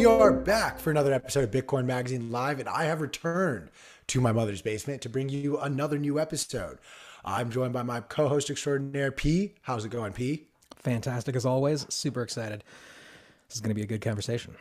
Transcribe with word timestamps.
We 0.00 0.06
are 0.06 0.32
back 0.32 0.78
for 0.78 0.90
another 0.90 1.12
episode 1.12 1.44
of 1.44 1.50
Bitcoin 1.50 1.84
Magazine 1.84 2.30
Live, 2.30 2.58
and 2.58 2.70
I 2.70 2.84
have 2.84 3.02
returned 3.02 3.70
to 4.06 4.22
my 4.22 4.32
mother's 4.32 4.62
basement 4.62 5.02
to 5.02 5.10
bring 5.10 5.28
you 5.28 5.58
another 5.58 5.98
new 5.98 6.18
episode. 6.18 6.78
I'm 7.22 7.50
joined 7.50 7.74
by 7.74 7.82
my 7.82 8.00
co 8.00 8.26
host 8.26 8.48
extraordinaire, 8.48 9.12
P. 9.12 9.56
How's 9.60 9.84
it 9.84 9.90
going, 9.90 10.14
P? 10.14 10.46
Fantastic 10.76 11.36
as 11.36 11.44
always. 11.44 11.84
Super 11.92 12.22
excited. 12.22 12.64
This 13.48 13.56
is 13.56 13.60
going 13.60 13.68
to 13.68 13.74
be 13.74 13.82
a 13.82 13.86
good 13.86 14.00
conversation. 14.00 14.54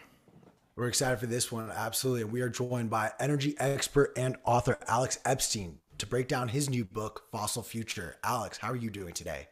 We're 0.75 0.89
excited 0.89 1.19
for 1.19 1.27
this 1.27 1.49
one, 1.49 1.71
absolutely. 1.71 2.23
And 2.23 2.33
we 2.33 2.41
are 2.41 2.49
joined 2.49 2.89
by 2.89 3.13
energy 3.17 3.55
expert 3.59 4.11
and 4.17 4.35
author 4.43 4.77
Alex 4.89 5.19
Epstein 5.23 5.79
to 5.99 6.05
break 6.05 6.27
down 6.27 6.49
his 6.49 6.69
new 6.69 6.83
book, 6.83 7.23
Fossil 7.31 7.63
Future. 7.63 8.17
Alex, 8.25 8.57
how 8.57 8.71
are 8.71 8.75
you 8.75 8.89
doing 8.89 9.13
today? 9.13 9.47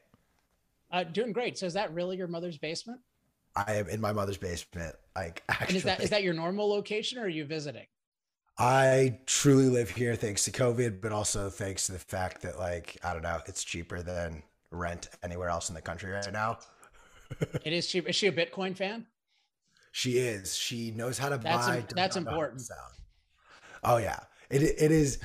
Uh, 0.91 1.05
doing 1.05 1.31
great. 1.31 1.57
So 1.57 1.65
is 1.65 1.75
that 1.75 1.93
really 1.93 2.17
your 2.17 2.27
mother's 2.27 2.57
basement? 2.57 2.99
I 3.57 3.73
am 3.73 3.89
in 3.89 3.99
my 3.99 4.13
mother's 4.13 4.37
basement. 4.37 4.95
Like, 5.15 5.43
actually, 5.49 5.67
and 5.67 5.77
is 5.77 5.83
that 5.83 5.99
is 6.01 6.09
that 6.11 6.23
your 6.23 6.33
normal 6.33 6.69
location, 6.69 7.17
or 7.17 7.23
are 7.23 7.29
you 7.29 7.45
visiting? 7.45 7.87
I 8.59 9.19
truly 9.25 9.69
live 9.69 9.89
here 9.89 10.15
thanks 10.15 10.43
to 10.45 10.51
COVID, 10.51 11.01
but 11.01 11.11
also 11.11 11.49
thanks 11.49 11.85
to 11.87 11.91
the 11.91 11.99
fact 11.99 12.41
that, 12.41 12.57
like, 12.57 12.97
I 13.03 13.13
don't 13.13 13.21
know, 13.21 13.39
it's 13.45 13.63
cheaper 13.63 14.01
than 14.01 14.41
rent 14.71 15.09
anywhere 15.23 15.49
else 15.49 15.69
in 15.69 15.75
the 15.75 15.81
country 15.81 16.11
right 16.11 16.33
now. 16.33 16.57
it 17.63 17.73
is 17.73 17.87
cheap. 17.87 18.07
Is 18.09 18.15
she 18.15 18.27
a 18.27 18.31
Bitcoin 18.31 18.75
fan? 18.75 19.05
She 19.91 20.17
is. 20.17 20.55
She 20.55 20.91
knows 20.91 21.17
how 21.17 21.29
to 21.29 21.37
that's 21.37 21.67
buy. 21.67 21.77
Im- 21.77 21.85
that's 21.95 22.15
important. 22.15 22.61
Oh 23.83 23.97
yeah, 23.97 24.19
it 24.49 24.61
it 24.61 24.91
is. 24.91 25.19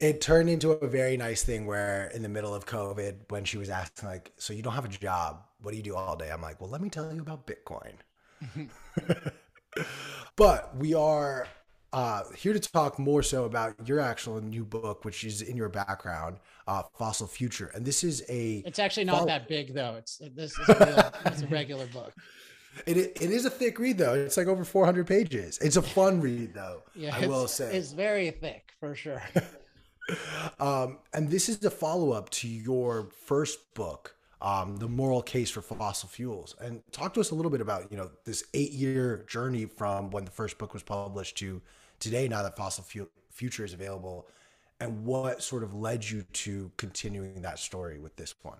It 0.00 0.20
turned 0.20 0.50
into 0.50 0.72
a 0.72 0.86
very 0.86 1.16
nice 1.16 1.44
thing 1.44 1.66
where 1.66 2.08
in 2.08 2.22
the 2.22 2.28
middle 2.28 2.54
of 2.54 2.66
COVID, 2.66 3.30
when 3.30 3.44
she 3.44 3.56
was 3.56 3.70
asking 3.70 4.08
like, 4.08 4.32
"So 4.36 4.52
you 4.52 4.62
don't 4.62 4.74
have 4.74 4.84
a 4.84 4.88
job? 4.88 5.42
What 5.64 5.72
do 5.72 5.76
you 5.76 5.82
do 5.82 5.96
all 5.96 6.16
day?" 6.16 6.30
I'm 6.30 6.42
like, 6.42 6.60
"Well, 6.60 6.70
let 6.70 6.80
me 6.80 6.88
tell 6.88 7.12
you 7.12 7.20
about 7.20 7.46
Bitcoin." 7.46 7.94
but 10.36 10.76
we 10.76 10.94
are 10.94 11.46
uh, 11.92 12.22
here 12.36 12.52
to 12.52 12.60
talk 12.60 12.98
more 12.98 13.22
so 13.22 13.44
about 13.44 13.74
your 13.86 14.00
actual 14.00 14.40
new 14.40 14.64
book, 14.64 15.04
which 15.04 15.24
is 15.24 15.42
in 15.42 15.56
your 15.56 15.68
background, 15.68 16.38
uh, 16.66 16.82
Fossil 16.98 17.26
Future, 17.26 17.70
and 17.74 17.84
this 17.84 18.02
is 18.02 18.24
a. 18.28 18.62
It's 18.66 18.78
actually 18.78 19.04
not 19.04 19.16
follow- 19.16 19.26
that 19.26 19.48
big 19.48 19.74
though. 19.74 19.94
It's 19.98 20.20
this 20.34 20.58
is 20.58 20.68
a, 20.68 20.74
real, 20.74 21.12
it's 21.32 21.42
a 21.42 21.46
regular 21.46 21.86
book. 21.86 22.12
It, 22.86 22.96
it 22.96 23.30
is 23.30 23.44
a 23.44 23.50
thick 23.50 23.78
read 23.78 23.98
though. 23.98 24.14
It's 24.14 24.36
like 24.36 24.48
over 24.48 24.64
400 24.64 25.06
pages. 25.06 25.58
It's 25.58 25.76
a 25.76 25.82
fun 25.82 26.20
read 26.20 26.54
though. 26.54 26.82
Yeah, 26.96 27.14
I 27.22 27.28
will 27.28 27.46
say 27.46 27.76
it's 27.76 27.92
very 27.92 28.32
thick 28.32 28.72
for 28.80 28.96
sure. 28.96 29.22
um, 30.58 30.98
and 31.12 31.30
this 31.30 31.48
is 31.48 31.58
the 31.58 31.70
follow 31.70 32.10
up 32.10 32.30
to 32.30 32.48
your 32.48 33.10
first 33.26 33.74
book, 33.74 34.13
um, 34.44 34.76
the 34.76 34.86
moral 34.86 35.22
case 35.22 35.50
for 35.50 35.62
fossil 35.62 36.08
fuels. 36.08 36.54
And 36.60 36.82
talk 36.92 37.14
to 37.14 37.20
us 37.20 37.30
a 37.30 37.34
little 37.34 37.50
bit 37.50 37.62
about 37.62 37.90
you 37.90 37.96
know 37.96 38.10
this 38.24 38.44
eight 38.52 38.72
year 38.72 39.24
journey 39.26 39.64
from 39.64 40.10
when 40.10 40.26
the 40.26 40.30
first 40.30 40.58
book 40.58 40.74
was 40.74 40.82
published 40.82 41.38
to 41.38 41.62
today. 41.98 42.28
Now 42.28 42.42
that 42.42 42.54
fossil 42.54 42.84
fuel 42.84 43.08
future 43.30 43.64
is 43.64 43.72
available, 43.72 44.28
and 44.78 45.04
what 45.06 45.42
sort 45.42 45.64
of 45.64 45.74
led 45.74 46.08
you 46.08 46.24
to 46.44 46.70
continuing 46.76 47.40
that 47.42 47.58
story 47.58 47.98
with 47.98 48.14
this 48.16 48.34
one. 48.42 48.58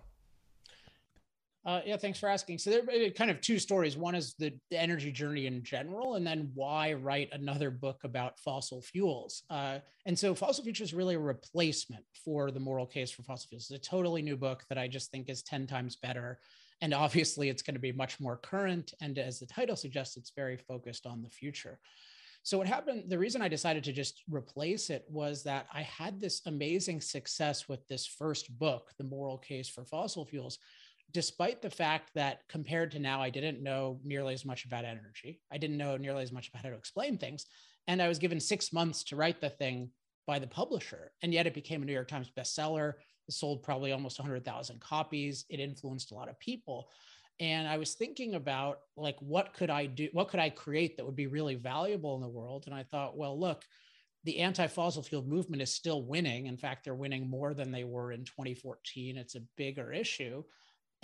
Uh, 1.67 1.81
yeah, 1.87 1.97
thanks 1.97 2.19
for 2.19 2.29
asking. 2.29 2.59
So 2.59 2.71
there 2.71 3.07
are 3.07 3.11
kind 3.11 3.31
of 3.31 3.41
two 3.41 3.59
stories. 3.59 3.97
One 3.97 4.15
is 4.15 4.35
the, 4.39 4.53
the, 4.71 4.79
energy 4.79 5.11
journey 5.11 5.47
in 5.47 5.63
general, 5.63 6.17
and 6.17 6.27
then 6.27 6.51
why 6.53 6.93
write 6.93 7.31
another 7.33 7.71
book 7.71 8.01
about 8.05 8.39
fossil 8.39 8.83
fuels. 8.83 9.45
Uh, 9.49 9.79
and 10.05 10.19
so 10.19 10.35
Fossil 10.35 10.63
Future 10.63 10.85
is 10.85 10.93
really 10.93 11.15
a 11.15 11.19
replacement 11.19 12.05
for 12.23 12.51
the 12.51 12.61
moral 12.61 12.87
case 12.87 13.11
for 13.11 13.23
fossil 13.23 13.49
fuels. 13.49 13.71
It's 13.71 13.87
a 13.87 13.91
totally 13.91 14.21
new 14.21 14.37
book 14.37 14.65
that 14.69 14.77
I 14.77 14.89
just 14.89 15.11
think 15.11 15.31
is 15.31 15.43
10 15.43 15.67
times 15.67 15.97
better. 15.97 16.39
And 16.83 16.93
obviously 16.93 17.49
it's 17.49 17.63
going 17.63 17.77
to 17.77 17.81
be 17.81 17.93
much 17.93 18.21
more 18.21 18.37
current. 18.37 18.93
And 19.01 19.19
as 19.19 19.41
the 19.41 19.47
title 19.47 19.77
suggests, 19.77 20.19
it's 20.19 20.33
very 20.37 20.59
focused 20.59 21.07
on 21.07 21.23
the 21.23 21.31
future. 21.31 21.79
So 22.43 22.59
what 22.59 22.67
happened, 22.67 23.05
the 23.09 23.19
reason 23.19 23.41
I 23.41 23.49
decided 23.49 23.85
to 23.85 23.93
just 23.93 24.23
replace 24.31 24.91
it 24.91 25.07
was 25.09 25.43
that 25.45 25.67
I 25.73 25.81
had 25.81 26.21
this 26.21 26.43
amazing 26.45 27.01
success 27.01 27.71
with 27.71 27.89
this 27.89 28.07
first 28.07 28.59
book, 28.59 28.91
The 28.99 29.05
Moral 29.05 29.39
Case 29.39 29.71
for 29.71 29.87
Fossil 29.87 30.27
Fuels 30.27 30.59
despite 31.13 31.63
the 31.63 31.71
fact 31.71 32.11
that 32.15 32.41
compared 32.49 32.91
to 32.93 32.99
now, 32.99 33.23
I 33.23 33.31
didn't 33.31 33.63
know 33.63 34.01
nearly 34.05 34.35
as 34.35 34.45
much 34.45 34.65
about 34.65 34.85
energy. 34.85 35.41
I 35.53 35.59
didn't 35.59 35.77
know 35.77 35.97
nearly 35.97 36.23
as 36.23 36.33
much 36.33 36.49
about 36.49 36.65
how 36.65 36.71
to 36.71 36.77
explain 36.77 37.19
things. 37.19 37.47
And 37.87 38.01
I 38.01 38.09
was 38.09 38.19
given 38.19 38.41
six 38.41 38.73
months 38.73 39.05
to 39.05 39.17
write 39.17 39.41
the 39.41 39.51
thing 39.51 39.91
by 40.27 40.39
the 40.39 40.47
publisher. 40.47 41.13
And 41.23 41.33
yet 41.33 41.47
it 41.47 41.55
became 41.55 41.83
a 41.83 41.85
New 41.85 41.93
York 41.93 42.09
Times 42.09 42.31
bestseller. 42.37 42.95
It 43.29 43.35
sold 43.35 43.63
probably 43.63 43.93
almost 43.93 44.19
100,000 44.19 44.81
copies. 44.81 45.45
It 45.49 45.61
influenced 45.61 46.13
a 46.13 46.15
lot 46.15 46.29
of 46.29 46.39
people. 46.41 46.89
And 47.41 47.67
I 47.67 47.79
was 47.79 47.95
thinking 47.95 48.35
about 48.35 48.79
like, 48.97 49.17
what 49.21 49.55
could 49.55 49.71
I 49.71 49.87
do? 49.87 50.09
What 50.13 50.29
could 50.29 50.41
I 50.41 50.51
create 50.51 50.97
that 50.97 51.05
would 51.05 51.17
be 51.17 51.27
really 51.27 51.57
valuable 51.57 52.15
in 52.15 52.23
the 52.23 52.29
world? 52.29 52.65
And 52.67 52.75
I 52.75 52.85
thought, 52.85 53.17
well, 53.17 53.39
look, 53.39 53.65
the 54.25 54.39
anti-fossil 54.39 55.03
fuel 55.03 55.23
movement 55.23 55.61
is 55.61 55.75
still 55.75 56.03
winning. 56.03 56.47
In 56.47 56.57
fact, 56.57 56.85
they're 56.85 56.95
winning 56.95 57.29
more 57.29 57.53
than 57.53 57.71
they 57.71 57.85
were 57.85 58.13
in 58.13 58.25
2014. 58.25 59.19
It's 59.19 59.35
a 59.35 59.43
bigger 59.57 59.93
issue. 59.93 60.45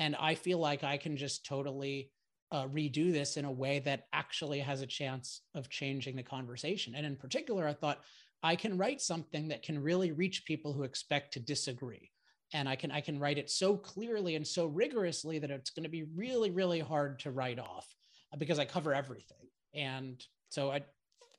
And 0.00 0.16
I 0.16 0.34
feel 0.34 0.58
like 0.58 0.82
I 0.82 0.96
can 0.96 1.18
just 1.18 1.44
totally 1.44 2.10
uh, 2.50 2.66
redo 2.66 3.12
this 3.12 3.36
in 3.36 3.44
a 3.44 3.52
way 3.52 3.80
that 3.80 4.06
actually 4.14 4.58
has 4.60 4.80
a 4.80 4.86
chance 4.86 5.42
of 5.54 5.68
changing 5.68 6.16
the 6.16 6.22
conversation. 6.22 6.94
And 6.94 7.04
in 7.04 7.16
particular, 7.16 7.68
I 7.68 7.74
thought 7.74 8.00
I 8.42 8.56
can 8.56 8.78
write 8.78 9.02
something 9.02 9.48
that 9.48 9.62
can 9.62 9.80
really 9.80 10.10
reach 10.10 10.46
people 10.46 10.72
who 10.72 10.84
expect 10.84 11.34
to 11.34 11.40
disagree. 11.40 12.10
And 12.54 12.66
I 12.66 12.76
can 12.76 12.90
I 12.90 13.02
can 13.02 13.20
write 13.20 13.36
it 13.36 13.50
so 13.50 13.76
clearly 13.76 14.36
and 14.36 14.46
so 14.46 14.64
rigorously 14.64 15.38
that 15.38 15.50
it's 15.50 15.70
going 15.70 15.84
to 15.84 15.90
be 15.90 16.04
really 16.16 16.50
really 16.50 16.80
hard 16.80 17.20
to 17.20 17.30
write 17.30 17.58
off 17.58 17.86
uh, 18.32 18.38
because 18.38 18.58
I 18.58 18.64
cover 18.64 18.94
everything. 18.94 19.46
And 19.74 20.24
so 20.48 20.70
I, 20.70 20.80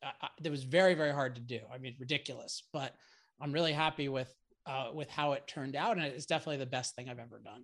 I 0.04 0.30
it 0.42 0.52
was 0.52 0.64
very 0.64 0.94
very 0.94 1.12
hard 1.12 1.34
to 1.36 1.42
do. 1.42 1.60
I 1.74 1.80
mean 1.80 1.96
ridiculous, 2.00 2.64
but 2.72 2.94
I'm 3.42 3.52
really 3.52 3.74
happy 3.74 4.08
with 4.08 4.32
uh, 4.68 4.92
with 4.94 5.10
how 5.10 5.34
it 5.34 5.48
turned 5.48 5.76
out, 5.76 5.98
and 5.98 6.06
it's 6.06 6.28
definitely 6.28 6.58
the 6.58 6.68
best 6.68 6.96
thing 6.96 7.10
I've 7.10 7.18
ever 7.18 7.42
done. 7.44 7.64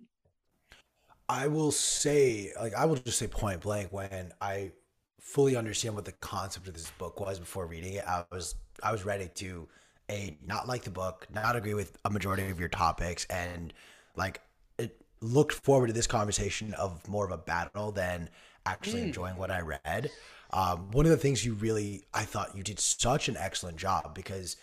I 1.28 1.48
will 1.48 1.72
say, 1.72 2.52
like, 2.58 2.74
I 2.74 2.86
will 2.86 2.96
just 2.96 3.18
say 3.18 3.26
point 3.26 3.60
blank 3.60 3.92
when 3.92 4.32
I 4.40 4.72
fully 5.20 5.56
understand 5.56 5.94
what 5.94 6.06
the 6.06 6.12
concept 6.12 6.68
of 6.68 6.74
this 6.74 6.90
book 6.92 7.20
was 7.20 7.38
before 7.38 7.66
reading 7.66 7.94
it. 7.94 8.04
I 8.06 8.24
was 8.32 8.54
I 8.82 8.92
was 8.92 9.04
ready 9.04 9.28
to 9.34 9.68
a 10.10 10.38
not 10.46 10.66
like 10.66 10.84
the 10.84 10.90
book, 10.90 11.26
not 11.32 11.54
agree 11.54 11.74
with 11.74 11.98
a 12.04 12.10
majority 12.10 12.48
of 12.48 12.58
your 12.58 12.70
topics, 12.70 13.26
and 13.26 13.74
like 14.16 14.40
it 14.78 14.96
looked 15.20 15.52
forward 15.52 15.88
to 15.88 15.92
this 15.92 16.06
conversation 16.06 16.72
of 16.74 17.06
more 17.08 17.26
of 17.26 17.30
a 17.30 17.38
battle 17.38 17.92
than 17.92 18.30
actually 18.64 19.02
mm. 19.02 19.06
enjoying 19.06 19.36
what 19.36 19.50
I 19.50 19.60
read. 19.60 20.10
Um, 20.50 20.90
one 20.92 21.04
of 21.04 21.10
the 21.10 21.18
things 21.18 21.44
you 21.44 21.54
really, 21.54 22.04
I 22.14 22.24
thought 22.24 22.56
you 22.56 22.62
did 22.62 22.80
such 22.80 23.28
an 23.28 23.36
excellent 23.36 23.76
job 23.76 24.14
because 24.14 24.56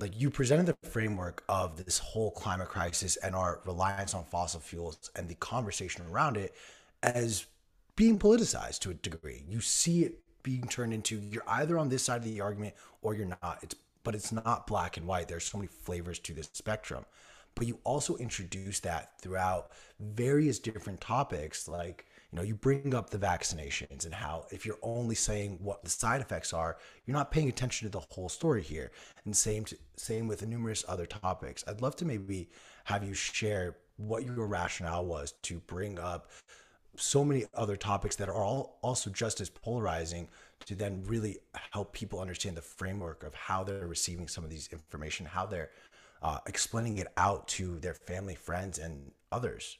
like 0.00 0.18
you 0.20 0.30
presented 0.30 0.66
the 0.66 0.88
framework 0.88 1.42
of 1.48 1.84
this 1.84 1.98
whole 1.98 2.30
climate 2.30 2.68
crisis 2.68 3.16
and 3.16 3.34
our 3.34 3.60
reliance 3.66 4.14
on 4.14 4.24
fossil 4.24 4.60
fuels 4.60 5.10
and 5.16 5.28
the 5.28 5.34
conversation 5.36 6.04
around 6.06 6.36
it 6.36 6.54
as 7.02 7.46
being 7.96 8.18
politicized 8.18 8.78
to 8.80 8.90
a 8.90 8.94
degree. 8.94 9.42
You 9.48 9.60
see 9.60 10.04
it 10.04 10.20
being 10.44 10.68
turned 10.68 10.94
into 10.94 11.18
you're 11.18 11.42
either 11.48 11.78
on 11.78 11.88
this 11.88 12.04
side 12.04 12.18
of 12.18 12.24
the 12.24 12.40
argument 12.40 12.74
or 13.02 13.14
you're 13.14 13.26
not. 13.42 13.58
It's 13.62 13.74
but 14.04 14.14
it's 14.14 14.32
not 14.32 14.66
black 14.66 14.96
and 14.96 15.06
white. 15.06 15.28
There's 15.28 15.44
so 15.44 15.58
many 15.58 15.68
flavors 15.68 16.18
to 16.20 16.32
this 16.32 16.48
spectrum. 16.52 17.04
But 17.54 17.66
you 17.66 17.78
also 17.84 18.16
introduce 18.16 18.80
that 18.80 19.20
throughout 19.20 19.72
various 20.00 20.58
different 20.58 21.00
topics 21.00 21.66
like 21.66 22.06
you 22.32 22.36
know 22.36 22.42
you 22.42 22.54
bring 22.54 22.94
up 22.94 23.10
the 23.10 23.18
vaccinations 23.18 24.04
and 24.04 24.14
how 24.14 24.46
if 24.50 24.66
you're 24.66 24.78
only 24.82 25.14
saying 25.14 25.58
what 25.62 25.82
the 25.82 25.90
side 25.90 26.20
effects 26.20 26.52
are 26.52 26.76
you're 27.06 27.16
not 27.16 27.30
paying 27.30 27.48
attention 27.48 27.88
to 27.88 27.92
the 27.92 28.04
whole 28.10 28.28
story 28.28 28.62
here. 28.62 28.90
And 29.24 29.36
same 29.36 29.64
to, 29.66 29.76
same 29.96 30.28
with 30.28 30.46
numerous 30.46 30.84
other 30.88 31.06
topics. 31.06 31.64
I'd 31.66 31.80
love 31.80 31.96
to 31.96 32.04
maybe 32.04 32.48
have 32.84 33.02
you 33.02 33.14
share 33.14 33.76
what 33.96 34.24
your 34.24 34.46
rationale 34.46 35.04
was 35.04 35.32
to 35.42 35.58
bring 35.60 35.98
up 35.98 36.30
so 36.96 37.24
many 37.24 37.44
other 37.54 37.76
topics 37.76 38.16
that 38.16 38.28
are 38.28 38.42
all 38.42 38.78
also 38.82 39.10
just 39.10 39.40
as 39.40 39.48
polarizing 39.48 40.28
to 40.66 40.74
then 40.74 41.02
really 41.06 41.38
help 41.72 41.92
people 41.92 42.20
understand 42.20 42.56
the 42.56 42.62
framework 42.62 43.22
of 43.22 43.34
how 43.34 43.62
they're 43.62 43.86
receiving 43.86 44.26
some 44.26 44.42
of 44.42 44.50
these 44.50 44.68
information 44.72 45.24
how 45.24 45.46
they're 45.46 45.70
uh, 46.22 46.38
explaining 46.46 46.98
it 46.98 47.06
out 47.16 47.46
to 47.46 47.78
their 47.78 47.94
family 47.94 48.34
friends 48.34 48.78
and 48.78 49.12
others 49.30 49.78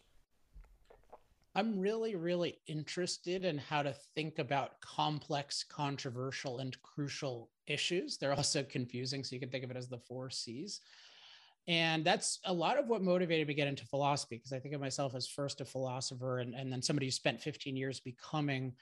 I'm 1.58 1.76
really, 1.76 2.14
really 2.14 2.60
interested 2.68 3.44
in 3.44 3.58
how 3.58 3.82
to 3.82 3.92
think 4.14 4.38
about 4.38 4.80
complex, 4.80 5.64
controversial, 5.64 6.60
and 6.60 6.80
crucial 6.82 7.50
issues. 7.66 8.16
They're 8.16 8.32
also 8.32 8.62
confusing, 8.62 9.24
so 9.24 9.34
you 9.34 9.40
can 9.40 9.50
think 9.50 9.64
of 9.64 9.72
it 9.72 9.76
as 9.76 9.88
the 9.88 9.98
four 9.98 10.30
C's. 10.30 10.80
And 11.66 12.04
that's 12.04 12.38
a 12.44 12.52
lot 12.52 12.78
of 12.78 12.86
what 12.86 13.02
motivated 13.02 13.48
me 13.48 13.54
to 13.54 13.56
get 13.56 13.66
into 13.66 13.84
philosophy, 13.86 14.36
because 14.36 14.52
I 14.52 14.60
think 14.60 14.72
of 14.72 14.80
myself 14.80 15.16
as 15.16 15.26
first 15.26 15.60
a 15.60 15.64
philosopher 15.64 16.38
and, 16.38 16.54
and 16.54 16.72
then 16.72 16.80
somebody 16.80 17.06
who 17.06 17.10
spent 17.10 17.40
15 17.40 17.76
years 17.76 17.98
becoming 17.98 18.74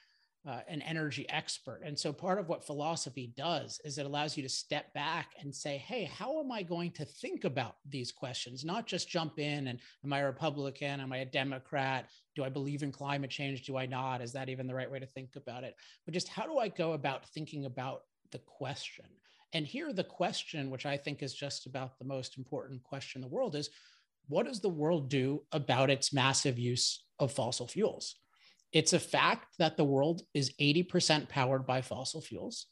uh, 0.47 0.61
an 0.69 0.81
energy 0.83 1.29
expert. 1.29 1.81
And 1.85 1.99
so 1.99 2.13
part 2.13 2.39
of 2.39 2.49
what 2.49 2.65
philosophy 2.65 3.33
does 3.37 3.81
is 3.85 3.99
it 3.99 4.07
allows 4.07 4.37
you 4.37 4.43
to 4.45 4.49
step 4.49 4.93
back 4.95 5.33
and 5.41 5.53
say, 5.53 5.77
hey, 5.77 6.05
how 6.05 6.39
am 6.39 6.53
I 6.53 6.63
going 6.63 6.93
to 6.93 7.05
think 7.05 7.45
about 7.45 7.77
these 7.89 8.13
questions? 8.13 8.65
Not 8.65 8.87
just 8.87 9.09
jump 9.09 9.41
in 9.41 9.67
and 9.67 9.81
am 10.05 10.13
I 10.13 10.21
a 10.21 10.27
Republican? 10.27 11.01
Am 11.01 11.13
I 11.13 11.19
a 11.19 11.25
Democrat? 11.25 12.09
Do 12.37 12.45
I 12.45 12.49
believe 12.49 12.85
in 12.85 12.93
climate 12.93 13.31
change? 13.31 13.67
Do 13.67 13.77
I 13.77 13.87
not? 13.87 14.23
Is 14.23 14.33
that 14.33 14.49
even 14.49 14.69
the 14.69 14.75
right 14.75 14.91
way 14.91 15.01
to 15.01 15.07
think 15.07 15.35
about 15.35 15.65
it? 15.65 15.75
But 16.05 16.15
just 16.15 16.29
how 16.29 16.47
do 16.47 16.59
I 16.59 16.69
go 16.69 16.93
about 16.93 17.29
thinking 17.31 17.65
about 17.65 18.03
the 18.31 18.39
question? 18.39 19.07
And 19.53 19.67
here, 19.67 19.93
the 19.93 20.05
question, 20.05 20.71
which 20.71 20.87
I 20.87 20.97
think 20.97 21.23
is 21.23 21.35
just 21.35 21.67
about 21.67 21.99
the 21.99 22.05
most 22.05 22.37
important 22.37 22.83
question 22.83 23.23
in 23.23 23.29
the 23.29 23.35
world, 23.35 23.57
is 23.57 23.71
what 24.29 24.47
does 24.47 24.61
the 24.61 24.69
world 24.69 25.09
do 25.09 25.43
about 25.53 25.91
its 25.91 26.13
massive 26.13 26.59
use 26.59 27.05
of 27.19 27.33
fossil 27.33 27.67
fuels? 27.67 28.17
It's 28.77 28.93
a 28.93 29.01
fact 29.01 29.57
that 29.59 29.79
the 29.79 29.85
world 29.85 30.21
is 30.35 30.53
80% 30.61 31.31
powered 31.31 31.65
by 31.65 31.81
fossil 31.81 32.21
fuels. 32.21 32.67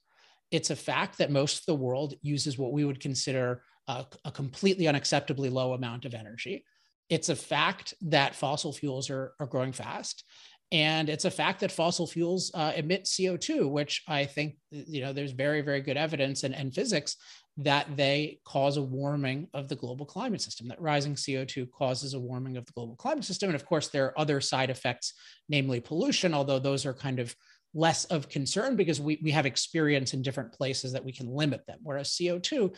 It's 0.50 0.68
a 0.68 0.76
fact 0.76 1.16
that 1.16 1.30
most 1.30 1.60
of 1.60 1.64
the 1.64 1.82
world 1.82 2.12
uses 2.20 2.58
what 2.58 2.74
we 2.74 2.84
would 2.84 3.00
consider 3.00 3.62
a, 3.88 4.04
a 4.26 4.30
completely 4.30 4.84
unacceptably 4.84 5.50
low 5.50 5.72
amount 5.72 6.04
of 6.04 6.12
energy. 6.12 6.66
It's 7.08 7.30
a 7.30 7.34
fact 7.34 7.94
that 8.02 8.34
fossil 8.34 8.70
fuels 8.70 9.08
are, 9.08 9.32
are 9.40 9.46
growing 9.46 9.72
fast. 9.72 10.24
And 10.70 11.08
it's 11.08 11.24
a 11.24 11.30
fact 11.30 11.60
that 11.60 11.72
fossil 11.72 12.06
fuels 12.06 12.50
uh, 12.52 12.74
emit 12.76 13.04
CO2, 13.04 13.70
which 13.70 14.02
I 14.06 14.26
think, 14.26 14.56
you 14.70 15.00
know, 15.00 15.14
there's 15.14 15.32
very, 15.32 15.62
very 15.62 15.80
good 15.80 15.96
evidence 15.96 16.44
and, 16.44 16.54
and 16.54 16.74
physics 16.74 17.16
that 17.56 17.96
they 17.96 18.40
cause 18.44 18.76
a 18.76 18.82
warming 18.82 19.46
of 19.54 19.68
the 19.68 19.76
global 19.76 20.04
climate 20.04 20.40
system, 20.40 20.66
that 20.68 20.80
rising 20.80 21.14
CO2 21.14 21.70
causes 21.70 22.14
a 22.14 22.20
warming 22.20 22.56
of 22.56 22.66
the 22.66 22.72
global 22.72 22.96
climate 22.96 23.24
system. 23.24 23.48
And 23.48 23.56
of 23.56 23.64
course, 23.64 23.88
there 23.88 24.06
are 24.06 24.18
other 24.18 24.40
side 24.40 24.70
effects, 24.70 25.14
namely 25.48 25.80
pollution, 25.80 26.34
although 26.34 26.58
those 26.58 26.84
are 26.84 26.94
kind 26.94 27.20
of 27.20 27.34
less 27.72 28.04
of 28.06 28.28
concern 28.28 28.76
because 28.76 29.00
we, 29.00 29.20
we 29.22 29.30
have 29.30 29.46
experience 29.46 30.14
in 30.14 30.22
different 30.22 30.52
places 30.52 30.92
that 30.92 31.04
we 31.04 31.12
can 31.12 31.28
limit 31.28 31.64
them. 31.66 31.78
Whereas 31.82 32.10
CO2, 32.10 32.74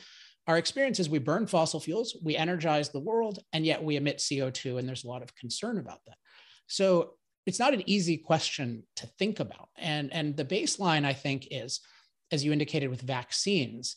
our 0.46 0.58
experience 0.58 1.00
is 1.00 1.08
we 1.08 1.19
burn 1.19 1.46
fossil 1.46 1.81
fuels, 1.81 2.17
we 2.23 2.37
energize 2.37 2.90
the 2.90 3.00
world, 3.00 3.40
and 3.52 3.64
yet 3.64 3.82
we 3.82 3.96
emit 3.96 4.19
CO2. 4.19 4.78
And 4.78 4.87
there's 4.87 5.05
a 5.05 5.08
lot 5.08 5.23
of 5.23 5.34
concern 5.34 5.78
about 5.78 6.00
that. 6.06 6.17
So 6.67 7.14
it's 7.46 7.58
not 7.58 7.75
an 7.75 7.82
easy 7.87 8.17
question 8.19 8.82
to 8.96 9.06
think 9.19 9.40
about. 9.40 9.69
And, 9.78 10.12
and 10.12 10.37
the 10.37 10.44
baseline, 10.44 11.05
I 11.05 11.12
think, 11.14 11.49
is 11.50 11.81
as 12.32 12.44
you 12.44 12.52
indicated 12.52 12.88
with 12.88 13.02
vaccines, 13.02 13.96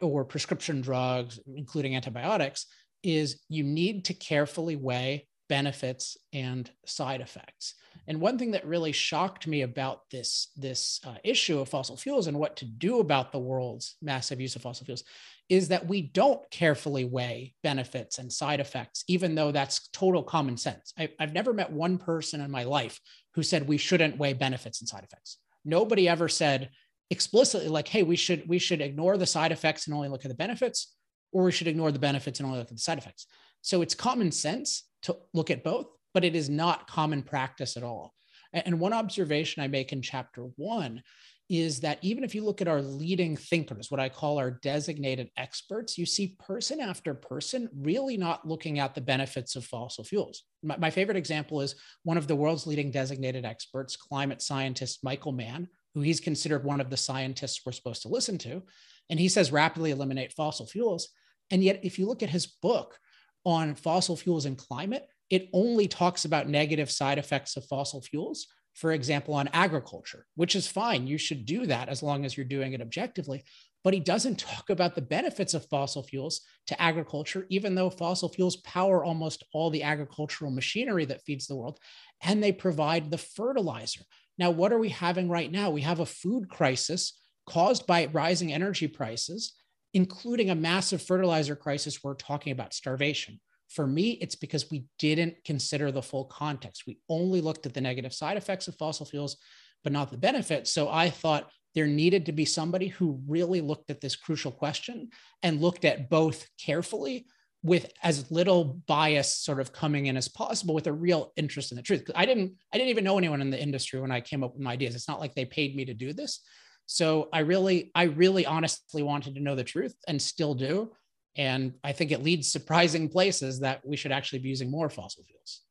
or 0.00 0.24
prescription 0.24 0.80
drugs, 0.80 1.38
including 1.46 1.96
antibiotics, 1.96 2.66
is 3.02 3.40
you 3.48 3.62
need 3.62 4.04
to 4.06 4.14
carefully 4.14 4.76
weigh 4.76 5.26
benefits 5.48 6.16
and 6.32 6.70
side 6.86 7.20
effects. 7.20 7.74
And 8.08 8.20
one 8.20 8.38
thing 8.38 8.52
that 8.52 8.66
really 8.66 8.92
shocked 8.92 9.46
me 9.46 9.62
about 9.62 10.00
this, 10.10 10.48
this 10.56 11.00
uh, 11.04 11.14
issue 11.24 11.58
of 11.58 11.68
fossil 11.68 11.96
fuels 11.96 12.26
and 12.26 12.38
what 12.38 12.56
to 12.56 12.64
do 12.64 13.00
about 13.00 13.32
the 13.32 13.38
world's 13.38 13.96
massive 14.02 14.40
use 14.40 14.56
of 14.56 14.62
fossil 14.62 14.86
fuels 14.86 15.04
is 15.48 15.68
that 15.68 15.86
we 15.86 16.02
don't 16.02 16.48
carefully 16.50 17.04
weigh 17.04 17.54
benefits 17.62 18.18
and 18.18 18.32
side 18.32 18.60
effects, 18.60 19.04
even 19.08 19.34
though 19.34 19.52
that's 19.52 19.88
total 19.88 20.22
common 20.22 20.56
sense. 20.56 20.92
I, 20.98 21.10
I've 21.20 21.32
never 21.32 21.52
met 21.52 21.70
one 21.70 21.98
person 21.98 22.40
in 22.40 22.50
my 22.50 22.64
life 22.64 23.00
who 23.34 23.42
said 23.42 23.68
we 23.68 23.76
shouldn't 23.76 24.18
weigh 24.18 24.32
benefits 24.32 24.80
and 24.80 24.88
side 24.88 25.04
effects. 25.04 25.38
Nobody 25.64 26.08
ever 26.08 26.28
said 26.28 26.70
explicitly 27.10 27.68
like, 27.68 27.88
hey, 27.88 28.02
we 28.02 28.16
should 28.16 28.48
we 28.48 28.58
should 28.58 28.80
ignore 28.80 29.16
the 29.16 29.26
side 29.26 29.52
effects 29.52 29.86
and 29.86 29.94
only 29.94 30.08
look 30.08 30.24
at 30.24 30.28
the 30.30 30.36
benefits, 30.36 30.94
or 31.32 31.44
we 31.44 31.52
should 31.52 31.68
ignore 31.68 31.92
the 31.92 31.98
benefits 31.98 32.40
and 32.40 32.46
only 32.46 32.58
look 32.58 32.68
at 32.68 32.76
the 32.76 32.80
side 32.80 32.98
effects. 32.98 33.26
So 33.62 33.82
it's 33.82 33.94
common 33.94 34.32
sense 34.32 34.84
to 35.02 35.16
look 35.32 35.50
at 35.50 35.64
both, 35.64 35.86
but 36.14 36.24
it 36.24 36.34
is 36.36 36.48
not 36.48 36.88
common 36.88 37.22
practice 37.22 37.76
at 37.76 37.82
all. 37.82 38.12
And 38.52 38.80
one 38.80 38.92
observation 38.92 39.62
I 39.62 39.68
make 39.68 39.92
in 39.92 40.02
chapter 40.02 40.42
one 40.56 41.02
is 41.48 41.80
that 41.80 41.98
even 42.02 42.24
if 42.24 42.34
you 42.34 42.44
look 42.44 42.60
at 42.60 42.68
our 42.68 42.82
leading 42.82 43.36
thinkers, 43.36 43.90
what 43.90 44.00
I 44.00 44.08
call 44.08 44.38
our 44.38 44.50
designated 44.50 45.30
experts, 45.36 45.96
you 45.96 46.04
see 46.04 46.36
person 46.40 46.80
after 46.80 47.14
person 47.14 47.68
really 47.72 48.16
not 48.16 48.46
looking 48.46 48.80
at 48.80 48.94
the 48.94 49.00
benefits 49.00 49.54
of 49.54 49.64
fossil 49.64 50.02
fuels. 50.02 50.42
My, 50.64 50.76
my, 50.76 50.90
favorite 50.90 51.16
example 51.16 51.60
is 51.60 51.76
one 52.02 52.16
of 52.16 52.26
the 52.26 52.34
world's 52.34 52.66
leading 52.66 52.90
designated 52.90 53.44
experts, 53.44 53.94
climate 53.94 54.42
scientist 54.42 55.04
Michael 55.04 55.32
Mann, 55.32 55.68
who 55.96 56.02
he's 56.02 56.20
considered 56.20 56.62
one 56.62 56.78
of 56.78 56.90
the 56.90 56.96
scientists 56.96 57.62
we're 57.64 57.72
supposed 57.72 58.02
to 58.02 58.08
listen 58.08 58.36
to. 58.36 58.62
And 59.08 59.18
he 59.18 59.30
says 59.30 59.50
rapidly 59.50 59.92
eliminate 59.92 60.34
fossil 60.34 60.66
fuels. 60.66 61.08
And 61.50 61.64
yet, 61.64 61.80
if 61.82 61.98
you 61.98 62.06
look 62.06 62.22
at 62.22 62.28
his 62.28 62.46
book 62.46 62.98
on 63.46 63.74
fossil 63.74 64.14
fuels 64.14 64.44
and 64.44 64.58
climate, 64.58 65.08
it 65.30 65.48
only 65.54 65.88
talks 65.88 66.26
about 66.26 66.50
negative 66.50 66.90
side 66.90 67.16
effects 67.16 67.56
of 67.56 67.64
fossil 67.64 68.02
fuels, 68.02 68.46
for 68.74 68.92
example, 68.92 69.32
on 69.32 69.48
agriculture, 69.54 70.26
which 70.34 70.54
is 70.54 70.66
fine. 70.66 71.06
You 71.06 71.16
should 71.16 71.46
do 71.46 71.64
that 71.64 71.88
as 71.88 72.02
long 72.02 72.26
as 72.26 72.36
you're 72.36 72.44
doing 72.44 72.74
it 72.74 72.82
objectively. 72.82 73.42
But 73.82 73.94
he 73.94 74.00
doesn't 74.00 74.38
talk 74.38 74.68
about 74.68 74.96
the 74.96 75.00
benefits 75.00 75.54
of 75.54 75.64
fossil 75.70 76.02
fuels 76.02 76.42
to 76.66 76.82
agriculture, 76.82 77.46
even 77.48 77.74
though 77.74 77.88
fossil 77.88 78.28
fuels 78.28 78.56
power 78.56 79.02
almost 79.02 79.44
all 79.54 79.70
the 79.70 79.84
agricultural 79.84 80.50
machinery 80.50 81.06
that 81.06 81.24
feeds 81.24 81.46
the 81.46 81.56
world, 81.56 81.78
and 82.22 82.42
they 82.42 82.52
provide 82.52 83.10
the 83.10 83.16
fertilizer. 83.16 84.02
Now, 84.38 84.50
what 84.50 84.72
are 84.72 84.78
we 84.78 84.90
having 84.90 85.28
right 85.28 85.50
now? 85.50 85.70
We 85.70 85.82
have 85.82 86.00
a 86.00 86.06
food 86.06 86.48
crisis 86.48 87.18
caused 87.46 87.86
by 87.86 88.06
rising 88.06 88.52
energy 88.52 88.88
prices, 88.88 89.54
including 89.94 90.50
a 90.50 90.54
massive 90.54 91.02
fertilizer 91.02 91.56
crisis. 91.56 92.02
We're 92.02 92.14
talking 92.14 92.52
about 92.52 92.74
starvation. 92.74 93.40
For 93.68 93.86
me, 93.86 94.12
it's 94.20 94.36
because 94.36 94.70
we 94.70 94.84
didn't 94.98 95.44
consider 95.44 95.90
the 95.90 96.02
full 96.02 96.26
context. 96.26 96.84
We 96.86 96.98
only 97.08 97.40
looked 97.40 97.66
at 97.66 97.74
the 97.74 97.80
negative 97.80 98.12
side 98.12 98.36
effects 98.36 98.68
of 98.68 98.76
fossil 98.76 99.06
fuels, 99.06 99.36
but 99.82 99.92
not 99.92 100.10
the 100.10 100.18
benefits. 100.18 100.72
So 100.72 100.88
I 100.88 101.10
thought 101.10 101.50
there 101.74 101.86
needed 101.86 102.26
to 102.26 102.32
be 102.32 102.44
somebody 102.44 102.88
who 102.88 103.20
really 103.26 103.60
looked 103.60 103.90
at 103.90 104.00
this 104.00 104.16
crucial 104.16 104.52
question 104.52 105.10
and 105.42 105.60
looked 105.60 105.84
at 105.84 106.08
both 106.08 106.46
carefully 106.58 107.26
with 107.66 107.92
as 108.04 108.30
little 108.30 108.64
bias 108.86 109.34
sort 109.34 109.58
of 109.58 109.72
coming 109.72 110.06
in 110.06 110.16
as 110.16 110.28
possible 110.28 110.72
with 110.72 110.86
a 110.86 110.92
real 110.92 111.32
interest 111.36 111.72
in 111.72 111.76
the 111.76 111.82
truth. 111.82 112.08
I 112.14 112.24
didn't 112.24 112.52
I 112.72 112.78
didn't 112.78 112.90
even 112.90 113.02
know 113.02 113.18
anyone 113.18 113.40
in 113.40 113.50
the 113.50 113.60
industry 113.60 114.00
when 114.00 114.12
I 114.12 114.20
came 114.20 114.44
up 114.44 114.54
with 114.54 114.62
my 114.62 114.72
ideas. 114.72 114.94
It's 114.94 115.08
not 115.08 115.18
like 115.18 115.34
they 115.34 115.44
paid 115.44 115.74
me 115.74 115.84
to 115.84 115.94
do 115.94 116.12
this. 116.12 116.40
So 116.86 117.28
I 117.32 117.40
really 117.40 117.90
I 117.94 118.04
really 118.04 118.46
honestly 118.46 119.02
wanted 119.02 119.34
to 119.34 119.40
know 119.42 119.56
the 119.56 119.64
truth 119.64 119.96
and 120.06 120.22
still 120.22 120.54
do. 120.54 120.92
And 121.36 121.74
I 121.82 121.90
think 121.92 122.12
it 122.12 122.22
leads 122.22 122.50
surprising 122.50 123.08
places 123.08 123.58
that 123.60 123.84
we 123.84 123.96
should 123.96 124.12
actually 124.12 124.38
be 124.38 124.48
using 124.48 124.70
more 124.70 124.88
fossil 124.88 125.24
fuels. 125.24 125.62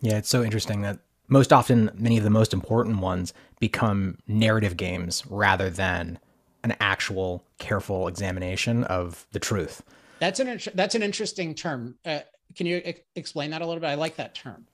Yeah, 0.00 0.18
it's 0.18 0.28
so 0.28 0.44
interesting 0.44 0.82
that 0.82 0.98
most 1.28 1.52
often 1.52 1.90
many 1.94 2.18
of 2.18 2.24
the 2.24 2.30
most 2.30 2.52
important 2.52 2.98
ones 2.98 3.32
become 3.58 4.18
narrative 4.26 4.76
games 4.76 5.24
rather 5.26 5.70
than 5.70 6.18
an 6.62 6.76
actual 6.78 7.42
careful 7.58 8.06
examination 8.06 8.84
of 8.84 9.26
the 9.32 9.40
truth. 9.40 9.82
That's 10.20 10.40
an 10.40 10.60
that's 10.74 10.94
an 10.94 11.02
interesting 11.02 11.54
term. 11.54 11.96
Uh, 12.04 12.20
can 12.54 12.66
you 12.66 12.78
e- 12.78 12.94
explain 13.14 13.50
that 13.50 13.62
a 13.62 13.66
little 13.66 13.80
bit? 13.80 13.88
I 13.88 13.94
like 13.94 14.16
that 14.16 14.34
term. 14.34 14.66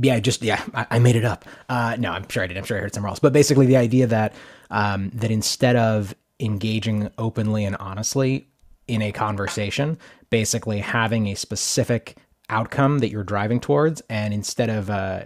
Yeah, 0.00 0.18
just 0.20 0.42
yeah, 0.42 0.62
I, 0.74 0.86
I 0.92 0.98
made 0.98 1.16
it 1.16 1.24
up. 1.24 1.44
Uh, 1.68 1.96
no, 1.98 2.12
I'm 2.12 2.28
sure 2.28 2.42
I 2.42 2.46
did. 2.46 2.56
I'm 2.56 2.64
sure 2.64 2.78
I 2.78 2.80
heard 2.80 2.94
somewhere 2.94 3.10
else. 3.10 3.18
But 3.18 3.32
basically, 3.32 3.66
the 3.66 3.76
idea 3.76 4.06
that 4.06 4.34
um, 4.70 5.10
that 5.14 5.30
instead 5.30 5.76
of 5.76 6.14
engaging 6.40 7.10
openly 7.18 7.64
and 7.64 7.76
honestly 7.76 8.48
in 8.88 9.02
a 9.02 9.12
conversation, 9.12 9.98
basically 10.30 10.80
having 10.80 11.28
a 11.28 11.34
specific 11.34 12.16
outcome 12.48 12.98
that 12.98 13.10
you're 13.10 13.22
driving 13.22 13.60
towards, 13.60 14.02
and 14.08 14.34
instead 14.34 14.68
of 14.70 14.90
uh, 14.90 15.24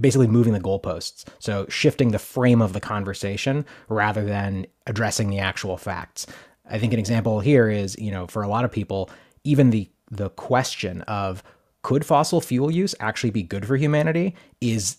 basically 0.00 0.26
moving 0.26 0.52
the 0.52 0.60
goalposts. 0.60 1.24
So 1.38 1.66
shifting 1.68 2.10
the 2.10 2.18
frame 2.18 2.62
of 2.62 2.72
the 2.72 2.80
conversation 2.80 3.64
rather 3.88 4.24
than 4.24 4.66
addressing 4.86 5.30
the 5.30 5.38
actual 5.38 5.76
facts. 5.76 6.26
I 6.68 6.78
think 6.78 6.92
an 6.92 6.98
example 6.98 7.40
here 7.40 7.68
is, 7.68 7.96
you 7.98 8.10
know, 8.10 8.26
for 8.26 8.42
a 8.42 8.48
lot 8.48 8.64
of 8.64 8.72
people, 8.72 9.10
even 9.44 9.70
the 9.70 9.88
the 10.10 10.30
question 10.30 11.00
of 11.02 11.42
could 11.82 12.04
fossil 12.04 12.40
fuel 12.40 12.70
use 12.70 12.94
actually 13.00 13.30
be 13.30 13.42
good 13.42 13.66
for 13.66 13.76
humanity 13.76 14.34
is 14.60 14.98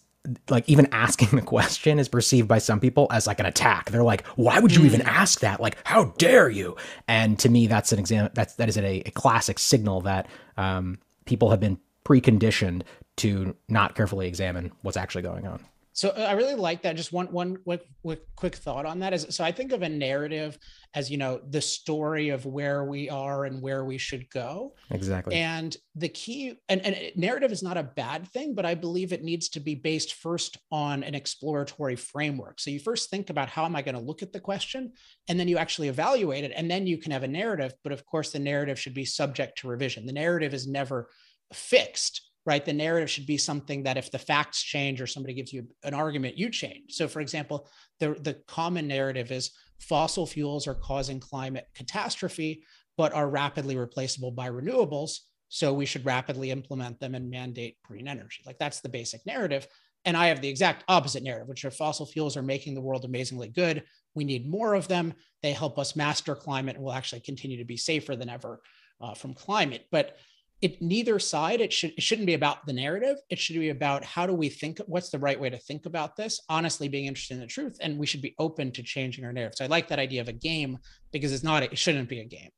like 0.49 0.67
even 0.67 0.87
asking 0.91 1.29
the 1.29 1.41
question 1.41 1.99
is 1.99 2.07
perceived 2.07 2.47
by 2.47 2.57
some 2.57 2.79
people 2.79 3.07
as 3.11 3.27
like 3.27 3.39
an 3.39 3.45
attack. 3.45 3.91
They're 3.91 4.03
like, 4.03 4.25
"Why 4.35 4.59
would 4.59 4.73
you 4.73 4.81
mm. 4.81 4.85
even 4.85 5.01
ask 5.01 5.39
that? 5.41 5.59
Like, 5.59 5.77
how 5.83 6.05
dare 6.17 6.49
you?" 6.49 6.75
And 7.07 7.37
to 7.39 7.49
me, 7.49 7.67
that's 7.67 7.91
an 7.91 7.99
example. 7.99 8.31
That's 8.33 8.55
that 8.55 8.69
is 8.69 8.77
a, 8.77 9.01
a 9.05 9.11
classic 9.11 9.59
signal 9.59 10.01
that 10.01 10.27
um, 10.57 10.99
people 11.25 11.49
have 11.49 11.59
been 11.59 11.77
preconditioned 12.05 12.83
to 13.17 13.55
not 13.69 13.95
carefully 13.95 14.27
examine 14.27 14.71
what's 14.81 14.97
actually 14.97 15.21
going 15.21 15.45
on. 15.45 15.63
So 15.93 16.09
uh, 16.09 16.21
I 16.21 16.33
really 16.33 16.55
like 16.55 16.81
that. 16.81 16.95
Just 16.95 17.13
one 17.13 17.27
one 17.27 17.57
quick, 17.57 17.85
quick 18.01 18.21
quick 18.35 18.55
thought 18.55 18.85
on 18.85 18.99
that 18.99 19.13
is 19.13 19.27
so 19.29 19.43
I 19.43 19.51
think 19.51 19.71
of 19.71 19.83
a 19.83 19.89
narrative 19.89 20.57
as 20.95 21.09
you 21.09 21.17
know 21.17 21.39
the 21.49 21.61
story 21.61 22.29
of 22.29 22.45
where 22.45 22.83
we 22.83 23.09
are 23.09 23.45
and 23.45 23.61
where 23.61 23.85
we 23.85 23.99
should 23.99 24.29
go. 24.31 24.73
Exactly. 24.89 25.35
And 25.35 25.75
the 25.95 26.09
key 26.09 26.55
and, 26.67 26.81
and 26.81 27.11
narrative 27.15 27.51
is 27.51 27.61
not 27.61 27.77
a 27.77 27.83
bad 27.83 28.27
thing, 28.27 28.55
but 28.55 28.65
I 28.65 28.73
believe 28.73 29.13
it 29.13 29.23
needs 29.23 29.49
to 29.49 29.59
be 29.59 29.75
based 29.75 30.15
first 30.15 30.57
on 30.71 31.03
an 31.03 31.13
exploratory 31.13 31.95
framework. 31.95 32.59
So 32.59 32.71
you 32.71 32.79
first 32.79 33.11
think 33.11 33.29
about 33.29 33.49
how 33.49 33.63
am 33.63 33.75
I 33.75 33.83
going 33.83 33.95
to 33.95 34.01
look 34.01 34.23
at 34.23 34.33
the 34.33 34.39
question, 34.39 34.93
and 35.29 35.39
then 35.39 35.47
you 35.47 35.57
actually 35.59 35.89
evaluate 35.89 36.43
it, 36.43 36.53
and 36.55 36.69
then 36.69 36.87
you 36.87 36.97
can 36.97 37.11
have 37.11 37.23
a 37.23 37.27
narrative. 37.27 37.73
But 37.83 37.93
of 37.93 38.03
course, 38.05 38.31
the 38.31 38.39
narrative 38.39 38.79
should 38.79 38.95
be 38.95 39.05
subject 39.05 39.59
to 39.59 39.67
revision. 39.67 40.07
The 40.07 40.13
narrative 40.13 40.55
is 40.55 40.67
never 40.67 41.09
fixed 41.53 42.32
right? 42.45 42.65
The 42.65 42.73
narrative 42.73 43.09
should 43.09 43.25
be 43.25 43.37
something 43.37 43.83
that 43.83 43.97
if 43.97 44.11
the 44.11 44.19
facts 44.19 44.61
change 44.61 45.01
or 45.01 45.07
somebody 45.07 45.33
gives 45.33 45.53
you 45.53 45.67
an 45.83 45.93
argument, 45.93 46.37
you 46.37 46.49
change. 46.49 46.93
So, 46.93 47.07
for 47.07 47.21
example, 47.21 47.67
the, 47.99 48.15
the 48.19 48.33
common 48.47 48.87
narrative 48.87 49.31
is 49.31 49.51
fossil 49.79 50.25
fuels 50.25 50.67
are 50.67 50.75
causing 50.75 51.19
climate 51.19 51.67
catastrophe, 51.73 52.63
but 52.97 53.13
are 53.13 53.29
rapidly 53.29 53.77
replaceable 53.77 54.31
by 54.31 54.49
renewables. 54.49 55.19
So, 55.47 55.73
we 55.73 55.85
should 55.85 56.05
rapidly 56.05 56.51
implement 56.51 56.99
them 56.99 57.15
and 57.15 57.29
mandate 57.29 57.77
green 57.83 58.07
energy. 58.07 58.41
Like, 58.45 58.59
that's 58.59 58.81
the 58.81 58.89
basic 58.89 59.25
narrative. 59.25 59.67
And 60.05 60.17
I 60.17 60.27
have 60.27 60.41
the 60.41 60.49
exact 60.49 60.83
opposite 60.89 61.23
narrative, 61.23 61.47
which 61.47 61.63
are 61.63 61.71
fossil 61.71 62.05
fuels 62.05 62.35
are 62.35 62.41
making 62.41 62.73
the 62.73 62.81
world 62.81 63.05
amazingly 63.05 63.47
good. 63.47 63.83
We 64.15 64.25
need 64.25 64.49
more 64.49 64.73
of 64.73 64.89
them. 64.89 65.13
They 65.41 65.53
help 65.53 65.79
us 65.79 65.95
master 65.95 66.35
climate 66.35 66.75
and 66.75 66.83
will 66.83 66.91
actually 66.91 67.21
continue 67.21 67.57
to 67.57 67.65
be 67.65 67.77
safer 67.77 68.17
than 68.17 68.27
ever 68.27 68.61
uh, 68.99 69.13
from 69.13 69.33
climate. 69.33 69.85
But 69.91 70.17
it 70.63 70.81
neither 70.81 71.19
side 71.19 71.59
it 71.59 71.73
should 71.73 71.91
it 71.91 72.01
shouldn't 72.01 72.25
be 72.25 72.35
about 72.35 72.65
the 72.65 72.71
narrative. 72.71 73.17
It 73.29 73.37
should 73.37 73.57
be 73.57 73.69
about 73.69 74.05
how 74.05 74.25
do 74.25 74.33
we 74.33 74.47
think 74.47 74.79
what's 74.87 75.09
the 75.09 75.19
right 75.19 75.39
way 75.39 75.49
to 75.49 75.57
think 75.57 75.85
about 75.85 76.15
this 76.15 76.39
honestly 76.47 76.87
being 76.87 77.05
interested 77.05 77.33
in 77.33 77.41
the 77.41 77.47
truth 77.47 77.77
and 77.81 77.99
we 77.99 78.05
should 78.05 78.21
be 78.21 78.33
open 78.39 78.71
to 78.71 78.81
changing 78.81 79.25
our 79.25 79.33
narrative. 79.33 79.57
So 79.57 79.65
i 79.65 79.67
like 79.67 79.89
that 79.89 79.99
idea 79.99 80.21
of 80.21 80.29
a 80.29 80.33
game 80.33 80.79
because 81.11 81.33
it's 81.33 81.43
not 81.43 81.63
it 81.63 81.77
shouldn't 81.77 82.07
be 82.07 82.21
a 82.21 82.25
game. 82.25 82.49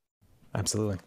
Absolutely. 0.54 1.00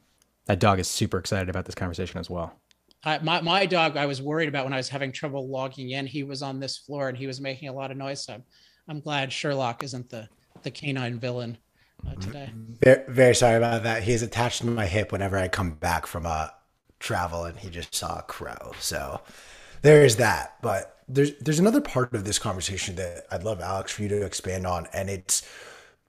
That 0.46 0.58
dog 0.58 0.80
is 0.80 0.88
super 0.88 1.18
excited 1.18 1.48
about 1.48 1.66
this 1.66 1.76
conversation 1.76 2.18
as 2.18 2.28
well. 2.28 2.60
I, 3.04 3.18
my, 3.18 3.40
my 3.42 3.64
dog 3.64 3.96
i 3.96 4.06
was 4.06 4.20
worried 4.20 4.48
about 4.48 4.64
when 4.64 4.72
i 4.72 4.76
was 4.76 4.88
having 4.88 5.12
trouble 5.12 5.48
logging 5.48 5.90
in. 5.90 6.04
He 6.04 6.24
was 6.24 6.42
on 6.42 6.58
this 6.58 6.78
floor 6.78 7.08
and 7.08 7.16
he 7.16 7.28
was 7.28 7.40
making 7.40 7.68
a 7.68 7.72
lot 7.72 7.92
of 7.92 7.96
noise. 7.96 8.24
So 8.24 8.34
i'm, 8.34 8.42
I'm 8.88 9.00
glad 9.00 9.32
sherlock 9.32 9.84
isn't 9.84 10.10
the 10.10 10.28
the 10.64 10.72
canine 10.72 11.20
villain 11.20 11.58
uh, 12.04 12.14
today. 12.16 12.50
Very, 12.82 13.04
very 13.06 13.34
sorry 13.36 13.56
about 13.56 13.84
that. 13.84 14.02
He's 14.02 14.22
attached 14.22 14.62
to 14.62 14.66
my 14.66 14.86
hip 14.86 15.12
whenever 15.12 15.38
i 15.38 15.46
come 15.46 15.70
back 15.70 16.04
from 16.04 16.26
a 16.26 16.52
travel 16.98 17.44
and 17.44 17.58
he 17.58 17.70
just 17.70 17.94
saw 17.94 18.18
a 18.18 18.22
crow. 18.22 18.72
So 18.80 19.20
there 19.82 20.04
is 20.04 20.16
that. 20.16 20.56
But 20.62 20.96
there's 21.08 21.32
there's 21.38 21.58
another 21.58 21.80
part 21.80 22.14
of 22.14 22.24
this 22.24 22.38
conversation 22.38 22.96
that 22.96 23.26
I'd 23.30 23.44
love 23.44 23.60
Alex 23.60 23.92
for 23.92 24.02
you 24.02 24.08
to 24.08 24.24
expand 24.24 24.66
on, 24.66 24.86
and 24.92 25.08
it's 25.08 25.42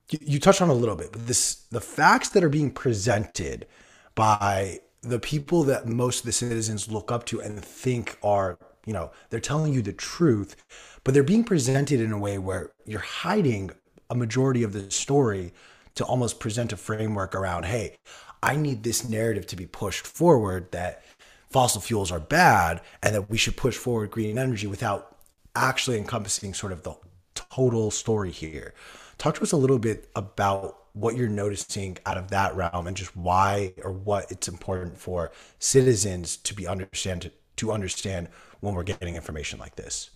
you, 0.10 0.40
touched 0.40 0.62
on 0.62 0.70
a 0.70 0.74
little 0.74 0.96
bit, 0.96 1.12
but 1.12 1.28
this 1.28 1.56
the 1.72 1.82
facts 1.82 2.30
that 2.30 2.44
are 2.44 2.50
being 2.50 2.72
presented 2.72 3.68
by 4.16 4.80
the 5.02 5.20
people 5.20 5.64
that 5.64 5.88
most 5.88 6.20
of 6.20 6.26
the 6.26 6.32
citizens 6.32 6.92
look 6.92 7.12
up 7.12 7.26
to 7.28 7.40
and 7.40 7.64
think 7.64 8.18
are 8.24 8.58
you 8.86 8.94
know 8.94 9.12
they're 9.30 9.40
telling 9.40 9.74
you 9.74 9.82
the 9.82 9.94
truth 9.94 10.56
but 11.04 11.14
they're 11.14 11.24
being 11.24 11.44
presented 11.44 12.02
in 12.02 12.12
a 12.12 12.18
way 12.18 12.38
where 12.38 12.72
you're 12.86 13.00
hiding 13.00 13.72
a 14.10 14.16
majority 14.16 14.64
of 14.64 14.74
the 14.74 14.92
story 14.92 15.54
to 15.96 16.04
almost 16.04 16.40
present 16.40 16.74
a 16.74 16.78
framework 16.78 17.34
around 17.34 17.64
hey 17.64 17.96
I 18.42 18.56
need 18.56 18.84
this 18.84 19.08
narrative 19.08 19.48
to 19.48 19.56
be 19.56 19.66
pushed 19.66 20.06
forward 20.06 20.72
that 20.72 21.04
fossil 21.50 21.82
fuels 21.82 22.12
are 22.12 22.20
bad 22.20 22.82
and 23.02 23.16
that 23.16 23.30
we 23.30 23.38
should 23.38 23.58
push 23.58 23.76
forward 23.76 24.12
green 24.12 24.38
energy 24.38 24.68
without 24.68 25.18
actually 25.56 25.98
encompassing 25.98 26.54
sort 26.54 26.72
of 26.72 26.84
the 26.84 26.96
total 27.36 27.92
story 27.92 28.32
here. 28.32 28.74
Talk 29.18 29.36
to 29.36 29.42
us 29.42 29.52
a 29.52 29.58
little 29.58 29.80
bit 29.80 30.10
about 30.16 30.78
what 30.94 31.16
you're 31.16 31.30
noticing 31.30 31.98
out 32.06 32.18
of 32.18 32.30
that 32.30 32.56
realm 32.56 32.88
and 32.88 32.96
just 32.96 33.16
why 33.16 33.74
or 33.84 33.92
what 33.92 34.32
it's 34.32 34.48
important 34.48 34.98
for 34.98 35.32
citizens 35.60 36.38
to 36.38 36.54
be 36.54 36.68
understand 36.68 37.32
to 37.56 37.72
understand 37.72 38.30
when 38.62 38.74
we're 38.74 38.84
getting 38.84 39.16
information 39.16 39.60
like 39.60 39.76
this 39.76 40.12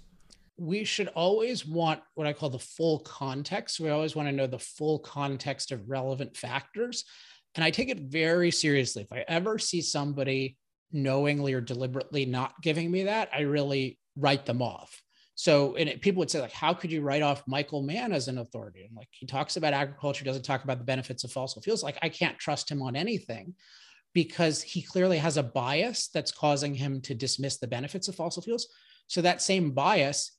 we 0.57 0.83
should 0.83 1.07
always 1.09 1.65
want 1.65 2.01
what 2.13 2.27
I 2.27 2.33
call 2.33 2.49
the 2.49 2.59
full 2.59 2.99
context. 2.99 3.79
We 3.79 3.89
always 3.89 4.15
want 4.15 4.29
to 4.29 4.35
know 4.35 4.47
the 4.47 4.59
full 4.59 4.99
context 4.99 5.71
of 5.71 5.89
relevant 5.89 6.37
factors. 6.37 7.05
And 7.55 7.63
I 7.63 7.71
take 7.71 7.89
it 7.89 7.99
very 7.99 8.51
seriously. 8.51 9.03
If 9.03 9.11
I 9.11 9.23
ever 9.27 9.59
see 9.59 9.81
somebody 9.81 10.57
knowingly 10.91 11.53
or 11.53 11.61
deliberately 11.61 12.25
not 12.25 12.61
giving 12.61 12.89
me 12.89 13.03
that, 13.03 13.29
I 13.33 13.41
really 13.41 13.99
write 14.15 14.45
them 14.45 14.61
off. 14.61 15.01
So, 15.35 15.75
and 15.75 15.89
it, 15.89 16.01
people 16.01 16.19
would 16.19 16.29
say, 16.29 16.41
like, 16.41 16.51
how 16.51 16.73
could 16.73 16.91
you 16.91 17.01
write 17.01 17.23
off 17.23 17.43
Michael 17.47 17.81
Mann 17.81 18.13
as 18.13 18.27
an 18.27 18.37
authority? 18.37 18.85
And 18.85 18.95
like, 18.95 19.07
he 19.11 19.25
talks 19.25 19.57
about 19.57 19.73
agriculture, 19.73 20.23
doesn't 20.23 20.43
talk 20.43 20.63
about 20.63 20.77
the 20.77 20.83
benefits 20.83 21.23
of 21.23 21.31
fossil 21.31 21.61
fuels. 21.61 21.83
Like, 21.83 21.97
I 22.01 22.09
can't 22.09 22.37
trust 22.37 22.69
him 22.69 22.81
on 22.81 22.95
anything 22.95 23.55
because 24.13 24.61
he 24.61 24.83
clearly 24.83 25.17
has 25.17 25.37
a 25.37 25.43
bias 25.43 26.09
that's 26.13 26.31
causing 26.31 26.75
him 26.75 27.01
to 27.01 27.15
dismiss 27.15 27.57
the 27.57 27.67
benefits 27.67 28.07
of 28.07 28.15
fossil 28.15 28.43
fuels. 28.43 28.67
So, 29.07 29.21
that 29.21 29.41
same 29.41 29.71
bias 29.71 30.37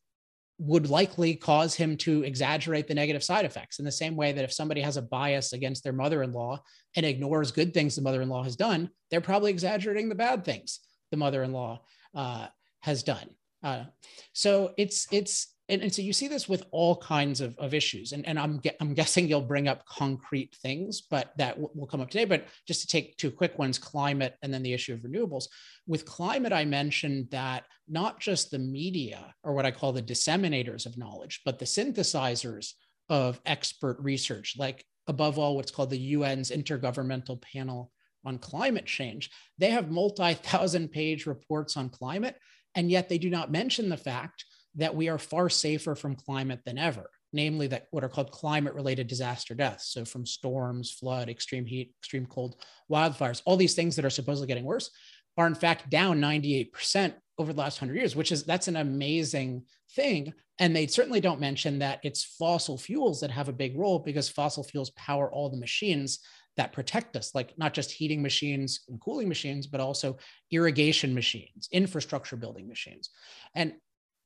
would 0.59 0.89
likely 0.89 1.35
cause 1.35 1.75
him 1.75 1.97
to 1.97 2.23
exaggerate 2.23 2.87
the 2.87 2.95
negative 2.95 3.25
side 3.25 3.45
effects 3.45 3.81
in 3.81 3.85
the 3.85 3.91
same 3.91 4.15
way 4.15 4.33
that 4.33 4.45
if 4.45 4.53
somebody 4.53 4.81
has 4.81 4.97
a 4.97 5.03
bias 5.03 5.53
against 5.53 5.83
their 5.83 5.93
mother-in-law 5.93 6.61
and 6.97 7.05
ignores 7.05 7.51
good 7.51 7.75
things 7.75 7.97
the 7.97 8.03
mother-in-law 8.03 8.43
has 8.43 8.55
done 8.55 8.89
they're 9.11 9.21
probably 9.21 9.51
exaggerating 9.51 10.09
the 10.09 10.15
bad 10.15 10.45
things 10.45 10.81
the 11.11 11.17
mother-in-law 11.17 11.81
uh, 12.15 12.47
has 12.81 13.03
done. 13.03 13.29
Uh, 13.63 13.85
so 14.33 14.75
it's 14.77 15.07
it's 15.11 15.54
and, 15.69 15.83
and, 15.83 15.95
so 15.95 16.03
you 16.03 16.13
see 16.13 16.29
this 16.29 16.49
with 16.49 16.65
all 16.73 16.97
kinds 16.97 17.41
of, 17.41 17.57
of 17.59 17.73
issues. 17.73 18.13
And, 18.13 18.27
and 18.27 18.39
I'm, 18.39 18.61
I'm 18.81 18.93
guessing 18.93 19.29
you'll 19.29 19.41
bring 19.41 19.67
up 19.67 19.87
concrete 19.87 20.55
things 20.63 21.01
but 21.01 21.33
that 21.39 21.55
w- 21.55 21.71
will 21.75 21.87
come 21.87 22.01
up 22.01 22.11
today. 22.11 22.27
But 22.27 22.47
just 22.67 22.83
to 22.83 22.87
take 22.87 23.17
two 23.17 23.31
quick 23.31 23.59
ones 23.59 23.79
climate 23.79 24.37
and 24.43 24.53
then 24.53 24.63
the 24.63 24.75
issue 24.75 24.93
of 24.93 25.01
renewables. 25.01 25.47
With 25.87 26.05
climate 26.07 26.53
i 26.53 26.65
mentioned 26.65 27.29
that 27.31 27.65
not 27.89 28.21
just 28.21 28.51
the 28.51 28.59
media 28.59 29.35
or 29.43 29.53
what 29.53 29.67
i 29.67 29.71
call 29.71 29.93
the 29.93 30.03
disseminators 30.03 30.87
of 30.87 30.99
knowledge 30.99 31.43
but 31.45 31.59
the 31.59 31.65
synthesizers 31.65 32.73
of 33.11 33.41
expert 33.45 33.99
research 34.01 34.55
like 34.59 34.85
above 35.07 35.39
all 35.39 35.57
what's 35.57 35.71
called 35.71 35.91
the 35.91 35.99
un's 36.17 36.51
intergovernmental 36.51 37.43
panel 37.43 37.91
on 38.25 38.39
climate 38.39 38.87
change. 38.87 39.31
They 39.59 39.71
have 39.71 39.91
multi-thousand 39.91 40.91
page 40.93 41.27
reports 41.27 41.77
on 41.77 41.91
climate 41.91 42.37
and 42.75 42.91
yet 42.91 43.09
they 43.09 43.19
do 43.19 43.31
not 43.31 43.53
mention 43.53 43.89
the 43.89 43.97
fact 43.97 44.45
that 44.77 44.95
we 44.95 45.09
are 45.09 45.19
far 45.19 45.49
safer 45.49 45.95
from 45.95 46.17
climate 46.17 46.61
than 46.65 46.79
ever, 46.79 47.11
namely 47.33 47.67
that 47.69 47.87
what 47.91 48.05
are 48.05 48.09
called 48.09 48.31
climate 48.31 48.75
related 48.75 49.07
disaster 49.07 49.55
deaths. 49.55 49.89
So 49.93 50.05
from 50.05 50.27
storms, 50.27 50.91
flood, 50.91 51.29
extreme 51.29 51.67
heat, 51.67 51.93
extreme 52.01 52.27
cold, 52.27 52.57
wildfires, 52.91 53.43
all 53.45 53.57
these 53.57 53.75
things 53.75 53.97
that 53.97 54.05
are 54.05 54.11
supposedly 54.11 54.49
getting 54.49 54.65
worse 54.65 54.91
are 55.37 55.47
in 55.47 55.55
fact 55.55 55.91
down 55.91 56.21
98% 56.21 57.15
over 57.39 57.53
the 57.53 57.61
last 57.61 57.81
100 57.81 57.99
years, 57.99 58.15
which 58.15 58.31
is 58.33 58.45
that's 58.45 58.69
an 58.69 58.77
amazing 58.77 59.65
thing. 59.93 60.33
And 60.61 60.75
they 60.75 60.87
certainly 60.87 61.21
don't 61.21 61.41
mention 61.41 61.81
that 61.81 61.99
it's 62.05 62.37
fossil 62.39 62.79
fuels 62.79 63.21
that 63.21 63.31
have 63.33 63.49
a 63.49 63.53
big 63.53 63.77
role 63.77 63.99
because 63.99 64.29
fossil 64.29 64.63
fuels 64.63 64.91
power 64.91 65.31
all 65.33 65.51
the 65.51 65.57
machines 65.57 66.21
that 66.57 66.73
protect 66.73 67.17
us, 67.17 67.35
like 67.35 67.53
not 67.59 67.75
just 67.75 67.91
heating 67.91 68.23
machines 68.23 68.81
and 68.89 69.01
cooling 69.01 69.29
machines, 69.29 69.67
but 69.67 69.81
also 69.81 70.17
irrigation 70.53 71.13
machines, 71.13 71.69
infrastructure 71.73 72.37
building 72.37 72.69
machines. 72.69 73.11
And 73.57 73.75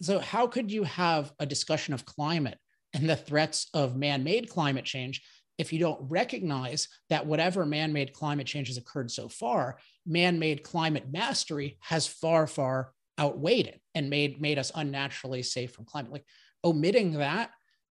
so, 0.01 0.19
how 0.19 0.47
could 0.47 0.71
you 0.71 0.85
have 0.85 1.33
a 1.39 1.47
discussion 1.47 1.95
of 1.95 2.07
climate 2.07 2.59
and 2.95 3.09
the 3.09 3.17
threats 3.17 3.69
of 3.75 3.97
man 3.97 4.25
made 4.25 4.49
climate 4.49 4.85
change 4.85 5.23
if 5.59 5.73
you 5.73 5.81
don't 5.81 6.01
recognize 6.09 6.89
that 7.11 7.27
whatever 7.27 7.67
man 7.67 7.93
made 7.93 8.13
climate 8.13 8.47
change 8.47 8.69
has 8.69 8.77
occurred 8.77 9.11
so 9.11 9.29
far, 9.29 9.79
man 10.07 10.39
made 10.39 10.63
climate 10.63 11.07
mastery 11.11 11.77
has 11.81 12.07
far, 12.07 12.47
far 12.47 12.93
outweighed 13.19 13.67
it 13.67 13.81
and 13.97 14.09
made, 14.09 14.41
made 14.41 14.59
us 14.59 14.71
unnaturally 14.75 15.43
safe 15.43 15.73
from 15.73 15.85
climate? 15.85 16.13
Like, 16.13 16.25
omitting 16.65 17.15
that 17.15 17.51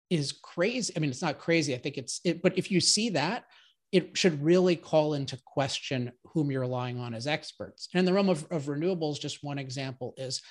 is 0.09 0.31
crazy. 0.31 0.93
I 0.95 0.99
mean, 0.99 1.09
it's 1.09 1.21
not 1.21 1.37
crazy. 1.37 1.75
I 1.75 1.77
think 1.77 1.97
it's, 1.97 2.21
it, 2.23 2.41
but 2.41 2.57
if 2.57 2.71
you 2.71 2.79
see 2.79 3.09
that, 3.11 3.43
it 3.91 4.17
should 4.17 4.41
really 4.41 4.75
call 4.75 5.15
into 5.15 5.37
question 5.45 6.11
whom 6.33 6.51
you're 6.51 6.61
relying 6.61 6.99
on 6.99 7.13
as 7.13 7.27
experts. 7.27 7.89
And 7.93 7.99
in 7.99 8.05
the 8.05 8.13
realm 8.13 8.29
of, 8.29 8.47
of 8.51 8.63
renewables, 8.65 9.19
just 9.19 9.43
one 9.43 9.59
example 9.59 10.13
is 10.15 10.41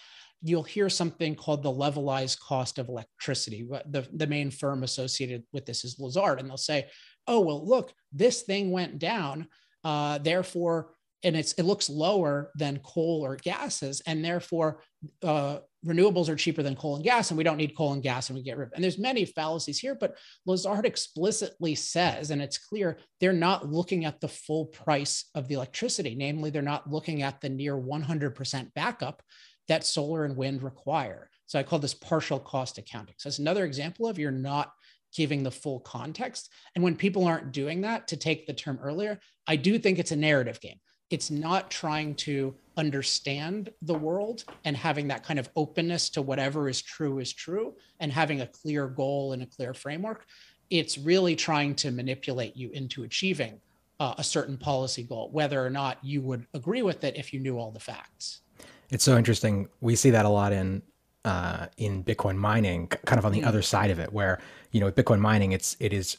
you'll 0.42 0.62
hear 0.62 0.88
something 0.88 1.35
called 1.35 1.62
the 1.62 1.73
levelized 1.73 2.38
cost 2.40 2.78
of 2.78 2.88
electricity. 2.88 3.66
The, 3.90 4.07
the 4.12 4.26
main 4.26 4.50
firm 4.50 4.83
associated 4.83 5.45
with 5.52 5.66
this 5.66 5.85
is 5.85 5.99
Lazard, 5.99 6.40
and 6.40 6.49
they'll 6.49 6.57
say, 6.57 6.88
oh, 7.26 7.40
well, 7.40 7.66
look, 7.66 7.92
this 8.12 8.42
thing 8.42 8.71
went 8.71 8.99
down. 8.99 9.49
Uh, 9.85 10.18
therefore, 10.18 10.90
and 11.25 11.37
it's 11.37 11.52
it 11.54 11.64
looks 11.64 11.90
lower 11.90 12.50
than 12.54 12.80
coal 12.85 13.25
or 13.25 13.37
gases, 13.37 14.00
and 14.07 14.25
therefore 14.25 14.83
uh, 15.23 15.59
renewables 15.85 16.28
are 16.28 16.37
cheaper 16.37 16.62
than 16.62 16.76
coal 16.76 16.97
and 16.97 17.04
gas, 17.04 17.30
and 17.30 17.38
we 17.38 17.45
don't 17.45 17.57
need 17.57 17.76
coal 17.76 17.92
and 17.92 18.02
gas, 18.02 18.28
and 18.28 18.37
we 18.37 18.42
get 18.42 18.57
rid 18.57 18.68
of. 18.68 18.73
And 18.75 18.85
there's 18.85 18.99
many 18.99 19.25
fallacies 19.25 19.78
here, 19.78 19.95
but 19.95 20.16
Lazard 20.47 20.87
explicitly 20.87 21.75
says, 21.75 22.30
and 22.30 22.40
it's 22.40 22.59
clear 22.59 22.99
they're 23.21 23.33
not 23.33 23.71
looking 23.71 24.04
at 24.04 24.21
the 24.21 24.28
full 24.28 24.66
price 24.66 25.28
of 25.35 25.49
the 25.49 25.54
electricity. 25.54 26.14
Namely, 26.16 26.50
they're 26.50 26.62
not 26.62 26.90
looking 26.90 27.23
at 27.23 27.40
the 27.40 27.49
near 27.49 27.76
100% 27.76 28.75
backup 28.75 29.23
that 29.69 29.85
solar 29.85 30.25
and 30.25 30.37
wind 30.37 30.63
require. 30.63 31.31
So 31.47 31.59
I 31.59 31.63
call 31.63 31.79
this 31.79 31.95
partial 31.95 32.39
cost 32.39 32.79
accounting. 32.79 33.15
So 33.19 33.29
it's 33.29 33.39
another 33.39 33.65
example 33.65 34.07
of 34.07 34.19
you're 34.19 34.31
not 34.31 34.73
giving 35.15 35.43
the 35.43 35.51
full 35.51 35.81
context. 35.81 36.51
And 36.75 36.85
when 36.85 36.97
people 36.97 37.25
aren't 37.25 37.53
doing 37.53 37.81
that, 37.83 38.09
to 38.09 38.17
take 38.17 38.47
the 38.47 38.53
term 38.53 38.79
earlier, 38.83 39.19
I 39.47 39.57
do 39.57 39.79
think 39.79 39.99
it's 39.99 40.13
a 40.13 40.17
narrative 40.17 40.61
game. 40.61 40.79
It's 41.11 41.31
not 41.31 41.71
trying 41.71 42.17
to 42.17 42.55
understand 42.77 43.71
the 43.81 43.95
world 43.95 44.45
and 44.65 44.77
having 44.77 45.09
that 45.09 45.25
kind 45.25 45.39
of 45.39 45.49
openness 45.57 46.11
to 46.11 46.23
whatever 46.23 46.69
is 46.69 46.83
true 46.83 47.19
is 47.19 47.33
true 47.33 47.75
and 47.99 48.13
having 48.13 48.43
a 48.43 48.47
clear 48.47 48.87
goal 48.87 49.33
and 49.33 49.43
a 49.43 49.47
clear 49.47 49.73
framework. 49.73 50.27
It's 50.69 50.99
really 50.99 51.35
trying 51.35 51.75
to 51.77 51.91
manipulate 51.91 52.57
you 52.57 52.71
into 52.71 53.05
achieving 53.05 53.61
uh, 54.01 54.15
a 54.19 54.25
certain 54.25 54.59
policy 54.59 55.03
goal, 55.03 55.31
whether 55.33 55.65
or 55.65 55.71
not 55.71 55.99
you 56.05 56.21
would 56.21 56.47
agree 56.53 56.83
with 56.83 57.05
it 57.05 57.17
if 57.17 57.33
you 57.33 57.41
knew 57.41 57.59
all 57.59 57.71
the 57.71 57.81
facts. 57.81 58.43
It's 58.90 59.04
so 59.04 59.16
interesting. 59.16 59.68
We 59.80 59.97
see 59.97 60.11
that 60.11 60.25
a 60.25 60.28
lot 60.28 60.52
in 60.52 60.83
uh, 61.25 61.66
in 61.76 62.04
Bitcoin 62.04 62.37
mining, 62.37 62.88
kind 62.88 63.18
of 63.18 63.26
on 63.26 63.33
the 63.33 63.45
other 63.45 63.62
side 63.62 63.90
of 63.90 63.99
it, 63.99 64.12
where 64.12 64.40
you 64.73 64.80
know 64.80 64.87
with 64.87 64.97
Bitcoin 64.97 65.21
mining, 65.21 65.52
it's 65.52 65.76
it 65.80 65.92
is 65.92 66.16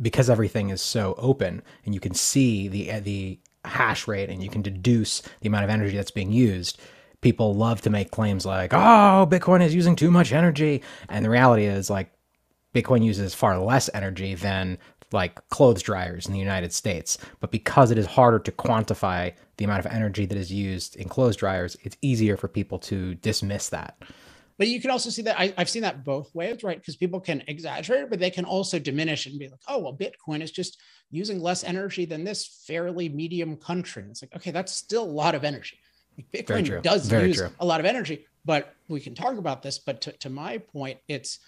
because 0.00 0.28
everything 0.28 0.70
is 0.70 0.82
so 0.82 1.14
open 1.18 1.62
and 1.84 1.94
you 1.94 2.00
can 2.00 2.14
see 2.14 2.68
the 2.68 3.00
the 3.00 3.38
hash 3.64 4.06
rate 4.06 4.28
and 4.28 4.42
you 4.42 4.50
can 4.50 4.60
deduce 4.60 5.22
the 5.40 5.48
amount 5.48 5.64
of 5.64 5.70
energy 5.70 5.96
that's 5.96 6.10
being 6.10 6.32
used. 6.32 6.80
People 7.20 7.54
love 7.54 7.80
to 7.82 7.90
make 7.90 8.10
claims 8.10 8.44
like, 8.44 8.74
"Oh, 8.74 9.26
Bitcoin 9.30 9.62
is 9.62 9.74
using 9.74 9.96
too 9.96 10.10
much 10.10 10.32
energy," 10.32 10.82
and 11.08 11.24
the 11.24 11.30
reality 11.30 11.64
is 11.64 11.88
like 11.88 12.12
Bitcoin 12.74 13.02
uses 13.02 13.34
far 13.34 13.58
less 13.58 13.88
energy 13.94 14.34
than 14.34 14.78
like 15.12 15.48
clothes 15.48 15.80
dryers 15.80 16.26
in 16.26 16.32
the 16.32 16.38
United 16.38 16.72
States. 16.72 17.16
But 17.40 17.50
because 17.50 17.90
it 17.90 17.98
is 17.98 18.06
harder 18.06 18.40
to 18.40 18.52
quantify 18.52 19.32
the 19.56 19.64
amount 19.64 19.84
of 19.84 19.92
energy 19.92 20.26
that 20.26 20.36
is 20.36 20.52
used 20.52 20.96
in 20.96 21.08
clothes 21.08 21.36
dryers, 21.36 21.76
it's 21.82 21.96
easier 22.02 22.36
for 22.36 22.48
people 22.48 22.78
to 22.80 23.14
dismiss 23.16 23.68
that. 23.70 23.96
But 24.56 24.68
you 24.68 24.80
can 24.80 24.90
also 24.90 25.10
see 25.10 25.22
that 25.22 25.38
I, 25.38 25.52
have 25.58 25.68
seen 25.68 25.82
that 25.82 26.04
both 26.04 26.32
ways, 26.34 26.62
right? 26.62 26.78
Because 26.78 26.96
people 26.96 27.20
can 27.20 27.42
exaggerate, 27.48 28.08
but 28.08 28.20
they 28.20 28.30
can 28.30 28.44
also 28.44 28.78
diminish 28.78 29.26
and 29.26 29.38
be 29.38 29.48
like, 29.48 29.60
oh, 29.66 29.78
well, 29.78 29.96
Bitcoin 29.96 30.42
is 30.42 30.52
just 30.52 30.80
using 31.10 31.40
less 31.40 31.64
energy 31.64 32.04
than 32.04 32.22
this 32.22 32.62
fairly 32.66 33.08
medium 33.08 33.56
country. 33.56 34.02
And 34.02 34.12
it's 34.12 34.22
like, 34.22 34.34
okay, 34.36 34.52
that's 34.52 34.72
still 34.72 35.02
a 35.02 35.06
lot 35.06 35.34
of 35.34 35.42
energy. 35.42 35.78
Like 36.16 36.30
Bitcoin 36.30 36.82
does 36.82 37.08
Very 37.08 37.28
use 37.28 37.38
true. 37.38 37.50
a 37.58 37.66
lot 37.66 37.80
of 37.80 37.86
energy, 37.86 38.26
but 38.44 38.74
we 38.88 39.00
can 39.00 39.14
talk 39.14 39.36
about 39.38 39.62
this. 39.62 39.80
But 39.80 40.00
to, 40.02 40.12
to 40.12 40.30
my 40.30 40.58
point, 40.58 40.98
it's 41.08 41.40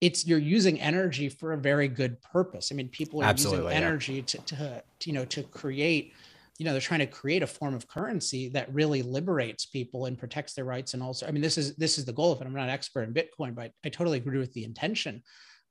it's 0.00 0.26
you're 0.26 0.38
using 0.38 0.80
energy 0.80 1.28
for 1.28 1.52
a 1.52 1.58
very 1.58 1.86
good 1.86 2.20
purpose. 2.22 2.70
I 2.72 2.74
mean, 2.74 2.88
people 2.88 3.20
are 3.20 3.26
Absolutely, 3.26 3.66
using 3.66 3.84
energy 3.84 4.14
yeah. 4.14 4.22
to, 4.22 4.38
to, 4.38 4.82
to, 4.98 5.10
you 5.10 5.12
know, 5.12 5.24
to 5.26 5.42
create, 5.44 6.14
you 6.60 6.66
know, 6.66 6.72
they're 6.72 6.80
trying 6.82 7.00
to 7.00 7.06
create 7.06 7.42
a 7.42 7.46
form 7.46 7.72
of 7.72 7.88
currency 7.88 8.50
that 8.50 8.70
really 8.74 9.00
liberates 9.00 9.64
people 9.64 10.04
and 10.04 10.18
protects 10.18 10.52
their 10.52 10.66
rights. 10.66 10.92
And 10.92 11.02
also, 11.02 11.26
I 11.26 11.30
mean, 11.30 11.40
this 11.40 11.56
is, 11.56 11.74
this 11.76 11.96
is 11.96 12.04
the 12.04 12.12
goal 12.12 12.32
of 12.32 12.42
it. 12.42 12.46
I'm 12.46 12.52
not 12.52 12.64
an 12.64 12.68
expert 12.68 13.04
in 13.04 13.14
Bitcoin, 13.14 13.54
but 13.54 13.72
I 13.82 13.88
totally 13.88 14.18
agree 14.18 14.38
with 14.38 14.52
the 14.52 14.64
intention 14.64 15.22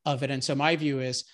of 0.08 0.24
it. 0.24 0.32
And 0.32 0.44
so 0.44 0.56
my 0.56 0.76
view 0.76 1.00
is 1.00 1.26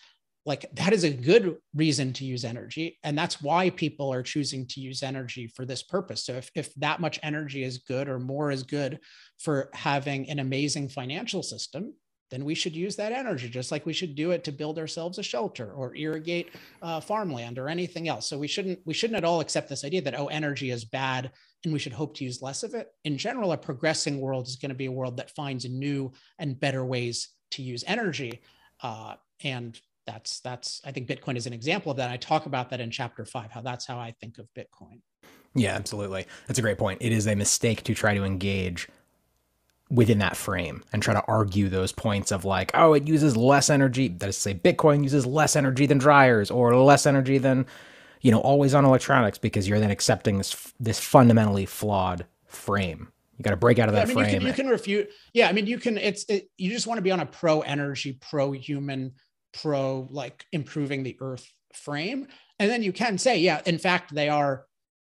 like, 0.45 0.65
that 0.73 0.91
is 0.91 1.05
a 1.05 1.09
good 1.09 1.55
reason 1.73 2.11
to 2.13 2.25
use 2.25 2.43
energy. 2.43 2.99
And 3.05 3.17
that's 3.17 3.41
why 3.41 3.69
people 3.69 4.11
are 4.11 4.23
choosing 4.23 4.67
to 4.67 4.81
use 4.81 5.01
energy 5.01 5.47
for 5.47 5.63
this 5.63 5.83
purpose. 5.83 6.25
So 6.25 6.33
if, 6.33 6.51
if 6.53 6.73
that 6.75 6.99
much 6.99 7.17
energy 7.23 7.63
is 7.63 7.77
good 7.77 8.09
or 8.09 8.19
more 8.19 8.51
is 8.51 8.63
good 8.63 8.99
for 9.39 9.69
having 9.73 10.29
an 10.29 10.39
amazing 10.39 10.89
financial 10.89 11.41
system, 11.41 11.93
then 12.31 12.43
we 12.43 12.55
should 12.55 12.75
use 12.75 12.95
that 12.95 13.11
energy 13.11 13.47
just 13.47 13.71
like 13.71 13.85
we 13.85 13.93
should 13.93 14.15
do 14.15 14.31
it 14.31 14.43
to 14.43 14.51
build 14.51 14.79
ourselves 14.79 15.17
a 15.17 15.23
shelter 15.23 15.71
or 15.73 15.95
irrigate 15.95 16.49
uh, 16.81 16.99
farmland 16.99 17.59
or 17.59 17.69
anything 17.69 18.07
else. 18.07 18.27
So 18.27 18.37
we 18.37 18.47
shouldn't 18.47 18.79
we 18.85 18.93
shouldn't 18.93 19.17
at 19.17 19.23
all 19.23 19.39
accept 19.39 19.69
this 19.69 19.85
idea 19.85 20.01
that 20.01 20.19
oh 20.19 20.27
energy 20.27 20.71
is 20.71 20.85
bad 20.85 21.31
and 21.63 21.73
we 21.73 21.79
should 21.79 21.93
hope 21.93 22.15
to 22.17 22.23
use 22.23 22.41
less 22.41 22.63
of 22.63 22.73
it. 22.73 22.89
In 23.03 23.17
general 23.17 23.51
a 23.51 23.57
progressing 23.57 24.19
world 24.19 24.47
is 24.47 24.55
going 24.55 24.69
to 24.69 24.75
be 24.75 24.87
a 24.87 24.91
world 24.91 25.17
that 25.17 25.35
finds 25.35 25.65
new 25.69 26.11
and 26.39 26.59
better 26.59 26.83
ways 26.83 27.29
to 27.51 27.61
use 27.61 27.83
energy. 27.87 28.41
Uh, 28.81 29.15
and 29.43 29.79
that's 30.05 30.39
that's 30.41 30.81
i 30.85 30.91
think 30.91 31.07
bitcoin 31.07 31.35
is 31.35 31.47
an 31.47 31.53
example 31.53 31.91
of 31.91 31.97
that. 31.97 32.09
I 32.09 32.17
talk 32.17 32.45
about 32.45 32.69
that 32.69 32.79
in 32.79 32.91
chapter 32.91 33.25
five 33.25 33.51
how 33.51 33.61
that's 33.61 33.85
how 33.85 33.97
i 33.97 34.13
think 34.19 34.37
of 34.37 34.47
bitcoin. 34.57 35.01
Yeah 35.55 35.75
absolutely. 35.75 36.25
That's 36.47 36.59
a 36.59 36.61
great 36.61 36.77
point. 36.77 37.01
It 37.01 37.11
is 37.11 37.27
a 37.27 37.35
mistake 37.35 37.83
to 37.83 37.93
try 37.93 38.13
to 38.13 38.23
engage 38.23 38.87
within 39.89 40.17
that 40.19 40.35
frame 40.35 40.83
and 40.91 41.01
try 41.01 41.13
to 41.13 41.23
argue 41.27 41.69
those 41.69 41.91
points 41.91 42.31
of 42.31 42.43
like, 42.43 42.71
oh, 42.73 42.93
it 42.93 43.07
uses 43.07 43.37
less 43.37 43.69
energy. 43.69 44.07
That 44.07 44.29
is 44.29 44.35
to 44.37 44.41
say, 44.41 44.53
Bitcoin 44.53 45.03
uses 45.03 45.25
less 45.25 45.55
energy 45.55 45.85
than 45.85 45.97
dryers 45.97 46.49
or 46.49 46.75
less 46.75 47.05
energy 47.05 47.37
than, 47.37 47.65
you 48.21 48.31
know, 48.31 48.39
always 48.39 48.73
on 48.73 48.85
electronics 48.85 49.37
because 49.37 49.67
you're 49.67 49.79
then 49.79 49.91
accepting 49.91 50.37
this 50.37 50.73
this 50.79 50.99
fundamentally 50.99 51.65
flawed 51.65 52.25
frame. 52.47 53.11
You 53.37 53.43
got 53.43 53.51
to 53.51 53.57
break 53.57 53.79
out 53.79 53.89
of 53.89 53.95
that 53.95 54.07
yeah, 54.07 54.13
I 54.13 54.15
mean, 54.15 54.15
frame. 54.15 54.33
You 54.33 54.39
can, 54.39 54.47
you 54.47 54.53
can, 54.53 54.67
refute. 54.69 55.09
Yeah, 55.33 55.49
I 55.49 55.51
mean, 55.51 55.67
you 55.67 55.77
can. 55.77 55.97
It's 55.97 56.23
it, 56.29 56.49
you 56.57 56.71
just 56.71 56.87
want 56.87 56.97
to 56.97 57.01
be 57.01 57.11
on 57.11 57.19
a 57.19 57.25
pro 57.25 57.61
energy, 57.61 58.17
pro 58.21 58.53
human, 58.53 59.13
pro 59.53 60.07
like 60.09 60.45
improving 60.51 61.03
the 61.03 61.17
Earth 61.19 61.45
frame, 61.73 62.27
and 62.59 62.71
then 62.71 62.81
you 62.81 62.93
can 62.93 63.17
say, 63.17 63.39
yeah, 63.39 63.61
in 63.65 63.77
fact, 63.77 64.15
they 64.15 64.29
are 64.29 64.65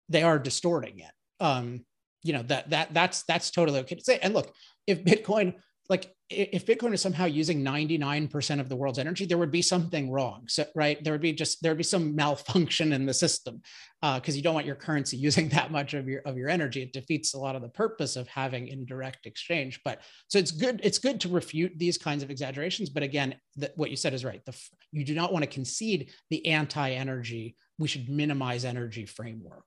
they 0.09 0.23
are 0.23 0.37
distorting 0.37 0.99
it. 0.99 1.11
Um, 1.39 1.85
you 2.27 2.33
know 2.33 2.43
that 2.43 2.69
that 2.69 2.93
that's 2.93 3.23
that's 3.23 3.49
totally 3.51 3.79
okay 3.79 3.95
to 3.95 4.03
say. 4.03 4.19
And 4.21 4.33
look 4.33 4.53
if 4.85 5.03
bitcoin 5.03 5.55
like 5.89 6.13
if 6.29 6.65
bitcoin 6.65 6.93
is 6.93 7.01
somehow 7.01 7.23
using 7.23 7.63
99% 7.63 8.59
of 8.59 8.67
the 8.67 8.75
world's 8.75 8.99
energy 8.99 9.25
there 9.25 9.37
would 9.37 9.51
be 9.51 9.61
something 9.61 10.11
wrong. 10.11 10.43
So 10.49 10.65
right? 10.75 11.01
There 11.01 11.13
would 11.13 11.21
be 11.21 11.31
just 11.31 11.63
there 11.63 11.71
would 11.71 11.77
be 11.77 11.83
some 11.85 12.13
malfunction 12.13 12.91
in 12.91 13.05
the 13.05 13.13
system 13.13 13.61
because 14.01 14.35
uh, 14.35 14.37
you 14.37 14.41
don't 14.41 14.53
want 14.53 14.65
your 14.65 14.75
currency 14.75 15.15
using 15.27 15.47
that 15.49 15.71
much 15.71 15.93
of 15.93 16.09
your 16.09 16.21
of 16.25 16.35
your 16.35 16.49
energy. 16.49 16.81
It 16.81 16.91
defeats 16.91 17.33
a 17.33 17.39
lot 17.39 17.55
of 17.55 17.61
the 17.61 17.69
purpose 17.69 18.17
of 18.17 18.27
having 18.27 18.67
indirect 18.67 19.25
exchange. 19.25 19.79
But 19.85 20.01
so 20.27 20.37
it's 20.37 20.51
good 20.51 20.81
it's 20.83 20.99
good 20.99 21.21
to 21.21 21.29
refute 21.29 21.71
these 21.77 21.97
kinds 21.97 22.23
of 22.23 22.29
exaggerations. 22.29 22.89
But 22.89 23.03
again 23.03 23.35
the, 23.55 23.71
what 23.77 23.89
you 23.89 23.95
said 23.95 24.13
is 24.13 24.25
right. 24.25 24.43
The, 24.45 24.59
you 24.91 25.05
do 25.05 25.15
not 25.15 25.31
want 25.31 25.43
to 25.43 25.49
concede 25.49 26.11
the 26.29 26.45
anti-energy 26.47 27.55
we 27.79 27.87
should 27.87 28.09
minimize 28.09 28.65
energy 28.65 29.05
framework 29.05 29.65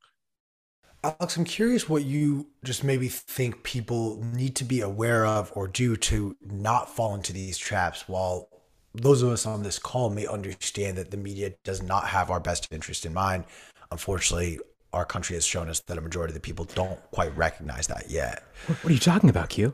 Alex, 1.03 1.37
I'm 1.37 1.45
curious 1.45 1.89
what 1.89 2.05
you 2.05 2.49
just 2.63 2.85
maybe 2.85 3.09
think 3.09 3.63
people 3.63 4.23
need 4.23 4.55
to 4.57 4.65
be 4.65 4.83
aware 4.83 5.25
of 5.25 5.51
or 5.55 5.67
do 5.67 5.97
to 5.97 6.37
not 6.43 6.95
fall 6.95 7.15
into 7.15 7.33
these 7.33 7.57
traps 7.57 8.07
while 8.07 8.49
those 8.95 9.23
of 9.23 9.31
us 9.31 9.47
on 9.47 9.63
this 9.63 9.79
call 9.79 10.11
may 10.11 10.27
understand 10.27 10.99
that 10.99 11.11
the 11.11 11.17
media 11.17 11.55
does 11.65 11.83
not 11.83 12.05
have 12.09 12.31
our 12.31 12.41
best 12.41 12.69
interest 12.71 13.07
in 13.07 13.15
mind. 13.15 13.45
Unfortunately, 13.91 14.59
our 14.93 15.07
country 15.07 15.37
has 15.37 15.47
shown 15.47 15.71
us 15.71 15.81
that 15.81 15.97
a 15.97 16.01
majority 16.03 16.33
of 16.33 16.35
the 16.35 16.41
people 16.41 16.67
don't 16.67 17.01
quite 17.13 17.35
recognize 17.35 17.87
that 17.87 18.11
yet. 18.11 18.43
What 18.67 18.91
are 18.91 18.93
you 18.93 18.99
talking 18.99 19.31
about, 19.31 19.49
Q? 19.49 19.73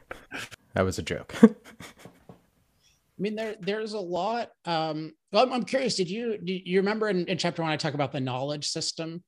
that 0.74 0.82
was 0.82 0.98
a 0.98 1.02
joke. 1.02 1.34
I 1.42 3.22
mean, 3.22 3.34
there 3.34 3.56
there's 3.60 3.92
a 3.92 4.00
lot. 4.00 4.50
Um, 4.64 5.12
well, 5.32 5.42
I'm, 5.42 5.52
I'm 5.52 5.64
curious. 5.64 5.96
Did 5.96 6.08
you 6.08 6.38
do 6.42 6.54
you 6.64 6.78
remember 6.78 7.10
in, 7.10 7.26
in 7.26 7.36
chapter 7.36 7.60
one 7.60 7.70
I 7.70 7.76
talk 7.76 7.92
about 7.92 8.12
the 8.12 8.20
knowledge 8.20 8.68
system? 8.68 9.22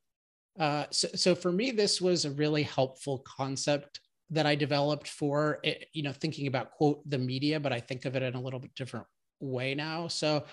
Uh, 0.58 0.84
so, 0.90 1.08
so 1.14 1.34
for 1.34 1.50
me, 1.50 1.70
this 1.70 2.00
was 2.00 2.24
a 2.24 2.30
really 2.30 2.62
helpful 2.62 3.24
concept 3.26 4.00
that 4.30 4.46
I 4.46 4.54
developed 4.54 5.08
for 5.08 5.60
it, 5.62 5.78
eh, 5.82 5.84
you 5.92 6.02
know 6.02 6.12
thinking 6.12 6.46
about 6.46 6.72
quote 6.72 7.08
the 7.08 7.18
media, 7.18 7.60
but 7.60 7.72
I 7.72 7.80
think 7.80 8.04
of 8.04 8.16
it 8.16 8.22
in 8.22 8.34
a 8.34 8.40
little 8.40 8.60
bit 8.60 8.74
different 8.74 9.06
way 9.40 9.74
now. 9.74 10.08
So, 10.08 10.44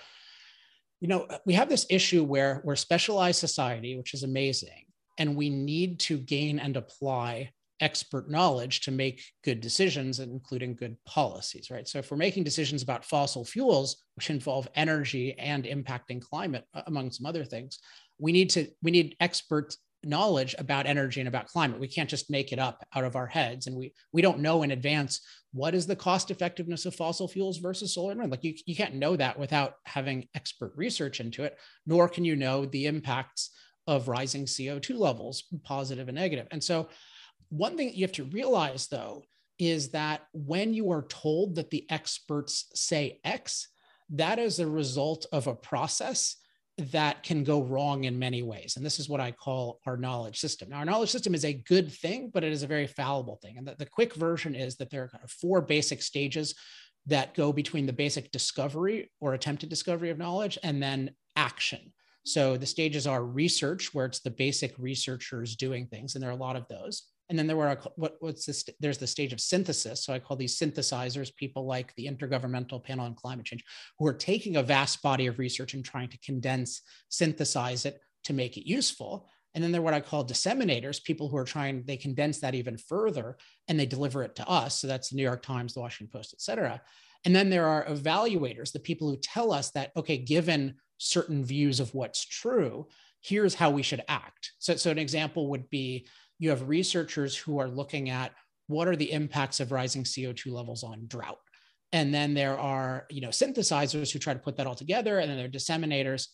you 1.00 1.08
know, 1.08 1.26
we 1.46 1.54
have 1.54 1.68
this 1.68 1.86
issue 1.90 2.22
where 2.24 2.60
we're 2.64 2.76
specialized 2.76 3.40
society, 3.40 3.96
which 3.96 4.14
is 4.14 4.22
amazing, 4.22 4.84
and 5.18 5.36
we 5.36 5.50
need 5.50 5.98
to 6.00 6.18
gain 6.18 6.58
and 6.58 6.76
apply 6.76 7.52
expert 7.80 8.30
knowledge 8.30 8.82
to 8.82 8.90
make 8.90 9.22
good 9.42 9.60
decisions, 9.60 10.20
including 10.20 10.74
good 10.74 10.96
policies, 11.06 11.70
right? 11.70 11.88
So 11.88 11.98
if 11.98 12.10
we're 12.10 12.18
making 12.18 12.44
decisions 12.44 12.82
about 12.82 13.06
fossil 13.06 13.44
fuels, 13.44 14.02
which 14.16 14.28
involve 14.28 14.68
energy 14.74 15.38
and 15.38 15.64
impacting 15.64 16.20
climate, 16.20 16.64
among 16.86 17.10
some 17.10 17.24
other 17.24 17.44
things, 17.44 17.78
we 18.18 18.32
need 18.32 18.50
to 18.50 18.68
we 18.82 18.90
need 18.90 19.16
expert 19.20 19.74
knowledge 20.04 20.54
about 20.58 20.86
energy 20.86 21.20
and 21.20 21.28
about 21.28 21.46
climate. 21.46 21.80
We 21.80 21.88
can't 21.88 22.08
just 22.08 22.30
make 22.30 22.52
it 22.52 22.58
up 22.58 22.86
out 22.94 23.04
of 23.04 23.16
our 23.16 23.26
heads. 23.26 23.66
And 23.66 23.76
we 23.76 23.92
we 24.12 24.22
don't 24.22 24.40
know 24.40 24.62
in 24.62 24.70
advance 24.70 25.20
what 25.52 25.74
is 25.74 25.86
the 25.86 25.96
cost 25.96 26.30
effectiveness 26.30 26.86
of 26.86 26.94
fossil 26.94 27.28
fuels 27.28 27.58
versus 27.58 27.94
solar 27.94 28.12
and 28.12 28.20
wind. 28.20 28.30
Like 28.30 28.44
you, 28.44 28.54
you 28.66 28.76
can't 28.76 28.94
know 28.94 29.16
that 29.16 29.38
without 29.38 29.74
having 29.84 30.28
expert 30.34 30.72
research 30.76 31.20
into 31.20 31.44
it, 31.44 31.58
nor 31.86 32.08
can 32.08 32.24
you 32.24 32.36
know 32.36 32.64
the 32.64 32.86
impacts 32.86 33.50
of 33.86 34.08
rising 34.08 34.44
CO2 34.44 34.96
levels, 34.96 35.44
positive 35.64 36.08
and 36.08 36.16
negative. 36.16 36.46
And 36.50 36.62
so 36.62 36.88
one 37.48 37.76
thing 37.76 37.92
you 37.92 38.04
have 38.04 38.12
to 38.12 38.24
realize 38.24 38.86
though 38.86 39.24
is 39.58 39.90
that 39.90 40.22
when 40.32 40.72
you 40.72 40.90
are 40.92 41.06
told 41.08 41.56
that 41.56 41.70
the 41.70 41.84
experts 41.90 42.70
say 42.74 43.20
X, 43.24 43.68
that 44.10 44.38
is 44.38 44.58
a 44.58 44.66
result 44.66 45.26
of 45.32 45.46
a 45.46 45.54
process 45.54 46.36
that 46.92 47.22
can 47.22 47.44
go 47.44 47.62
wrong 47.62 48.04
in 48.04 48.18
many 48.18 48.42
ways. 48.42 48.76
And 48.76 48.84
this 48.84 48.98
is 48.98 49.08
what 49.08 49.20
I 49.20 49.30
call 49.30 49.80
our 49.86 49.96
knowledge 49.96 50.38
system. 50.38 50.68
Now, 50.68 50.78
our 50.78 50.84
knowledge 50.84 51.10
system 51.10 51.34
is 51.34 51.44
a 51.44 51.52
good 51.52 51.92
thing, 51.92 52.30
but 52.32 52.44
it 52.44 52.52
is 52.52 52.62
a 52.62 52.66
very 52.66 52.86
fallible 52.86 53.38
thing. 53.42 53.58
And 53.58 53.66
the, 53.66 53.74
the 53.78 53.86
quick 53.86 54.14
version 54.14 54.54
is 54.54 54.76
that 54.76 54.90
there 54.90 55.04
are 55.04 55.08
kind 55.08 55.24
of 55.24 55.30
four 55.30 55.60
basic 55.60 56.02
stages 56.02 56.54
that 57.06 57.34
go 57.34 57.52
between 57.52 57.86
the 57.86 57.92
basic 57.92 58.30
discovery 58.30 59.10
or 59.20 59.34
attempted 59.34 59.68
discovery 59.68 60.10
of 60.10 60.18
knowledge 60.18 60.58
and 60.62 60.82
then 60.82 61.10
action. 61.36 61.92
So 62.24 62.56
the 62.56 62.66
stages 62.66 63.06
are 63.06 63.24
research, 63.24 63.94
where 63.94 64.06
it's 64.06 64.20
the 64.20 64.30
basic 64.30 64.78
researchers 64.78 65.56
doing 65.56 65.86
things, 65.86 66.14
and 66.14 66.22
there 66.22 66.30
are 66.30 66.34
a 66.34 66.36
lot 66.36 66.56
of 66.56 66.68
those. 66.68 67.04
And 67.30 67.38
then 67.38 67.46
there 67.46 67.56
were 67.56 67.80
what, 67.94 68.16
what's 68.18 68.44
this? 68.44 68.68
There's 68.80 68.98
the 68.98 69.06
stage 69.06 69.32
of 69.32 69.40
synthesis. 69.40 70.04
So 70.04 70.12
I 70.12 70.18
call 70.18 70.36
these 70.36 70.58
synthesizers 70.58 71.34
people 71.34 71.64
like 71.64 71.94
the 71.94 72.06
Intergovernmental 72.06 72.84
Panel 72.84 73.06
on 73.06 73.14
Climate 73.14 73.46
Change, 73.46 73.64
who 73.98 74.06
are 74.06 74.12
taking 74.12 74.56
a 74.56 74.62
vast 74.62 75.00
body 75.00 75.28
of 75.28 75.38
research 75.38 75.72
and 75.72 75.84
trying 75.84 76.08
to 76.08 76.18
condense, 76.18 76.82
synthesize 77.08 77.86
it 77.86 78.00
to 78.24 78.32
make 78.32 78.58
it 78.58 78.68
useful. 78.68 79.28
And 79.54 79.64
then 79.64 79.72
they're 79.72 79.80
what 79.80 79.94
I 79.94 80.00
call 80.00 80.24
disseminators, 80.24 81.02
people 81.02 81.28
who 81.28 81.36
are 81.36 81.44
trying, 81.44 81.84
they 81.86 81.96
condense 81.96 82.40
that 82.40 82.54
even 82.54 82.76
further 82.76 83.36
and 83.68 83.78
they 83.78 83.86
deliver 83.86 84.22
it 84.22 84.34
to 84.36 84.48
us. 84.48 84.76
So 84.76 84.86
that's 84.86 85.10
the 85.10 85.16
New 85.16 85.22
York 85.22 85.42
Times, 85.42 85.72
the 85.72 85.80
Washington 85.80 86.12
Post, 86.12 86.34
et 86.34 86.40
cetera. 86.40 86.82
And 87.24 87.34
then 87.34 87.48
there 87.48 87.66
are 87.66 87.84
evaluators, 87.86 88.72
the 88.72 88.80
people 88.80 89.08
who 89.08 89.16
tell 89.16 89.52
us 89.52 89.70
that, 89.70 89.92
okay, 89.96 90.18
given 90.18 90.74
certain 90.98 91.44
views 91.44 91.80
of 91.80 91.94
what's 91.94 92.24
true, 92.24 92.88
here's 93.20 93.54
how 93.54 93.70
we 93.70 93.82
should 93.82 94.02
act. 94.08 94.52
So, 94.58 94.76
so 94.76 94.90
an 94.90 94.98
example 94.98 95.48
would 95.50 95.68
be 95.68 96.06
you 96.40 96.50
have 96.50 96.68
researchers 96.68 97.36
who 97.36 97.58
are 97.58 97.68
looking 97.68 98.10
at 98.10 98.32
what 98.66 98.88
are 98.88 98.96
the 98.96 99.12
impacts 99.12 99.60
of 99.60 99.70
rising 99.70 100.02
CO2 100.02 100.50
levels 100.50 100.82
on 100.82 101.06
drought. 101.06 101.38
And 101.92 102.12
then 102.14 102.34
there 102.34 102.58
are, 102.58 103.06
you 103.10 103.20
know, 103.20 103.28
synthesizers 103.28 104.10
who 104.10 104.18
try 104.18 104.32
to 104.32 104.40
put 104.40 104.56
that 104.56 104.66
all 104.66 104.74
together, 104.74 105.18
and 105.18 105.30
then 105.30 105.36
there 105.36 105.46
are 105.46 105.50
disseminators. 105.50 106.28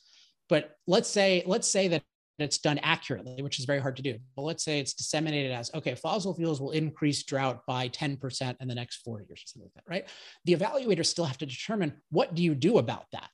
But 0.48 0.76
let's 0.86 1.08
say, 1.08 1.42
let's 1.46 1.68
say 1.68 1.88
that 1.88 2.02
it's 2.38 2.58
done 2.58 2.78
accurately, 2.78 3.42
which 3.42 3.58
is 3.58 3.64
very 3.64 3.80
hard 3.80 3.96
to 3.96 4.02
do. 4.02 4.18
But 4.36 4.42
let's 4.42 4.62
say 4.62 4.78
it's 4.78 4.92
disseminated 4.92 5.52
as 5.52 5.70
okay, 5.74 5.94
fossil 5.94 6.34
fuels 6.34 6.60
will 6.60 6.72
increase 6.72 7.22
drought 7.22 7.62
by 7.66 7.88
10% 7.88 8.56
in 8.60 8.68
the 8.68 8.74
next 8.74 8.96
40 8.98 9.24
years 9.28 9.40
or 9.40 9.46
something 9.46 9.70
like 9.74 9.84
that, 9.84 9.90
right? 9.90 10.08
The 10.44 10.54
evaluators 10.54 11.06
still 11.06 11.24
have 11.24 11.38
to 11.38 11.46
determine 11.46 11.94
what 12.10 12.34
do 12.34 12.42
you 12.42 12.54
do 12.54 12.78
about 12.78 13.06
that? 13.12 13.30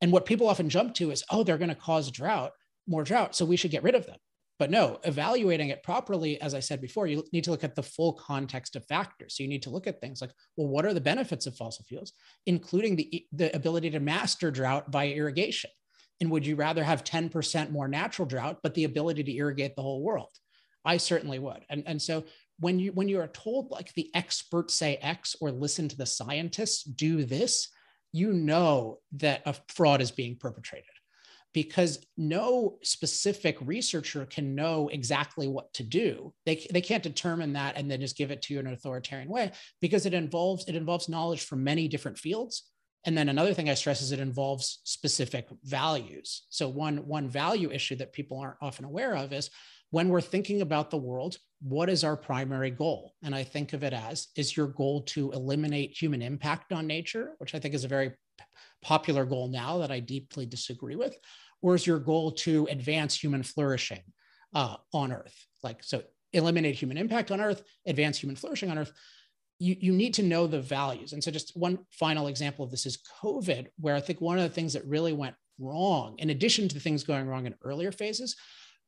And 0.00 0.10
what 0.10 0.24
people 0.24 0.48
often 0.48 0.70
jump 0.70 0.94
to 0.94 1.10
is, 1.10 1.22
oh, 1.30 1.44
they're 1.44 1.58
going 1.58 1.68
to 1.68 1.74
cause 1.74 2.10
drought, 2.10 2.52
more 2.88 3.04
drought. 3.04 3.36
So 3.36 3.44
we 3.44 3.56
should 3.56 3.70
get 3.70 3.82
rid 3.82 3.94
of 3.94 4.06
them. 4.06 4.16
But 4.60 4.70
no, 4.70 4.98
evaluating 5.04 5.70
it 5.70 5.82
properly, 5.82 6.38
as 6.42 6.52
I 6.52 6.60
said 6.60 6.82
before, 6.82 7.06
you 7.06 7.24
need 7.32 7.44
to 7.44 7.50
look 7.50 7.64
at 7.64 7.74
the 7.74 7.82
full 7.82 8.12
context 8.12 8.76
of 8.76 8.84
factors. 8.84 9.34
So 9.34 9.42
you 9.42 9.48
need 9.48 9.62
to 9.62 9.70
look 9.70 9.86
at 9.86 10.02
things 10.02 10.20
like, 10.20 10.32
well, 10.54 10.68
what 10.68 10.84
are 10.84 10.92
the 10.92 11.00
benefits 11.00 11.46
of 11.46 11.56
fossil 11.56 11.86
fuels, 11.88 12.12
including 12.44 12.94
the, 12.94 13.24
the 13.32 13.56
ability 13.56 13.88
to 13.88 14.00
master 14.00 14.50
drought 14.50 14.90
by 14.90 15.08
irrigation? 15.08 15.70
And 16.20 16.30
would 16.30 16.44
you 16.44 16.56
rather 16.56 16.84
have 16.84 17.04
10% 17.04 17.70
more 17.70 17.88
natural 17.88 18.28
drought, 18.28 18.58
but 18.62 18.74
the 18.74 18.84
ability 18.84 19.24
to 19.24 19.34
irrigate 19.34 19.76
the 19.76 19.82
whole 19.82 20.02
world? 20.02 20.28
I 20.84 20.98
certainly 20.98 21.38
would. 21.38 21.64
And, 21.70 21.82
and 21.86 22.00
so 22.00 22.24
when 22.58 22.78
you 22.78 22.92
when 22.92 23.08
you 23.08 23.18
are 23.18 23.28
told 23.28 23.70
like 23.70 23.94
the 23.94 24.10
experts 24.14 24.74
say 24.74 24.96
X 24.96 25.36
or 25.40 25.50
listen 25.50 25.88
to 25.88 25.96
the 25.96 26.04
scientists 26.04 26.84
do 26.84 27.24
this, 27.24 27.68
you 28.12 28.34
know 28.34 28.98
that 29.12 29.40
a 29.46 29.54
fraud 29.68 30.02
is 30.02 30.10
being 30.10 30.36
perpetrated 30.36 30.99
because 31.52 32.06
no 32.16 32.78
specific 32.82 33.56
researcher 33.60 34.24
can 34.26 34.54
know 34.54 34.88
exactly 34.88 35.48
what 35.48 35.72
to 35.74 35.82
do. 35.82 36.32
They, 36.46 36.66
they 36.70 36.80
can't 36.80 37.02
determine 37.02 37.54
that 37.54 37.76
and 37.76 37.90
then 37.90 38.00
just 38.00 38.16
give 38.16 38.30
it 38.30 38.42
to 38.42 38.54
you 38.54 38.60
in 38.60 38.66
an 38.66 38.72
authoritarian 38.72 39.28
way 39.28 39.52
because 39.80 40.06
it 40.06 40.14
involves 40.14 40.66
it 40.68 40.76
involves 40.76 41.08
knowledge 41.08 41.44
from 41.44 41.64
many 41.64 41.88
different 41.88 42.18
fields. 42.18 42.70
And 43.06 43.16
then 43.16 43.30
another 43.30 43.54
thing 43.54 43.70
I 43.70 43.74
stress 43.74 44.02
is 44.02 44.12
it 44.12 44.20
involves 44.20 44.80
specific 44.84 45.48
values. 45.64 46.46
So 46.50 46.68
one 46.68 46.98
one 47.06 47.28
value 47.28 47.70
issue 47.70 47.96
that 47.96 48.12
people 48.12 48.38
aren't 48.38 48.58
often 48.60 48.84
aware 48.84 49.16
of 49.16 49.32
is 49.32 49.50
when 49.90 50.08
we're 50.08 50.20
thinking 50.20 50.60
about 50.60 50.90
the 50.90 50.98
world, 50.98 51.36
what 51.62 51.90
is 51.90 52.04
our 52.04 52.16
primary 52.16 52.70
goal? 52.70 53.14
And 53.22 53.34
I 53.34 53.42
think 53.42 53.72
of 53.72 53.82
it 53.82 53.92
as 53.92 54.28
is 54.36 54.56
your 54.56 54.68
goal 54.68 55.02
to 55.02 55.32
eliminate 55.32 56.00
human 56.00 56.22
impact 56.22 56.72
on 56.72 56.86
nature, 56.86 57.32
which 57.38 57.54
I 57.54 57.58
think 57.58 57.74
is 57.74 57.84
a 57.84 57.88
very 57.88 58.12
popular 58.82 59.24
goal 59.24 59.48
now 59.48 59.78
that 59.78 59.90
I 59.90 60.00
deeply 60.00 60.46
disagree 60.46 60.96
with, 60.96 61.16
or 61.62 61.74
is 61.74 61.86
your 61.86 61.98
goal 61.98 62.32
to 62.32 62.66
advance 62.70 63.14
human 63.14 63.42
flourishing 63.42 64.02
uh, 64.54 64.76
on 64.92 65.12
Earth? 65.12 65.46
Like, 65.62 65.82
so 65.82 66.02
eliminate 66.32 66.74
human 66.74 66.96
impact 66.96 67.30
on 67.30 67.40
Earth, 67.40 67.62
advance 67.86 68.18
human 68.18 68.36
flourishing 68.36 68.70
on 68.70 68.78
Earth. 68.78 68.92
You, 69.58 69.76
you 69.78 69.92
need 69.92 70.14
to 70.14 70.22
know 70.22 70.46
the 70.46 70.60
values. 70.60 71.12
And 71.12 71.22
so, 71.22 71.30
just 71.30 71.56
one 71.56 71.78
final 71.90 72.28
example 72.28 72.64
of 72.64 72.70
this 72.70 72.86
is 72.86 73.02
COVID, 73.22 73.66
where 73.78 73.94
I 73.94 74.00
think 74.00 74.20
one 74.20 74.38
of 74.38 74.44
the 74.44 74.54
things 74.54 74.72
that 74.72 74.86
really 74.86 75.12
went 75.12 75.34
wrong, 75.58 76.14
in 76.18 76.30
addition 76.30 76.68
to 76.68 76.80
things 76.80 77.04
going 77.04 77.26
wrong 77.26 77.46
in 77.46 77.54
earlier 77.62 77.92
phases, 77.92 78.36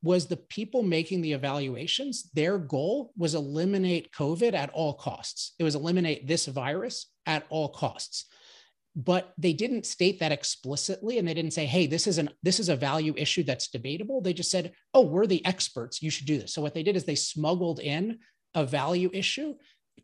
was 0.03 0.27
the 0.27 0.37
people 0.37 0.83
making 0.83 1.21
the 1.21 1.33
evaluations, 1.33 2.31
their 2.33 2.59
goal 2.59 3.13
was 3.17 3.35
eliminate 3.35 4.13
COVID 4.13 4.55
at 4.55 4.71
all 4.71 4.95
costs. 4.95 5.53
It 5.59 5.65
was 5.65 5.75
eliminate 5.75 6.27
this 6.27 6.47
virus 6.47 7.07
at 7.27 7.45
all 7.51 7.69
costs 7.69 8.27
but 8.95 9.33
they 9.39 9.53
didn't 9.53 9.87
state 9.87 10.21
that 10.21 10.33
explicitly 10.33 11.19
and 11.19 11.27
they 11.27 11.35
didn't 11.35 11.53
say 11.53 11.65
hey 11.65 11.87
this 11.87 12.07
is 12.07 12.19
an 12.19 12.29
this 12.43 12.61
is 12.61 12.69
a 12.69 12.77
value 12.77 13.15
issue 13.17 13.43
that's 13.43 13.69
debatable. 13.69 14.21
They 14.21 14.33
just 14.33 14.51
said 14.51 14.73
oh 14.95 15.03
we're 15.03 15.27
the 15.27 15.45
experts. 15.45 16.03
You 16.03 16.11
should 16.11 16.27
do 16.27 16.39
this. 16.39 16.55
So 16.55 16.63
what 16.63 16.75
they 16.75 16.83
did 16.83 16.97
is 16.97 17.05
they 17.05 17.15
smuggled 17.15 17.81
in 17.81 18.19
a 18.55 18.65
value 18.65 19.11
issue 19.13 19.55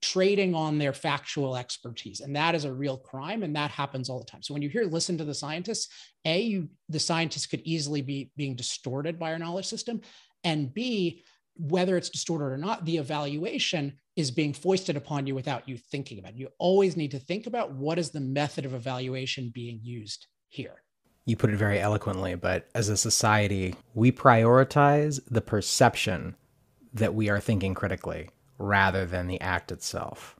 trading 0.01 0.55
on 0.55 0.79
their 0.79 0.93
factual 0.93 1.57
expertise 1.57 2.21
and 2.21 2.37
that 2.37 2.55
is 2.55 2.65
a 2.65 2.73
real 2.73 2.97
crime 2.97 3.43
and 3.43 3.57
that 3.57 3.71
happens 3.71 4.09
all 4.09 4.19
the 4.19 4.25
time. 4.25 4.43
So 4.43 4.55
when 4.55 4.63
you 4.63 4.69
hear 4.69 4.85
listen 4.85 5.19
to 5.19 5.25
the 5.25 5.35
scientists 5.35 5.89
a 6.25 6.41
you 6.41 6.69
the 6.89 7.01
scientists 7.01 7.47
could 7.47 7.63
easily 7.65 8.03
be 8.03 8.31
being 8.37 8.57
distorted 8.57 9.19
by 9.19 9.33
our 9.33 9.39
knowledge 9.39 9.67
system 9.67 10.01
and 10.45 10.73
b 10.73 11.25
whether 11.59 11.97
it's 11.97 12.09
distorted 12.09 12.47
or 12.47 12.57
not, 12.57 12.85
the 12.85 12.97
evaluation 12.97 13.99
is 14.19 14.33
being 14.33 14.53
foisted 14.53 14.97
upon 14.97 15.29
you 15.29 15.35
without 15.37 15.69
you 15.69 15.79
thinking 15.79 16.19
about 16.19 16.33
it. 16.33 16.39
You 16.39 16.49
always 16.59 16.97
need 16.97 17.13
to 17.13 17.21
think 17.21 17.47
about 17.47 17.71
what 17.71 18.01
is 18.01 18.11
the 18.11 18.19
method 18.19 18.65
of 18.65 18.75
evaluation 18.75 19.53
being 19.55 19.79
used 19.81 20.27
here. 20.49 20.83
You 21.25 21.37
put 21.37 21.51
it 21.51 21.57
very 21.57 21.79
eloquently, 21.79 22.35
but 22.35 22.69
as 22.75 22.89
a 22.89 22.97
society, 22.97 23.77
we 23.95 24.11
prioritize 24.11 25.21
the 25.31 25.41
perception 25.41 26.35
that 26.93 27.15
we 27.15 27.29
are 27.29 27.39
thinking 27.39 27.75
critically 27.75 28.31
rather 28.59 29.07
than 29.07 29.29
the 29.29 29.41
act 29.41 29.71
itself. 29.71 30.35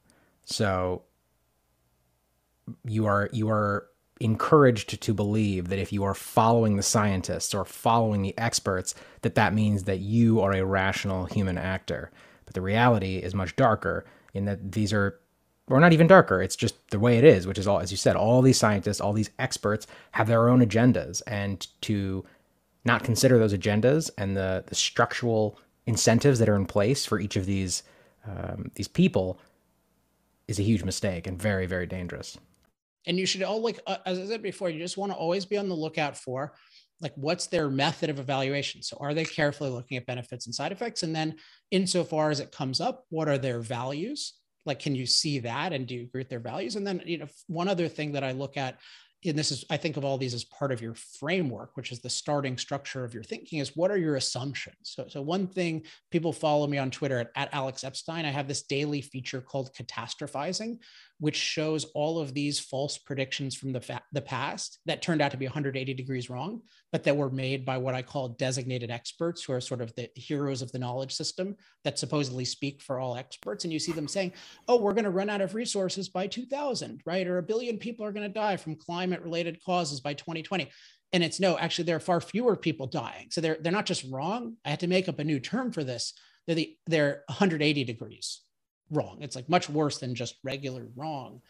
So 0.45 1.05
you 2.85 3.07
are 3.07 3.31
you 3.33 3.49
are 3.49 3.87
encouraged 4.19 5.01
to 5.01 5.15
believe 5.15 5.69
that 5.69 5.79
if 5.79 5.93
you 5.93 6.03
are 6.03 6.15
following 6.15 6.77
the 6.77 6.83
scientists 6.83 7.55
or 7.55 7.65
following 7.65 8.23
the 8.23 8.37
experts, 8.37 8.97
that 9.23 9.37
that 9.37 9.55
means 9.55 9.85
that 9.85 10.01
you 10.01 10.41
are 10.41 10.53
a 10.53 10.65
rational 10.65 11.27
human 11.27 11.57
actor. 11.57 12.11
But 12.49 12.55
the 12.55 12.63
reality 12.63 13.19
is 13.19 13.35
much 13.35 13.55
darker 13.57 14.07
in 14.33 14.47
that 14.47 14.73
these 14.73 14.91
are, 14.91 15.21
or 15.67 15.81
not 15.81 15.93
even 15.93 16.07
darker, 16.07 16.41
it's 16.41 16.57
just 16.57 16.91
the 16.91 16.99
way 16.99 17.19
it 17.19 17.25
is, 17.25 17.47
which 17.47 17.59
is 17.59 17.67
all, 17.67 17.79
as 17.79 17.91
you 17.91 17.99
said, 17.99 18.17
all 18.17 18.41
these 18.41 18.57
scientists, 18.57 19.03
all 19.03 19.13
these 19.13 19.29
experts 19.39 19.87
have 20.13 20.29
their 20.29 20.49
own 20.49 20.65
agendas. 20.65 21.21
And 21.27 21.67
to 21.83 22.25
not 22.87 23.05
consider 23.05 23.39
those 23.39 23.53
agendas 23.53 24.11
and 24.17 24.35
the, 24.35 24.65
the 24.67 24.75
structural 24.75 25.61
incentives 25.85 26.39
that 26.39 26.49
are 26.49 26.57
in 26.57 26.65
place 26.65 27.05
for 27.05 27.21
each 27.21 27.37
of 27.37 27.45
these, 27.45 27.83
um, 28.27 28.71
these 28.77 28.89
people 28.89 29.39
is 30.47 30.59
a 30.59 30.63
huge 30.63 30.85
mistake 30.85 31.27
and 31.27 31.39
very, 31.39 31.67
very 31.67 31.85
dangerous 31.87 32.39
and 33.07 33.19
you 33.19 33.27
should 33.27 33.43
all 33.43 33.61
like 33.61 33.81
uh, 33.87 33.97
as 34.07 34.19
i 34.19 34.27
said 34.27 34.43
before 34.43 34.69
you 34.69 34.79
just 34.79 34.97
want 34.97 35.11
to 35.11 35.17
always 35.17 35.45
be 35.45 35.57
on 35.57 35.69
the 35.69 35.75
lookout 35.75 36.17
for 36.17 36.53
like 37.01 37.13
what's 37.17 37.47
their 37.47 37.69
method 37.69 38.11
of 38.11 38.19
evaluation? 38.19 38.83
So 38.83 38.97
are 39.01 39.15
they 39.15 39.25
carefully 39.25 39.71
looking 39.71 39.97
at 39.97 40.07
benefits 40.07 40.47
and 40.47 40.55
side 40.55 40.73
effects? 40.73 41.03
And 41.03 41.15
then 41.15 41.37
insofar 41.71 42.31
as 42.31 42.41
it 42.41 42.53
comes 42.53 42.81
up 42.81 43.05
what 43.11 43.29
are 43.29 43.39
their 43.39 43.61
values? 43.61 44.35
Like 44.67 44.81
can 44.81 44.95
you 44.95 45.07
see 45.07 45.39
that? 45.41 45.73
And 45.73 45.87
do 45.87 45.95
you 45.95 46.03
agree 46.03 46.21
with 46.21 46.29
their 46.29 46.41
values? 46.41 46.77
And 46.77 46.87
then 46.87 47.03
you 47.05 47.19
know 47.19 47.29
one 47.47 47.69
other 47.69 47.89
thing 47.89 48.13
that 48.13 48.25
i 48.25 48.33
look 48.33 48.57
at 48.57 48.79
and 49.25 49.39
this 49.39 49.51
is 49.51 49.65
i 49.71 49.77
think 49.77 49.97
of 49.97 50.05
all 50.05 50.17
these 50.17 50.35
as 50.35 50.45
part 50.45 50.71
of 50.71 50.81
your 50.81 50.95
framework 50.95 51.71
which 51.75 51.91
is 51.91 52.01
the 52.01 52.11
starting 52.11 52.57
structure 52.57 53.05
of 53.05 53.15
your 53.15 53.23
thinking 53.23 53.59
is 53.59 53.77
what 53.77 53.91
are 53.91 53.99
your 53.99 54.17
assumptions? 54.17 54.77
So, 54.83 55.07
so 55.09 55.23
one 55.23 55.47
thing 55.47 55.85
people 56.11 56.33
follow 56.33 56.67
me 56.67 56.79
on 56.79 56.91
twitter 56.91 57.19
at, 57.19 57.31
at 57.35 57.53
alex 57.53 57.85
epstein. 57.85 58.25
I 58.25 58.31
have 58.31 58.49
this 58.49 58.63
daily 58.63 59.01
feature 59.01 59.41
called 59.41 59.75
catastrophizing 59.75 60.79
which 61.21 61.37
shows 61.37 61.85
all 61.95 62.21
of 62.21 62.33
these 62.33 62.61
false 62.61 62.97
predictions 62.97 63.55
from 63.55 63.73
the, 63.73 63.81
fa- 63.81 64.03
the 64.13 64.21
past 64.21 64.79
that 64.87 65.03
turned 65.03 65.21
out 65.21 65.33
to 65.33 65.37
be 65.37 65.47
180 65.47 65.93
degrees 65.95 66.31
wrong, 66.31 66.63
but 66.93 67.03
that 67.05 67.17
were 67.17 67.31
made 67.31 67.65
by 67.65 67.77
what 67.77 67.95
I 67.95 68.03
call 68.03 68.31
designated 68.31 68.91
experts, 68.91 69.43
who 69.43 69.53
are 69.53 69.61
sort 69.61 69.81
of 69.81 69.95
the 69.97 70.09
heroes 70.15 70.63
of 70.63 70.71
the 70.71 70.79
knowledge 70.79 71.13
system 71.13 71.57
that 71.85 71.99
supposedly 71.99 72.45
speak 72.45 72.81
for 72.81 73.01
all 73.01 73.17
experts. 73.17 73.65
And 73.65 73.73
you 73.73 73.79
see 73.79 73.93
them 73.93 74.09
saying, 74.09 74.33
oh, 74.69 74.77
we're 74.77 74.95
going 74.95 75.05
to 75.05 75.11
run 75.11 75.31
out 75.31 75.41
of 75.41 75.55
resources 75.55 76.09
by 76.09 76.29
2000, 76.29 77.03
right? 77.05 77.27
Or 77.27 77.39
a 77.39 77.43
billion 77.43 77.79
people 77.79 78.07
are 78.07 78.13
going 78.13 78.27
to 78.27 78.33
die 78.33 78.57
from 78.57 78.77
climate 78.77 79.23
related 79.23 79.63
causes 79.65 80.01
by 80.01 80.15
2020 80.15 80.71
and 81.15 81.25
it's 81.25 81.41
no 81.41 81.57
actually 81.57 81.85
there 81.85 81.97
are 81.97 82.01
far 82.01 82.21
fewer 82.21 82.55
people 82.55 82.87
dying. 82.87 83.29
So 83.31 83.41
they're 83.41 83.57
they're 83.63 83.73
not 83.73 83.87
just 83.87 84.05
wrong. 84.11 84.57
I 84.63 84.69
had 84.69 84.81
to 84.81 84.87
make 84.87 85.09
up 85.09 85.19
a 85.19 85.25
new 85.25 85.41
term 85.41 85.73
for 85.73 85.83
this. 85.83 86.13
They're 86.47 86.55
the 86.55 86.77
they're 86.87 87.23
180 87.29 87.85
degrees 87.85 88.43
wrong. 88.91 89.19
It's 89.21 89.37
like 89.37 89.49
much 89.49 89.69
worse 89.69 89.99
than 89.99 90.15
just 90.15 90.37
regular 90.43 90.87
wrong. 90.97 91.41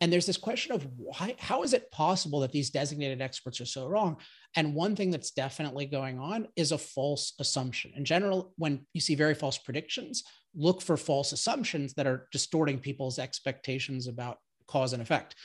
And 0.00 0.12
there's 0.12 0.26
this 0.26 0.36
question 0.36 0.72
of 0.72 0.86
why, 0.96 1.36
how 1.38 1.62
is 1.62 1.72
it 1.72 1.90
possible 1.90 2.40
that 2.40 2.52
these 2.52 2.70
designated 2.70 3.22
experts 3.22 3.60
are 3.60 3.66
so 3.66 3.86
wrong? 3.86 4.16
And 4.56 4.74
one 4.74 4.96
thing 4.96 5.10
that's 5.10 5.30
definitely 5.30 5.86
going 5.86 6.18
on 6.18 6.48
is 6.56 6.72
a 6.72 6.78
false 6.78 7.34
assumption. 7.38 7.92
In 7.96 8.04
general, 8.04 8.52
when 8.56 8.84
you 8.92 9.00
see 9.00 9.14
very 9.14 9.34
false 9.34 9.56
predictions, 9.56 10.24
look 10.54 10.82
for 10.82 10.96
false 10.96 11.32
assumptions 11.32 11.94
that 11.94 12.06
are 12.06 12.28
distorting 12.32 12.80
people's 12.80 13.18
expectations 13.18 14.08
about 14.08 14.38
cause 14.66 14.92
and 14.92 15.02
effect. 15.02 15.36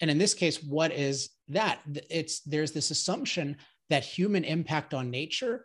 And 0.00 0.10
in 0.10 0.18
this 0.18 0.34
case, 0.34 0.62
what 0.62 0.92
is 0.92 1.30
that? 1.48 1.80
It's 2.08 2.40
there's 2.40 2.72
this 2.72 2.90
assumption 2.90 3.56
that 3.90 4.04
human 4.04 4.44
impact 4.44 4.94
on 4.94 5.10
nature 5.10 5.64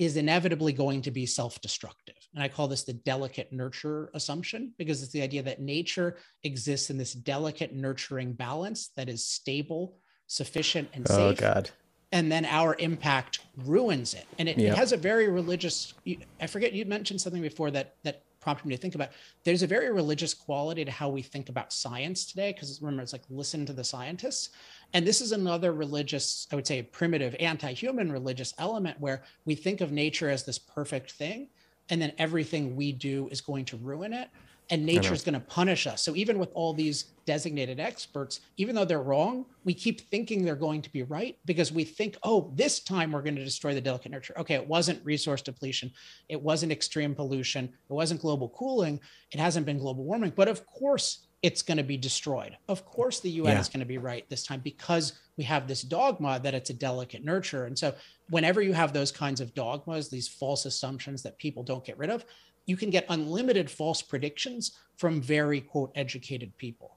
is 0.00 0.16
inevitably 0.16 0.72
going 0.72 1.02
to 1.02 1.10
be 1.10 1.26
self 1.26 1.60
destructive. 1.60 2.16
And 2.34 2.42
I 2.42 2.48
call 2.48 2.66
this 2.66 2.84
the 2.84 2.94
delicate 2.94 3.52
nurture 3.52 4.10
assumption 4.14 4.72
because 4.78 5.02
it's 5.02 5.12
the 5.12 5.20
idea 5.20 5.42
that 5.42 5.60
nature 5.60 6.16
exists 6.42 6.88
in 6.88 6.96
this 6.96 7.12
delicate 7.12 7.74
nurturing 7.74 8.32
balance 8.32 8.88
that 8.96 9.10
is 9.10 9.28
stable, 9.28 9.98
sufficient, 10.26 10.88
and 10.94 11.06
oh, 11.10 11.14
safe. 11.14 11.38
Oh, 11.38 11.40
God. 11.40 11.70
And 12.12 12.32
then 12.32 12.46
our 12.46 12.76
impact 12.78 13.40
ruins 13.58 14.14
it. 14.14 14.26
And 14.38 14.48
it, 14.48 14.56
yep. 14.56 14.72
it 14.72 14.78
has 14.78 14.92
a 14.92 14.96
very 14.96 15.28
religious, 15.28 15.92
I 16.40 16.46
forget, 16.46 16.72
you 16.72 16.86
mentioned 16.86 17.20
something 17.20 17.42
before 17.42 17.70
that, 17.70 17.96
that 18.02 18.22
prompted 18.40 18.66
me 18.66 18.74
to 18.74 18.80
think 18.80 18.94
about. 18.94 19.10
There's 19.44 19.62
a 19.62 19.66
very 19.66 19.92
religious 19.92 20.32
quality 20.32 20.84
to 20.84 20.90
how 20.90 21.10
we 21.10 21.22
think 21.22 21.50
about 21.50 21.72
science 21.72 22.24
today, 22.24 22.52
because 22.52 22.80
remember, 22.80 23.02
it's 23.02 23.12
like 23.12 23.22
listen 23.28 23.66
to 23.66 23.72
the 23.72 23.84
scientists. 23.84 24.50
And 24.92 25.06
this 25.06 25.20
is 25.20 25.32
another 25.32 25.72
religious, 25.72 26.46
I 26.52 26.56
would 26.56 26.66
say, 26.66 26.82
primitive, 26.82 27.36
anti 27.38 27.72
human 27.72 28.10
religious 28.10 28.54
element 28.58 29.00
where 29.00 29.22
we 29.44 29.54
think 29.54 29.80
of 29.80 29.92
nature 29.92 30.28
as 30.28 30.44
this 30.44 30.58
perfect 30.58 31.12
thing. 31.12 31.48
and 31.92 32.00
then 32.00 32.12
everything 32.18 32.76
we 32.76 32.92
do 32.92 33.28
is 33.32 33.40
going 33.40 33.64
to 33.64 33.76
ruin 33.76 34.12
it 34.12 34.30
and 34.70 34.86
nature 34.86 35.12
is 35.12 35.22
going 35.22 35.34
to 35.34 35.40
punish 35.40 35.86
us. 35.86 36.00
So 36.00 36.14
even 36.14 36.38
with 36.38 36.50
all 36.54 36.72
these 36.72 37.06
designated 37.26 37.80
experts, 37.80 38.40
even 38.56 38.76
though 38.76 38.84
they're 38.84 39.02
wrong, 39.02 39.44
we 39.64 39.74
keep 39.74 40.00
thinking 40.00 40.44
they're 40.44 40.54
going 40.54 40.80
to 40.82 40.92
be 40.92 41.02
right 41.02 41.36
because 41.44 41.72
we 41.72 41.82
think, 41.82 42.16
oh, 42.22 42.52
this 42.54 42.78
time 42.78 43.10
we're 43.10 43.22
going 43.22 43.34
to 43.34 43.44
destroy 43.44 43.74
the 43.74 43.80
delicate 43.80 44.12
nurture. 44.12 44.34
Okay, 44.38 44.54
it 44.54 44.66
wasn't 44.66 45.04
resource 45.04 45.42
depletion, 45.42 45.90
it 46.28 46.40
wasn't 46.40 46.70
extreme 46.70 47.14
pollution, 47.14 47.64
it 47.64 47.92
wasn't 47.92 48.20
global 48.20 48.48
cooling, 48.50 49.00
it 49.32 49.40
hasn't 49.40 49.66
been 49.66 49.78
global 49.78 50.04
warming, 50.04 50.32
but 50.36 50.48
of 50.48 50.64
course 50.66 51.26
it's 51.42 51.62
going 51.62 51.78
to 51.78 51.84
be 51.84 51.96
destroyed. 51.96 52.56
Of 52.68 52.84
course 52.84 53.20
the 53.20 53.30
UN 53.30 53.52
yeah. 53.52 53.60
is 53.60 53.68
going 53.68 53.80
to 53.80 53.86
be 53.86 53.98
right 53.98 54.28
this 54.28 54.44
time 54.44 54.60
because 54.60 55.14
we 55.36 55.44
have 55.44 55.66
this 55.66 55.82
dogma 55.82 56.38
that 56.42 56.54
it's 56.54 56.70
a 56.70 56.74
delicate 56.74 57.24
nurture. 57.24 57.64
And 57.64 57.78
so 57.78 57.94
whenever 58.28 58.60
you 58.60 58.74
have 58.74 58.92
those 58.92 59.10
kinds 59.10 59.40
of 59.40 59.54
dogmas, 59.54 60.08
these 60.08 60.28
false 60.28 60.66
assumptions 60.66 61.22
that 61.22 61.38
people 61.38 61.62
don't 61.62 61.84
get 61.84 61.96
rid 61.96 62.10
of, 62.10 62.24
you 62.66 62.76
can 62.76 62.90
get 62.90 63.06
unlimited 63.08 63.70
false 63.70 64.02
predictions 64.02 64.72
from 64.96 65.22
very 65.22 65.60
quote 65.60 65.92
educated 65.94 66.56
people. 66.58 66.96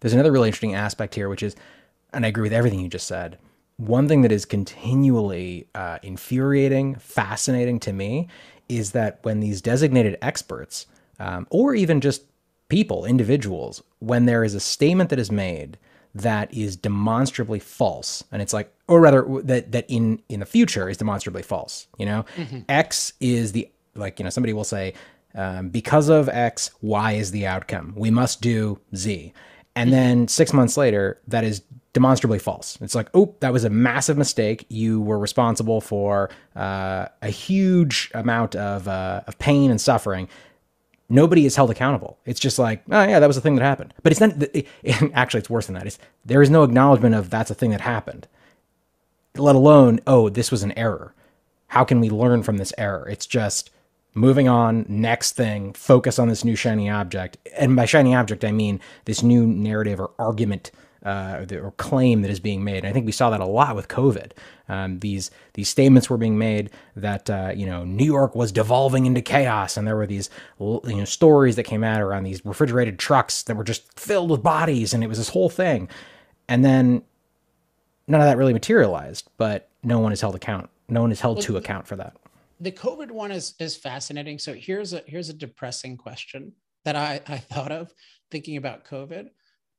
There's 0.00 0.14
another 0.14 0.32
really 0.32 0.48
interesting 0.48 0.74
aspect 0.74 1.14
here, 1.14 1.28
which 1.28 1.42
is, 1.42 1.54
and 2.12 2.24
I 2.24 2.28
agree 2.28 2.42
with 2.44 2.52
everything 2.52 2.80
you 2.80 2.88
just 2.88 3.06
said. 3.06 3.38
One 3.76 4.08
thing 4.08 4.22
that 4.22 4.32
is 4.32 4.44
continually 4.44 5.68
uh, 5.74 5.98
infuriating, 6.02 6.94
fascinating 6.96 7.80
to 7.80 7.92
me 7.92 8.28
is 8.68 8.92
that 8.92 9.18
when 9.22 9.40
these 9.40 9.60
designated 9.60 10.16
experts, 10.22 10.86
um, 11.18 11.46
or 11.50 11.74
even 11.74 12.00
just 12.00 12.22
people, 12.74 13.04
individuals, 13.04 13.84
when 14.00 14.26
there 14.26 14.42
is 14.42 14.52
a 14.52 14.58
statement 14.58 15.08
that 15.10 15.18
is 15.20 15.30
made 15.30 15.78
that 16.12 16.52
is 16.52 16.74
demonstrably 16.74 17.60
false, 17.60 18.24
and 18.32 18.42
it's 18.42 18.52
like, 18.52 18.68
or 18.88 19.00
rather, 19.00 19.24
that 19.44 19.70
that 19.70 19.84
in 19.88 20.20
in 20.28 20.40
the 20.40 20.46
future 20.46 20.88
is 20.88 20.96
demonstrably 20.96 21.42
false. 21.42 21.86
You 21.98 22.06
know, 22.06 22.24
mm-hmm. 22.36 22.60
X 22.68 23.12
is 23.20 23.52
the 23.52 23.70
like 23.94 24.18
you 24.18 24.24
know 24.24 24.30
somebody 24.30 24.52
will 24.52 24.64
say 24.64 24.94
um, 25.36 25.68
because 25.68 26.08
of 26.08 26.28
X, 26.28 26.72
Y 26.82 27.12
is 27.12 27.30
the 27.30 27.46
outcome. 27.46 27.94
We 27.96 28.10
must 28.10 28.40
do 28.40 28.80
Z. 28.96 29.32
And 29.76 29.92
then 29.92 30.28
six 30.28 30.52
months 30.52 30.76
later, 30.76 31.20
that 31.28 31.42
is 31.42 31.62
demonstrably 31.92 32.38
false. 32.38 32.78
It's 32.80 32.94
like, 32.94 33.08
oh, 33.14 33.34
that 33.40 33.52
was 33.52 33.64
a 33.64 33.70
massive 33.70 34.16
mistake. 34.16 34.66
You 34.68 35.00
were 35.00 35.18
responsible 35.18 35.80
for 35.80 36.30
uh, 36.54 37.06
a 37.22 37.28
huge 37.28 38.10
amount 38.14 38.54
of, 38.54 38.86
uh, 38.86 39.22
of 39.26 39.36
pain 39.40 39.72
and 39.72 39.80
suffering. 39.80 40.28
Nobody 41.08 41.44
is 41.44 41.56
held 41.56 41.70
accountable. 41.70 42.18
It's 42.24 42.40
just 42.40 42.58
like, 42.58 42.82
oh 42.90 43.02
yeah, 43.02 43.20
that 43.20 43.26
was 43.26 43.36
a 43.36 43.40
thing 43.40 43.56
that 43.56 43.64
happened. 43.64 43.92
But 44.02 44.12
it's 44.12 44.20
not. 44.20 44.32
It, 44.54 44.66
actually, 45.14 45.40
it's 45.40 45.50
worse 45.50 45.66
than 45.66 45.74
that. 45.74 45.86
It's, 45.86 45.98
there 46.24 46.42
is 46.42 46.50
no 46.50 46.62
acknowledgement 46.62 47.14
of 47.14 47.30
that's 47.30 47.50
a 47.50 47.54
thing 47.54 47.70
that 47.70 47.80
happened. 47.82 48.26
Let 49.36 49.56
alone, 49.56 50.00
oh, 50.06 50.28
this 50.28 50.50
was 50.50 50.62
an 50.62 50.72
error. 50.72 51.14
How 51.68 51.84
can 51.84 52.00
we 52.00 52.10
learn 52.10 52.42
from 52.42 52.56
this 52.56 52.72
error? 52.78 53.08
It's 53.08 53.26
just 53.26 53.70
moving 54.14 54.48
on, 54.48 54.86
next 54.88 55.32
thing, 55.32 55.72
focus 55.72 56.18
on 56.18 56.28
this 56.28 56.44
new 56.44 56.56
shiny 56.56 56.88
object. 56.88 57.36
And 57.56 57.74
by 57.74 57.84
shiny 57.84 58.14
object, 58.14 58.44
I 58.44 58.52
mean 58.52 58.80
this 59.04 59.22
new 59.22 59.46
narrative 59.46 60.00
or 60.00 60.12
argument 60.18 60.70
uh, 61.04 61.44
or 61.52 61.72
claim 61.72 62.22
that 62.22 62.30
is 62.30 62.40
being 62.40 62.64
made. 62.64 62.78
And 62.78 62.86
I 62.86 62.92
think 62.92 63.06
we 63.06 63.12
saw 63.12 63.30
that 63.30 63.40
a 63.40 63.46
lot 63.46 63.76
with 63.76 63.88
COVID. 63.88 64.32
Um, 64.68 65.00
these 65.00 65.30
these 65.54 65.68
statements 65.68 66.08
were 66.08 66.16
being 66.16 66.38
made 66.38 66.70
that 66.96 67.28
uh, 67.28 67.52
you 67.54 67.66
know 67.66 67.84
New 67.84 68.04
York 68.04 68.34
was 68.34 68.52
devolving 68.52 69.06
into 69.06 69.20
chaos, 69.20 69.76
and 69.76 69.86
there 69.86 69.96
were 69.96 70.06
these 70.06 70.30
you 70.58 70.80
know 70.84 71.04
stories 71.04 71.56
that 71.56 71.64
came 71.64 71.84
out 71.84 72.00
around 72.00 72.24
these 72.24 72.44
refrigerated 72.44 72.98
trucks 72.98 73.42
that 73.44 73.56
were 73.56 73.64
just 73.64 73.98
filled 73.98 74.30
with 74.30 74.42
bodies, 74.42 74.94
and 74.94 75.04
it 75.04 75.08
was 75.08 75.18
this 75.18 75.28
whole 75.28 75.50
thing. 75.50 75.88
And 76.48 76.64
then 76.64 77.02
none 78.06 78.20
of 78.20 78.26
that 78.26 78.36
really 78.36 78.52
materialized, 78.52 79.28
but 79.36 79.68
no 79.82 79.98
one 79.98 80.12
is 80.12 80.20
held 80.20 80.34
account. 80.34 80.70
No 80.88 81.00
one 81.00 81.12
is 81.12 81.20
held 81.20 81.40
to 81.42 81.56
account 81.56 81.86
for 81.86 81.96
that 81.96 82.16
the 82.60 82.72
COVID 82.72 83.10
one 83.10 83.30
is 83.30 83.54
is 83.58 83.76
fascinating. 83.76 84.38
So 84.38 84.54
here's 84.54 84.92
a 84.92 85.02
here's 85.06 85.28
a 85.28 85.34
depressing 85.34 85.96
question 85.96 86.52
that 86.84 86.96
I, 86.96 87.20
I 87.26 87.38
thought 87.38 87.72
of 87.72 87.92
thinking 88.30 88.56
about 88.56 88.84
COVID, 88.84 89.28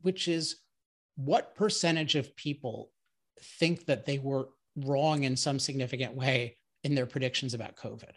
which 0.02 0.28
is 0.28 0.58
what 1.16 1.56
percentage 1.56 2.16
of 2.16 2.36
people 2.36 2.92
think 3.60 3.86
that 3.86 4.06
they 4.06 4.18
were 4.18 4.50
wrong 4.76 5.24
in 5.24 5.36
some 5.36 5.60
significant 5.60 6.16
way 6.16 6.58
in 6.84 6.96
their 6.96 7.06
predictions 7.06 7.54
about 7.54 7.76
COVID? 7.76 8.12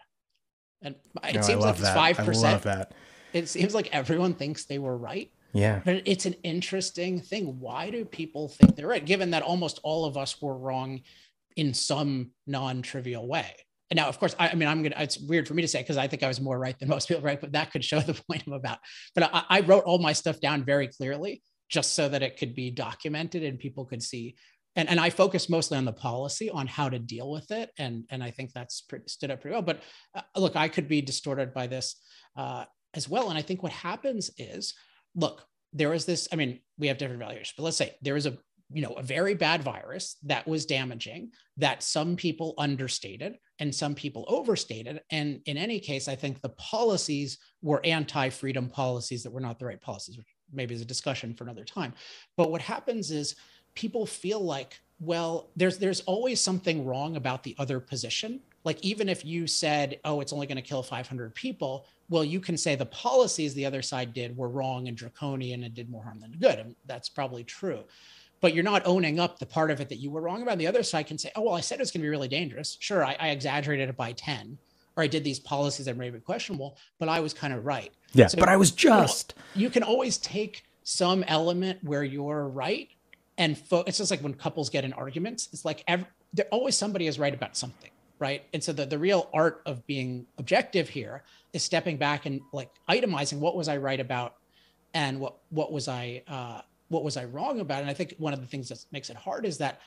And 0.82 0.94
it 1.24 1.37
no, 1.37 1.40
seems 1.40 1.64
like 1.64 1.78
it's 1.78 1.90
five 1.90 2.16
percent. 2.16 2.64
It 3.32 3.48
seems 3.48 3.74
like 3.74 3.94
everyone 3.94 4.34
thinks 4.34 4.64
they 4.64 4.78
were 4.78 4.96
right. 4.96 5.30
Yeah. 5.52 5.80
But 5.84 6.02
it's 6.04 6.26
an 6.26 6.34
interesting 6.42 7.20
thing. 7.20 7.58
Why 7.58 7.90
do 7.90 8.04
people 8.04 8.48
think 8.48 8.76
they're 8.76 8.87
right? 8.87 9.04
Given 9.04 9.30
that 9.30 9.42
almost 9.42 9.80
all 9.82 10.04
of 10.04 10.16
us 10.16 10.40
were 10.40 10.56
wrong 10.56 11.00
in 11.56 11.74
some 11.74 12.30
non-trivial 12.46 13.26
way. 13.26 13.54
And 13.90 13.96
now, 13.96 14.08
of 14.08 14.18
course, 14.18 14.37
I, 14.38 14.50
I, 14.50 14.54
mean, 14.54 14.68
I'm 14.68 14.82
gonna. 14.82 14.96
It's 14.98 15.18
weird 15.18 15.48
for 15.48 15.54
me 15.54 15.62
to 15.62 15.68
say 15.68 15.80
because 15.80 15.96
I 15.96 16.06
think 16.06 16.22
I 16.22 16.28
was 16.28 16.40
more 16.40 16.58
right 16.58 16.78
than 16.78 16.88
most 16.88 17.08
people, 17.08 17.22
right? 17.22 17.40
But 17.40 17.52
that 17.52 17.72
could 17.72 17.82
show 17.82 18.00
the 18.00 18.14
point 18.30 18.44
I'm 18.46 18.52
about. 18.52 18.78
But 19.14 19.30
I, 19.32 19.44
I 19.48 19.61
wrote 19.61 19.84
all 19.84 19.98
my 19.98 20.12
stuff 20.12 20.40
down 20.40 20.64
very 20.64 20.88
clearly, 20.88 21.42
just 21.68 21.94
so 21.94 22.09
that 22.09 22.22
it 22.22 22.37
could 22.37 22.54
be 22.54 22.70
documented 22.70 23.42
and 23.42 23.59
people 23.59 23.85
could 23.85 24.02
see. 24.02 24.37
And, 24.76 24.88
and 24.88 25.00
I 25.00 25.11
focus 25.11 25.48
mostly 25.48 25.76
on 25.76 25.85
the 25.85 25.92
policy, 25.92 26.50
on 26.50 26.66
how 26.66 26.88
to 26.88 26.98
deal 26.98 27.31
with 27.31 27.50
it, 27.50 27.70
and 27.78 28.04
and 28.11 28.22
I 28.22 28.31
think 28.31 28.52
that's 28.52 28.81
pretty, 28.83 29.09
stood 29.09 29.31
up 29.31 29.40
pretty 29.40 29.54
well. 29.54 29.62
But 29.62 29.83
uh, 30.14 30.22
look, 30.37 30.57
I 30.57 30.68
could 30.68 30.88
be 30.88 31.00
distorted 31.00 31.52
by 31.52 31.66
this 31.66 31.96
uh, 32.37 32.64
as 32.94 33.09
well. 33.09 33.31
And 33.31 33.38
I 33.38 33.42
think 33.42 33.62
what 33.62 33.72
happens 33.72 34.31
is, 34.38 34.74
look, 35.14 35.44
there 35.72 35.92
is 35.94 36.04
this. 36.04 36.28
I 36.33 36.37
mean, 36.37 36.61
we 36.78 36.87
have 36.88 36.98
different 36.98 37.20
values, 37.20 37.52
but 37.57 37.64
let's 37.64 37.76
say 37.76 37.96
there 38.02 38.16
is 38.16 38.26
a 38.26 38.38
you 38.70 38.83
know 38.83 38.92
a 38.92 39.02
very 39.02 39.35
bad 39.35 39.62
virus 39.62 40.16
that 40.24 40.46
was 40.46 40.66
damaging 40.66 41.31
that 41.57 41.83
some 41.83 42.16
people 42.16 42.54
understated 42.59 43.37
and 43.59 43.74
some 43.74 43.94
people 43.94 44.24
overstated 44.28 45.00
and 45.11 45.40
in 45.46 45.57
any 45.57 45.81
case 45.81 46.07
i 46.07 46.14
think 46.14 46.40
the 46.40 46.50
policies 46.50 47.38
were 47.62 47.85
anti-freedom 47.85 48.68
policies 48.68 49.22
that 49.22 49.33
were 49.33 49.40
not 49.40 49.59
the 49.59 49.64
right 49.64 49.81
policies 49.81 50.18
which 50.18 50.26
maybe 50.52 50.74
is 50.74 50.80
a 50.80 50.84
discussion 50.84 51.34
for 51.34 51.44
another 51.44 51.64
time 51.64 51.92
but 52.37 52.50
what 52.50 52.61
happens 52.61 53.11
is 53.11 53.37
people 53.74 54.06
feel 54.06 54.40
like 54.40 54.80
well 55.00 55.50
there's 55.56 55.78
there's 55.78 56.00
always 56.02 56.40
something 56.40 56.84
wrong 56.84 57.16
about 57.16 57.42
the 57.42 57.54
other 57.58 57.80
position 57.80 58.40
like 58.64 58.80
even 58.84 59.08
if 59.08 59.24
you 59.24 59.46
said 59.46 60.00
oh 60.04 60.20
it's 60.20 60.32
only 60.32 60.46
going 60.46 60.56
to 60.56 60.62
kill 60.62 60.82
500 60.82 61.34
people 61.34 61.87
well 62.08 62.24
you 62.24 62.40
can 62.40 62.56
say 62.56 62.74
the 62.74 62.87
policies 62.87 63.54
the 63.54 63.66
other 63.66 63.82
side 63.82 64.12
did 64.12 64.37
were 64.37 64.48
wrong 64.48 64.88
and 64.88 64.96
draconian 64.96 65.64
and 65.64 65.74
did 65.74 65.90
more 65.90 66.02
harm 66.02 66.20
than 66.20 66.32
good 66.32 66.58
and 66.58 66.74
that's 66.87 67.08
probably 67.08 67.44
true 67.44 67.84
but 68.40 68.54
you're 68.54 68.64
not 68.64 68.87
owning 68.87 69.18
up 69.18 69.38
the 69.38 69.46
part 69.46 69.70
of 69.70 69.80
it 69.80 69.88
that 69.88 69.98
you 69.98 70.11
were 70.11 70.20
wrong 70.20 70.42
about. 70.42 70.58
The 70.58 70.66
other 70.66 70.82
side 70.82 71.06
can 71.06 71.18
say, 71.18 71.30
oh, 71.34 71.42
well, 71.42 71.54
I 71.54 71.61
said 71.61 71.78
it 71.78 71.80
was 71.80 71.90
going 71.90 72.02
to 72.02 72.06
be 72.06 72.11
really 72.11 72.28
dangerous. 72.28 72.76
Sure, 72.80 73.04
I, 73.04 73.16
I, 73.18 73.28
exaggerated 73.30 73.88
it 73.88 73.96
by 73.96 74.12
10, 74.12 74.58
or 74.98 75.04
I 75.04 75.06
did 75.06 75.22
these 75.22 75.38
policies 75.38 75.87
that 75.87 75.96
may 75.96 76.11
be 76.11 76.18
questionable, 76.18 76.76
but 76.98 77.08
I 77.08 77.20
was 77.20 77.32
kind 77.32 77.54
of 77.54 77.64
right. 77.64 77.92
Yeah, 78.12 78.26
so, 78.26 78.38
but 78.38 78.48
I 78.48 78.56
was 78.56 78.72
just. 78.72 79.34
You, 79.54 79.61
know, 79.61 79.62
you 79.62 79.70
can 79.70 79.82
always 79.84 80.18
take 80.18 80.64
some 80.82 81.22
element 81.28 81.78
where 81.84 82.02
you're 82.02 82.48
right 82.48 82.88
and 83.38 83.56
fo- 83.56 83.84
it's 83.87 83.98
just 83.98 84.11
like 84.11 84.20
when 84.20 84.34
couples 84.34 84.68
get 84.68 84.84
in 84.84 84.92
arguments, 84.92 85.48
it's 85.52 85.64
like 85.64 85.84
every, 85.87 86.06
there 86.34 86.46
always 86.50 86.76
somebody 86.76 87.06
is 87.06 87.18
right 87.18 87.32
about 87.32 87.56
something. 87.56 87.90
Right. 88.18 88.44
And 88.52 88.62
so 88.62 88.72
the, 88.72 88.84
the 88.84 88.98
real 88.98 89.30
art 89.32 89.62
of 89.64 89.87
being 89.87 90.26
objective 90.38 90.88
here 90.88 91.22
is 91.52 91.62
stepping 91.62 91.96
back 91.96 92.26
and 92.26 92.40
like 92.52 92.70
itemizing 92.88 93.38
what 93.38 93.54
was 93.54 93.68
I 93.68 93.76
right 93.76 94.00
about 94.00 94.34
and 94.92 95.20
what 95.20 95.37
what 95.50 95.70
was 95.70 95.87
I 95.87 96.24
uh, 96.26 96.62
what 96.88 97.04
was 97.04 97.16
I 97.16 97.26
wrong 97.26 97.61
about? 97.61 97.82
And 97.82 97.88
I 97.88 97.94
think 97.94 98.16
one 98.18 98.32
of 98.32 98.40
the 98.40 98.46
things 98.48 98.70
that 98.70 98.84
makes 98.90 99.08
it 99.08 99.16
hard 99.16 99.46
is 99.46 99.58
that 99.58 99.80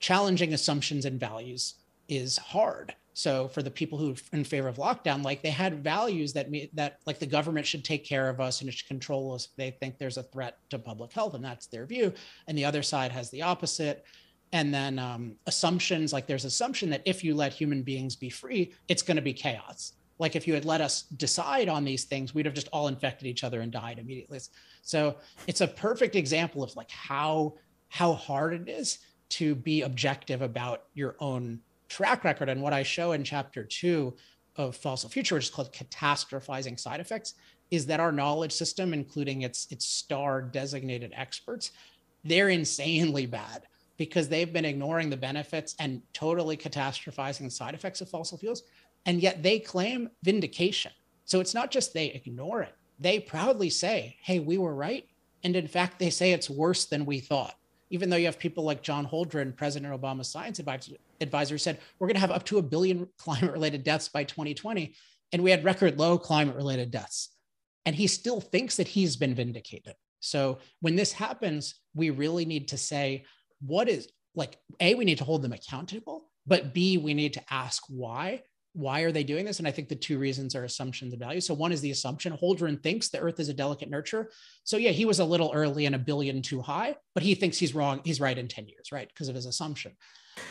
challenging 0.00 0.54
assumptions 0.54 1.04
and 1.04 1.20
values 1.20 1.74
is 2.08 2.38
hard. 2.38 2.94
So 3.16 3.48
for 3.48 3.62
the 3.62 3.70
people 3.70 3.96
who 3.96 4.12
are 4.12 4.16
in 4.34 4.44
favor 4.44 4.68
of 4.68 4.76
lockdown, 4.76 5.24
like 5.24 5.40
they 5.40 5.48
had 5.48 5.82
values 5.82 6.34
that 6.34 6.48
that 6.74 6.98
like 7.06 7.18
the 7.18 7.24
government 7.24 7.66
should 7.66 7.82
take 7.82 8.04
care 8.04 8.28
of 8.28 8.42
us 8.42 8.60
and 8.60 8.68
it 8.68 8.74
should 8.74 8.88
control 8.88 9.32
us. 9.32 9.48
They 9.56 9.70
think 9.70 9.96
there's 9.96 10.18
a 10.18 10.22
threat 10.24 10.58
to 10.68 10.78
public 10.78 11.14
health, 11.14 11.32
and 11.32 11.42
that's 11.42 11.66
their 11.66 11.86
view. 11.86 12.12
And 12.46 12.58
the 12.58 12.66
other 12.66 12.82
side 12.82 13.12
has 13.12 13.30
the 13.30 13.40
opposite. 13.40 14.04
And 14.52 14.72
then 14.72 14.98
um, 14.98 15.36
assumptions 15.46 16.12
like 16.12 16.26
there's 16.26 16.44
assumption 16.44 16.90
that 16.90 17.00
if 17.06 17.24
you 17.24 17.34
let 17.34 17.54
human 17.54 17.82
beings 17.82 18.16
be 18.16 18.28
free, 18.28 18.74
it's 18.86 19.02
going 19.02 19.16
to 19.16 19.22
be 19.22 19.32
chaos 19.32 19.94
like 20.18 20.36
if 20.36 20.46
you 20.46 20.54
had 20.54 20.64
let 20.64 20.80
us 20.80 21.02
decide 21.02 21.68
on 21.68 21.84
these 21.84 22.04
things 22.04 22.34
we'd 22.34 22.46
have 22.46 22.54
just 22.54 22.68
all 22.72 22.88
infected 22.88 23.26
each 23.26 23.44
other 23.44 23.60
and 23.60 23.70
died 23.70 23.98
immediately 23.98 24.40
so 24.80 25.16
it's 25.46 25.60
a 25.60 25.66
perfect 25.68 26.16
example 26.16 26.62
of 26.62 26.74
like 26.74 26.90
how 26.90 27.52
how 27.88 28.14
hard 28.14 28.54
it 28.54 28.66
is 28.66 28.98
to 29.28 29.54
be 29.54 29.82
objective 29.82 30.40
about 30.40 30.84
your 30.94 31.16
own 31.20 31.60
track 31.88 32.24
record 32.24 32.48
and 32.48 32.60
what 32.60 32.72
i 32.72 32.82
show 32.82 33.12
in 33.12 33.24
chapter 33.24 33.64
two 33.64 34.14
of 34.56 34.76
fossil 34.76 35.08
future 35.08 35.34
which 35.34 35.44
is 35.44 35.50
called 35.50 35.72
catastrophizing 35.72 36.78
side 36.78 37.00
effects 37.00 37.34
is 37.70 37.86
that 37.86 38.00
our 38.00 38.12
knowledge 38.12 38.52
system 38.52 38.92
including 38.92 39.42
its 39.42 39.66
its 39.70 39.84
star 39.84 40.42
designated 40.42 41.12
experts 41.14 41.72
they're 42.24 42.48
insanely 42.48 43.26
bad 43.26 43.66
because 43.98 44.28
they've 44.28 44.52
been 44.52 44.64
ignoring 44.64 45.08
the 45.08 45.16
benefits 45.16 45.74
and 45.78 46.02
totally 46.12 46.56
catastrophizing 46.56 47.44
the 47.44 47.50
side 47.50 47.74
effects 47.74 48.00
of 48.00 48.10
fossil 48.10 48.36
fuels 48.36 48.62
and 49.06 49.22
yet 49.22 49.42
they 49.42 49.58
claim 49.58 50.10
vindication. 50.22 50.92
So 51.24 51.40
it's 51.40 51.54
not 51.54 51.70
just 51.70 51.94
they 51.94 52.06
ignore 52.06 52.62
it, 52.62 52.74
they 52.98 53.20
proudly 53.20 53.70
say, 53.70 54.16
hey, 54.22 54.40
we 54.40 54.58
were 54.58 54.74
right. 54.74 55.08
And 55.44 55.54
in 55.54 55.68
fact, 55.68 55.98
they 55.98 56.10
say 56.10 56.32
it's 56.32 56.50
worse 56.50 56.86
than 56.86 57.06
we 57.06 57.20
thought. 57.20 57.54
Even 57.90 58.10
though 58.10 58.16
you 58.16 58.26
have 58.26 58.38
people 58.38 58.64
like 58.64 58.82
John 58.82 59.06
Holdren, 59.06 59.56
President 59.56 59.92
Obama's 59.92 60.28
science 60.28 60.58
advisor, 60.58 61.58
said, 61.58 61.78
we're 61.98 62.08
going 62.08 62.14
to 62.16 62.20
have 62.20 62.30
up 62.30 62.44
to 62.46 62.58
a 62.58 62.62
billion 62.62 63.08
climate 63.18 63.52
related 63.52 63.84
deaths 63.84 64.08
by 64.08 64.24
2020. 64.24 64.94
and 65.32 65.42
we 65.42 65.50
had 65.50 65.64
record 65.64 65.98
low 65.98 66.18
climate 66.18 66.56
related 66.56 66.90
deaths. 66.90 67.30
And 67.84 67.94
he 67.94 68.06
still 68.06 68.40
thinks 68.40 68.76
that 68.76 68.88
he's 68.88 69.16
been 69.16 69.34
vindicated. 69.34 69.94
So 70.20 70.58
when 70.80 70.96
this 70.96 71.12
happens, 71.12 71.76
we 71.94 72.10
really 72.10 72.44
need 72.44 72.68
to 72.68 72.78
say, 72.78 73.24
what 73.60 73.88
is 73.88 74.08
like, 74.34 74.58
A, 74.80 74.94
we 74.94 75.04
need 75.04 75.18
to 75.18 75.24
hold 75.24 75.42
them 75.42 75.52
accountable, 75.52 76.30
but 76.46 76.74
B, 76.74 76.98
we 76.98 77.14
need 77.14 77.34
to 77.34 77.42
ask 77.50 77.82
why. 77.88 78.42
Why 78.76 79.00
are 79.00 79.12
they 79.12 79.24
doing 79.24 79.46
this? 79.46 79.58
And 79.58 79.66
I 79.66 79.70
think 79.70 79.88
the 79.88 79.96
two 79.96 80.18
reasons 80.18 80.54
are 80.54 80.64
assumptions 80.64 81.12
and 81.12 81.20
value. 81.20 81.40
So 81.40 81.54
one 81.54 81.72
is 81.72 81.80
the 81.80 81.90
assumption. 81.90 82.36
Holdren 82.36 82.82
thinks 82.82 83.08
the 83.08 83.18
Earth 83.18 83.40
is 83.40 83.48
a 83.48 83.54
delicate 83.54 83.88
nurture. 83.88 84.30
So 84.64 84.76
yeah, 84.76 84.90
he 84.90 85.06
was 85.06 85.18
a 85.18 85.24
little 85.24 85.50
early 85.54 85.86
and 85.86 85.94
a 85.94 85.98
billion 85.98 86.42
too 86.42 86.60
high, 86.60 86.96
but 87.14 87.22
he 87.22 87.34
thinks 87.34 87.56
he's 87.56 87.74
wrong. 87.74 88.02
He's 88.04 88.20
right 88.20 88.36
in 88.36 88.48
10 88.48 88.68
years, 88.68 88.92
right? 88.92 89.08
Because 89.08 89.28
of 89.28 89.34
his 89.34 89.46
assumption. 89.46 89.92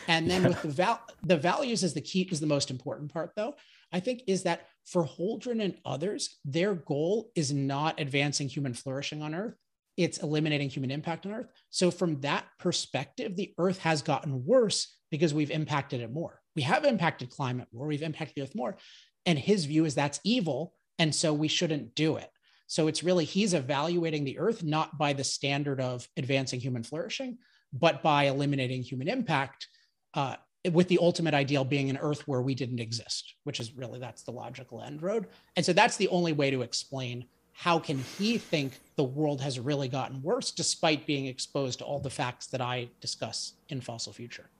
And 0.08 0.28
then 0.28 0.42
with 0.42 0.60
the 0.60 0.68
val 0.82 1.00
the 1.22 1.36
values 1.36 1.84
is 1.84 1.94
the 1.94 2.00
key 2.00 2.22
is 2.22 2.40
the 2.40 2.46
most 2.46 2.70
important 2.70 3.12
part 3.12 3.30
though. 3.36 3.54
I 3.92 4.00
think 4.00 4.22
is 4.26 4.42
that 4.42 4.66
for 4.84 5.04
Holdren 5.04 5.62
and 5.62 5.78
others, 5.84 6.38
their 6.44 6.74
goal 6.74 7.30
is 7.36 7.52
not 7.52 8.00
advancing 8.00 8.48
human 8.48 8.74
flourishing 8.74 9.22
on 9.22 9.36
Earth. 9.36 9.54
It's 9.96 10.18
eliminating 10.18 10.68
human 10.68 10.90
impact 10.90 11.26
on 11.26 11.32
Earth. 11.32 11.46
So 11.70 11.92
from 11.92 12.20
that 12.22 12.44
perspective, 12.58 13.36
the 13.36 13.54
Earth 13.56 13.78
has 13.78 14.02
gotten 14.02 14.44
worse 14.44 14.92
because 15.10 15.32
we've 15.32 15.52
impacted 15.52 16.00
it 16.00 16.12
more. 16.12 16.40
We 16.56 16.62
have 16.62 16.84
impacted 16.84 17.30
climate 17.30 17.68
more, 17.72 17.86
we've 17.86 18.02
impacted 18.02 18.34
the 18.34 18.42
Earth 18.42 18.54
more. 18.56 18.76
And 19.24 19.38
his 19.38 19.64
view 19.64 19.84
is 19.84 19.94
that's 19.94 20.20
evil. 20.24 20.74
And 20.98 21.14
so 21.14 21.32
we 21.32 21.48
shouldn't 21.48 21.94
do 21.94 22.16
it. 22.16 22.30
So 22.66 22.88
it's 22.88 23.04
really, 23.04 23.24
he's 23.24 23.54
evaluating 23.54 24.24
the 24.24 24.38
Earth 24.38 24.64
not 24.64 24.98
by 24.98 25.12
the 25.12 25.24
standard 25.24 25.80
of 25.80 26.08
advancing 26.16 26.58
human 26.58 26.82
flourishing, 26.82 27.38
but 27.72 28.02
by 28.02 28.24
eliminating 28.24 28.82
human 28.82 29.08
impact 29.08 29.68
uh, 30.14 30.36
with 30.72 30.88
the 30.88 30.98
ultimate 31.00 31.34
ideal 31.34 31.64
being 31.64 31.90
an 31.90 31.98
earth 31.98 32.26
where 32.26 32.42
we 32.42 32.54
didn't 32.54 32.80
exist 32.80 33.34
which 33.44 33.60
is 33.60 33.76
really 33.76 33.98
that's 33.98 34.22
the 34.22 34.30
logical 34.30 34.82
end 34.82 35.02
road 35.02 35.26
and 35.56 35.64
so 35.64 35.72
that's 35.72 35.96
the 35.96 36.08
only 36.08 36.32
way 36.32 36.50
to 36.50 36.62
explain 36.62 37.24
how 37.52 37.78
can 37.78 37.98
he 38.18 38.36
think 38.36 38.80
the 38.96 39.04
world 39.04 39.40
has 39.40 39.60
really 39.60 39.88
gotten 39.88 40.20
worse 40.22 40.50
despite 40.50 41.06
being 41.06 41.26
exposed 41.26 41.78
to 41.78 41.84
all 41.84 42.00
the 42.00 42.10
facts 42.10 42.46
that 42.48 42.60
i 42.60 42.88
discuss 43.00 43.52
in 43.68 43.80
fossil 43.80 44.12
future 44.12 44.50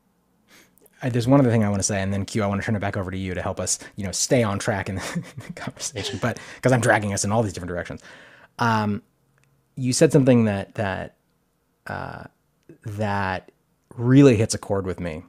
I, 1.06 1.08
there's 1.08 1.28
one 1.28 1.38
other 1.38 1.50
thing 1.50 1.62
I 1.62 1.68
want 1.68 1.78
to 1.78 1.86
say, 1.86 2.02
and 2.02 2.12
then 2.12 2.24
Q, 2.24 2.42
I 2.42 2.46
want 2.48 2.60
to 2.60 2.66
turn 2.66 2.74
it 2.74 2.80
back 2.80 2.96
over 2.96 3.10
to 3.10 3.16
you 3.16 3.34
to 3.34 3.42
help 3.42 3.60
us, 3.60 3.78
you 3.94 4.04
know, 4.04 4.10
stay 4.10 4.42
on 4.42 4.58
track 4.58 4.88
in 4.88 4.96
the, 4.96 5.52
conversation. 5.54 6.18
But 6.20 6.38
because 6.56 6.72
I'm 6.72 6.80
dragging 6.80 7.12
us 7.12 7.24
in 7.24 7.30
all 7.30 7.42
these 7.42 7.52
different 7.52 7.70
directions, 7.70 8.02
um, 8.58 9.02
you 9.76 9.92
said 9.92 10.10
something 10.12 10.46
that 10.46 10.74
that 10.74 11.14
uh, 11.86 12.24
that 12.84 13.52
really 13.96 14.36
hits 14.36 14.54
a 14.54 14.58
chord 14.58 14.84
with 14.84 14.98
me, 14.98 15.22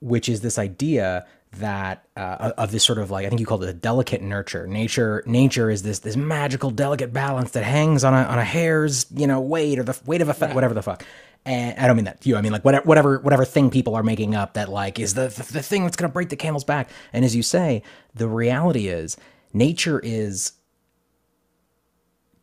which 0.00 0.30
is 0.30 0.40
this 0.40 0.58
idea 0.58 1.26
that 1.52 2.06
uh, 2.16 2.52
of 2.56 2.70
this 2.70 2.84
sort 2.84 2.98
of 2.98 3.10
like 3.10 3.26
I 3.26 3.28
think 3.28 3.40
you 3.40 3.46
called 3.46 3.64
it 3.64 3.68
a 3.68 3.74
delicate 3.74 4.22
nurture. 4.22 4.66
Nature 4.66 5.22
nature 5.26 5.70
is 5.70 5.82
this 5.82 5.98
this 5.98 6.16
magical 6.16 6.70
delicate 6.70 7.12
balance 7.12 7.50
that 7.50 7.64
hangs 7.64 8.02
on 8.02 8.14
a 8.14 8.22
on 8.22 8.38
a 8.38 8.44
hair's 8.44 9.04
you 9.14 9.26
know 9.26 9.40
weight 9.40 9.78
or 9.78 9.82
the 9.82 9.98
weight 10.06 10.22
of 10.22 10.30
a 10.30 10.34
fe- 10.34 10.54
whatever 10.54 10.72
the 10.72 10.82
fuck. 10.82 11.04
And 11.44 11.78
I 11.78 11.86
don't 11.86 11.96
mean 11.96 12.04
that 12.04 12.26
you. 12.26 12.36
I 12.36 12.42
mean 12.42 12.52
like 12.52 12.64
whatever 12.64 12.86
whatever 12.86 13.18
whatever 13.20 13.44
thing 13.44 13.70
people 13.70 13.94
are 13.94 14.02
making 14.02 14.34
up 14.34 14.54
that 14.54 14.68
like 14.68 14.98
is 14.98 15.14
the 15.14 15.28
the, 15.28 15.52
the 15.54 15.62
thing 15.62 15.84
that's 15.84 15.96
going 15.96 16.10
to 16.10 16.12
break 16.12 16.28
the 16.28 16.36
camel's 16.36 16.64
back. 16.64 16.90
And 17.12 17.24
as 17.24 17.34
you 17.34 17.42
say, 17.42 17.82
the 18.14 18.28
reality 18.28 18.88
is 18.88 19.16
nature 19.52 20.00
is 20.00 20.52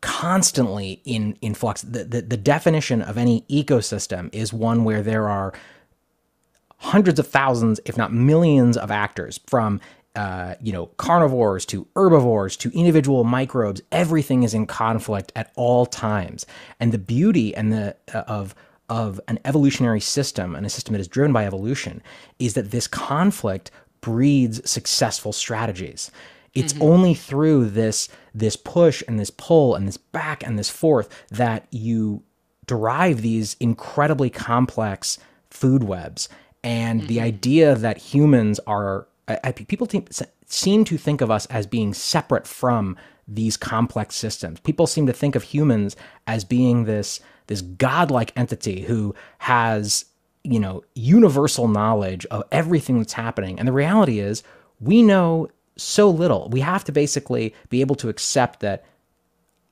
constantly 0.00 1.02
in 1.04 1.36
in 1.40 1.54
flux. 1.54 1.82
The, 1.82 2.04
the 2.04 2.22
the 2.22 2.36
definition 2.36 3.02
of 3.02 3.18
any 3.18 3.42
ecosystem 3.50 4.28
is 4.32 4.52
one 4.52 4.84
where 4.84 5.02
there 5.02 5.28
are 5.28 5.52
hundreds 6.78 7.18
of 7.18 7.26
thousands, 7.26 7.80
if 7.84 7.96
not 7.96 8.12
millions, 8.12 8.76
of 8.76 8.90
actors 8.90 9.40
from 9.46 9.80
uh, 10.14 10.54
you 10.60 10.72
know 10.72 10.86
carnivores 10.96 11.66
to 11.66 11.86
herbivores 11.96 12.56
to 12.58 12.70
individual 12.78 13.24
microbes. 13.24 13.82
Everything 13.92 14.42
is 14.42 14.54
in 14.54 14.66
conflict 14.66 15.32
at 15.36 15.52
all 15.56 15.86
times, 15.86 16.46
and 16.80 16.92
the 16.92 16.98
beauty 16.98 17.54
and 17.54 17.72
the 17.72 17.96
uh, 18.14 18.18
of 18.28 18.54
of 18.88 19.20
an 19.28 19.38
evolutionary 19.44 20.00
system 20.00 20.54
and 20.54 20.64
a 20.64 20.70
system 20.70 20.92
that 20.92 21.00
is 21.00 21.08
driven 21.08 21.32
by 21.32 21.44
evolution 21.44 22.02
is 22.38 22.54
that 22.54 22.70
this 22.70 22.86
conflict 22.86 23.70
breeds 24.00 24.68
successful 24.68 25.32
strategies. 25.32 26.10
It's 26.54 26.72
mm-hmm. 26.72 26.82
only 26.82 27.14
through 27.14 27.70
this 27.70 28.08
this 28.34 28.56
push 28.56 29.02
and 29.08 29.18
this 29.18 29.30
pull 29.30 29.74
and 29.74 29.88
this 29.88 29.96
back 29.96 30.46
and 30.46 30.58
this 30.58 30.70
forth 30.70 31.08
that 31.30 31.66
you 31.70 32.22
derive 32.66 33.22
these 33.22 33.56
incredibly 33.60 34.30
complex 34.30 35.18
food 35.50 35.84
webs 35.84 36.28
and 36.62 37.00
mm-hmm. 37.00 37.08
the 37.08 37.20
idea 37.20 37.74
that 37.74 37.98
humans 37.98 38.60
are 38.66 39.06
people 39.66 39.88
seem 40.46 40.84
to 40.84 40.96
think 40.96 41.20
of 41.20 41.30
us 41.30 41.46
as 41.46 41.66
being 41.66 41.92
separate 41.92 42.46
from 42.46 42.96
these 43.26 43.56
complex 43.56 44.14
systems. 44.14 44.60
People 44.60 44.86
seem 44.86 45.06
to 45.06 45.12
think 45.12 45.34
of 45.34 45.42
humans 45.42 45.96
as 46.26 46.44
being 46.44 46.84
this 46.84 47.20
this 47.46 47.62
godlike 47.62 48.32
entity 48.36 48.82
who 48.82 49.14
has 49.38 50.06
you 50.42 50.60
know 50.60 50.82
universal 50.94 51.68
knowledge 51.68 52.26
of 52.26 52.44
everything 52.52 52.98
that's 52.98 53.12
happening. 53.12 53.58
And 53.58 53.66
the 53.66 53.72
reality 53.72 54.20
is, 54.20 54.42
we 54.80 55.02
know 55.02 55.48
so 55.76 56.10
little. 56.10 56.48
We 56.50 56.60
have 56.60 56.84
to 56.84 56.92
basically 56.92 57.54
be 57.68 57.80
able 57.80 57.96
to 57.96 58.08
accept 58.08 58.60
that 58.60 58.84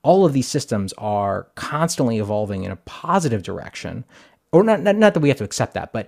all 0.03 0.25
of 0.25 0.33
these 0.33 0.47
systems 0.47 0.93
are 0.99 1.47
constantly 1.55 2.19
evolving 2.19 2.63
in 2.63 2.71
a 2.71 2.75
positive 2.75 3.41
direction, 3.41 4.05
or 4.51 4.63
not, 4.63 4.81
not, 4.81 4.95
not 4.95 5.15
that 5.15 5.19
we 5.19 5.29
have 5.29 5.39
to 5.39 5.43
accept 5.43 5.73
that, 5.73 5.91
but 5.91 6.07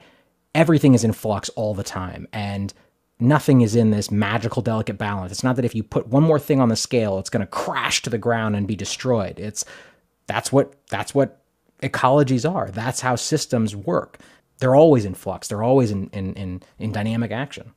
everything 0.54 0.94
is 0.94 1.04
in 1.04 1.14
flux 1.14 1.50
all 1.50 1.74
the 1.74 1.84
time. 1.84 2.28
And 2.32 2.74
nothing 3.20 3.62
is 3.62 3.76
in 3.76 3.90
this 3.90 4.12
magical, 4.12 4.62
delicate 4.62 5.00
balance. 5.00 5.32
It's 5.32 5.44
not 5.44 5.56
that 5.56 5.66
if 5.66 5.74
you 5.74 5.82
put 5.82 6.08
one 6.08 6.24
more 6.24 6.40
thing 6.40 6.62
on 6.62 6.70
the 6.70 6.76
scale, 6.76 7.18
it's 7.18 7.32
going 7.32 7.42
to 7.42 7.48
crash 7.48 8.04
to 8.04 8.12
the 8.12 8.20
ground 8.20 8.56
and 8.56 8.68
be 8.68 8.76
destroyed. 8.76 9.40
It's 9.40 9.66
that's 10.28 10.52
what 10.52 10.76
that's 10.90 11.16
what 11.16 11.37
ecologies 11.82 12.50
are. 12.50 12.70
That's 12.70 13.02
how 13.02 13.16
systems 13.16 13.76
work. 13.76 14.20
They're 14.60 14.76
always 14.76 15.06
in 15.06 15.14
flux. 15.14 15.48
They're 15.48 15.64
always 15.64 15.92
in 15.92 16.10
in 16.10 16.34
in, 16.34 16.64
in 16.80 16.92
dynamic 16.92 17.32
action. 17.32 17.74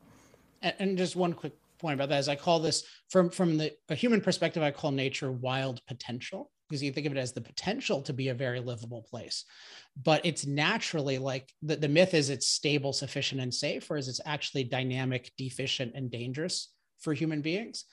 And 0.63 0.99
just 0.99 1.17
one 1.17 1.33
quick 1.33 1.55
point 1.79 1.95
about 1.95 2.11
that 2.11 2.19
is 2.19 2.29
I 2.29 2.37
call 2.37 2.61
this 2.61 2.85
from 3.09 3.31
from 3.31 3.59
the 3.59 3.73
a 3.89 3.95
human 3.95 4.21
perspective, 4.21 4.63
I 4.63 4.71
call 4.71 4.91
nature 4.91 5.33
wild 5.33 5.85
potential 5.87 6.51
because 6.69 6.83
you 6.83 6.93
think 6.93 7.07
of 7.07 7.13
it 7.13 7.19
as 7.19 7.33
the 7.33 7.41
potential 7.41 8.01
to 8.03 8.13
be 8.13 8.29
a 8.29 8.35
very 8.35 8.61
livable 8.61 9.03
place. 9.11 9.45
But 10.01 10.25
it's 10.25 10.47
naturally 10.47 11.19
like 11.19 11.53
the, 11.63 11.75
the 11.75 11.89
myth 11.89 12.15
is 12.15 12.31
it's 12.31 12.47
stable, 12.47 12.93
sufficient, 12.93 13.41
and 13.41 13.53
safe, 13.53 13.91
whereas 13.91 14.07
it's 14.07 14.21
actually 14.25 14.65
dynamic, 14.65 15.33
deficient, 15.37 15.93
and 15.97 16.13
dangerous 16.13 16.73
for 17.01 17.13
human 17.13 17.43
beings. 17.43 17.87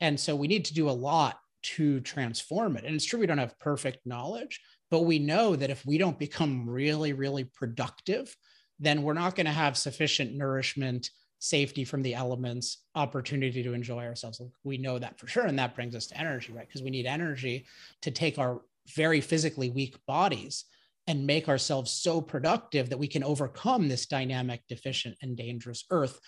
And 0.00 0.18
so 0.18 0.34
we 0.34 0.48
need 0.48 0.64
to 0.64 0.74
do 0.74 0.90
a 0.90 0.90
lot 0.90 1.38
to 1.62 2.00
transform 2.00 2.76
it. 2.76 2.84
And 2.84 2.96
it's 2.96 3.04
true 3.04 3.20
we 3.20 3.26
don't 3.26 3.38
have 3.38 3.58
perfect 3.60 4.04
knowledge, 4.04 4.60
but 4.94 5.06
we 5.06 5.18
know 5.18 5.56
that 5.56 5.70
if 5.70 5.84
we 5.84 5.98
don't 5.98 6.20
become 6.20 6.70
really, 6.70 7.12
really 7.12 7.42
productive, 7.42 8.36
then 8.78 9.02
we're 9.02 9.12
not 9.12 9.34
going 9.34 9.46
to 9.46 9.50
have 9.50 9.76
sufficient 9.76 10.36
nourishment 10.36 11.10
safety 11.40 11.84
from 11.84 12.00
the 12.00 12.14
elements, 12.14 12.84
opportunity 12.94 13.60
to 13.64 13.72
enjoy 13.72 14.04
ourselves. 14.04 14.40
We 14.62 14.78
know 14.78 15.00
that 15.00 15.18
for 15.18 15.26
sure. 15.26 15.46
And 15.46 15.58
that 15.58 15.74
brings 15.74 15.96
us 15.96 16.06
to 16.06 16.16
energy, 16.16 16.52
right? 16.52 16.68
Because 16.68 16.84
we 16.84 16.90
need 16.90 17.06
energy 17.06 17.66
to 18.02 18.12
take 18.12 18.38
our 18.38 18.62
very 18.94 19.20
physically 19.20 19.68
weak 19.68 19.96
bodies 20.06 20.64
and 21.08 21.26
make 21.26 21.48
ourselves 21.48 21.90
so 21.90 22.20
productive 22.20 22.88
that 22.90 22.98
we 23.00 23.08
can 23.08 23.24
overcome 23.24 23.88
this 23.88 24.06
dynamic, 24.06 24.62
deficient, 24.68 25.16
and 25.22 25.36
dangerous 25.36 25.86
earth, 25.90 26.20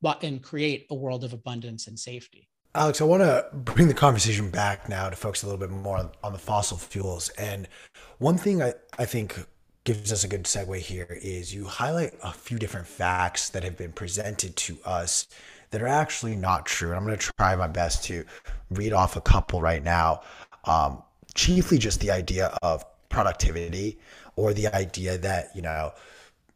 but 0.00 0.22
and 0.22 0.44
create 0.44 0.86
a 0.90 0.94
world 0.94 1.24
of 1.24 1.32
abundance 1.32 1.88
and 1.88 1.98
safety. 1.98 2.48
Alex, 2.74 3.02
I 3.02 3.04
want 3.04 3.22
to 3.22 3.46
bring 3.52 3.88
the 3.88 3.94
conversation 3.94 4.48
back 4.48 4.88
now 4.88 5.10
to 5.10 5.16
focus 5.16 5.42
a 5.42 5.46
little 5.46 5.60
bit 5.60 5.70
more 5.70 6.10
on 6.24 6.32
the 6.32 6.38
fossil 6.38 6.78
fuels. 6.78 7.28
And 7.30 7.68
one 8.16 8.38
thing 8.38 8.62
I, 8.62 8.72
I 8.98 9.04
think 9.04 9.46
gives 9.84 10.10
us 10.10 10.24
a 10.24 10.28
good 10.28 10.44
segue 10.44 10.78
here 10.78 11.18
is 11.20 11.54
you 11.54 11.66
highlight 11.66 12.14
a 12.22 12.32
few 12.32 12.58
different 12.58 12.86
facts 12.86 13.50
that 13.50 13.62
have 13.62 13.76
been 13.76 13.92
presented 13.92 14.56
to 14.56 14.78
us 14.86 15.26
that 15.70 15.82
are 15.82 15.86
actually 15.86 16.34
not 16.34 16.64
true. 16.64 16.88
And 16.88 16.96
I'm 16.96 17.04
going 17.04 17.18
to 17.18 17.32
try 17.38 17.54
my 17.56 17.66
best 17.66 18.04
to 18.04 18.24
read 18.70 18.94
off 18.94 19.16
a 19.16 19.20
couple 19.20 19.60
right 19.60 19.84
now. 19.84 20.22
Um, 20.64 21.02
chiefly 21.34 21.76
just 21.76 22.00
the 22.00 22.10
idea 22.10 22.56
of 22.62 22.86
productivity 23.10 23.98
or 24.36 24.54
the 24.54 24.68
idea 24.68 25.18
that, 25.18 25.50
you 25.54 25.60
know, 25.60 25.92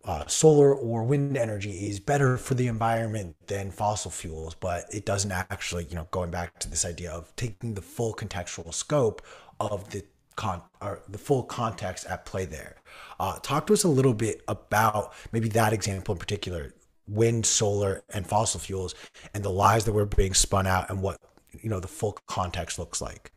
uh, 0.07 0.25
solar 0.27 0.73
or 0.73 1.03
wind 1.03 1.37
energy 1.37 1.89
is 1.89 1.99
better 1.99 2.37
for 2.37 2.55
the 2.55 2.69
environment 2.69 3.35
than 3.49 3.73
fossil 3.73 4.11
fuels, 4.11 4.55
but 4.55 4.85
it 4.93 5.05
doesn't 5.05 5.33
actually, 5.33 5.85
you 5.87 5.97
know, 5.97 6.07
going 6.13 6.31
back 6.31 6.59
to 6.61 6.71
this 6.71 6.85
idea 6.85 7.11
of 7.11 7.35
taking 7.35 7.75
the 7.75 7.83
full 7.83 8.15
contextual 8.15 8.73
scope 8.73 9.21
of 9.59 9.91
the 9.91 10.05
con 10.37 10.63
or 10.81 11.01
the 11.09 11.19
full 11.19 11.43
context 11.43 12.07
at 12.07 12.25
play 12.25 12.45
there. 12.45 12.77
Uh, 13.19 13.39
talk 13.43 13.67
to 13.67 13.73
us 13.73 13.83
a 13.83 13.89
little 13.89 14.15
bit 14.15 14.43
about 14.47 15.13
maybe 15.33 15.49
that 15.49 15.73
example 15.73 16.15
in 16.15 16.19
particular, 16.19 16.73
wind, 17.09 17.45
solar, 17.45 18.03
and 18.11 18.27
fossil 18.27 18.61
fuels, 18.61 18.95
and 19.35 19.43
the 19.43 19.51
lies 19.51 19.85
that 19.85 19.93
were 19.93 20.07
being 20.07 20.35
spun 20.35 20.67
out, 20.67 20.89
and 20.89 21.03
what 21.03 21.19
you 21.61 21.69
know 21.69 21.81
the 21.81 21.89
full 21.89 22.17
context 22.29 22.79
looks 22.79 23.01
like. 23.01 23.33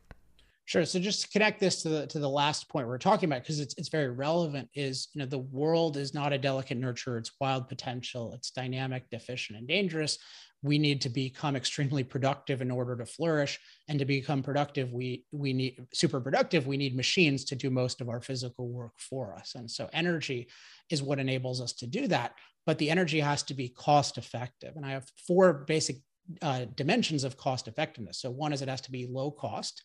Sure. 0.69 0.85
So 0.85 0.99
just 0.99 1.23
to 1.23 1.29
connect 1.29 1.59
this 1.59 1.81
to 1.81 1.89
the 1.89 2.05
to 2.05 2.19
the 2.19 2.29
last 2.29 2.69
point 2.69 2.87
we're 2.87 2.99
talking 2.99 3.27
about, 3.27 3.41
because 3.41 3.59
it's 3.59 3.73
it's 3.79 3.89
very 3.89 4.11
relevant, 4.11 4.69
is 4.75 5.07
you 5.15 5.19
know 5.19 5.25
the 5.25 5.39
world 5.39 5.97
is 5.97 6.13
not 6.13 6.31
a 6.31 6.37
delicate 6.37 6.77
nurture, 6.77 7.17
it's 7.17 7.31
wild 7.41 7.67
potential, 7.67 8.33
it's 8.35 8.51
dynamic, 8.51 9.09
deficient, 9.09 9.57
and 9.57 9.67
dangerous. 9.67 10.19
We 10.61 10.77
need 10.77 11.01
to 11.01 11.09
become 11.09 11.55
extremely 11.55 12.03
productive 12.03 12.61
in 12.61 12.69
order 12.69 12.95
to 12.97 13.07
flourish. 13.07 13.59
And 13.87 13.97
to 13.97 14.05
become 14.05 14.43
productive, 14.43 14.93
we 14.93 15.25
we 15.31 15.53
need 15.53 15.87
super 15.91 16.21
productive, 16.21 16.67
we 16.67 16.77
need 16.77 16.95
machines 16.95 17.45
to 17.45 17.55
do 17.55 17.71
most 17.71 17.99
of 17.99 18.07
our 18.07 18.21
physical 18.21 18.69
work 18.69 18.93
for 18.99 19.33
us. 19.33 19.55
And 19.55 19.71
so 19.71 19.89
energy 19.91 20.49
is 20.91 21.01
what 21.01 21.17
enables 21.17 21.61
us 21.61 21.73
to 21.81 21.87
do 21.87 22.05
that. 22.09 22.33
But 22.67 22.77
the 22.77 22.91
energy 22.91 23.21
has 23.21 23.41
to 23.43 23.55
be 23.55 23.69
cost 23.69 24.19
effective. 24.19 24.75
And 24.75 24.85
I 24.85 24.91
have 24.91 25.09
four 25.27 25.65
basic 25.65 25.95
uh, 26.43 26.65
dimensions 26.75 27.23
of 27.23 27.37
cost 27.37 27.67
effectiveness. 27.67 28.21
So 28.21 28.29
one 28.29 28.53
is 28.53 28.61
it 28.61 28.69
has 28.69 28.81
to 28.81 28.91
be 28.91 29.07
low 29.09 29.31
cost 29.31 29.81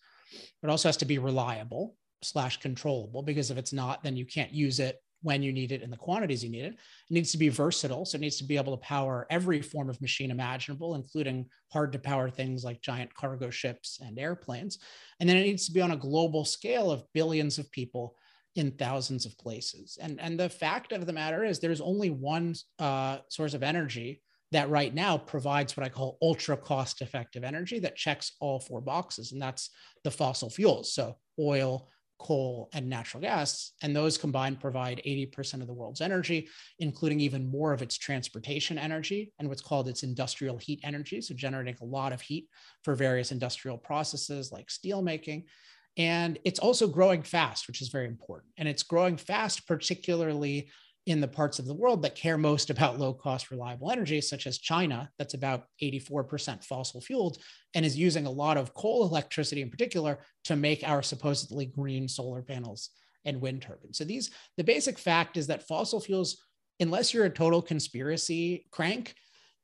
but 0.61 0.70
also 0.70 0.89
has 0.89 0.97
to 0.99 1.05
be 1.05 1.18
reliable 1.18 1.97
slash 2.22 2.61
controllable 2.61 3.22
because 3.22 3.51
if 3.51 3.59
it's 3.59 3.72
not, 3.72 4.03
then 4.03 4.16
you 4.16 4.25
can't 4.25 4.53
use 4.53 4.81
it 4.81 5.01
when 5.25 5.43
you 5.43 5.53
need 5.53 5.72
it 5.72 5.83
in 5.83 5.91
the 5.91 5.97
quantities 5.97 6.45
you 6.45 6.51
need 6.51 6.66
it. 6.66 6.75
It 6.75 6.79
needs 7.11 7.33
to 7.33 7.39
be 7.39 7.49
versatile. 7.49 8.05
So 8.05 8.16
it 8.16 8.20
needs 8.20 8.37
to 8.37 8.45
be 8.45 8.59
able 8.59 8.77
to 8.77 8.83
power 8.83 9.27
every 9.31 9.62
form 9.62 9.89
of 9.89 10.01
machine 10.03 10.31
imaginable, 10.31 10.95
including 10.95 11.47
hard 11.72 11.93
to 11.93 11.99
power 11.99 12.29
things 12.29 12.62
like 12.62 12.83
giant 12.83 13.12
cargo 13.14 13.49
ships 13.49 14.01
and 14.05 14.18
airplanes. 14.18 14.79
And 15.20 15.29
then 15.29 15.39
it 15.39 15.45
needs 15.45 15.64
to 15.66 15.72
be 15.72 15.81
on 15.81 15.93
a 15.93 15.97
global 15.97 16.45
scale 16.45 16.91
of 16.91 17.11
billions 17.14 17.59
of 17.59 17.70
people 17.72 18.16
in 18.55 18.72
thousands 18.72 19.25
of 19.25 19.37
places. 19.39 19.99
And, 20.01 20.20
and 20.20 20.39
the 20.39 20.51
fact 20.51 20.93
of 20.93 21.07
the 21.07 21.12
matter 21.12 21.43
is 21.43 21.59
there's 21.59 21.81
only 21.81 22.11
one 22.11 22.55
uh, 22.79 23.18
source 23.29 23.55
of 23.55 23.62
energy 23.62 24.20
that 24.55 24.70
right 24.70 24.94
now 24.94 25.18
provides 25.18 25.76
what 25.76 25.84
I 25.84 25.88
call 25.88 26.16
ultra 26.22 26.57
cost 26.57 27.02
effective 27.02 27.42
energy 27.42 27.80
that 27.80 27.96
checks 27.96 28.32
all 28.38 28.61
four 28.61 28.80
boxes, 28.80 29.32
and 29.32 29.42
that's 29.42 29.70
the 30.05 30.12
fossil 30.12 30.48
fuels. 30.48 30.92
So, 30.92 31.16
oil, 31.40 31.88
coal, 32.20 32.70
and 32.72 32.88
natural 32.88 33.20
gas. 33.20 33.72
And 33.82 33.94
those 33.94 34.16
combined 34.16 34.61
provide 34.61 35.02
80% 35.05 35.61
of 35.61 35.66
the 35.66 35.72
world's 35.72 36.00
energy, 36.00 36.48
including 36.78 37.18
even 37.18 37.50
more 37.50 37.72
of 37.72 37.82
its 37.82 37.98
transportation 37.98 38.78
energy 38.78 39.32
and 39.40 39.48
what's 39.48 39.61
called 39.61 39.88
its 39.88 40.05
industrial 40.05 40.57
heat 40.57 40.78
energy. 40.84 41.20
So, 41.20 41.34
generating 41.34 41.76
a 41.82 41.84
lot 41.84 42.12
of 42.12 42.20
heat 42.20 42.48
for 42.84 42.94
various 42.94 43.32
industrial 43.32 43.76
processes 43.76 44.52
like 44.52 44.70
steel 44.70 45.02
making. 45.02 45.46
And 45.96 46.38
it's 46.44 46.61
also 46.61 46.86
growing 46.86 47.24
fast, 47.24 47.66
which 47.66 47.82
is 47.82 47.88
very 47.88 48.07
important. 48.07 48.52
And 48.57 48.68
it's 48.68 48.84
growing 48.84 49.16
fast, 49.16 49.66
particularly 49.66 50.68
in 51.07 51.20
the 51.20 51.28
parts 51.28 51.59
of 51.59 51.66
the 51.66 51.74
world 51.74 52.02
that 52.02 52.14
care 52.14 52.38
most 52.38 52.70
about 52.70 52.98
low 52.98 53.12
cost, 53.12 53.50
reliable 53.50 53.90
energy, 53.90 54.20
such 54.20 54.46
as 54.46 54.59
China, 54.59 55.11
that's 55.18 55.34
about 55.34 55.64
84% 55.82 56.64
fossil 56.64 57.00
fueled 57.00 57.38
and 57.74 57.84
is 57.84 57.96
using 57.96 58.26
a 58.26 58.30
lot 58.30 58.57
of 58.57 58.72
coal 58.72 59.07
electricity 59.07 59.61
in 59.61 59.70
particular 59.70 60.20
to 60.44 60.57
make 60.57 60.86
our 60.86 61.02
supposedly 61.02 61.66
green 61.66 62.09
solar 62.09 62.40
panels 62.40 62.90
and 63.26 63.40
wind 63.40 63.62
turbines. 63.62 63.98
So, 63.98 64.05
these, 64.05 64.30
the 64.57 64.64
basic 64.64 64.98
fact 64.98 65.36
is 65.36 65.46
that 65.48 65.66
fossil 65.68 66.00
fuels, 66.00 66.42
unless 66.80 67.12
you're 67.12 67.26
a 67.26 67.30
total 67.30 67.61
conspiracy 67.61 68.66
crank, 68.70 69.14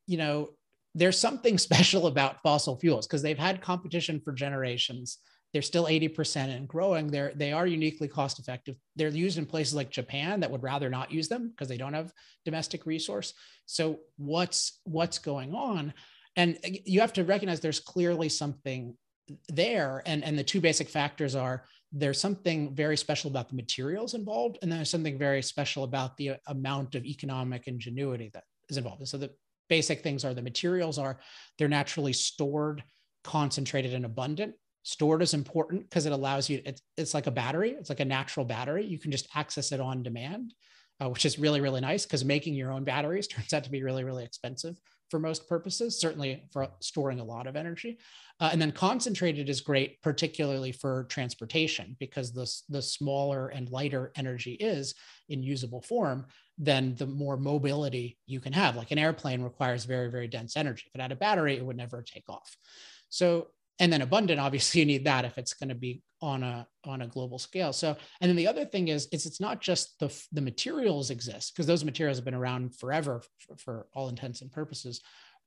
you 0.07 0.19
know, 0.19 0.51
there's 0.95 1.19
something 1.19 1.57
special 1.59 2.07
about 2.07 2.43
fossil 2.43 2.79
fuels 2.79 3.07
because 3.07 3.23
they've 3.23 3.39
had 3.39 3.63
competition 3.63 4.21
for 4.21 4.33
generations 4.33 5.19
they're 5.53 5.63
still 5.63 5.87
80% 5.87 6.55
and 6.57 6.69
growing. 6.69 7.09
They're 7.09 7.33
they 7.35 7.53
are 7.53 7.67
uniquely 7.67 8.09
cost 8.09 8.39
effective. 8.39 8.77
They're 8.97 9.09
used 9.09 9.39
in 9.39 9.47
places 9.47 9.75
like 9.75 9.91
Japan 9.91 10.41
that 10.41 10.51
would 10.51 10.63
rather 10.63 10.89
not 10.89 11.11
use 11.11 11.29
them 11.29 11.49
because 11.49 11.69
they 11.69 11.77
don't 11.77 11.95
have 11.95 12.13
domestic 12.45 12.87
resource. 12.87 13.35
So 13.67 14.01
what's 14.17 14.81
what's 14.85 15.19
going 15.19 15.55
on? 15.55 15.93
And 16.37 16.59
uh, 16.65 16.71
you 16.85 17.01
have 17.01 17.13
to 17.15 17.25
recognize 17.25 17.61
there's 17.61 17.81
clearly 17.81 18.29
something 18.29 18.97
there. 19.49 20.03
And, 20.07 20.25
and 20.25 20.39
the 20.39 20.45
two 20.45 20.61
basic 20.61 20.89
factors 20.89 21.35
are 21.35 21.65
there's 21.93 22.21
something 22.21 22.75
very 22.75 22.97
special 22.97 23.31
about 23.31 23.49
the 23.49 23.57
materials 23.57 24.15
involved, 24.15 24.59
and 24.63 24.71
there's 24.71 24.91
something 24.91 25.19
very 25.19 25.43
special 25.43 25.83
about 25.83 26.17
the 26.17 26.31
uh, 26.31 26.37
amount 26.47 26.95
of 26.95 27.05
economic 27.05 27.67
ingenuity 27.67 28.31
that 28.33 28.45
is 28.69 28.77
involved. 28.77 29.01
And 29.01 29.09
so 29.09 29.19
the 29.19 29.33
basic 29.69 30.03
things 30.03 30.25
are 30.25 30.35
the 30.35 30.43
materials 30.43 30.99
are 30.99 31.19
they're 31.59 31.69
naturally 31.69 32.13
stored, 32.13 32.85
concentrated, 33.25 33.93
and 33.93 34.05
abundant 34.05 34.55
stored 34.83 35.23
is 35.23 35.35
important 35.35 35.83
because 35.89 36.07
it 36.07 36.13
allows 36.13 36.49
you 36.49 36.63
it's, 36.65 36.83
it's 36.97 37.15
like 37.15 37.27
a 37.27 37.31
battery 37.31 37.71
it's 37.71 37.91
like 37.91 38.01
a 38.01 38.05
natural 38.05 38.47
battery. 38.47 38.85
You 38.87 38.99
can 38.99 39.11
just 39.11 39.29
access 39.35 39.73
it 39.73 39.81
on 39.81 40.03
demand 40.03 40.55
uh, 41.03 41.09
which 41.09 41.25
is 41.25 41.39
really 41.39 41.61
really 41.61 41.81
nice 41.81 42.05
because 42.05 42.25
making 42.25 42.55
your 42.55 42.71
own 42.71 42.85
batteries 42.85 43.27
turns 43.29 43.53
out 43.53 43.65
to 43.65 43.71
be 43.71 43.83
really 43.83 44.05
really 44.05 44.25
expensive 44.25 44.77
for 45.11 45.19
most 45.19 45.49
purposes 45.49 45.99
certainly 45.99 46.45
for 46.53 46.69
storing 46.81 47.19
a 47.19 47.25
lot 47.25 47.49
of 47.49 47.57
energy. 47.57 47.99
Uh, 48.39 48.49
and 48.53 48.63
then 48.63 48.73
concentrated 48.73 49.49
is 49.51 49.61
great 49.61 50.01
particularly 50.03 50.73
for 50.73 51.05
transportation 51.11 51.97
because 51.99 52.33
the, 52.33 52.51
the 52.71 52.81
smaller 52.81 53.49
and 53.49 53.69
lighter 53.71 54.13
energy 54.17 54.53
is 54.55 54.95
in 55.29 55.43
usable 55.43 55.83
form 55.83 56.27
then 56.63 56.95
the 56.97 57.07
more 57.07 57.39
mobility 57.39 58.19
you 58.27 58.39
can 58.39 58.53
have. 58.53 58.77
Like 58.77 58.91
an 58.91 58.99
airplane 58.99 59.43
requires 59.43 59.85
very 59.85 60.11
very 60.11 60.29
dense 60.29 60.57
energy. 60.57 60.85
If 60.87 60.95
it 60.95 61.01
had 61.03 61.13
a 61.13 61.17
battery 61.17 61.57
it 61.57 61.65
would 61.65 61.77
never 61.77 62.03
take 62.03 62.29
off. 62.29 62.57
So 63.09 63.49
and 63.81 63.93
then 63.93 64.03
abundant 64.03 64.39
obviously 64.39 64.81
you 64.81 64.87
need 64.87 65.05
that 65.05 65.25
if 65.25 65.39
it's 65.39 65.55
going 65.55 65.71
to 65.71 65.75
be 65.75 66.03
on 66.23 66.43
a 66.43 66.67
on 66.85 67.03
a 67.03 67.07
global 67.07 67.39
scale. 67.39 67.73
So 67.73 67.97
and 68.21 68.29
then 68.29 68.37
the 68.37 68.47
other 68.47 68.65
thing 68.65 68.89
is 68.89 69.09
is 69.11 69.27
it's 69.27 69.41
not 69.41 69.61
just 69.61 69.99
the 69.99 70.15
the 70.33 70.41
materials 70.41 71.11
exist 71.11 71.53
because 71.53 71.67
those 71.67 71.85
materials 71.85 72.19
have 72.19 72.25
been 72.25 72.35
around 72.35 72.77
forever 72.77 73.23
for, 73.39 73.57
for 73.57 73.87
all 73.95 74.09
intents 74.09 74.43
and 74.43 74.53
purposes 74.53 75.01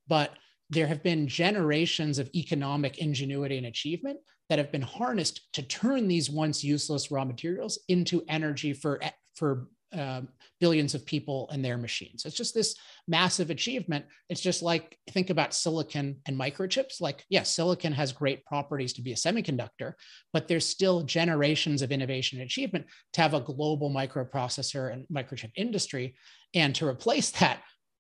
but 0.07 0.31
there 0.69 0.87
have 0.87 1.03
been 1.03 1.27
generations 1.27 2.19
of 2.19 2.29
economic 2.35 2.97
ingenuity 2.97 3.57
and 3.57 3.67
achievement 3.67 4.19
that 4.49 4.59
have 4.59 4.71
been 4.71 4.81
harnessed 4.81 5.51
to 5.53 5.63
turn 5.63 6.07
these 6.07 6.29
once 6.29 6.63
useless 6.63 7.11
raw 7.11 7.23
materials 7.23 7.79
into 7.87 8.23
energy 8.27 8.73
for 8.73 8.99
for 9.35 9.67
um, 9.93 10.27
billions 10.59 10.95
of 10.95 11.05
people 11.05 11.49
and 11.51 11.63
their 11.63 11.77
machines. 11.77 12.25
It's 12.25 12.35
just 12.35 12.53
this 12.53 12.75
massive 13.07 13.49
achievement. 13.49 14.05
It's 14.29 14.41
just 14.41 14.61
like 14.61 14.97
think 15.11 15.29
about 15.29 15.53
silicon 15.53 16.17
and 16.25 16.39
microchips. 16.39 17.01
Like, 17.01 17.25
yes, 17.29 17.49
silicon 17.49 17.93
has 17.93 18.13
great 18.13 18.45
properties 18.45 18.93
to 18.93 19.01
be 19.01 19.11
a 19.11 19.15
semiconductor, 19.15 19.93
but 20.31 20.47
there's 20.47 20.65
still 20.65 21.03
generations 21.03 21.81
of 21.81 21.91
innovation 21.91 22.39
and 22.39 22.45
achievement 22.45 22.85
to 23.13 23.21
have 23.21 23.33
a 23.33 23.41
global 23.41 23.89
microprocessor 23.89 24.93
and 24.93 25.05
microchip 25.13 25.51
industry. 25.55 26.15
And 26.53 26.73
to 26.75 26.87
replace 26.87 27.31
that, 27.31 27.59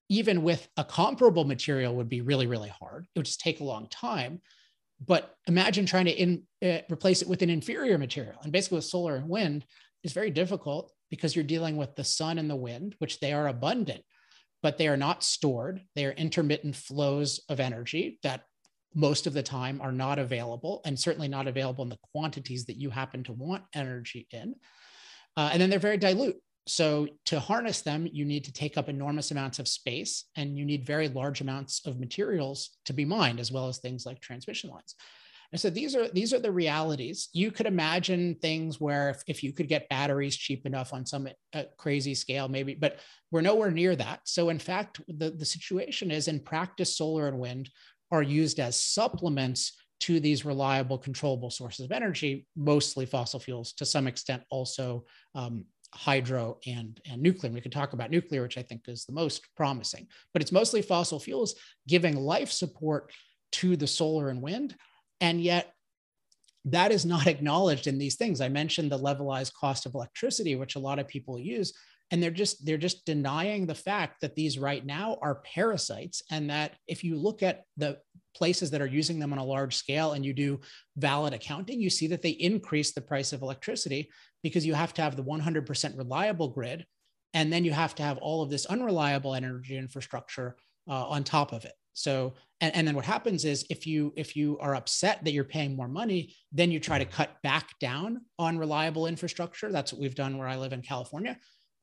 even 0.09 0.43
with 0.43 0.67
a 0.77 0.83
comparable 0.83 1.43
material, 1.43 1.95
would 1.95 2.09
be 2.09 2.21
really, 2.21 2.47
really 2.47 2.69
hard. 2.69 3.07
It 3.13 3.19
would 3.19 3.25
just 3.25 3.41
take 3.41 3.59
a 3.59 3.65
long 3.65 3.87
time. 3.89 4.41
But 5.05 5.35
imagine 5.47 5.85
trying 5.85 6.05
to 6.05 6.11
in, 6.11 6.43
uh, 6.63 6.79
replace 6.89 7.21
it 7.21 7.27
with 7.27 7.41
an 7.41 7.49
inferior 7.49 7.97
material. 7.97 8.39
And 8.43 8.53
basically, 8.53 8.77
with 8.77 8.85
solar 8.85 9.17
and 9.17 9.27
wind, 9.27 9.65
is 10.03 10.13
very 10.13 10.29
difficult 10.29 10.92
because 11.13 11.35
you're 11.35 11.45
dealing 11.45 11.77
with 11.77 11.95
the 11.95 12.03
sun 12.03 12.39
and 12.39 12.49
the 12.49 12.55
wind, 12.55 12.95
which 12.97 13.19
they 13.19 13.33
are 13.33 13.47
abundant, 13.47 14.01
but 14.63 14.79
they 14.79 14.87
are 14.87 14.97
not 14.97 15.23
stored. 15.23 15.79
They 15.93 16.07
are 16.07 16.11
intermittent 16.13 16.75
flows 16.75 17.39
of 17.49 17.59
energy 17.59 18.17
that 18.23 18.45
most 18.95 19.27
of 19.27 19.33
the 19.33 19.43
time 19.43 19.79
are 19.79 19.91
not 19.91 20.17
available 20.17 20.81
and 20.85 20.99
certainly 20.99 21.27
not 21.27 21.47
available 21.47 21.83
in 21.83 21.91
the 21.91 21.99
quantities 22.13 22.65
that 22.65 22.81
you 22.81 22.89
happen 22.89 23.23
to 23.25 23.31
want 23.31 23.61
energy 23.75 24.25
in. 24.31 24.55
Uh, 25.37 25.51
and 25.53 25.61
then 25.61 25.69
they're 25.69 25.77
very 25.77 25.99
dilute. 25.99 26.37
So 26.65 27.07
to 27.25 27.39
harness 27.39 27.81
them, 27.81 28.09
you 28.11 28.25
need 28.25 28.45
to 28.45 28.51
take 28.51 28.75
up 28.75 28.89
enormous 28.89 29.29
amounts 29.29 29.59
of 29.59 29.67
space 29.67 30.25
and 30.35 30.57
you 30.57 30.65
need 30.65 30.83
very 30.83 31.09
large 31.09 31.41
amounts 31.41 31.85
of 31.85 31.99
materials 31.99 32.71
to 32.85 32.93
be 32.93 33.05
mined, 33.05 33.39
as 33.39 33.51
well 33.51 33.67
as 33.67 33.77
things 33.77 34.03
like 34.07 34.19
transmission 34.19 34.71
lines. 34.71 34.95
And 35.53 35.59
so 35.59 35.69
these 35.69 35.95
are 35.95 36.09
these 36.09 36.33
are 36.33 36.39
the 36.39 36.51
realities. 36.51 37.29
You 37.31 37.51
could 37.51 37.67
imagine 37.67 38.35
things 38.41 38.81
where 38.81 39.11
if, 39.11 39.23
if 39.27 39.43
you 39.43 39.53
could 39.53 39.67
get 39.67 39.87
batteries 39.87 40.35
cheap 40.35 40.65
enough 40.65 40.93
on 40.93 41.05
some 41.05 41.29
uh, 41.53 41.63
crazy 41.77 42.15
scale, 42.15 42.47
maybe, 42.47 42.73
but 42.73 42.99
we're 43.29 43.41
nowhere 43.41 43.69
near 43.69 43.95
that. 43.95 44.21
So 44.23 44.49
in 44.49 44.57
fact, 44.57 44.99
the, 45.07 45.29
the 45.29 45.45
situation 45.45 46.09
is 46.09 46.27
in 46.27 46.39
practice, 46.39 46.97
solar 46.97 47.27
and 47.27 47.37
wind 47.37 47.69
are 48.11 48.23
used 48.23 48.59
as 48.59 48.79
supplements 48.79 49.73
to 49.99 50.19
these 50.19 50.43
reliable, 50.43 50.97
controllable 50.97 51.51
sources 51.51 51.85
of 51.85 51.91
energy, 51.91 52.47
mostly 52.55 53.05
fossil 53.05 53.39
fuels, 53.39 53.73
to 53.73 53.85
some 53.85 54.07
extent 54.07 54.41
also 54.49 55.05
um, 55.35 55.65
hydro 55.93 56.57
and, 56.65 56.99
and 57.05 57.21
nuclear. 57.21 57.51
We 57.51 57.61
could 57.61 57.71
talk 57.71 57.93
about 57.93 58.09
nuclear, 58.09 58.41
which 58.41 58.57
I 58.57 58.63
think 58.63 58.81
is 58.87 59.05
the 59.05 59.13
most 59.13 59.47
promising, 59.55 60.07
but 60.33 60.41
it's 60.41 60.51
mostly 60.51 60.81
fossil 60.81 61.19
fuels 61.19 61.53
giving 61.87 62.15
life 62.15 62.51
support 62.51 63.11
to 63.51 63.77
the 63.77 63.85
solar 63.85 64.29
and 64.29 64.41
wind 64.41 64.75
and 65.23 65.41
yet, 65.41 65.73
that 66.65 66.91
is 66.91 67.05
not 67.05 67.27
acknowledged 67.33 67.87
in 67.87 67.97
these 67.97 68.15
things. 68.15 68.41
I 68.41 68.49
mentioned 68.49 68.91
the 68.91 68.99
levelized 68.99 69.53
cost 69.53 69.85
of 69.85 69.95
electricity, 69.95 70.55
which 70.55 70.75
a 70.75 70.79
lot 70.79 70.99
of 70.99 71.07
people 71.07 71.39
use, 71.39 71.73
and 72.11 72.21
they're 72.21 72.29
just 72.29 72.65
they're 72.65 72.77
just 72.77 73.05
denying 73.05 73.65
the 73.65 73.73
fact 73.73 74.19
that 74.21 74.35
these 74.35 74.59
right 74.59 74.85
now 74.85 75.17
are 75.21 75.41
parasites, 75.55 76.21
and 76.29 76.49
that 76.49 76.73
if 76.87 77.03
you 77.03 77.15
look 77.15 77.41
at 77.41 77.63
the 77.77 77.97
places 78.35 78.69
that 78.71 78.81
are 78.81 78.85
using 78.85 79.17
them 79.17 79.31
on 79.31 79.39
a 79.39 79.45
large 79.45 79.75
scale 79.75 80.11
and 80.11 80.25
you 80.25 80.33
do 80.33 80.59
valid 80.97 81.33
accounting, 81.33 81.79
you 81.79 81.89
see 81.89 82.07
that 82.07 82.21
they 82.21 82.31
increase 82.31 82.91
the 82.91 83.01
price 83.01 83.31
of 83.31 83.41
electricity 83.41 84.09
because 84.43 84.65
you 84.65 84.73
have 84.73 84.93
to 84.95 85.01
have 85.01 85.15
the 85.15 85.23
100% 85.23 85.97
reliable 85.97 86.49
grid, 86.49 86.85
and 87.33 87.51
then 87.51 87.63
you 87.63 87.71
have 87.71 87.95
to 87.95 88.03
have 88.03 88.17
all 88.17 88.43
of 88.43 88.49
this 88.49 88.65
unreliable 88.65 89.35
energy 89.35 89.77
infrastructure 89.77 90.57
uh, 90.89 91.07
on 91.07 91.23
top 91.23 91.53
of 91.53 91.63
it. 91.63 91.73
So, 91.93 92.33
and, 92.59 92.75
and 92.75 92.87
then 92.87 92.95
what 92.95 93.05
happens 93.05 93.45
is 93.45 93.65
if 93.69 93.85
you 93.85 94.13
if 94.15 94.35
you 94.35 94.57
are 94.59 94.75
upset 94.75 95.23
that 95.23 95.31
you're 95.31 95.43
paying 95.43 95.75
more 95.75 95.87
money, 95.87 96.35
then 96.51 96.71
you 96.71 96.79
try 96.79 96.99
to 96.99 97.05
cut 97.05 97.41
back 97.43 97.77
down 97.79 98.21
on 98.39 98.57
reliable 98.57 99.07
infrastructure. 99.07 99.71
That's 99.71 99.93
what 99.93 100.01
we've 100.01 100.15
done 100.15 100.37
where 100.37 100.47
I 100.47 100.57
live 100.57 100.73
in 100.73 100.81
California. 100.81 101.37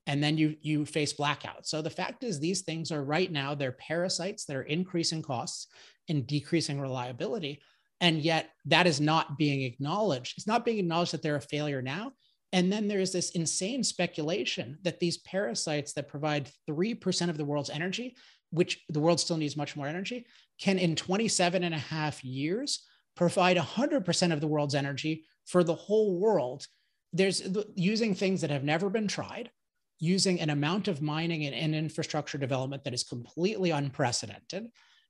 And 0.06 0.22
then 0.22 0.36
you 0.36 0.56
you 0.60 0.84
face 0.84 1.12
blackouts. 1.12 1.66
So 1.66 1.82
the 1.82 1.90
fact 1.90 2.24
is 2.24 2.38
these 2.40 2.62
things 2.62 2.90
are 2.90 3.04
right 3.04 3.30
now, 3.30 3.54
they're 3.54 3.72
parasites 3.72 4.44
that 4.46 4.56
are 4.56 4.62
increasing 4.62 5.22
costs 5.22 5.68
and 6.08 6.26
decreasing 6.26 6.80
reliability. 6.80 7.60
And 8.00 8.20
yet 8.20 8.50
that 8.66 8.86
is 8.86 9.00
not 9.00 9.38
being 9.38 9.62
acknowledged. 9.62 10.34
It's 10.36 10.46
not 10.46 10.64
being 10.64 10.78
acknowledged 10.78 11.12
that 11.12 11.22
they're 11.22 11.36
a 11.36 11.40
failure 11.40 11.82
now. 11.82 12.12
And 12.52 12.72
then 12.72 12.88
there's 12.88 13.12
this 13.12 13.30
insane 13.30 13.84
speculation 13.84 14.78
that 14.82 14.98
these 14.98 15.18
parasites 15.18 15.92
that 15.92 16.08
provide 16.08 16.50
3% 16.68 17.28
of 17.28 17.36
the 17.36 17.44
world's 17.44 17.70
energy 17.70 18.16
which 18.50 18.84
the 18.88 19.00
world 19.00 19.20
still 19.20 19.36
needs 19.36 19.56
much 19.56 19.76
more 19.76 19.86
energy, 19.86 20.26
can 20.60 20.78
in 20.78 20.96
27 20.96 21.64
and 21.64 21.74
a 21.74 21.78
half 21.78 22.24
years 22.24 22.86
provide 23.16 23.56
100% 23.56 24.32
of 24.32 24.40
the 24.40 24.46
world's 24.46 24.74
energy 24.74 25.24
for 25.46 25.64
the 25.64 25.74
whole 25.74 26.18
world. 26.18 26.66
There's 27.12 27.42
using 27.74 28.14
things 28.14 28.40
that 28.40 28.50
have 28.50 28.64
never 28.64 28.88
been 28.88 29.08
tried, 29.08 29.50
using 29.98 30.40
an 30.40 30.50
amount 30.50 30.88
of 30.88 31.02
mining 31.02 31.44
and, 31.44 31.54
and 31.54 31.74
infrastructure 31.74 32.38
development 32.38 32.84
that 32.84 32.94
is 32.94 33.04
completely 33.04 33.70
unprecedented. 33.70 34.68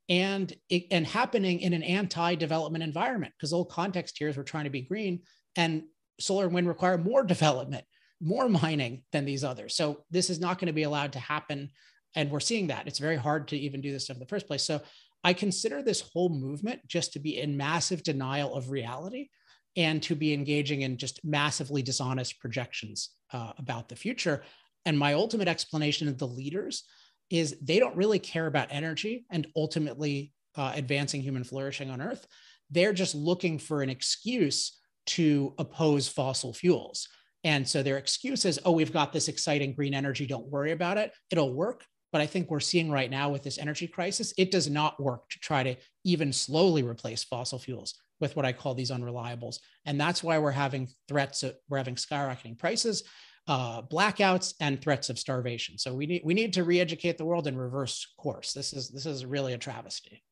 And, 0.08 0.52
it, 0.68 0.86
and 0.90 1.06
happening 1.06 1.60
in 1.60 1.72
an 1.72 1.84
anti-development 1.84 2.82
environment 2.82 3.32
because 3.36 3.50
the 3.50 3.56
whole 3.56 3.64
context 3.64 4.18
here 4.18 4.28
is 4.28 4.36
we're 4.36 4.42
trying 4.42 4.64
to 4.64 4.70
be 4.70 4.82
green 4.82 5.20
and 5.56 5.84
solar 6.18 6.46
and 6.46 6.54
wind 6.54 6.66
require 6.66 6.98
more 6.98 7.22
development 7.22 7.84
more 8.20 8.48
mining 8.48 9.02
than 9.12 9.24
these 9.24 9.44
others. 9.44 9.74
So 9.74 10.04
this 10.10 10.30
is 10.30 10.40
not 10.40 10.58
going 10.58 10.66
to 10.66 10.72
be 10.72 10.82
allowed 10.82 11.12
to 11.14 11.18
happen 11.18 11.70
and 12.16 12.30
we're 12.30 12.40
seeing 12.40 12.68
that 12.68 12.86
it's 12.86 12.98
very 12.98 13.16
hard 13.16 13.48
to 13.48 13.56
even 13.56 13.80
do 13.80 13.92
this 13.92 14.04
stuff 14.04 14.16
in 14.16 14.20
the 14.20 14.26
first 14.26 14.46
place 14.46 14.62
so 14.62 14.80
i 15.24 15.32
consider 15.32 15.82
this 15.82 16.08
whole 16.12 16.28
movement 16.28 16.80
just 16.86 17.12
to 17.12 17.18
be 17.18 17.38
in 17.38 17.56
massive 17.56 18.02
denial 18.02 18.54
of 18.54 18.70
reality 18.70 19.28
and 19.76 20.02
to 20.02 20.14
be 20.14 20.34
engaging 20.34 20.82
in 20.82 20.96
just 20.96 21.24
massively 21.24 21.82
dishonest 21.82 22.40
projections 22.40 23.10
uh, 23.32 23.52
about 23.58 23.88
the 23.88 23.96
future 23.96 24.42
and 24.84 24.98
my 24.98 25.12
ultimate 25.12 25.48
explanation 25.48 26.08
of 26.08 26.18
the 26.18 26.26
leaders 26.26 26.84
is 27.30 27.56
they 27.62 27.78
don't 27.78 27.96
really 27.96 28.18
care 28.18 28.46
about 28.46 28.68
energy 28.70 29.24
and 29.30 29.46
ultimately 29.54 30.32
uh, 30.56 30.72
advancing 30.74 31.20
human 31.20 31.44
flourishing 31.44 31.90
on 31.90 32.00
earth 32.00 32.26
they're 32.70 32.92
just 32.92 33.14
looking 33.14 33.58
for 33.58 33.82
an 33.82 33.90
excuse 33.90 34.80
to 35.06 35.54
oppose 35.58 36.08
fossil 36.08 36.52
fuels 36.52 37.08
and 37.44 37.66
so 37.66 37.82
their 37.82 37.96
excuse 37.96 38.44
is, 38.44 38.60
oh, 38.64 38.72
we've 38.72 38.92
got 38.92 39.12
this 39.12 39.28
exciting 39.28 39.74
green 39.74 39.94
energy. 39.94 40.26
Don't 40.26 40.48
worry 40.48 40.72
about 40.72 40.98
it. 40.98 41.12
It'll 41.30 41.52
work. 41.52 41.84
But 42.12 42.20
I 42.20 42.26
think 42.26 42.50
we're 42.50 42.60
seeing 42.60 42.90
right 42.90 43.10
now 43.10 43.30
with 43.30 43.42
this 43.42 43.58
energy 43.58 43.86
crisis, 43.86 44.34
it 44.36 44.50
does 44.50 44.68
not 44.68 45.00
work 45.00 45.28
to 45.30 45.38
try 45.38 45.62
to 45.62 45.76
even 46.04 46.32
slowly 46.32 46.82
replace 46.82 47.22
fossil 47.22 47.58
fuels 47.58 47.94
with 48.20 48.36
what 48.36 48.44
I 48.44 48.52
call 48.52 48.74
these 48.74 48.90
unreliables. 48.90 49.60
And 49.86 50.00
that's 50.00 50.22
why 50.22 50.38
we're 50.38 50.50
having 50.50 50.88
threats, 51.08 51.42
of, 51.42 51.54
we're 51.68 51.78
having 51.78 51.94
skyrocketing 51.94 52.58
prices, 52.58 53.04
uh, 53.48 53.82
blackouts, 53.82 54.54
and 54.60 54.80
threats 54.80 55.08
of 55.08 55.18
starvation. 55.18 55.78
So 55.78 55.94
we 55.94 56.06
need, 56.06 56.22
we 56.24 56.34
need 56.34 56.52
to 56.54 56.64
re-educate 56.64 57.16
the 57.16 57.24
world 57.24 57.46
and 57.46 57.58
reverse 57.58 58.06
course. 58.18 58.52
This 58.52 58.72
is, 58.72 58.90
this 58.90 59.06
is 59.06 59.24
really 59.24 59.54
a 59.54 59.58
travesty. 59.58 60.22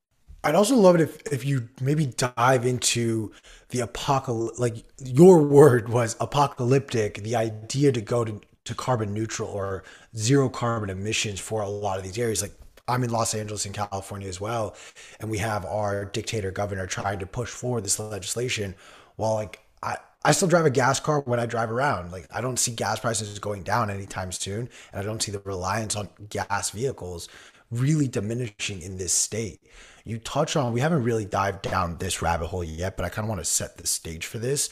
I'd 0.44 0.54
also 0.54 0.76
love 0.76 0.94
it 0.94 1.00
if, 1.00 1.32
if 1.32 1.44
you 1.44 1.68
maybe 1.80 2.06
dive 2.06 2.64
into 2.64 3.32
the 3.70 3.80
apocalypse, 3.80 4.58
like 4.58 4.84
your 5.04 5.42
word 5.42 5.88
was 5.88 6.16
apocalyptic, 6.20 7.22
the 7.24 7.34
idea 7.34 7.90
to 7.90 8.00
go 8.00 8.24
to 8.24 8.40
to 8.68 8.74
carbon 8.74 9.12
neutral 9.12 9.48
or 9.48 9.82
zero 10.16 10.48
carbon 10.48 10.90
emissions 10.90 11.40
for 11.40 11.62
a 11.62 11.68
lot 11.68 11.98
of 11.98 12.04
these 12.04 12.18
areas. 12.18 12.42
Like 12.42 12.54
I'm 12.86 13.02
in 13.02 13.10
Los 13.10 13.34
Angeles 13.34 13.66
in 13.66 13.72
California 13.72 14.28
as 14.28 14.40
well, 14.40 14.76
and 15.20 15.30
we 15.30 15.38
have 15.38 15.64
our 15.66 16.04
dictator 16.04 16.50
governor 16.50 16.86
trying 16.86 17.18
to 17.18 17.26
push 17.26 17.50
forward 17.50 17.84
this 17.84 17.98
legislation. 17.98 18.74
While 19.16 19.34
like 19.34 19.60
I, 19.82 19.96
I 20.24 20.32
still 20.32 20.48
drive 20.48 20.66
a 20.66 20.70
gas 20.70 21.00
car 21.00 21.20
when 21.20 21.40
I 21.40 21.46
drive 21.46 21.70
around. 21.70 22.12
Like 22.12 22.26
I 22.30 22.40
don't 22.40 22.58
see 22.58 22.72
gas 22.72 23.00
prices 23.00 23.38
going 23.38 23.62
down 23.62 23.90
anytime 23.90 24.32
soon, 24.32 24.68
and 24.92 25.00
I 25.00 25.02
don't 25.02 25.22
see 25.22 25.32
the 25.32 25.40
reliance 25.40 25.96
on 25.96 26.08
gas 26.28 26.70
vehicles 26.70 27.28
really 27.70 28.08
diminishing 28.08 28.80
in 28.80 28.96
this 28.96 29.12
state. 29.12 29.60
You 30.04 30.18
touch 30.18 30.56
on 30.56 30.72
we 30.72 30.80
haven't 30.80 31.04
really 31.04 31.26
dived 31.26 31.62
down 31.62 31.98
this 31.98 32.22
rabbit 32.22 32.46
hole 32.46 32.64
yet, 32.64 32.96
but 32.96 33.04
I 33.04 33.08
kind 33.08 33.24
of 33.24 33.28
want 33.28 33.40
to 33.40 33.44
set 33.44 33.76
the 33.76 33.86
stage 33.86 34.26
for 34.26 34.38
this. 34.38 34.70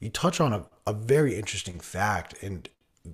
You 0.00 0.10
touch 0.10 0.40
on 0.40 0.52
a, 0.52 0.66
a 0.86 0.92
very 0.92 1.36
interesting 1.36 1.80
fact, 1.80 2.42
and 2.42 2.68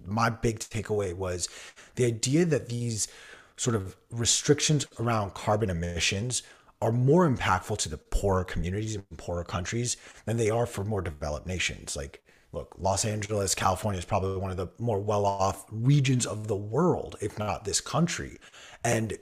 my 0.07 0.31
big 0.31 0.61
takeaway 0.61 1.15
was 1.15 1.49
the 1.97 2.05
idea 2.05 2.45
that 2.45 2.69
these 2.69 3.09
sort 3.57 3.77
of 3.77 3.97
restrictions 4.11 4.87
around 4.99 5.35
carbon 5.35 5.71
emissions 5.71 6.43
are 6.81 6.93
more 6.93 7.29
impactful 7.29 7.79
to 7.79 7.89
the 7.89 7.97
poorer 7.97 8.45
communities 8.45 8.97
and 8.97 9.07
poorer 9.17 9.45
countries 9.45 9.97
than 10.25 10.37
they 10.37 10.51
are 10.51 10.67
for 10.67 10.83
more 10.83 11.01
developed 11.01 11.47
nations. 11.47 11.95
Like, 11.95 12.25
look, 12.53 12.75
Los 12.77 13.05
Angeles, 13.05 13.55
California 13.55 13.99
is 13.99 14.05
probably 14.05 14.37
one 14.37 14.51
of 14.51 14.57
the 14.57 14.69
more 14.79 14.99
well 14.99 15.25
off 15.25 15.65
regions 15.71 16.27
of 16.27 16.49
the 16.49 16.57
world, 16.57 17.17
if 17.21 17.39
not 17.39 17.65
this 17.65 17.81
country. 17.81 18.37
And 18.83 19.17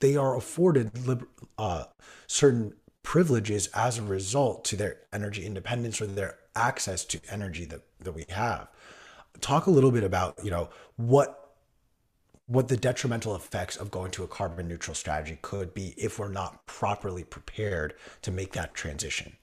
they 0.00 0.16
are 0.16 0.36
afforded 0.36 0.90
uh, 1.58 1.84
certain 2.26 2.74
privileges 3.02 3.66
as 3.74 3.98
a 3.98 4.02
result 4.02 4.64
to 4.64 4.76
their 4.76 5.00
energy 5.12 5.44
independence 5.44 6.00
or 6.00 6.06
their 6.06 6.38
access 6.56 7.04
to 7.04 7.20
energy 7.30 7.66
that, 7.66 7.82
that 8.00 8.12
we 8.12 8.24
have 8.30 8.68
talk 9.42 9.66
a 9.66 9.70
little 9.70 9.90
bit 9.90 10.04
about 10.04 10.38
you 10.42 10.50
know 10.50 10.70
what 10.96 11.38
what 12.46 12.68
the 12.68 12.76
detrimental 12.76 13.34
effects 13.34 13.76
of 13.76 13.90
going 13.90 14.10
to 14.10 14.24
a 14.24 14.28
carbon 14.28 14.68
neutral 14.68 14.94
strategy 14.94 15.38
could 15.42 15.72
be 15.72 15.94
if 15.96 16.18
we're 16.18 16.28
not 16.28 16.66
properly 16.66 17.24
prepared 17.24 17.94
to 18.20 18.30
make 18.30 18.52
that 18.52 18.74
transition. 18.74 19.36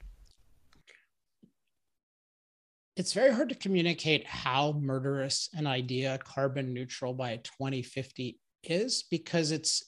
It's 2.95 3.13
very 3.13 3.33
hard 3.33 3.49
to 3.49 3.55
communicate 3.55 4.27
how 4.27 4.73
murderous 4.73 5.49
an 5.55 5.65
idea 5.65 6.19
carbon 6.23 6.73
neutral 6.73 7.13
by 7.13 7.37
2050 7.37 8.37
is 8.63 9.03
because 9.09 9.51
it's 9.51 9.85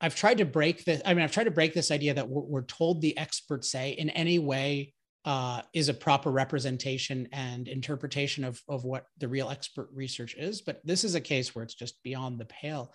i've 0.00 0.16
tried 0.16 0.38
to 0.38 0.46
break 0.46 0.86
this 0.86 1.02
i 1.04 1.12
mean 1.12 1.22
i've 1.22 1.32
tried 1.32 1.44
to 1.44 1.50
break 1.50 1.74
this 1.74 1.90
idea 1.90 2.14
that 2.14 2.26
we're, 2.26 2.40
we're 2.40 2.62
told 2.62 3.02
the 3.02 3.14
experts 3.18 3.70
say 3.70 3.90
in 3.90 4.08
any 4.10 4.38
way 4.38 4.94
uh, 5.24 5.62
is 5.74 5.88
a 5.88 5.94
proper 5.94 6.30
representation 6.30 7.28
and 7.32 7.68
interpretation 7.68 8.44
of, 8.44 8.60
of 8.68 8.84
what 8.84 9.06
the 9.18 9.28
real 9.28 9.50
expert 9.50 9.88
research 9.92 10.34
is. 10.38 10.62
But 10.62 10.80
this 10.84 11.04
is 11.04 11.14
a 11.14 11.20
case 11.20 11.54
where 11.54 11.62
it's 11.62 11.74
just 11.74 12.02
beyond 12.02 12.38
the 12.38 12.46
pale, 12.46 12.92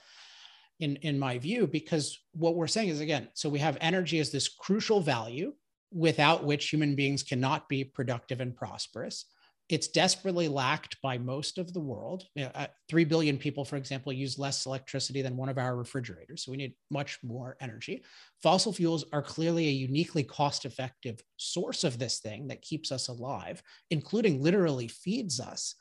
in, 0.79 0.97
in 0.97 1.17
my 1.17 1.37
view, 1.37 1.67
because 1.67 2.19
what 2.33 2.55
we're 2.55 2.67
saying 2.67 2.89
is 2.89 2.99
again, 2.99 3.29
so 3.33 3.47
we 3.47 3.59
have 3.59 3.77
energy 3.79 4.19
as 4.19 4.31
this 4.31 4.49
crucial 4.49 4.99
value 4.99 5.53
without 5.93 6.43
which 6.43 6.69
human 6.69 6.95
beings 6.95 7.23
cannot 7.23 7.69
be 7.69 7.83
productive 7.83 8.41
and 8.41 8.55
prosperous 8.55 9.25
it's 9.67 9.87
desperately 9.87 10.47
lacked 10.47 10.97
by 11.01 11.17
most 11.17 11.57
of 11.57 11.73
the 11.73 11.79
world. 11.79 12.25
You 12.35 12.45
know, 12.45 12.51
uh, 12.53 12.67
3 12.87 13.03
billion 13.03 13.37
people, 13.37 13.65
for 13.65 13.77
example, 13.77 14.13
use 14.13 14.37
less 14.37 14.65
electricity 14.65 15.23
than 15.23 15.35
one 15.35 15.49
of 15.49 15.57
our 15.57 15.75
refrigerators. 15.75 16.43
So 16.43 16.51
we 16.51 16.57
need 16.57 16.75
much 16.91 17.17
more 17.23 17.57
energy. 17.59 18.03
Fossil 18.43 18.73
fuels 18.73 19.05
are 19.11 19.23
clearly 19.23 19.67
a 19.67 19.71
uniquely 19.71 20.23
cost 20.23 20.65
effective 20.65 21.19
source 21.37 21.83
of 21.83 21.97
this 21.97 22.19
thing 22.19 22.47
that 22.47 22.61
keeps 22.61 22.91
us 22.91 23.07
alive, 23.07 23.63
including 23.89 24.43
literally 24.43 24.87
feeds 24.87 25.39
us. 25.39 25.73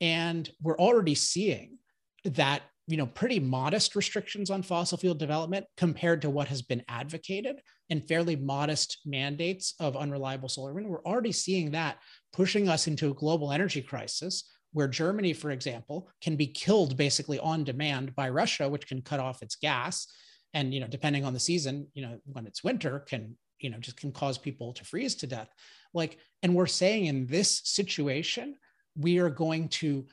And 0.00 0.50
we're 0.60 0.78
already 0.78 1.14
seeing 1.14 1.78
that 2.24 2.62
you 2.86 2.96
know 2.96 3.06
pretty 3.06 3.38
modest 3.38 3.94
restrictions 3.94 4.50
on 4.50 4.62
fossil 4.62 4.98
fuel 4.98 5.14
development 5.14 5.66
compared 5.76 6.20
to 6.22 6.30
what 6.30 6.48
has 6.48 6.62
been 6.62 6.82
advocated 6.88 7.60
and 7.90 8.06
fairly 8.06 8.36
modest 8.36 8.98
mandates 9.06 9.74
of 9.78 9.96
unreliable 9.96 10.48
solar 10.48 10.72
wind. 10.72 10.88
We're 10.88 11.04
already 11.04 11.32
seeing 11.32 11.70
that 11.72 11.98
pushing 12.32 12.68
us 12.68 12.88
into 12.88 13.10
a 13.10 13.14
global 13.14 13.52
energy 13.52 13.82
crisis 13.82 14.48
where 14.72 14.88
germany 14.88 15.32
for 15.34 15.50
example 15.50 16.08
can 16.22 16.34
be 16.34 16.46
killed 16.46 16.96
basically 16.96 17.38
on 17.38 17.62
demand 17.62 18.16
by 18.16 18.28
russia 18.30 18.68
which 18.68 18.86
can 18.86 19.02
cut 19.02 19.20
off 19.20 19.42
its 19.42 19.56
gas. 19.56 20.06
And 20.54 20.74
you 20.74 20.80
know 20.80 20.88
depending 20.88 21.24
on 21.24 21.32
the 21.32 21.40
season 21.40 21.86
you 21.94 22.02
know 22.02 22.18
when 22.24 22.46
it's 22.46 22.64
winter 22.64 23.00
can 23.00 23.36
you 23.60 23.70
know 23.70 23.78
just 23.78 23.96
can 23.96 24.10
cause 24.10 24.38
people 24.38 24.72
to 24.72 24.84
freeze 24.84 25.14
to 25.16 25.28
death. 25.28 25.50
Like 25.94 26.18
and 26.42 26.54
we're 26.54 26.66
saying 26.66 27.06
in 27.06 27.26
this 27.26 27.60
situation 27.64 28.56
we 28.96 29.18
are 29.18 29.30
going 29.30 29.68
to 29.68 30.04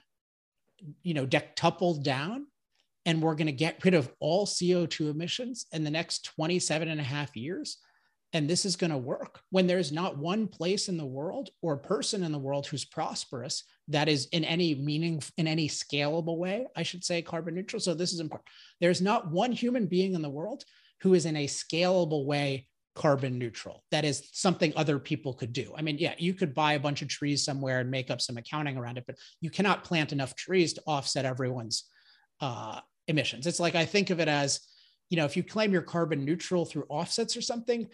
you 1.01 1.13
know 1.15 1.25
dectuple 1.25 2.01
down 2.03 2.45
and 3.09 3.23
we're 3.23 3.33
going 3.33 3.47
to 3.47 3.51
get 3.51 3.83
rid 3.83 3.95
of 3.95 4.11
all 4.19 4.45
CO2 4.45 5.09
emissions 5.09 5.65
in 5.71 5.83
the 5.83 5.89
next 5.89 6.25
27 6.25 6.89
and 6.89 7.01
a 7.01 7.03
half 7.03 7.35
years. 7.35 7.77
And 8.33 8.47
this 8.47 8.65
is 8.65 8.75
going 8.75 8.91
to 8.91 8.99
work 8.99 9.39
when 9.49 9.65
there's 9.65 9.91
not 9.91 10.19
one 10.19 10.47
place 10.47 10.89
in 10.89 10.95
the 10.95 11.07
world 11.07 11.49
or 11.63 11.75
person 11.75 12.21
in 12.21 12.31
the 12.31 12.37
world 12.37 12.67
who's 12.67 12.85
prosperous 12.85 13.63
that 13.87 14.07
is 14.07 14.27
in 14.27 14.43
any 14.43 14.75
meaning, 14.75 15.23
in 15.37 15.47
any 15.47 15.67
scalable 15.67 16.37
way, 16.37 16.67
I 16.75 16.83
should 16.83 17.03
say, 17.03 17.23
carbon 17.23 17.55
neutral. 17.55 17.79
So 17.79 17.95
this 17.95 18.13
is 18.13 18.19
important. 18.19 18.47
There's 18.79 19.01
not 19.01 19.31
one 19.31 19.53
human 19.53 19.87
being 19.87 20.13
in 20.13 20.21
the 20.21 20.29
world 20.29 20.63
who 21.01 21.15
is 21.15 21.25
in 21.25 21.35
a 21.35 21.47
scalable 21.47 22.25
way 22.25 22.67
carbon 22.93 23.39
neutral. 23.39 23.83
That 23.89 24.05
is 24.05 24.29
something 24.33 24.71
other 24.75 24.99
people 24.99 25.33
could 25.33 25.51
do. 25.51 25.73
I 25.75 25.81
mean, 25.81 25.97
yeah, 25.97 26.13
you 26.19 26.35
could 26.35 26.53
buy 26.53 26.73
a 26.73 26.79
bunch 26.79 27.01
of 27.01 27.07
trees 27.07 27.43
somewhere 27.43 27.79
and 27.79 27.89
make 27.89 28.11
up 28.11 28.21
some 28.21 28.37
accounting 28.37 28.77
around 28.77 28.99
it, 28.99 29.05
but 29.07 29.15
you 29.41 29.49
cannot 29.49 29.83
plant 29.83 30.11
enough 30.11 30.35
trees 30.35 30.73
to 30.73 30.83
offset 30.85 31.25
everyone's 31.25 31.85
uh, 32.41 32.79
emissions. 33.09 33.45
It's 33.45 33.59
like 33.59 33.75
I 33.75 33.85
think 33.85 34.09
of 34.09 34.19
it 34.19 34.29
as 34.29 34.61
you 35.09 35.17
know, 35.17 35.25
if 35.25 35.35
you 35.35 35.43
claim 35.43 35.73
you're 35.73 35.81
carbon 35.81 36.23
neutral 36.23 36.65
through 36.65 36.85
offsets 36.87 37.35
or 37.35 37.41
something, 37.41 37.87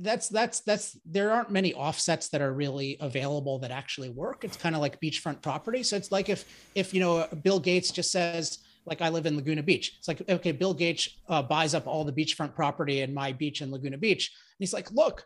that's 0.00 0.28
that's 0.28 0.60
that's 0.60 0.98
there 1.06 1.30
aren't 1.30 1.50
many 1.50 1.72
offsets 1.72 2.28
that 2.28 2.42
are 2.42 2.52
really 2.52 2.98
available 3.00 3.58
that 3.60 3.70
actually 3.70 4.10
work. 4.10 4.44
It's 4.44 4.56
kind 4.56 4.74
of 4.74 4.82
like 4.82 5.00
beachfront 5.00 5.40
property. 5.40 5.82
So 5.82 5.96
it's 5.96 6.12
like 6.12 6.28
if 6.28 6.44
if 6.74 6.92
you 6.92 7.00
know 7.00 7.26
Bill 7.42 7.60
Gates 7.60 7.90
just 7.90 8.10
says 8.12 8.58
like 8.84 9.00
I 9.00 9.08
live 9.08 9.26
in 9.26 9.36
Laguna 9.36 9.62
Beach. 9.62 9.94
It's 9.98 10.08
like 10.08 10.28
okay, 10.28 10.52
Bill 10.52 10.74
Gates 10.74 11.08
uh, 11.28 11.42
buys 11.42 11.74
up 11.74 11.86
all 11.86 12.04
the 12.04 12.12
beachfront 12.12 12.54
property 12.54 13.00
in 13.00 13.14
my 13.14 13.32
beach 13.32 13.62
in 13.62 13.70
Laguna 13.70 13.98
Beach, 13.98 14.30
and 14.30 14.56
he's 14.58 14.74
like, 14.74 14.90
look, 14.90 15.24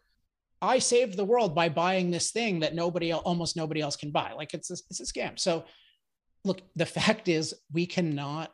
I 0.61 0.79
saved 0.79 1.17
the 1.17 1.25
world 1.25 1.55
by 1.55 1.69
buying 1.69 2.11
this 2.11 2.31
thing 2.31 2.61
that 2.61 2.75
nobody 2.75 3.13
almost 3.13 3.57
nobody 3.57 3.81
else 3.81 3.97
can 3.97 4.11
buy. 4.11 4.33
Like 4.33 4.55
it's 4.55 4.71
a, 4.71 4.75
it's 4.91 5.01
a 5.01 5.05
scam. 5.05 5.39
So 5.39 5.65
look, 6.45 6.61
the 6.77 6.87
fact 7.01 7.29
is 7.29 7.55
we 7.73 7.87
cannot 7.87 8.53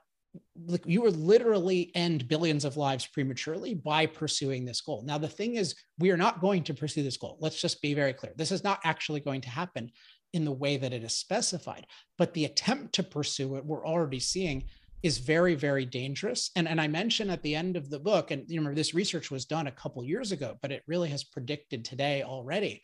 you 0.84 1.02
would 1.02 1.16
literally 1.16 1.90
end 1.94 2.28
billions 2.28 2.64
of 2.64 2.76
lives 2.76 3.06
prematurely 3.06 3.74
by 3.74 4.06
pursuing 4.06 4.64
this 4.64 4.80
goal. 4.80 5.02
Now, 5.04 5.18
the 5.18 5.28
thing 5.28 5.56
is, 5.56 5.74
we 5.98 6.10
are 6.10 6.16
not 6.16 6.40
going 6.40 6.62
to 6.64 6.74
pursue 6.74 7.02
this 7.02 7.16
goal. 7.16 7.38
Let's 7.40 7.60
just 7.60 7.80
be 7.82 7.94
very 7.94 8.12
clear. 8.12 8.32
This 8.36 8.52
is 8.52 8.64
not 8.64 8.80
actually 8.84 9.20
going 9.20 9.40
to 9.42 9.50
happen 9.50 9.90
in 10.32 10.44
the 10.44 10.52
way 10.52 10.76
that 10.76 10.92
it 10.92 11.04
is 11.04 11.14
specified. 11.14 11.86
But 12.18 12.34
the 12.34 12.44
attempt 12.44 12.94
to 12.94 13.02
pursue 13.02 13.56
it, 13.56 13.64
we're 13.64 13.86
already 13.86 14.20
seeing 14.20 14.64
is 15.02 15.18
very, 15.18 15.54
very 15.54 15.84
dangerous. 15.84 16.50
And, 16.56 16.68
and 16.68 16.80
I 16.80 16.88
mentioned 16.88 17.30
at 17.30 17.42
the 17.42 17.54
end 17.54 17.76
of 17.76 17.88
the 17.88 18.00
book, 18.00 18.30
and 18.30 18.44
you 18.48 18.58
remember 18.58 18.74
this 18.74 18.94
research 18.94 19.30
was 19.30 19.44
done 19.44 19.68
a 19.68 19.72
couple 19.72 20.02
years 20.04 20.32
ago, 20.32 20.58
but 20.60 20.72
it 20.72 20.82
really 20.86 21.08
has 21.10 21.24
predicted 21.24 21.84
today 21.84 22.22
already. 22.22 22.82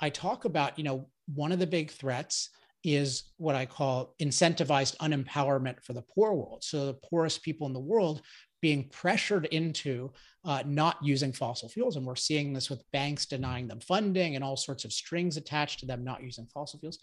I 0.00 0.10
talk 0.10 0.44
about, 0.44 0.78
you 0.78 0.84
know, 0.84 1.08
one 1.34 1.52
of 1.52 1.58
the 1.58 1.66
big 1.66 1.90
threats 1.90 2.50
is 2.86 3.32
what 3.36 3.56
I 3.56 3.66
call 3.66 4.14
incentivized 4.22 4.96
unempowerment 4.98 5.82
for 5.82 5.92
the 5.92 6.04
poor 6.14 6.32
world. 6.32 6.62
So 6.62 6.86
the 6.86 6.94
poorest 6.94 7.42
people 7.42 7.66
in 7.66 7.72
the 7.72 7.80
world 7.80 8.22
being 8.62 8.88
pressured 8.90 9.46
into 9.46 10.12
uh, 10.44 10.62
not 10.64 10.96
using 11.02 11.32
fossil 11.32 11.68
fuels. 11.68 11.96
And 11.96 12.06
we're 12.06 12.14
seeing 12.14 12.52
this 12.52 12.70
with 12.70 12.88
banks 12.92 13.26
denying 13.26 13.66
them 13.66 13.80
funding 13.80 14.36
and 14.36 14.44
all 14.44 14.56
sorts 14.56 14.84
of 14.84 14.92
strings 14.92 15.36
attached 15.36 15.80
to 15.80 15.86
them 15.86 16.04
not 16.04 16.22
using 16.22 16.46
fossil 16.46 16.78
fuels. 16.78 17.00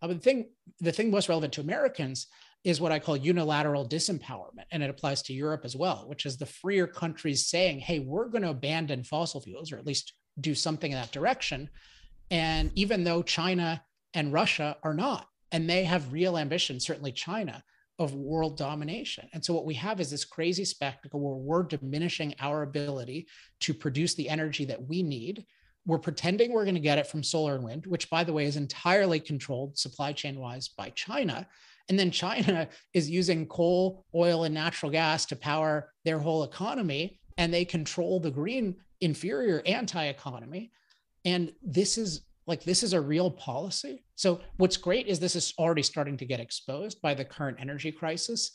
Uh, 0.00 0.06
but 0.06 0.14
the 0.14 0.20
thing, 0.20 0.48
the 0.78 0.92
thing 0.92 1.10
most 1.10 1.28
relevant 1.28 1.52
to 1.54 1.60
Americans 1.60 2.28
is 2.62 2.80
what 2.80 2.92
I 2.92 3.00
call 3.00 3.16
unilateral 3.16 3.88
disempowerment. 3.88 4.66
And 4.70 4.80
it 4.80 4.90
applies 4.90 5.22
to 5.22 5.32
Europe 5.32 5.62
as 5.64 5.74
well, 5.74 6.04
which 6.06 6.24
is 6.24 6.36
the 6.36 6.46
freer 6.46 6.86
countries 6.86 7.46
saying, 7.46 7.80
hey, 7.80 7.98
we're 7.98 8.28
going 8.28 8.42
to 8.42 8.50
abandon 8.50 9.02
fossil 9.02 9.40
fuels, 9.40 9.72
or 9.72 9.78
at 9.78 9.86
least 9.86 10.12
do 10.40 10.54
something 10.54 10.92
in 10.92 10.98
that 10.98 11.12
direction. 11.12 11.68
And 12.30 12.70
even 12.74 13.02
though 13.02 13.22
China 13.22 13.82
and 14.16 14.32
Russia 14.32 14.76
are 14.82 14.94
not. 14.94 15.28
And 15.52 15.70
they 15.70 15.84
have 15.84 16.12
real 16.12 16.36
ambition, 16.36 16.80
certainly 16.80 17.12
China, 17.12 17.62
of 17.98 18.14
world 18.14 18.56
domination. 18.56 19.28
And 19.32 19.44
so 19.44 19.54
what 19.54 19.66
we 19.66 19.74
have 19.74 20.00
is 20.00 20.10
this 20.10 20.24
crazy 20.24 20.64
spectacle 20.64 21.20
where 21.20 21.36
we're 21.36 21.62
diminishing 21.62 22.34
our 22.40 22.62
ability 22.62 23.28
to 23.60 23.72
produce 23.72 24.14
the 24.14 24.28
energy 24.28 24.64
that 24.64 24.88
we 24.88 25.02
need. 25.02 25.44
We're 25.86 25.98
pretending 25.98 26.52
we're 26.52 26.64
going 26.64 26.74
to 26.74 26.80
get 26.80 26.98
it 26.98 27.06
from 27.06 27.22
solar 27.22 27.54
and 27.54 27.64
wind, 27.64 27.86
which, 27.86 28.10
by 28.10 28.24
the 28.24 28.32
way, 28.32 28.46
is 28.46 28.56
entirely 28.56 29.20
controlled 29.20 29.78
supply 29.78 30.12
chain 30.12 30.40
wise 30.40 30.68
by 30.68 30.90
China. 30.90 31.46
And 31.88 31.98
then 31.98 32.10
China 32.10 32.68
is 32.94 33.08
using 33.08 33.46
coal, 33.46 34.04
oil, 34.14 34.44
and 34.44 34.54
natural 34.54 34.90
gas 34.90 35.26
to 35.26 35.36
power 35.36 35.92
their 36.04 36.18
whole 36.18 36.42
economy, 36.42 37.20
and 37.38 37.52
they 37.52 37.64
control 37.64 38.18
the 38.18 38.30
green, 38.30 38.76
inferior 39.00 39.62
anti 39.64 40.06
economy. 40.06 40.72
And 41.24 41.52
this 41.62 41.98
is 41.98 42.22
like 42.46 42.62
this 42.62 42.82
is 42.82 42.92
a 42.92 43.00
real 43.00 43.30
policy. 43.30 44.04
So 44.14 44.40
what's 44.56 44.76
great 44.76 45.06
is 45.06 45.18
this 45.18 45.36
is 45.36 45.52
already 45.58 45.82
starting 45.82 46.16
to 46.18 46.24
get 46.24 46.40
exposed 46.40 47.02
by 47.02 47.14
the 47.14 47.24
current 47.24 47.58
energy 47.60 47.90
crisis 47.90 48.52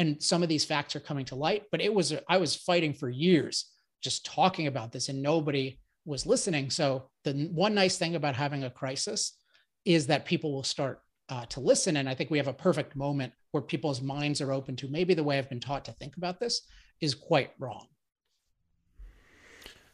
and 0.00 0.22
some 0.22 0.42
of 0.42 0.48
these 0.48 0.64
facts 0.64 0.96
are 0.96 1.00
coming 1.00 1.26
to 1.26 1.34
light, 1.34 1.64
but 1.70 1.82
it 1.82 1.92
was 1.92 2.14
I 2.28 2.38
was 2.38 2.56
fighting 2.56 2.94
for 2.94 3.10
years 3.10 3.66
just 4.02 4.24
talking 4.24 4.66
about 4.66 4.92
this 4.92 5.10
and 5.10 5.22
nobody 5.22 5.78
was 6.06 6.24
listening. 6.24 6.70
So 6.70 7.10
the 7.24 7.50
one 7.52 7.74
nice 7.74 7.98
thing 7.98 8.14
about 8.14 8.34
having 8.34 8.64
a 8.64 8.70
crisis 8.70 9.36
is 9.84 10.06
that 10.06 10.24
people 10.24 10.52
will 10.52 10.62
start 10.62 11.02
uh, 11.28 11.44
to 11.46 11.60
listen. 11.60 11.98
And 11.98 12.08
I 12.08 12.14
think 12.14 12.30
we 12.30 12.38
have 12.38 12.48
a 12.48 12.52
perfect 12.52 12.96
moment 12.96 13.34
where 13.50 13.62
people's 13.62 14.00
minds 14.00 14.40
are 14.40 14.52
open 14.52 14.74
to 14.76 14.88
maybe 14.88 15.12
the 15.12 15.22
way 15.22 15.38
I've 15.38 15.50
been 15.50 15.60
taught 15.60 15.84
to 15.84 15.92
think 15.92 16.16
about 16.16 16.40
this 16.40 16.62
is 17.02 17.14
quite 17.14 17.50
wrong. 17.58 17.86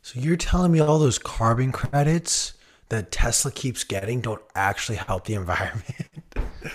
So 0.02 0.20
you're 0.20 0.36
telling 0.36 0.70
me 0.70 0.78
all 0.78 1.00
those 1.00 1.18
carbon 1.18 1.72
credits 1.72 2.54
that 2.88 3.10
Tesla 3.10 3.50
keeps 3.50 3.84
getting 3.84 4.20
don't 4.20 4.42
actually 4.54 4.96
help 4.96 5.24
the 5.24 5.34
environment. 5.42 6.08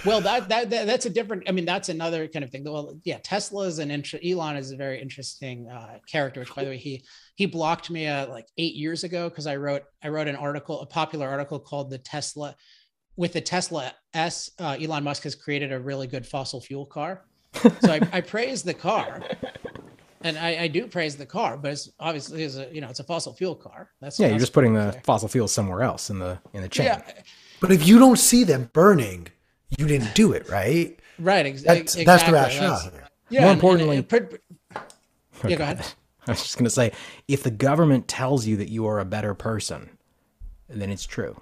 well, 0.06 0.22
that, 0.22 0.50
that, 0.50 0.70
that 0.70 0.88
that's 0.88 1.06
a 1.06 1.10
different. 1.10 1.44
I 1.48 1.52
mean, 1.52 1.66
that's 1.66 1.90
another 1.90 2.28
kind 2.28 2.44
of 2.44 2.52
thing. 2.52 2.64
Well, 2.64 3.00
yeah, 3.04 3.20
Tesla 3.24 3.66
is 3.66 3.80
an 3.80 3.92
int- 3.92 4.24
Elon 4.26 4.58
is 4.58 4.72
a 4.72 4.78
very 4.78 5.02
interesting 5.02 5.70
uh, 5.70 6.00
character. 6.08 6.40
Which, 6.42 6.54
by 6.56 6.64
the 6.64 6.72
way, 6.72 6.78
he 6.78 7.04
he 7.36 7.46
blocked 7.46 7.90
me 7.90 8.08
uh, 8.08 8.28
like 8.28 8.48
eight 8.58 8.76
years 8.76 9.04
ago 9.04 9.30
because 9.30 9.48
I 9.48 9.56
wrote 9.56 9.84
I 10.04 10.10
wrote 10.10 10.28
an 10.28 10.36
article, 10.36 10.82
a 10.82 10.86
popular 10.86 11.28
article 11.28 11.60
called 11.60 11.90
the 11.90 11.98
Tesla. 11.98 12.56
With 13.18 13.34
the 13.34 13.42
Tesla 13.42 13.94
S, 14.14 14.50
uh, 14.58 14.78
Elon 14.82 15.04
Musk 15.04 15.24
has 15.24 15.36
created 15.36 15.72
a 15.74 15.80
really 15.80 16.08
good 16.08 16.26
fossil 16.26 16.62
fuel 16.62 16.86
car. 16.86 17.26
So 17.54 17.92
I, 17.92 18.00
I 18.14 18.22
praise 18.22 18.64
the 18.64 18.74
car, 18.74 19.22
and 20.24 20.38
I, 20.38 20.64
I, 20.64 20.68
do 20.68 20.88
praise 20.88 21.16
the 21.16 21.26
car, 21.26 21.58
but 21.58 21.72
it's 21.72 21.90
obviously 22.00 22.44
is 22.44 22.58
a 22.58 22.70
you 22.74 22.82
know 22.82 22.90
it's 22.90 23.00
a 23.00 23.04
fossil 23.04 23.34
fuel 23.34 23.56
car. 23.56 23.90
That's 24.00 24.20
yeah. 24.20 24.28
You're 24.28 24.40
just 24.40 24.54
putting 24.54 24.74
the 24.74 25.00
fossil 25.04 25.28
fuels 25.28 25.52
somewhere 25.52 25.84
else 25.84 26.10
in 26.10 26.20
the 26.20 26.40
in 26.54 26.62
the 26.62 26.70
chain. 26.70 26.86
Yeah. 26.86 27.02
But 27.60 27.72
if 27.72 27.88
you 27.88 28.00
don't 28.00 28.18
see 28.18 28.44
them 28.44 28.70
burning, 28.74 29.28
you 29.78 29.88
didn't 29.88 30.16
do 30.16 30.34
it, 30.34 30.50
right? 30.50 31.00
Right. 31.20 31.46
Ex- 31.46 31.64
that's, 31.64 31.96
exactly. 31.96 32.06
that's 32.06 32.24
the 32.24 32.32
rationale. 32.32 32.92
That's, 32.92 33.10
yeah. 33.30 33.44
More 33.44 33.54
importantly, 33.54 33.98
and, 33.98 34.14
and, 34.14 34.40
and, 35.44 35.52
yeah. 35.52 35.58
Go 35.58 35.64
ahead. 35.64 35.86
I 36.28 36.32
was 36.32 36.44
just 36.44 36.58
going 36.58 36.66
to 36.66 36.70
say, 36.70 36.92
if 37.28 37.42
the 37.44 37.52
government 37.52 38.08
tells 38.08 38.46
you 38.46 38.58
that 38.58 38.70
you 38.70 38.86
are 38.86 39.00
a 39.00 39.06
better 39.06 39.34
person, 39.34 39.90
then 40.70 40.92
it's 40.92 41.06
true. 41.06 41.40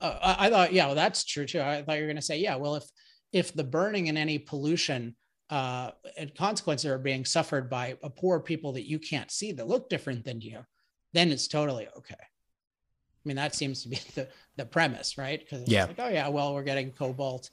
Uh, 0.00 0.18
I, 0.22 0.46
I 0.46 0.50
thought, 0.50 0.72
yeah, 0.72 0.86
well, 0.86 0.94
that's 0.94 1.24
true 1.24 1.46
too. 1.46 1.60
I 1.60 1.82
thought 1.82 1.96
you 1.96 2.02
were 2.02 2.06
going 2.06 2.16
to 2.16 2.22
say, 2.22 2.38
yeah, 2.38 2.56
well, 2.56 2.76
if 2.76 2.84
if 3.32 3.52
the 3.52 3.64
burning 3.64 4.08
and 4.08 4.16
any 4.16 4.38
pollution 4.38 5.16
uh, 5.50 5.90
and 6.16 6.34
consequences 6.34 6.90
are 6.90 6.98
being 6.98 7.24
suffered 7.24 7.70
by 7.70 7.96
a 8.02 8.10
poor 8.10 8.40
people 8.40 8.72
that 8.72 8.88
you 8.88 8.98
can't 8.98 9.30
see 9.30 9.52
that 9.52 9.68
look 9.68 9.88
different 9.88 10.24
than 10.24 10.40
you, 10.40 10.64
then 11.12 11.30
it's 11.30 11.48
totally 11.48 11.86
okay. 11.96 12.14
I 12.18 13.28
mean, 13.28 13.36
that 13.36 13.54
seems 13.54 13.82
to 13.82 13.88
be 13.88 13.96
the, 14.14 14.28
the 14.56 14.66
premise, 14.66 15.18
right? 15.18 15.40
Because 15.40 15.68
yeah. 15.68 15.86
like, 15.86 15.98
oh 15.98 16.08
yeah, 16.08 16.28
well, 16.28 16.54
we're 16.54 16.62
getting 16.62 16.92
cobalt 16.92 17.50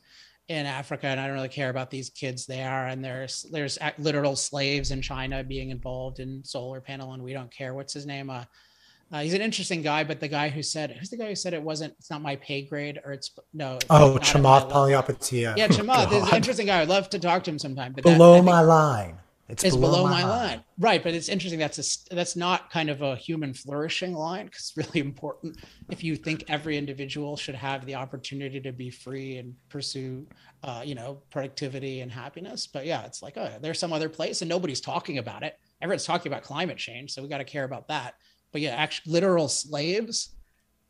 in 0.50 0.66
Africa, 0.66 1.08
and 1.08 1.20
I 1.20 1.28
don't 1.28 1.36
really 1.36 1.50
care 1.50 1.70
about 1.70 1.90
these 1.90 2.10
kids 2.10 2.46
there. 2.46 2.88
And 2.88 3.04
there's 3.04 3.44
there's 3.52 3.78
literal 3.98 4.36
slaves 4.36 4.92
in 4.92 5.02
China 5.02 5.44
being 5.44 5.70
involved 5.70 6.20
in 6.20 6.44
solar 6.44 6.82
panel, 6.82 7.14
and 7.14 7.24
we 7.24 7.34
don't 7.34 7.52
care. 7.52 7.74
What's 7.74 7.94
his 7.94 8.06
name? 8.06 8.30
Uh, 8.30 8.46
uh, 9.14 9.22
he's 9.22 9.36
an 9.36 9.42
interesting 9.42 9.84
guy, 9.84 10.04
but 10.04 10.20
the 10.20 10.28
guy 10.28 10.50
who 10.50 10.64
said, 10.64 10.90
who's 10.90 11.12
the 11.12 11.18
guy 11.18 11.28
who 11.28 11.36
said 11.36 11.54
it 11.54 11.62
wasn't, 11.62 11.94
it's 12.00 12.10
not 12.10 12.20
my 12.20 12.36
pay 12.38 12.64
grade 12.64 13.00
or 13.06 13.12
it's 13.12 13.30
no. 13.54 13.76
It's 13.76 13.86
oh, 13.92 14.18
Chamath 14.20 14.72
Palihapitiya. 14.72 15.56
Yeah, 15.56 15.68
Chamath 15.70 16.12
is 16.12 16.28
an 16.28 16.36
interesting 16.36 16.66
guy. 16.66 16.82
I'd 16.82 16.90
love 16.90 17.12
to 17.12 17.20
talk 17.20 17.44
to 17.44 17.52
him 17.52 17.60
sometime. 17.60 17.94
But 17.94 18.04
below 18.04 18.38
that, 18.38 18.44
my 18.44 18.62
line. 18.62 19.20
It's, 19.50 19.64
it's 19.64 19.76
below, 19.76 19.98
below, 19.98 20.04
my, 20.06 20.24
line. 20.24 20.30
line. 20.30 20.64
Right. 20.80 21.04
But 21.04 21.14
it's 21.14 21.30
interesting. 21.30 21.60
That's 21.60 21.78
a, 22.10 22.16
that's 22.16 22.36
not 22.36 22.72
kind 22.72 22.90
of 22.90 23.04
a 23.04 23.16
human 23.16 23.54
flourishing 23.54 24.16
line 24.16 24.46
because 24.46 24.74
it's 24.76 24.88
really 24.88 25.00
important. 25.08 25.58
If 25.92 26.04
you 26.04 26.16
think 26.16 26.46
every 26.48 26.76
individual 26.76 27.38
should 27.38 27.54
have 27.54 27.86
the 27.86 27.94
opportunity 27.94 28.60
to 28.62 28.72
be 28.72 28.90
free 28.90 29.38
and 29.38 29.54
pursue, 29.70 30.26
uh, 30.64 30.82
you 30.84 30.96
know, 30.96 31.22
productivity 31.30 32.02
and 32.02 32.12
happiness. 32.12 32.66
But 32.66 32.88
yeah, 32.88 33.06
it's 33.06 33.22
like, 33.22 33.38
oh, 33.38 33.52
there's 33.62 33.78
some 33.78 33.94
other 33.94 34.10
place 34.10 34.42
and 34.42 34.50
nobody's 34.50 34.82
talking 34.82 35.20
about 35.20 35.44
it. 35.44 35.60
Everyone's 35.84 36.06
talking 36.06 36.32
about 36.32 36.42
climate 36.42 36.78
change. 36.78 37.12
So 37.12 37.22
we 37.22 37.28
got 37.28 37.38
to 37.38 37.44
care 37.44 37.66
about 37.66 37.90
that 37.90 38.16
but 38.54 38.62
yeah, 38.62 38.76
actually 38.76 39.12
literal 39.12 39.50
slaves, 39.50 40.30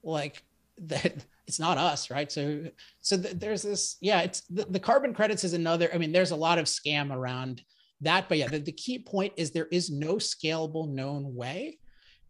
like 0.03 0.43
that 0.77 1.25
it's 1.47 1.59
not 1.59 1.77
us 1.77 2.09
right? 2.09 2.31
So 2.31 2.65
so 3.01 3.17
th- 3.17 3.35
there's 3.35 3.63
this 3.63 3.97
yeah 4.01 4.21
it's 4.21 4.41
the, 4.41 4.65
the, 4.65 4.79
carbon 4.79 5.13
credits 5.13 5.43
is 5.43 5.53
another 5.53 5.89
i 5.93 5.97
mean 5.97 6.11
there's 6.11 6.31
a 6.31 6.35
lot 6.35 6.57
of 6.57 6.65
scam 6.65 7.13
around 7.13 7.61
that 8.01 8.27
but 8.29 8.37
yeah 8.37 8.47
the, 8.47 8.59
the 8.59 8.71
key 8.71 8.97
point 8.97 9.33
is 9.35 9.51
there 9.51 9.67
is 9.71 9.89
no 9.89 10.15
scalable 10.15 10.89
known 10.89 11.35
way 11.35 11.77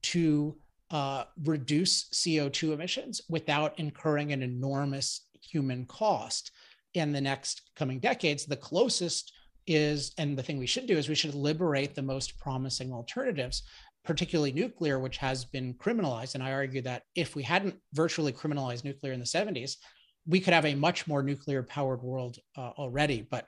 to 0.02 0.56
uh, 0.94 1.24
reduce 1.44 2.10
co2 2.10 2.72
emissions 2.72 3.22
without 3.28 3.78
incurring 3.80 4.32
an 4.32 4.44
enormous 4.44 5.22
human 5.42 5.86
cost. 5.86 6.52
In 6.94 7.12
the 7.12 7.22
next 7.22 7.72
coming 7.76 8.00
decades 8.00 8.46
the 8.46 8.56
closest 8.56 9.34
is 9.66 10.14
and 10.20 10.38
the 10.38 10.44
thing 10.44 10.60
we 10.60 10.68
should 10.68 10.86
do 10.86 10.96
is 10.96 11.10
we 11.10 11.16
should 11.16 11.34
liberate 11.34 11.96
the 11.96 12.02
most 12.04 12.38
promising 12.38 12.94
alternatives 12.94 13.64
particularly 14.04 14.52
nuclear, 14.52 15.00
which 15.00 15.18
has 15.18 15.46
been 15.46 15.74
criminalized. 15.76 16.36
And 16.36 16.44
I 16.44 16.52
argue 16.52 16.82
that 16.82 17.04
if 17.16 17.36
we 17.36 17.44
hadn't 17.44 17.76
virtually 17.94 18.34
criminalized 18.34 18.84
nuclear 18.84 19.14
in 19.14 19.20
the 19.20 19.26
70s, 19.26 19.78
we 20.26 20.40
could 20.40 20.54
have 20.54 20.66
a 20.66 20.76
much 20.76 21.08
more 21.08 21.24
nuclear 21.24 21.64
powered 21.64 22.02
world 22.02 22.38
uh, 22.58 22.72
already. 22.78 23.28
But 23.30 23.48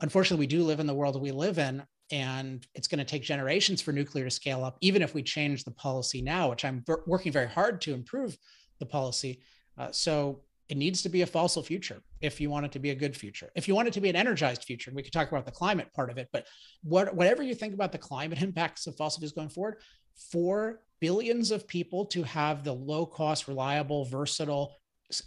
unfortunately, 0.00 0.42
we 0.44 0.48
do 0.48 0.62
live 0.64 0.80
in 0.80 0.86
the 0.86 0.94
world 0.94 1.20
we 1.20 1.32
live 1.32 1.58
in. 1.58 1.82
And 2.10 2.66
it's 2.74 2.88
going 2.88 2.98
to 2.98 3.04
take 3.04 3.22
generations 3.22 3.80
for 3.80 3.92
nuclear 3.92 4.24
to 4.24 4.30
scale 4.30 4.64
up, 4.64 4.76
even 4.82 5.00
if 5.00 5.14
we 5.14 5.22
change 5.22 5.64
the 5.64 5.70
policy 5.70 6.20
now, 6.20 6.50
which 6.50 6.64
I'm 6.64 6.84
working 7.06 7.32
very 7.32 7.48
hard 7.48 7.80
to 7.82 7.94
improve 7.94 8.36
the 8.80 8.86
policy. 8.86 9.40
Uh, 9.78 9.90
so 9.92 10.42
it 10.72 10.78
needs 10.78 11.02
to 11.02 11.10
be 11.10 11.20
a 11.20 11.26
fossil 11.26 11.62
future 11.62 12.00
if 12.22 12.40
you 12.40 12.48
want 12.48 12.64
it 12.64 12.72
to 12.72 12.78
be 12.78 12.88
a 12.88 12.94
good 12.94 13.14
future. 13.14 13.50
If 13.54 13.68
you 13.68 13.74
want 13.74 13.88
it 13.88 13.92
to 13.92 14.00
be 14.00 14.08
an 14.08 14.16
energized 14.16 14.64
future, 14.64 14.88
and 14.88 14.96
we 14.96 15.02
could 15.02 15.12
talk 15.12 15.30
about 15.30 15.44
the 15.44 15.52
climate 15.52 15.92
part 15.92 16.08
of 16.08 16.16
it, 16.16 16.30
but 16.32 16.46
what, 16.82 17.14
whatever 17.14 17.42
you 17.42 17.54
think 17.54 17.74
about 17.74 17.92
the 17.92 17.98
climate 17.98 18.40
impacts 18.42 18.86
of 18.86 18.96
fossil 18.96 19.20
fuels 19.20 19.34
going 19.34 19.50
forward, 19.50 19.82
for 20.30 20.80
billions 20.98 21.50
of 21.50 21.68
people 21.68 22.06
to 22.06 22.22
have 22.22 22.64
the 22.64 22.72
low 22.72 23.04
cost, 23.04 23.48
reliable, 23.48 24.06
versatile, 24.06 24.74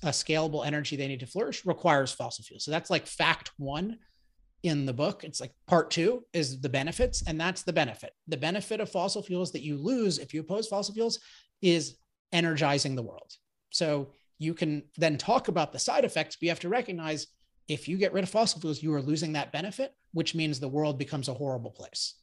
uh, 0.01 0.07
scalable 0.07 0.65
energy 0.65 0.95
they 0.95 1.07
need 1.07 1.19
to 1.19 1.27
flourish 1.27 1.63
requires 1.63 2.11
fossil 2.11 2.43
fuels. 2.43 2.65
So 2.65 2.71
that's 2.71 2.89
like 2.89 3.05
fact 3.05 3.51
one 3.57 3.99
in 4.63 4.87
the 4.87 4.93
book. 4.93 5.23
It's 5.23 5.39
like 5.39 5.51
part 5.67 5.91
two 5.91 6.23
is 6.33 6.59
the 6.59 6.69
benefits, 6.69 7.21
and 7.27 7.39
that's 7.39 7.61
the 7.61 7.73
benefit. 7.73 8.13
The 8.27 8.37
benefit 8.37 8.79
of 8.79 8.89
fossil 8.89 9.21
fuels 9.21 9.51
that 9.51 9.61
you 9.61 9.77
lose 9.77 10.17
if 10.17 10.33
you 10.33 10.39
oppose 10.39 10.67
fossil 10.67 10.95
fuels 10.95 11.19
is 11.61 11.97
energizing 12.33 12.95
the 12.95 13.03
world. 13.03 13.31
So 13.69 14.09
you 14.38 14.53
can 14.53 14.83
then 14.97 15.17
talk 15.17 15.47
about 15.47 15.71
the 15.71 15.79
side 15.79 16.05
effects, 16.05 16.36
but 16.36 16.43
you 16.43 16.49
have 16.49 16.59
to 16.61 16.69
recognize 16.69 17.27
if 17.67 17.88
you 17.88 17.97
get 17.97 18.13
rid 18.13 18.23
of 18.23 18.29
fossil 18.29 18.61
fuels, 18.61 18.83
you 18.83 18.93
are 18.93 19.01
losing 19.01 19.33
that 19.33 19.51
benefit, 19.51 19.95
which 20.13 20.36
means 20.36 20.59
the 20.59 20.67
world 20.67 20.99
becomes 20.99 21.27
a 21.27 21.33
horrible 21.33 21.71
place. 21.71 22.15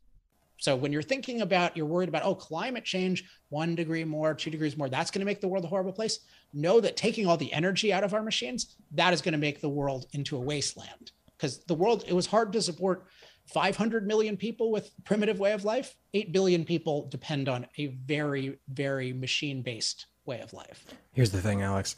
So 0.58 0.76
when 0.76 0.92
you're 0.92 1.02
thinking 1.02 1.40
about, 1.40 1.76
you're 1.76 1.86
worried 1.86 2.08
about, 2.08 2.22
oh, 2.24 2.36
climate 2.36 2.84
change, 2.84 3.24
one 3.48 3.74
degree 3.74 4.04
more, 4.04 4.32
two 4.32 4.50
degrees 4.50 4.76
more, 4.76 4.88
that's 4.88 5.10
going 5.10 5.20
to 5.20 5.26
make 5.26 5.40
the 5.40 5.48
world 5.48 5.64
a 5.64 5.68
horrible 5.68 5.92
place. 5.92 6.20
Know 6.52 6.80
that 6.80 6.96
taking 6.96 7.26
all 7.26 7.36
the 7.36 7.52
energy 7.52 7.92
out 7.92 8.04
of 8.04 8.14
our 8.14 8.22
machines, 8.22 8.76
that 8.92 9.12
is 9.12 9.20
going 9.20 9.32
to 9.32 9.38
make 9.38 9.60
the 9.60 9.68
world 9.68 10.06
into 10.12 10.36
a 10.36 10.40
wasteland. 10.40 11.10
Because 11.36 11.64
the 11.64 11.74
world, 11.74 12.04
it 12.06 12.12
was 12.12 12.26
hard 12.26 12.52
to 12.52 12.62
support 12.62 13.06
500 13.46 14.06
million 14.06 14.36
people 14.36 14.70
with 14.70 14.92
primitive 15.04 15.40
way 15.40 15.50
of 15.50 15.64
life. 15.64 15.96
8 16.14 16.32
billion 16.32 16.64
people 16.64 17.08
depend 17.08 17.48
on 17.48 17.66
a 17.76 17.88
very, 18.06 18.60
very 18.68 19.12
machine 19.12 19.62
based 19.62 20.06
way 20.24 20.40
of 20.40 20.52
life. 20.52 20.86
Here's 21.12 21.30
the 21.30 21.40
thing, 21.40 21.62
Alex. 21.62 21.96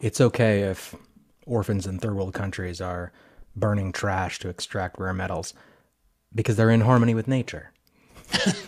It's 0.00 0.20
okay 0.20 0.62
if 0.62 0.94
orphans 1.46 1.86
in 1.86 1.98
third 1.98 2.14
world 2.14 2.34
countries 2.34 2.80
are 2.80 3.12
burning 3.54 3.92
trash 3.92 4.38
to 4.40 4.48
extract 4.48 4.98
rare 4.98 5.12
metals 5.12 5.54
because 6.34 6.56
they're 6.56 6.70
in 6.70 6.80
harmony 6.80 7.14
with 7.14 7.28
nature. 7.28 7.72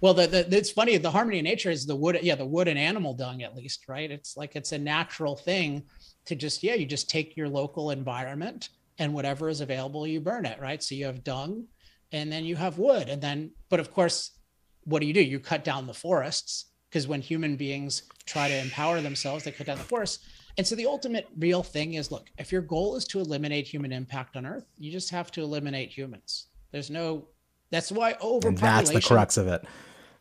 well, 0.00 0.14
the, 0.14 0.26
the, 0.26 0.56
it's 0.56 0.70
funny. 0.70 0.96
The 0.96 1.10
harmony 1.10 1.38
of 1.38 1.44
nature 1.44 1.70
is 1.70 1.86
the 1.86 1.96
wood. 1.96 2.18
Yeah, 2.22 2.34
the 2.34 2.46
wood 2.46 2.68
and 2.68 2.78
animal 2.78 3.14
dung, 3.14 3.42
at 3.42 3.56
least, 3.56 3.88
right? 3.88 4.10
It's 4.10 4.36
like 4.36 4.56
it's 4.56 4.72
a 4.72 4.78
natural 4.78 5.36
thing 5.36 5.84
to 6.26 6.34
just 6.34 6.62
yeah, 6.62 6.74
you 6.74 6.86
just 6.86 7.08
take 7.08 7.36
your 7.36 7.48
local 7.48 7.90
environment 7.90 8.68
and 8.98 9.14
whatever 9.14 9.48
is 9.48 9.62
available, 9.62 10.06
you 10.06 10.20
burn 10.20 10.44
it, 10.44 10.60
right? 10.60 10.82
So 10.82 10.94
you 10.94 11.06
have 11.06 11.24
dung, 11.24 11.64
and 12.12 12.30
then 12.30 12.44
you 12.44 12.54
have 12.56 12.78
wood, 12.78 13.08
and 13.08 13.22
then 13.22 13.52
but 13.70 13.80
of 13.80 13.92
course, 13.92 14.32
what 14.84 15.00
do 15.00 15.06
you 15.06 15.14
do? 15.14 15.22
You 15.22 15.40
cut 15.40 15.64
down 15.64 15.86
the 15.86 15.94
forests 15.94 16.69
because 16.90 17.06
when 17.06 17.20
human 17.20 17.56
beings 17.56 18.02
try 18.26 18.48
to 18.48 18.58
empower 18.58 19.00
themselves, 19.00 19.44
they 19.44 19.52
cut 19.52 19.66
down 19.66 19.78
the 19.78 19.84
forests. 19.84 20.26
And 20.58 20.66
so 20.66 20.74
the 20.74 20.86
ultimate 20.86 21.28
real 21.38 21.62
thing 21.62 21.94
is 21.94 22.10
look, 22.10 22.28
if 22.38 22.50
your 22.50 22.62
goal 22.62 22.96
is 22.96 23.04
to 23.06 23.20
eliminate 23.20 23.66
human 23.66 23.92
impact 23.92 24.36
on 24.36 24.44
Earth, 24.44 24.66
you 24.76 24.90
just 24.90 25.10
have 25.10 25.30
to 25.32 25.42
eliminate 25.42 25.90
humans. 25.90 26.46
There's 26.72 26.90
no 26.90 27.28
that's 27.70 27.92
why 27.92 28.16
overpopulation. 28.20 28.60
that's 28.62 28.90
the 28.90 29.00
crux 29.00 29.36
of 29.36 29.46
it. 29.46 29.64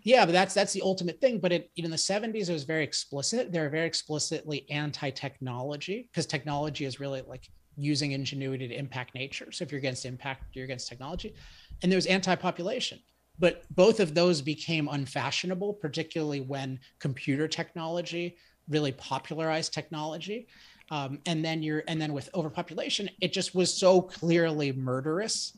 Yeah, 0.04 0.26
but 0.26 0.32
that's 0.32 0.54
that's 0.54 0.72
the 0.72 0.82
ultimate 0.82 1.20
thing. 1.20 1.40
But 1.40 1.52
it, 1.52 1.72
in 1.76 1.90
the 1.90 1.98
70s, 1.98 2.50
it 2.50 2.54
was 2.54 2.64
very 2.64 2.84
explicit. 2.84 3.52
They're 3.52 3.70
very 3.70 3.88
explicitly 3.88 4.70
anti-technology 4.70 6.08
because 6.12 6.26
technology 6.26 6.86
is 6.86 7.00
really 7.00 7.22
like 7.28 7.50
using 7.76 8.12
ingenuity 8.12 8.68
to 8.68 8.78
impact 8.78 9.16
nature. 9.16 9.52
So 9.52 9.64
if 9.64 9.72
you're 9.72 9.80
against 9.80 10.06
impact, 10.06 10.56
you're 10.56 10.66
against 10.66 10.88
technology. 10.88 11.34
And 11.82 11.92
there 11.92 11.98
was 11.98 12.06
anti-population 12.06 13.00
but 13.40 13.64
both 13.76 14.00
of 14.00 14.14
those 14.14 14.42
became 14.42 14.88
unfashionable, 14.88 15.74
particularly 15.74 16.42
when 16.42 16.80
computer 17.00 17.48
technology 17.48 18.38
really 18.70 18.92
popularized 18.92 19.74
technology. 19.74 20.48
Um, 20.92 21.20
and 21.26 21.44
then 21.44 21.62
you're, 21.62 21.84
and 21.88 22.02
then 22.02 22.14
with 22.14 22.30
overpopulation, 22.34 23.10
it 23.22 23.34
just 23.34 23.54
was 23.56 23.74
so 23.74 24.02
clearly 24.02 24.72
murderous 24.72 25.58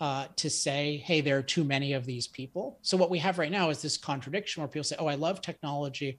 uh, 0.00 0.26
to 0.36 0.50
say, 0.50 0.96
hey, 1.04 1.20
there 1.20 1.38
are 1.38 1.42
too 1.42 1.62
many 1.62 1.92
of 1.92 2.04
these 2.04 2.26
people. 2.26 2.78
So 2.82 2.96
what 2.96 3.10
we 3.10 3.18
have 3.18 3.38
right 3.38 3.52
now 3.52 3.70
is 3.70 3.82
this 3.82 3.96
contradiction 3.96 4.60
where 4.60 4.68
people 4.68 4.84
say, 4.84 4.96
oh, 4.98 5.06
I 5.06 5.14
love 5.14 5.40
technology 5.40 6.18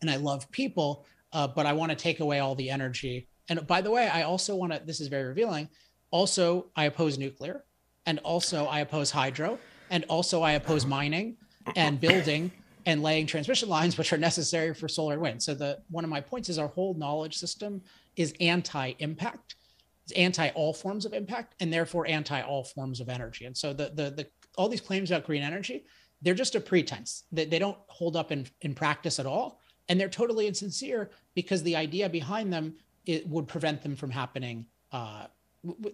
and 0.00 0.10
I 0.10 0.16
love 0.16 0.50
people, 0.50 1.06
uh, 1.32 1.46
but 1.48 1.64
I 1.64 1.72
want 1.72 1.90
to 1.90 1.96
take 1.96 2.20
away 2.20 2.40
all 2.40 2.54
the 2.54 2.68
energy. 2.68 3.28
And 3.48 3.66
by 3.66 3.80
the 3.80 3.90
way, 3.90 4.08
I 4.08 4.22
also 4.22 4.54
want 4.54 4.72
to, 4.72 4.82
this 4.84 5.00
is 5.00 5.08
very 5.08 5.24
revealing. 5.24 5.68
Also, 6.10 6.66
I 6.76 6.84
oppose 6.84 7.16
nuclear 7.16 7.64
and 8.04 8.18
also 8.18 8.66
I 8.66 8.80
oppose 8.80 9.10
hydro 9.10 9.58
and 9.90 10.04
also, 10.08 10.42
I 10.42 10.52
oppose 10.52 10.86
mining 10.86 11.36
and 11.76 12.00
building 12.00 12.50
and 12.86 13.02
laying 13.02 13.26
transmission 13.26 13.68
lines, 13.68 13.96
which 13.96 14.12
are 14.12 14.18
necessary 14.18 14.74
for 14.74 14.88
solar 14.88 15.14
and 15.14 15.22
wind. 15.22 15.42
So 15.42 15.54
the 15.54 15.78
one 15.90 16.04
of 16.04 16.10
my 16.10 16.20
points 16.20 16.48
is 16.48 16.58
our 16.58 16.68
whole 16.68 16.94
knowledge 16.94 17.36
system 17.36 17.82
is 18.16 18.34
anti-impact. 18.40 19.56
It's 20.04 20.12
anti 20.12 20.50
all 20.50 20.74
forms 20.74 21.06
of 21.06 21.14
impact 21.14 21.54
and 21.60 21.72
therefore 21.72 22.06
anti 22.06 22.40
all 22.42 22.64
forms 22.64 23.00
of 23.00 23.08
energy. 23.08 23.46
And 23.46 23.56
so 23.56 23.72
the 23.72 23.90
the, 23.94 24.10
the 24.10 24.26
all 24.56 24.68
these 24.68 24.80
claims 24.80 25.10
about 25.10 25.24
green 25.24 25.42
energy, 25.42 25.84
they're 26.22 26.34
just 26.34 26.54
a 26.54 26.60
pretense. 26.60 27.24
They, 27.32 27.44
they 27.44 27.58
don't 27.58 27.78
hold 27.88 28.16
up 28.16 28.30
in, 28.30 28.46
in 28.60 28.74
practice 28.74 29.18
at 29.18 29.26
all. 29.26 29.60
And 29.88 30.00
they're 30.00 30.08
totally 30.08 30.46
insincere 30.46 31.10
because 31.34 31.62
the 31.62 31.76
idea 31.76 32.08
behind 32.08 32.52
them 32.52 32.76
it 33.06 33.26
would 33.28 33.46
prevent 33.46 33.82
them 33.82 33.96
from 33.96 34.10
happening. 34.10 34.66
Uh, 34.92 35.26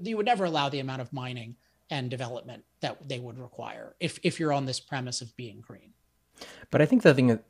you 0.02 0.16
would 0.16 0.26
never 0.26 0.44
allow 0.44 0.68
the 0.68 0.80
amount 0.80 1.00
of 1.00 1.12
mining 1.12 1.56
and 1.90 2.10
development 2.10 2.64
that 2.80 3.08
they 3.08 3.18
would 3.18 3.38
require 3.38 3.96
if 4.00 4.18
if 4.22 4.38
you're 4.38 4.52
on 4.52 4.66
this 4.66 4.80
premise 4.80 5.20
of 5.20 5.36
being 5.36 5.60
green. 5.60 5.92
But 6.70 6.80
I 6.80 6.86
think 6.86 7.02
the 7.02 7.14
thing 7.14 7.28
that 7.28 7.44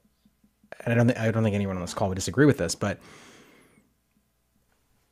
I 0.86 0.94
don't 0.94 1.06
think 1.06 1.18
I 1.18 1.30
don't 1.30 1.42
think 1.42 1.54
anyone 1.54 1.76
on 1.76 1.82
this 1.82 1.94
call 1.94 2.08
would 2.08 2.16
disagree 2.16 2.46
with 2.46 2.58
this, 2.58 2.74
but 2.74 2.98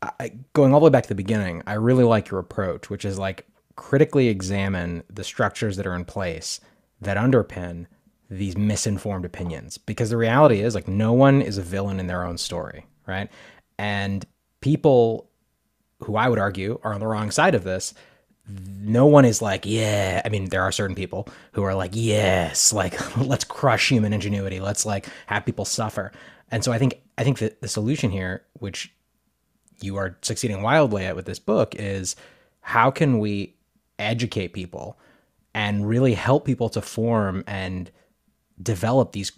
I, 0.03 0.33
going 0.53 0.73
all 0.73 0.81
the 0.81 0.85
way 0.85 0.91
back 0.91 1.05
to 1.05 1.09
the 1.09 1.15
beginning, 1.15 1.63
I 1.67 1.75
really 1.75 2.05
like 2.05 2.31
your 2.31 2.41
approach, 2.41 2.89
which 2.89 3.05
is 3.05 3.19
like 3.19 3.47
critically 3.77 4.29
examine 4.29 5.03
the 5.11 5.25
structures 5.25 5.77
that 5.77 5.87
are 5.87 5.95
in 5.95 6.05
place 6.05 6.61
that 7.01 7.17
underpin 7.17 7.87
these 8.31 8.57
misinformed 8.57 9.25
opinions. 9.25 9.79
Because 9.79 10.11
the 10.11 10.17
reality 10.17 10.61
is, 10.61 10.75
like, 10.75 10.89
no 10.89 11.13
one 11.13 11.41
is 11.41 11.59
a 11.59 11.63
villain 11.63 11.99
in 11.99 12.07
their 12.07 12.25
own 12.25 12.39
story, 12.39 12.87
right? 13.07 13.31
And 13.79 14.25
people 14.61 15.31
who 16.01 16.17
I 16.17 16.29
would 16.29 16.39
argue 16.39 16.79
are 16.83 16.95
on 16.95 17.01
the 17.01 17.07
wrong 17.07 17.31
side 17.31 17.55
of 17.55 17.65
this 17.65 17.95
no 18.49 19.07
one 19.07 19.25
is 19.25 19.43
like, 19.43 19.65
yeah. 19.67 20.23
I 20.25 20.29
mean, 20.29 20.47
there 20.47 20.63
are 20.63 20.73
certain 20.73 20.97
people 20.97 21.29
who 21.53 21.63
are 21.63 21.75
like, 21.75 21.91
yes, 21.95 22.73
like 22.73 23.17
let's 23.19 23.45
crush 23.45 23.89
human 23.89 24.13
ingenuity. 24.13 24.61
Let's 24.61 24.87
like 24.87 25.09
have 25.27 25.45
people 25.45 25.65
suffer. 25.65 26.13
And 26.51 26.65
so 26.65 26.73
I 26.73 26.79
think 26.79 27.01
I 27.19 27.25
think 27.25 27.39
that 27.39 27.61
the 27.61 27.69
solution 27.69 28.11
here, 28.11 28.45
which 28.55 28.93
you 29.81 29.97
are 29.97 30.17
succeeding 30.23 30.63
wildly 30.63 31.05
at 31.05 31.17
with 31.17 31.27
this 31.27 31.39
book, 31.39 31.75
is 31.75 32.17
how 32.61 32.91
can 32.91 33.19
we 33.19 33.57
educate 33.99 34.53
people 34.53 34.99
and 35.55 35.89
really 35.89 36.15
help 36.15 36.45
people 36.45 36.69
to 36.71 36.81
form 36.81 37.45
and 37.47 37.91
develop 38.63 39.13
these, 39.13 39.33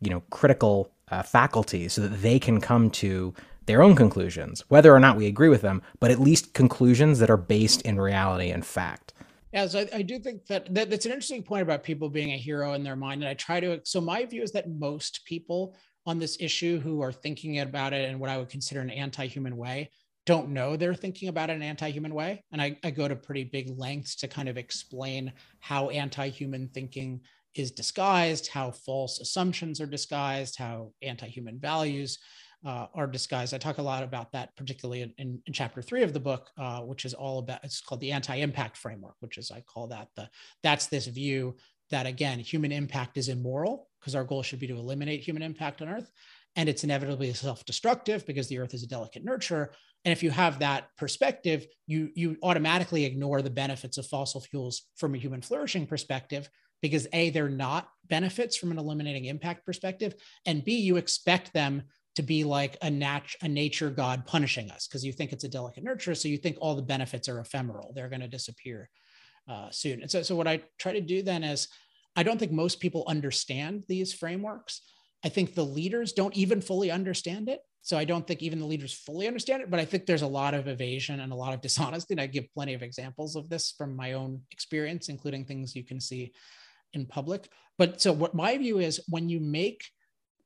you 0.00 0.10
know, 0.10 0.22
critical 0.30 0.90
uh, 1.10 1.22
faculties 1.22 1.92
so 1.92 2.02
that 2.02 2.22
they 2.22 2.38
can 2.38 2.60
come 2.60 2.90
to 2.90 3.34
their 3.70 3.82
own 3.82 3.94
conclusions, 3.94 4.64
whether 4.66 4.92
or 4.92 4.98
not 4.98 5.16
we 5.16 5.26
agree 5.26 5.48
with 5.48 5.62
them, 5.62 5.80
but 6.00 6.10
at 6.10 6.18
least 6.18 6.54
conclusions 6.54 7.20
that 7.20 7.30
are 7.30 7.36
based 7.36 7.82
in 7.82 8.00
reality 8.00 8.50
and 8.50 8.66
fact. 8.66 9.14
Yeah, 9.52 9.68
so 9.68 9.78
I, 9.78 9.98
I 9.98 10.02
do 10.02 10.18
think 10.18 10.44
that, 10.46 10.74
that 10.74 10.90
that's 10.90 11.06
an 11.06 11.12
interesting 11.12 11.44
point 11.44 11.62
about 11.62 11.84
people 11.84 12.08
being 12.08 12.32
a 12.32 12.36
hero 12.36 12.74
in 12.74 12.82
their 12.82 12.96
mind. 12.96 13.22
And 13.22 13.28
I 13.28 13.34
try 13.34 13.60
to, 13.60 13.80
so 13.84 14.00
my 14.00 14.24
view 14.24 14.42
is 14.42 14.50
that 14.52 14.68
most 14.68 15.24
people 15.24 15.76
on 16.04 16.18
this 16.18 16.36
issue 16.40 16.80
who 16.80 17.00
are 17.00 17.12
thinking 17.12 17.60
about 17.60 17.92
it 17.92 18.10
in 18.10 18.18
what 18.18 18.28
I 18.28 18.38
would 18.38 18.48
consider 18.48 18.80
an 18.80 18.90
anti 18.90 19.26
human 19.26 19.56
way 19.56 19.90
don't 20.26 20.50
know 20.50 20.76
they're 20.76 20.94
thinking 20.94 21.28
about 21.28 21.48
it 21.48 21.54
in 21.54 21.62
an 21.62 21.68
anti 21.68 21.90
human 21.90 22.12
way. 22.12 22.44
And 22.52 22.60
I, 22.60 22.76
I 22.84 22.90
go 22.90 23.06
to 23.08 23.16
pretty 23.16 23.44
big 23.44 23.78
lengths 23.78 24.16
to 24.16 24.28
kind 24.28 24.48
of 24.48 24.56
explain 24.56 25.32
how 25.60 25.90
anti 25.90 26.28
human 26.28 26.68
thinking 26.68 27.20
is 27.54 27.70
disguised, 27.70 28.48
how 28.48 28.70
false 28.70 29.18
assumptions 29.20 29.80
are 29.80 29.86
disguised, 29.86 30.56
how 30.58 30.92
anti 31.02 31.28
human 31.28 31.58
values 31.58 32.18
uh, 32.64 32.86
are 32.94 33.06
disguised. 33.06 33.54
I 33.54 33.58
talk 33.58 33.78
a 33.78 33.82
lot 33.82 34.02
about 34.02 34.32
that, 34.32 34.54
particularly 34.56 35.02
in, 35.02 35.14
in, 35.18 35.42
in 35.46 35.52
chapter 35.52 35.80
three 35.80 36.02
of 36.02 36.12
the 36.12 36.20
book, 36.20 36.50
uh, 36.58 36.80
which 36.80 37.04
is 37.04 37.14
all 37.14 37.38
about. 37.38 37.64
It's 37.64 37.80
called 37.80 38.00
the 38.00 38.12
anti-impact 38.12 38.76
framework, 38.76 39.14
which 39.20 39.38
is 39.38 39.50
I 39.50 39.62
call 39.62 39.88
that 39.88 40.08
the 40.16 40.28
that's 40.62 40.86
this 40.86 41.06
view 41.06 41.56
that 41.90 42.06
again, 42.06 42.38
human 42.38 42.70
impact 42.70 43.16
is 43.16 43.28
immoral 43.28 43.88
because 43.98 44.14
our 44.14 44.24
goal 44.24 44.42
should 44.42 44.60
be 44.60 44.66
to 44.68 44.78
eliminate 44.78 45.20
human 45.22 45.42
impact 45.42 45.82
on 45.82 45.88
Earth, 45.88 46.10
and 46.56 46.68
it's 46.68 46.84
inevitably 46.84 47.32
self-destructive 47.32 48.26
because 48.26 48.48
the 48.48 48.58
Earth 48.58 48.74
is 48.74 48.82
a 48.82 48.88
delicate 48.88 49.24
nurture. 49.24 49.72
And 50.04 50.12
if 50.12 50.22
you 50.22 50.30
have 50.30 50.58
that 50.58 50.88
perspective, 50.96 51.66
you 51.86 52.10
you 52.14 52.36
automatically 52.42 53.04
ignore 53.04 53.42
the 53.42 53.50
benefits 53.50 53.96
of 53.98 54.06
fossil 54.06 54.40
fuels 54.40 54.82
from 54.96 55.14
a 55.14 55.18
human 55.18 55.40
flourishing 55.40 55.86
perspective 55.86 56.48
because 56.82 57.06
a 57.12 57.30
they're 57.30 57.48
not 57.48 57.88
benefits 58.08 58.56
from 58.56 58.70
an 58.70 58.78
eliminating 58.78 59.26
impact 59.26 59.64
perspective 59.64 60.14
and 60.46 60.64
b 60.64 60.78
you 60.78 60.96
expect 60.96 61.52
them 61.52 61.82
to 62.16 62.22
be 62.22 62.44
like 62.44 62.76
a 62.82 62.90
nat- 62.90 63.34
a 63.42 63.48
nature 63.48 63.90
god 63.90 64.26
punishing 64.26 64.70
us 64.70 64.86
because 64.86 65.04
you 65.04 65.12
think 65.12 65.32
it's 65.32 65.44
a 65.44 65.48
delicate 65.48 65.84
nurture 65.84 66.14
so 66.14 66.28
you 66.28 66.36
think 66.36 66.56
all 66.60 66.74
the 66.74 66.82
benefits 66.82 67.28
are 67.28 67.40
ephemeral 67.40 67.92
they're 67.94 68.08
going 68.08 68.20
to 68.20 68.28
disappear 68.28 68.88
uh, 69.48 69.70
soon 69.70 70.02
and 70.02 70.10
so, 70.10 70.22
so 70.22 70.36
what 70.36 70.48
i 70.48 70.60
try 70.78 70.92
to 70.92 71.00
do 71.00 71.22
then 71.22 71.42
is 71.42 71.68
i 72.16 72.22
don't 72.22 72.38
think 72.38 72.52
most 72.52 72.80
people 72.80 73.04
understand 73.06 73.82
these 73.88 74.12
frameworks 74.12 74.82
i 75.24 75.28
think 75.28 75.54
the 75.54 75.64
leaders 75.64 76.12
don't 76.12 76.36
even 76.36 76.60
fully 76.60 76.90
understand 76.90 77.48
it 77.48 77.60
So 77.82 77.96
I 77.96 78.04
don't 78.04 78.26
think 78.26 78.42
even 78.42 78.58
the 78.58 78.66
leaders 78.66 78.92
fully 78.92 79.26
understand 79.26 79.62
it, 79.62 79.70
but 79.70 79.80
I 79.80 79.84
think 79.84 80.04
there's 80.04 80.22
a 80.22 80.26
lot 80.26 80.54
of 80.54 80.68
evasion 80.68 81.20
and 81.20 81.32
a 81.32 81.36
lot 81.36 81.54
of 81.54 81.60
dishonesty. 81.66 82.14
And 82.14 82.20
I 82.20 82.26
give 82.26 82.52
plenty 82.52 82.74
of 82.74 82.82
examples 82.82 83.36
of 83.36 83.48
this 83.48 83.74
from 83.76 83.96
my 83.96 84.12
own 84.12 84.42
experience, 84.50 85.08
including 85.08 85.44
things 85.44 85.74
you 85.74 85.84
can 85.84 86.00
see 86.00 86.32
in 86.92 87.06
public. 87.06 87.48
But 87.78 88.00
so 88.00 88.12
what 88.12 88.34
my 88.34 88.58
view 88.58 88.78
is 88.78 89.00
when 89.08 89.28
you 89.28 89.40
make 89.40 89.82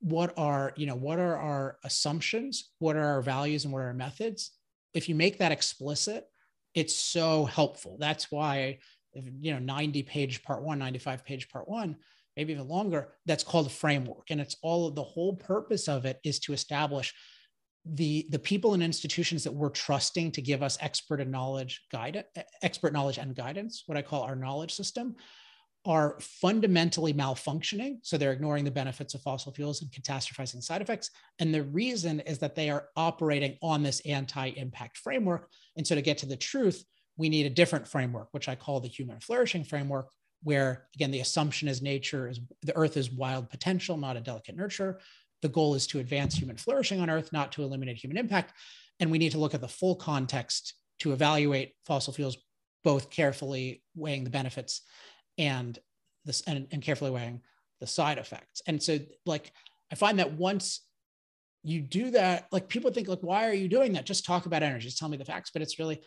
what 0.05 0.35
are, 0.37 0.71
you 0.75 0.85
know, 0.85 0.93
what 0.93 1.17
are 1.17 1.35
our 1.35 1.77
assumptions, 1.83 2.69
what 2.77 2.95
are 2.95 3.05
our 3.05 3.23
values 3.23 3.65
and 3.65 3.73
what 3.73 3.79
are 3.79 3.87
our 3.87 3.93
methods? 3.93 4.51
If 4.93 5.09
you 5.09 5.15
make 5.15 5.39
that 5.39 5.51
explicit, 5.51 6.25
it's 6.75 6.95
so 6.95 7.45
helpful. 7.45 7.97
That's 7.99 8.31
why, 8.31 8.77
you 9.15 9.51
know, 9.51 9.57
90 9.57 10.03
page 10.03 10.43
part 10.43 10.61
one, 10.61 10.77
95 10.77 11.25
page 11.25 11.49
part 11.49 11.67
one, 11.67 11.95
maybe 12.37 12.53
even 12.53 12.67
longer, 12.67 13.13
that's 13.25 13.43
called 13.43 13.65
a 13.65 13.71
framework. 13.71 14.29
And 14.29 14.39
it's 14.39 14.57
all 14.61 14.91
the 14.91 15.01
whole 15.01 15.37
purpose 15.37 15.87
of 15.87 16.05
it 16.05 16.19
is 16.23 16.37
to 16.41 16.53
establish 16.53 17.11
the 17.83 18.27
the 18.29 18.39
people 18.39 18.75
and 18.75 18.83
institutions 18.83 19.43
that 19.43 19.53
we're 19.53 19.69
trusting 19.69 20.31
to 20.31 20.41
give 20.41 20.63
us 20.63 20.77
expert 20.81 21.21
and 21.21 21.31
knowledge 21.31 21.83
guide 21.91 22.23
expert 22.63 22.91
knowledge 22.91 23.19
and 23.19 23.35
guidance 23.35 23.83
what 23.85 23.95
i 23.95 24.01
call 24.01 24.23
our 24.23 24.35
knowledge 24.35 24.73
system 24.73 25.15
are 25.85 26.17
fundamentally 26.19 27.13
malfunctioning. 27.13 27.99
So 28.01 28.17
they're 28.17 28.33
ignoring 28.33 28.65
the 28.65 28.71
benefits 28.71 29.13
of 29.13 29.21
fossil 29.21 29.53
fuels 29.53 29.81
and 29.81 29.91
catastrophizing 29.91 30.63
side 30.63 30.81
effects. 30.81 31.11
And 31.39 31.53
the 31.53 31.63
reason 31.63 32.21
is 32.21 32.39
that 32.39 32.55
they 32.55 32.69
are 32.69 32.87
operating 32.95 33.57
on 33.61 33.83
this 33.83 33.99
anti 34.01 34.47
impact 34.47 34.97
framework. 34.97 35.49
And 35.77 35.85
so 35.85 35.95
to 35.95 36.01
get 36.01 36.17
to 36.19 36.25
the 36.25 36.35
truth, 36.35 36.83
we 37.17 37.29
need 37.29 37.45
a 37.45 37.51
different 37.51 37.87
framework, 37.87 38.29
which 38.31 38.49
I 38.49 38.55
call 38.55 38.79
the 38.79 38.87
human 38.87 39.19
flourishing 39.19 39.63
framework, 39.63 40.09
where 40.43 40.87
again, 40.95 41.11
the 41.11 41.21
assumption 41.21 41.67
is 41.67 41.81
nature 41.81 42.27
is 42.27 42.39
the 42.63 42.75
earth 42.75 42.97
is 42.97 43.11
wild 43.11 43.49
potential, 43.49 43.95
not 43.95 44.17
a 44.17 44.21
delicate 44.21 44.55
nurture. 44.55 44.99
The 45.41 45.49
goal 45.49 45.75
is 45.75 45.85
to 45.87 45.99
advance 45.99 46.35
human 46.35 46.57
flourishing 46.57 46.99
on 46.99 47.09
earth, 47.09 47.31
not 47.31 47.51
to 47.53 47.63
eliminate 47.63 47.97
human 47.97 48.17
impact. 48.17 48.53
And 48.99 49.11
we 49.11 49.17
need 49.17 49.33
to 49.33 49.37
look 49.37 49.53
at 49.53 49.61
the 49.61 49.67
full 49.67 49.95
context 49.95 50.73
to 50.99 51.13
evaluate 51.13 51.73
fossil 51.85 52.13
fuels, 52.13 52.37
both 52.83 53.09
carefully 53.09 53.83
weighing 53.95 54.23
the 54.23 54.29
benefits 54.29 54.81
and 55.37 55.77
this 56.25 56.41
and, 56.41 56.67
and 56.71 56.81
carefully 56.81 57.11
weighing 57.11 57.41
the 57.79 57.87
side 57.87 58.17
effects. 58.17 58.61
And 58.67 58.81
so 58.81 58.99
like 59.25 59.51
I 59.91 59.95
find 59.95 60.19
that 60.19 60.33
once 60.33 60.81
you 61.63 61.81
do 61.81 62.11
that, 62.11 62.47
like 62.51 62.69
people 62.69 62.91
think 62.91 63.07
like, 63.07 63.21
why 63.21 63.47
are 63.47 63.53
you 63.53 63.67
doing 63.67 63.93
that? 63.93 64.05
Just 64.05 64.25
talk 64.25 64.45
about 64.45 64.63
energy, 64.63 64.85
just 64.85 64.97
tell 64.97 65.09
me 65.09 65.17
the 65.17 65.25
facts. 65.25 65.51
But 65.51 65.61
it's 65.61 65.79
really 65.79 66.01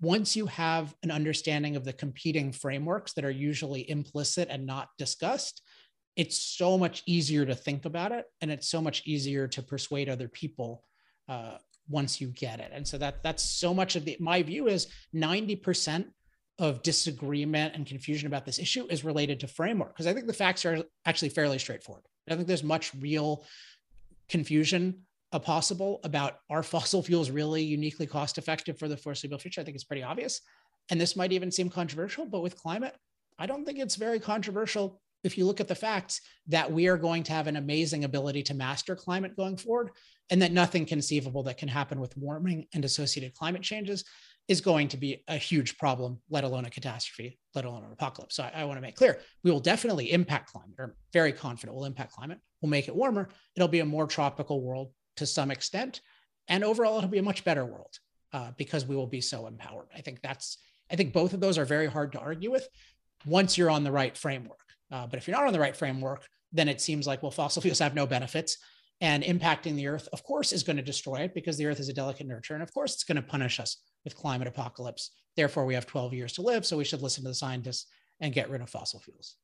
once 0.00 0.34
you 0.34 0.46
have 0.46 0.94
an 1.02 1.10
understanding 1.10 1.76
of 1.76 1.84
the 1.84 1.92
competing 1.92 2.50
frameworks 2.50 3.12
that 3.12 3.24
are 3.24 3.30
usually 3.30 3.88
implicit 3.88 4.48
and 4.50 4.66
not 4.66 4.88
discussed, 4.98 5.62
it's 6.16 6.36
so 6.36 6.76
much 6.76 7.02
easier 7.06 7.46
to 7.46 7.54
think 7.54 7.84
about 7.84 8.12
it 8.12 8.26
and 8.40 8.50
it's 8.50 8.68
so 8.68 8.80
much 8.80 9.02
easier 9.06 9.46
to 9.48 9.62
persuade 9.62 10.08
other 10.08 10.28
people 10.28 10.82
uh, 11.28 11.56
once 11.88 12.20
you 12.20 12.28
get 12.28 12.60
it 12.60 12.70
and 12.72 12.86
so 12.86 12.96
that 12.96 13.22
that's 13.22 13.42
so 13.42 13.74
much 13.74 13.96
of 13.96 14.04
the 14.04 14.16
my 14.20 14.42
view 14.42 14.68
is 14.68 14.86
90% 15.14 16.06
of 16.58 16.82
disagreement 16.82 17.74
and 17.74 17.86
confusion 17.86 18.26
about 18.26 18.44
this 18.44 18.58
issue 18.58 18.86
is 18.90 19.04
related 19.04 19.40
to 19.40 19.46
framework 19.46 19.94
because 19.94 20.06
I 20.06 20.12
think 20.12 20.26
the 20.26 20.32
facts 20.32 20.64
are 20.64 20.82
actually 21.06 21.30
fairly 21.30 21.58
straightforward. 21.58 22.04
I 22.28 22.36
think 22.36 22.46
there's 22.46 22.62
much 22.62 22.94
real 22.94 23.44
confusion 24.28 25.02
uh, 25.32 25.38
possible 25.38 26.00
about 26.04 26.38
are 26.50 26.62
fossil 26.74 27.02
fuels 27.02 27.30
really 27.30 27.62
uniquely 27.62 28.06
cost 28.06 28.38
effective 28.38 28.78
for 28.78 28.88
the 28.88 28.96
foreseeable 28.96 29.38
future. 29.38 29.60
I 29.60 29.64
think 29.64 29.74
it's 29.74 29.84
pretty 29.84 30.02
obvious. 30.02 30.40
And 30.90 31.00
this 31.00 31.16
might 31.16 31.32
even 31.32 31.50
seem 31.50 31.70
controversial, 31.70 32.26
but 32.26 32.42
with 32.42 32.56
climate, 32.56 32.96
I 33.38 33.46
don't 33.46 33.64
think 33.64 33.78
it's 33.78 33.96
very 33.96 34.20
controversial 34.20 35.00
if 35.24 35.38
you 35.38 35.46
look 35.46 35.60
at 35.60 35.68
the 35.68 35.74
facts 35.74 36.20
that 36.48 36.70
we 36.70 36.88
are 36.88 36.96
going 36.96 37.22
to 37.24 37.32
have 37.32 37.46
an 37.46 37.56
amazing 37.56 38.04
ability 38.04 38.42
to 38.44 38.54
master 38.54 38.96
climate 38.96 39.36
going 39.36 39.56
forward 39.56 39.90
and 40.30 40.42
that 40.42 40.52
nothing 40.52 40.84
conceivable 40.84 41.42
that 41.44 41.58
can 41.58 41.68
happen 41.68 42.00
with 42.00 42.16
warming 42.16 42.66
and 42.74 42.84
associated 42.84 43.34
climate 43.34 43.62
changes 43.62 44.04
is 44.48 44.60
going 44.60 44.88
to 44.88 44.96
be 44.96 45.22
a 45.28 45.36
huge 45.36 45.78
problem, 45.78 46.18
let 46.28 46.42
alone 46.42 46.64
a 46.64 46.70
catastrophe, 46.70 47.38
let 47.54 47.64
alone 47.64 47.84
an 47.84 47.92
apocalypse. 47.92 48.34
So 48.36 48.42
I, 48.42 48.62
I 48.62 48.64
want 48.64 48.76
to 48.76 48.82
make 48.82 48.96
clear 48.96 49.20
we 49.44 49.50
will 49.50 49.60
definitely 49.60 50.10
impact 50.12 50.50
climate, 50.52 50.74
or 50.78 50.96
very 51.12 51.32
confident 51.32 51.76
we'll 51.76 51.84
impact 51.84 52.12
climate. 52.12 52.38
We'll 52.60 52.70
make 52.70 52.88
it 52.88 52.96
warmer. 52.96 53.28
It'll 53.54 53.68
be 53.68 53.80
a 53.80 53.84
more 53.84 54.06
tropical 54.06 54.60
world 54.60 54.90
to 55.16 55.26
some 55.26 55.50
extent. 55.50 56.00
And 56.48 56.64
overall, 56.64 56.98
it'll 56.98 57.08
be 57.08 57.18
a 57.18 57.22
much 57.22 57.44
better 57.44 57.64
world 57.64 57.98
uh, 58.32 58.50
because 58.56 58.84
we 58.84 58.96
will 58.96 59.06
be 59.06 59.20
so 59.20 59.46
empowered. 59.46 59.86
I 59.94 60.00
think 60.00 60.20
that's, 60.22 60.58
I 60.90 60.96
think 60.96 61.12
both 61.12 61.34
of 61.34 61.40
those 61.40 61.56
are 61.56 61.64
very 61.64 61.86
hard 61.86 62.12
to 62.12 62.18
argue 62.18 62.50
with 62.50 62.66
once 63.24 63.56
you're 63.56 63.70
on 63.70 63.84
the 63.84 63.92
right 63.92 64.16
framework. 64.16 64.58
Uh, 64.92 65.06
but 65.06 65.18
if 65.18 65.26
you're 65.26 65.36
not 65.36 65.46
on 65.46 65.52
the 65.52 65.60
right 65.60 65.76
framework, 65.76 66.28
then 66.52 66.68
it 66.68 66.80
seems 66.80 67.06
like, 67.06 67.22
well, 67.22 67.30
fossil 67.30 67.62
fuels 67.62 67.78
have 67.78 67.94
no 67.94 68.06
benefits 68.06 68.58
and 69.02 69.24
impacting 69.24 69.74
the 69.74 69.88
earth, 69.88 70.08
of 70.12 70.22
course, 70.22 70.52
is 70.52 70.62
going 70.62 70.76
to 70.76 70.82
destroy 70.82 71.16
it 71.16 71.34
because 71.34 71.58
the 71.58 71.66
earth 71.66 71.80
is 71.80 71.88
a 71.88 71.92
delicate 71.92 72.26
nurture. 72.26 72.54
And 72.54 72.62
of 72.62 72.72
course, 72.72 72.94
it's 72.94 73.02
going 73.02 73.16
to 73.16 73.22
punish 73.22 73.58
us 73.58 73.78
with 74.04 74.14
climate 74.14 74.46
apocalypse. 74.46 75.10
Therefore, 75.36 75.66
we 75.66 75.74
have 75.74 75.86
12 75.86 76.14
years 76.14 76.32
to 76.34 76.42
live. 76.42 76.64
So 76.64 76.76
we 76.76 76.84
should 76.84 77.02
listen 77.02 77.24
to 77.24 77.30
the 77.30 77.34
scientists 77.34 77.90
and 78.20 78.32
get 78.32 78.48
rid 78.48 78.60
of 78.60 78.70
fossil 78.70 79.00
fuels. 79.00 79.34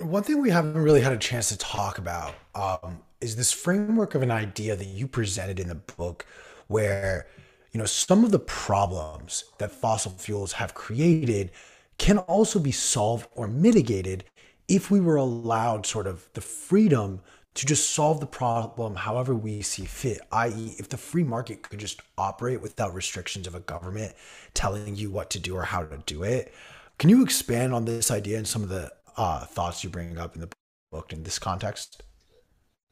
One 0.00 0.22
thing 0.22 0.42
we 0.42 0.50
haven't 0.50 0.74
really 0.76 1.00
had 1.00 1.14
a 1.14 1.18
chance 1.18 1.48
to 1.48 1.56
talk 1.56 1.96
about 1.96 2.34
um, 2.54 2.98
is 3.22 3.36
this 3.36 3.52
framework 3.52 4.14
of 4.14 4.20
an 4.20 4.30
idea 4.30 4.76
that 4.76 4.88
you 4.88 5.08
presented 5.08 5.58
in 5.58 5.68
the 5.68 5.76
book 5.76 6.26
where 6.66 7.26
you 7.70 7.78
know 7.78 7.86
some 7.86 8.22
of 8.22 8.32
the 8.32 8.38
problems 8.38 9.44
that 9.58 9.70
fossil 9.70 10.10
fuels 10.10 10.52
have 10.52 10.74
created 10.74 11.52
can 11.98 12.18
also 12.18 12.58
be 12.58 12.72
solved 12.72 13.28
or 13.34 13.46
mitigated 13.46 14.24
if 14.68 14.90
we 14.90 15.00
were 15.00 15.16
allowed 15.16 15.86
sort 15.86 16.06
of 16.06 16.28
the 16.34 16.40
freedom 16.40 17.20
to 17.54 17.66
just 17.66 17.90
solve 17.90 18.20
the 18.20 18.26
problem 18.26 18.94
however 18.94 19.34
we 19.34 19.60
see 19.60 19.84
fit, 19.84 20.20
i.e., 20.32 20.74
if 20.78 20.88
the 20.88 20.96
free 20.96 21.24
market 21.24 21.62
could 21.62 21.78
just 21.78 22.00
operate 22.16 22.62
without 22.62 22.94
restrictions 22.94 23.46
of 23.46 23.54
a 23.54 23.60
government 23.60 24.14
telling 24.54 24.96
you 24.96 25.10
what 25.10 25.30
to 25.30 25.38
do 25.38 25.54
or 25.54 25.64
how 25.64 25.82
to 25.82 25.98
do 26.06 26.22
it. 26.22 26.54
Can 26.98 27.10
you 27.10 27.22
expand 27.22 27.74
on 27.74 27.84
this 27.84 28.10
idea 28.10 28.38
and 28.38 28.48
some 28.48 28.62
of 28.62 28.68
the 28.68 28.90
uh, 29.16 29.44
thoughts 29.44 29.84
you 29.84 29.90
bring 29.90 30.16
up 30.18 30.34
in 30.34 30.40
the 30.40 30.48
book 30.90 31.12
in 31.12 31.24
this 31.24 31.38
context? 31.38 32.02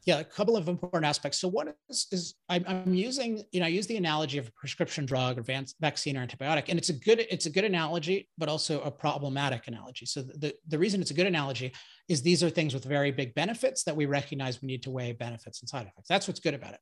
Yeah, 0.05 0.19
a 0.19 0.25
couple 0.25 0.57
of 0.57 0.69
important 0.69 1.05
aspects. 1.05 1.39
So 1.39 1.49
one 1.49 1.73
is, 1.89 2.07
is 2.11 2.35
I'm, 2.49 2.65
I'm, 2.67 2.95
using, 2.95 3.45
you 3.53 3.61
know, 3.61 3.67
I 3.67 3.69
use 3.69 3.87
the 3.87 3.97
analogy 3.97 4.39
of 4.39 4.49
a 4.49 4.53
prescription 4.53 5.05
drug 5.05 5.39
or 5.39 5.45
vaccine 5.81 6.17
or 6.17 6.27
antibiotic, 6.27 6.65
and 6.69 6.79
it's 6.79 6.89
a 6.89 6.95
good, 6.95 7.27
it's 7.31 7.47
a 7.47 7.51
good 7.51 7.65
analogy, 7.65 8.29
but 8.39 8.49
also 8.49 8.81
a 8.81 8.91
problematic 8.91 9.69
analogy. 9.69 10.07
So 10.07 10.23
the, 10.23 10.55
the 10.69 10.79
reason 10.79 11.01
it's 11.03 11.11
a 11.11 11.15
good 11.15 11.27
analogy 11.27 11.73
is 12.09 12.23
these 12.23 12.43
are 12.43 12.51
things 12.51 12.73
with 12.73 12.85
very 12.85 13.11
big 13.11 13.35
benefits 13.35 13.85
that 13.85 13.97
we 13.97 14.07
recognize 14.07 14.63
we 14.63 14.67
need 14.67 14.83
to 14.85 14.91
weigh 14.91 15.13
benefits 15.13 15.61
and 15.61 15.69
side 15.69 15.87
effects. 15.87 16.09
That's 16.09 16.27
what's 16.27 16.41
good 16.41 16.55
about 16.55 16.75
it. 16.75 16.81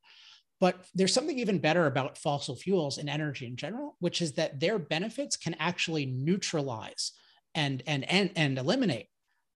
But 0.60 0.84
there's 0.94 1.14
something 1.14 1.38
even 1.38 1.58
better 1.58 1.86
about 1.86 2.18
fossil 2.18 2.56
fuels 2.56 2.98
and 2.98 3.08
energy 3.08 3.46
in 3.46 3.56
general, 3.56 3.96
which 4.00 4.20
is 4.20 4.32
that 4.32 4.58
their 4.58 4.78
benefits 4.78 5.36
can 5.36 5.54
actually 5.58 6.06
neutralize 6.06 7.12
and 7.54 7.82
and 7.86 8.04
and, 8.10 8.30
and 8.36 8.58
eliminate 8.58 9.06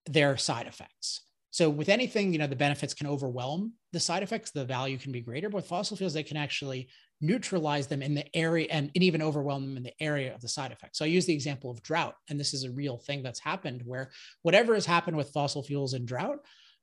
their 0.06 0.36
side 0.36 0.66
effects. 0.66 1.22
So 1.52 1.68
with 1.68 1.90
anything, 1.90 2.32
you 2.32 2.38
know, 2.38 2.46
the 2.46 2.56
benefits 2.56 2.94
can 2.94 3.06
overwhelm 3.06 3.74
the 3.92 4.00
side 4.00 4.22
effects. 4.22 4.50
The 4.50 4.64
value 4.64 4.96
can 4.96 5.12
be 5.12 5.20
greater. 5.20 5.50
But 5.50 5.56
with 5.56 5.66
fossil 5.66 5.98
fuels, 5.98 6.14
they 6.14 6.22
can 6.22 6.38
actually 6.38 6.88
neutralize 7.20 7.86
them 7.86 8.00
in 8.00 8.14
the 8.14 8.24
area 8.34 8.66
and, 8.70 8.90
and 8.94 9.04
even 9.04 9.20
overwhelm 9.20 9.66
them 9.66 9.76
in 9.76 9.82
the 9.82 10.02
area 10.02 10.34
of 10.34 10.40
the 10.40 10.48
side 10.48 10.72
effects. 10.72 10.98
So 10.98 11.04
I 11.04 11.08
use 11.08 11.26
the 11.26 11.34
example 11.34 11.70
of 11.70 11.82
drought, 11.82 12.14
and 12.30 12.40
this 12.40 12.54
is 12.54 12.64
a 12.64 12.70
real 12.70 12.96
thing 12.96 13.22
that's 13.22 13.38
happened 13.38 13.82
where 13.84 14.10
whatever 14.40 14.72
has 14.72 14.86
happened 14.86 15.14
with 15.16 15.28
fossil 15.28 15.62
fuels 15.62 15.92
and 15.92 16.08
drought, 16.08 16.38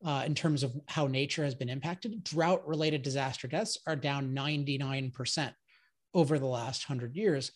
uh, 0.05 0.23
in 0.25 0.35
terms 0.35 0.61
of 0.61 0.73
how 0.87 1.07
nature 1.07 1.43
has 1.43 1.55
been 1.55 1.67
impacted, 1.67 2.23
drought 2.23 2.65
related 2.65 3.01
disaster 3.01 3.47
deaths 3.47 3.79
are 3.87 3.95
down 3.95 4.35
99% 4.35 5.51
over 6.13 6.37
the 6.37 6.45
last 6.45 6.87
100 6.87 7.15
years. 7.15 7.51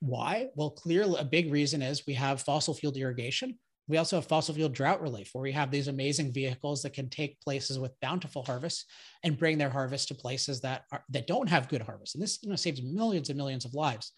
Why? 0.00 0.48
Well, 0.56 0.70
clearly, 0.70 1.20
a 1.20 1.24
big 1.24 1.50
reason 1.52 1.82
is 1.82 2.06
we 2.06 2.14
have 2.14 2.42
fossil 2.42 2.74
fuel 2.74 2.92
irrigation 2.94 3.58
we 3.88 3.98
also 3.98 4.16
have 4.16 4.26
fossil 4.26 4.54
fuel 4.54 4.68
drought 4.68 5.00
relief, 5.00 5.30
where 5.32 5.42
we 5.42 5.52
have 5.52 5.70
these 5.70 5.88
amazing 5.88 6.32
vehicles 6.32 6.82
that 6.82 6.92
can 6.92 7.08
take 7.08 7.40
places 7.40 7.78
with 7.78 7.98
bountiful 8.00 8.42
harvests 8.42 8.84
and 9.22 9.38
bring 9.38 9.58
their 9.58 9.70
harvest 9.70 10.08
to 10.08 10.14
places 10.14 10.60
that 10.62 10.84
are, 10.92 11.04
that 11.10 11.26
don't 11.26 11.48
have 11.48 11.68
good 11.68 11.82
harvests. 11.82 12.14
And 12.14 12.22
this 12.22 12.38
you 12.42 12.50
know 12.50 12.56
saves 12.56 12.82
millions 12.82 13.28
and 13.28 13.36
millions 13.36 13.64
of 13.64 13.74
lives 13.74 14.12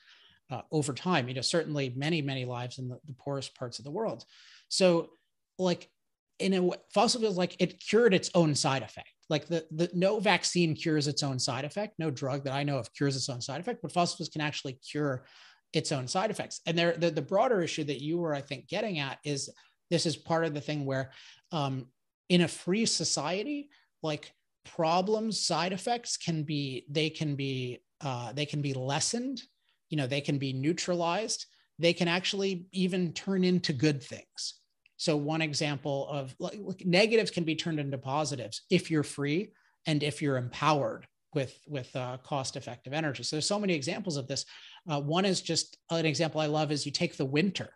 uh, 0.51 0.63
over 0.73 0.93
time. 0.93 1.29
You 1.29 1.35
know, 1.35 1.43
certainly 1.43 1.93
many 1.97 2.23
many 2.23 2.45
lives 2.45 2.79
in 2.79 2.89
the, 2.89 2.99
the 3.07 3.15
poorest 3.15 3.55
parts 3.55 3.79
of 3.79 3.85
the 3.85 3.91
world. 3.91 4.25
So, 4.69 5.11
like 5.59 5.91
in 6.39 6.55
a 6.55 6.71
fossil 6.95 7.21
fuels, 7.21 7.37
like 7.37 7.57
it 7.59 7.81
cured 7.81 8.15
its 8.15 8.31
own 8.35 8.55
side 8.55 8.83
effect. 8.83 9.09
Like 9.29 9.47
the, 9.47 9.67
the 9.71 9.91
no 9.93 10.21
vaccine 10.21 10.75
cures 10.75 11.09
its 11.09 11.23
own 11.23 11.39
side 11.39 11.65
effect. 11.65 11.95
No 11.99 12.11
drug 12.11 12.45
that 12.45 12.55
I 12.55 12.63
know 12.63 12.79
of 12.79 12.93
cures 12.95 13.17
its 13.17 13.29
own 13.29 13.43
side 13.43 13.61
effect, 13.61 13.81
but 13.83 13.93
fossil 13.93 14.17
fuels 14.17 14.31
can 14.31 14.41
actually 14.41 14.75
cure 14.75 15.27
its 15.73 15.93
own 15.93 16.09
side 16.09 16.31
effects. 16.31 16.61
And 16.67 16.79
there, 16.79 16.97
the, 16.97 17.11
the 17.11 17.23
broader 17.23 17.61
issue 17.61 17.85
that 17.85 18.01
you 18.01 18.19
were, 18.19 18.35
I 18.35 18.41
think, 18.41 18.69
getting 18.69 18.99
at 18.99 19.19
is 19.25 19.51
this 19.91 20.07
is 20.07 20.17
part 20.17 20.45
of 20.45 20.55
the 20.55 20.61
thing 20.61 20.85
where 20.85 21.11
um, 21.53 21.87
in 22.29 22.43
a 22.43 22.49
free 22.49 22.87
society, 22.87 23.71
like 24.03 24.33
problems, 24.65 25.41
side 25.41 25.73
effects 25.73 26.17
can 26.17 26.43
be, 26.43 26.85
they 26.89 27.11
can 27.11 27.35
be, 27.37 27.83
uh, 28.01 28.33
they 28.33 28.47
can 28.47 28.63
be 28.63 28.75
lessened, 28.75 29.43
you 29.91 29.97
know, 29.97 30.07
they 30.07 30.21
can 30.21 30.39
be 30.39 30.53
neutralized. 30.53 31.47
They 31.79 31.93
can 31.93 32.09
actually 32.09 32.67
even 32.73 33.13
turn 33.13 33.45
into 33.45 33.73
good 33.73 34.03
things. 34.03 34.55
So 34.97 35.17
one 35.17 35.43
example 35.43 36.09
of 36.09 36.35
like, 36.39 36.85
negatives 36.85 37.31
can 37.31 37.45
be 37.45 37.55
turned 37.55 37.79
into 37.79 37.99
positives 37.99 38.63
if 38.69 38.91
you're 38.91 39.05
free 39.05 39.53
and 39.87 40.03
if 40.03 40.21
you're 40.21 40.37
empowered 40.37 41.07
with 41.35 41.59
with 41.67 41.95
uh, 41.95 42.17
cost 42.25 42.57
effective 42.57 42.93
energy 42.93 43.23
so 43.23 43.37
there's 43.37 43.47
so 43.47 43.59
many 43.59 43.75
examples 43.75 44.17
of 44.17 44.27
this 44.27 44.45
uh, 44.91 45.01
one 45.01 45.25
is 45.25 45.41
just 45.41 45.77
an 45.91 46.07
example 46.07 46.41
i 46.41 46.47
love 46.47 46.73
is 46.73 46.87
you 46.87 46.93
take 46.93 47.17
the 47.17 47.25
winter 47.25 47.69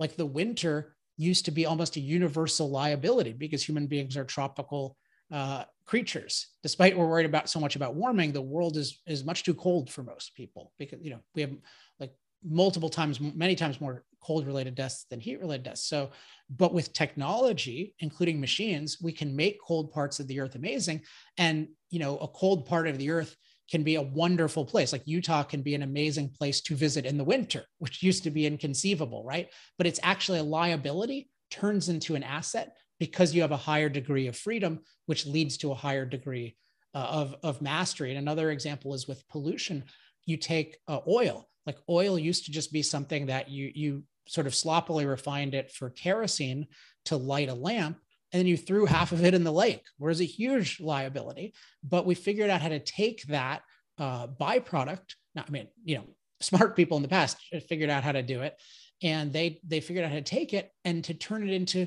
like 0.00 0.16
the 0.16 0.26
winter 0.26 0.96
used 1.16 1.44
to 1.44 1.50
be 1.50 1.66
almost 1.66 1.96
a 1.96 2.00
universal 2.00 2.70
liability 2.70 3.32
because 3.32 3.62
human 3.62 3.86
beings 3.86 4.16
are 4.16 4.24
tropical 4.24 4.96
uh, 5.32 5.64
creatures. 5.86 6.48
Despite 6.62 6.96
we're 6.96 7.08
worried 7.08 7.26
about 7.26 7.48
so 7.48 7.60
much 7.60 7.76
about 7.76 7.94
warming, 7.94 8.32
the 8.32 8.42
world 8.42 8.76
is 8.76 9.00
is 9.06 9.24
much 9.24 9.42
too 9.42 9.54
cold 9.54 9.90
for 9.90 10.02
most 10.02 10.34
people 10.34 10.72
because 10.78 11.00
you 11.02 11.10
know 11.10 11.20
we 11.34 11.42
have 11.42 11.52
like 11.98 12.12
multiple 12.44 12.88
times, 12.88 13.20
many 13.20 13.54
times 13.54 13.80
more 13.80 14.04
cold 14.22 14.46
related 14.46 14.74
deaths 14.74 15.06
than 15.10 15.20
heat 15.20 15.40
related 15.40 15.64
deaths. 15.64 15.84
So, 15.84 16.10
but 16.50 16.72
with 16.72 16.92
technology, 16.92 17.94
including 18.00 18.40
machines, 18.40 18.98
we 19.02 19.12
can 19.12 19.34
make 19.34 19.60
cold 19.60 19.92
parts 19.92 20.20
of 20.20 20.26
the 20.28 20.40
earth 20.40 20.54
amazing. 20.54 21.02
And 21.38 21.68
you 21.94 22.00
know, 22.00 22.18
a 22.18 22.26
cold 22.26 22.66
part 22.66 22.88
of 22.88 22.98
the 22.98 23.10
earth 23.10 23.36
can 23.70 23.84
be 23.84 23.94
a 23.94 24.02
wonderful 24.02 24.64
place. 24.64 24.92
Like 24.92 25.06
Utah 25.06 25.44
can 25.44 25.62
be 25.62 25.76
an 25.76 25.82
amazing 25.82 26.28
place 26.28 26.60
to 26.62 26.74
visit 26.74 27.06
in 27.06 27.16
the 27.16 27.24
winter, 27.24 27.64
which 27.78 28.02
used 28.02 28.24
to 28.24 28.30
be 28.30 28.46
inconceivable, 28.46 29.22
right? 29.24 29.48
But 29.78 29.86
it's 29.86 30.00
actually 30.02 30.40
a 30.40 30.42
liability 30.42 31.30
turns 31.52 31.88
into 31.88 32.16
an 32.16 32.24
asset 32.24 32.76
because 32.98 33.32
you 33.32 33.42
have 33.42 33.52
a 33.52 33.56
higher 33.56 33.88
degree 33.88 34.26
of 34.26 34.36
freedom, 34.36 34.80
which 35.06 35.24
leads 35.24 35.56
to 35.58 35.70
a 35.70 35.76
higher 35.76 36.04
degree 36.04 36.56
uh, 36.94 36.98
of, 36.98 37.36
of 37.44 37.62
mastery. 37.62 38.10
And 38.10 38.18
another 38.18 38.50
example 38.50 38.92
is 38.92 39.06
with 39.06 39.26
pollution. 39.28 39.84
You 40.26 40.36
take 40.36 40.78
uh, 40.88 40.98
oil, 41.08 41.48
like 41.64 41.78
oil 41.88 42.18
used 42.18 42.46
to 42.46 42.52
just 42.52 42.72
be 42.72 42.82
something 42.82 43.26
that 43.26 43.50
you, 43.50 43.70
you 43.72 44.02
sort 44.26 44.48
of 44.48 44.54
sloppily 44.54 45.06
refined 45.06 45.54
it 45.54 45.70
for 45.70 45.90
kerosene 45.90 46.66
to 47.04 47.16
light 47.16 47.48
a 47.48 47.54
lamp. 47.54 47.98
And 48.34 48.40
then 48.40 48.48
you 48.48 48.56
threw 48.56 48.84
half 48.84 49.12
of 49.12 49.24
it 49.24 49.32
in 49.32 49.44
the 49.44 49.52
lake, 49.52 49.84
whereas 49.96 50.20
a 50.20 50.24
huge 50.24 50.80
liability. 50.80 51.54
But 51.84 52.04
we 52.04 52.16
figured 52.16 52.50
out 52.50 52.60
how 52.60 52.68
to 52.68 52.80
take 52.80 53.22
that 53.28 53.62
uh, 53.96 54.26
byproduct. 54.26 55.14
I 55.38 55.48
mean, 55.50 55.68
you 55.84 55.98
know, 55.98 56.04
smart 56.40 56.74
people 56.74 56.96
in 56.96 57.04
the 57.04 57.08
past 57.08 57.36
figured 57.68 57.90
out 57.90 58.02
how 58.02 58.10
to 58.10 58.24
do 58.24 58.42
it, 58.42 58.60
and 59.04 59.32
they 59.32 59.60
they 59.64 59.78
figured 59.78 60.04
out 60.04 60.10
how 60.10 60.16
to 60.16 60.22
take 60.22 60.52
it 60.52 60.68
and 60.84 61.04
to 61.04 61.14
turn 61.14 61.48
it 61.48 61.54
into 61.54 61.86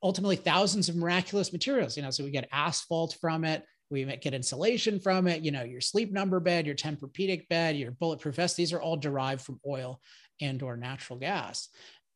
ultimately 0.00 0.36
thousands 0.36 0.88
of 0.88 0.94
miraculous 0.94 1.52
materials. 1.52 1.96
You 1.96 2.04
know, 2.04 2.10
so 2.10 2.22
we 2.22 2.30
get 2.30 2.48
asphalt 2.52 3.16
from 3.20 3.44
it, 3.44 3.64
we 3.90 4.04
get 4.04 4.34
insulation 4.34 5.00
from 5.00 5.26
it. 5.26 5.42
You 5.42 5.50
know, 5.50 5.64
your 5.64 5.80
sleep 5.80 6.12
number 6.12 6.38
bed, 6.38 6.66
your 6.66 6.76
Tempur-Pedic 6.76 7.48
bed, 7.48 7.76
your 7.76 7.90
bulletproof 7.90 8.36
vest. 8.36 8.56
These 8.56 8.72
are 8.72 8.80
all 8.80 8.96
derived 8.96 9.42
from 9.42 9.58
oil 9.66 10.00
and 10.40 10.62
or 10.62 10.76
natural 10.76 11.18
gas, 11.18 11.68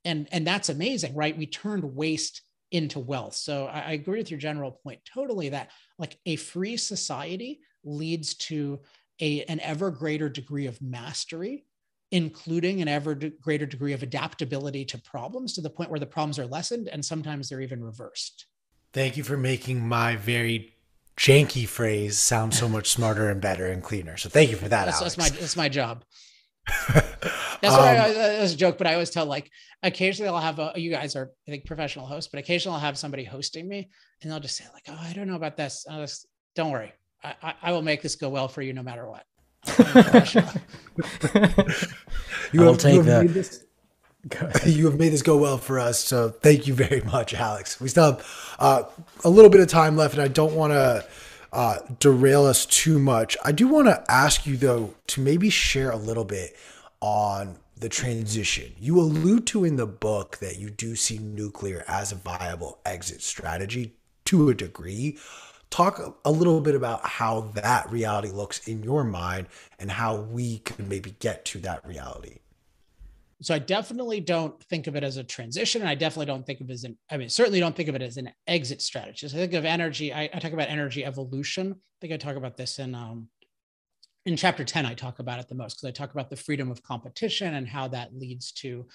and 0.05 0.29
and 0.31 0.47
that's 0.47 0.69
amazing, 0.69 1.17
right? 1.17 1.37
We 1.37 1.47
turned 1.47 1.83
waste 1.83 2.41
into 2.73 2.99
wealth. 2.99 3.35
So 3.35 3.67
I, 3.67 3.81
I 3.81 3.93
agree 3.93 4.19
with 4.19 4.31
your 4.31 4.41
general 4.41 4.73
point 4.73 5.01
totally 5.05 5.51
that 5.51 5.71
like 5.99 6.19
a 6.27 6.37
free 6.37 6.77
society 6.77 7.61
leads 7.85 8.35
to 8.35 8.81
a, 9.21 9.45
an 9.45 9.61
ever 9.61 9.91
greater 9.91 10.29
degree 10.29 10.67
of 10.67 10.81
mastery 10.83 11.65
including 12.13 12.83
an 12.83 12.89
ever 12.89 13.15
greater 13.15 13.65
degree 13.65 13.95
of 13.95 14.03
adaptability 14.03 14.85
to 14.85 14.99
problems 14.99 15.55
to 15.55 15.63
the 15.63 15.71
point 15.71 15.91
where 15.91 15.99
the 15.99 16.07
problems 16.07 16.39
are 16.39 16.47
lessened 16.47 16.87
and 16.89 17.03
sometimes 17.03 17.49
they're 17.49 17.63
even 17.63 17.83
reversed. 17.83 18.47
Thank 18.93 19.17
you 19.17 19.25
for 19.25 19.39
making 19.39 19.89
my 19.89 20.17
very 20.17 20.75
janky 21.17 21.67
phrase 21.67 22.19
sound 22.19 22.55
so 22.55 22.69
much 22.69 22.91
smarter 22.91 23.31
and 23.31 23.41
better 23.41 23.67
and 23.67 23.83
cleaner. 23.83 24.19
So 24.19 24.29
thank 24.29 24.51
you 24.51 24.57
for 24.57 24.69
that. 24.69 24.85
That's, 24.85 25.01
Alex. 25.01 25.17
that's 25.17 25.33
my 25.33 25.39
that's 25.41 25.57
my 25.57 25.69
job. 25.71 26.05
That's 26.67 27.63
what 27.63 27.81
um, 27.81 28.05
I, 28.05 28.13
that's 28.13 28.55
a 28.55 28.57
joke, 28.57 28.79
but 28.79 28.87
I 28.87 28.93
always 28.95 29.11
tell 29.11 29.27
like 29.27 29.51
occasionally 29.83 30.29
I'll 30.29 30.41
have 30.41 30.59
a 30.59 30.73
you 30.77 30.91
guys 30.91 31.17
are 31.17 31.33
I 31.47 31.51
think 31.51 31.65
professional 31.65 32.07
hosts, 32.07 32.31
but 32.33 32.39
occasionally 32.39 32.77
I'll 32.77 32.81
have 32.81 32.99
somebody 32.99 33.25
hosting 33.25 33.69
me 33.69 33.91
and 34.23 34.31
they'll 34.31 34.41
just 34.41 34.57
say 34.57 34.65
like, 34.73 34.85
oh, 34.89 34.99
I 35.01 35.13
don't 35.13 35.27
know 35.27 35.37
about 35.37 35.57
this. 35.57 35.85
Just, 35.89 36.27
don't 36.55 36.71
worry, 36.71 36.93
I, 37.25 37.35
I, 37.43 37.55
I 37.63 37.73
will 37.73 37.83
make 37.83 38.03
this 38.03 38.17
go 38.17 38.29
well 38.29 38.49
for 38.49 38.63
you 38.63 38.73
no 38.73 38.83
matter 38.83 39.09
what. 39.09 39.25
you 42.53 42.61
will 42.61 42.77
take 42.77 43.03
that. 43.03 43.29
This, 43.29 43.65
you 44.67 44.87
have 44.87 44.99
made 44.99 45.11
this 45.11 45.23
go 45.23 45.37
well 45.37 45.59
for 45.59 45.79
us, 45.79 45.99
so 45.99 46.31
thank 46.31 46.67
you 46.67 46.75
very 46.75 47.01
much, 47.03 47.35
Alex. 47.35 47.81
We 47.81 47.89
still 47.89 48.13
have 48.13 48.57
uh, 48.59 48.83
a 49.25 49.31
little 49.31 49.51
bit 49.51 49.61
of 49.61 49.69
time 49.69 49.97
left, 49.97 50.15
and 50.15 50.23
I 50.23 50.29
don't 50.29 50.55
want 50.55 50.73
to 50.73 51.05
uh, 51.53 51.79
derail 51.99 52.45
us 52.45 52.67
too 52.67 52.99
much. 52.99 53.37
I 53.45 53.53
do 53.53 53.69
want 53.69 53.87
to 53.89 54.05
ask 54.09 54.47
you 54.47 54.57
though 54.57 54.95
to 55.09 55.21
maybe 55.21 55.51
share 55.51 55.91
a 55.91 55.97
little 55.97 56.25
bit 56.25 56.57
on 57.01 57.59
the 57.77 57.89
transition. 57.89 58.73
You 58.79 59.01
allude 59.01 59.47
to 59.49 59.65
in 59.65 59.77
the 59.77 59.87
book 59.87 60.39
that 60.39 60.59
you 60.59 60.71
do 60.71 60.95
see 60.97 61.19
nuclear 61.19 61.85
as 61.89 62.13
a 62.13 62.17
viable 62.17 62.79
exit 62.87 63.23
strategy 63.23 63.95
to 64.27 64.49
a 64.49 64.55
degree 64.55 65.19
talk 65.73 66.21
a 66.25 66.31
little 66.31 66.61
bit 66.61 66.75
about 66.75 67.05
how 67.05 67.41
that 67.55 67.91
reality 67.91 68.31
looks 68.31 68.69
in 68.69 68.83
your 68.83 69.03
mind 69.03 69.47
and 69.79 69.91
how 69.91 70.17
we 70.17 70.59
could 70.59 70.87
maybe 70.87 71.15
get 71.19 71.47
to 71.47 71.59
that 71.59 71.85
reality 71.87 72.39
so 73.43 73.55
i 73.55 73.59
definitely 73.59 74.21
don't 74.21 74.63
think 74.65 74.87
of 74.87 74.97
it 74.97 75.05
as 75.05 75.17
a 75.17 75.25
transition. 75.25 75.83
And 75.83 75.89
i 75.89 75.95
definitely 75.95 76.27
don't 76.27 76.47
think 76.47 76.61
of 76.61 76.71
it 76.71 76.73
as 76.73 76.85
an 76.85 76.99
i 77.11 77.17
mean 77.17 77.29
certainly 77.29 77.61
don't 77.61 77.77
think 77.77 77.89
of 77.89 77.95
it 77.95 78.03
as 78.03 78.17
an 78.17 78.31
exit 78.47 78.83
strategy. 78.83 79.29
So 79.29 79.37
i 79.37 79.41
think 79.41 79.55
of 79.55 79.65
energy 79.65 80.13
I, 80.13 80.31
I, 80.33 80.39
talk 80.39 80.53
about 80.53 80.69
energy 80.69 81.05
evolution. 81.05 81.73
I 81.73 81.97
think 82.01 82.13
i 82.13 82.17
talk 82.17 82.37
about 82.37 82.57
this 82.57 82.79
in 82.79 82.95
um 82.95 83.29
in 84.25 84.37
chapter 84.37 84.65
10 84.65 84.87
i 84.87 84.95
talk 84.95 85.19
about 85.19 85.41
it 85.41 85.49
the 85.49 85.55
most 85.55 85.75
because 85.75 85.89
i 85.89 85.93
talk 85.93 86.13
about 86.13 86.31
the 86.31 86.37
freedom 86.37 86.71
of 86.71 86.83
competition 86.83 87.55
and 87.55 87.67
how 87.69 87.89
that 87.89 88.15
leads 88.15 88.53
to 88.53 88.87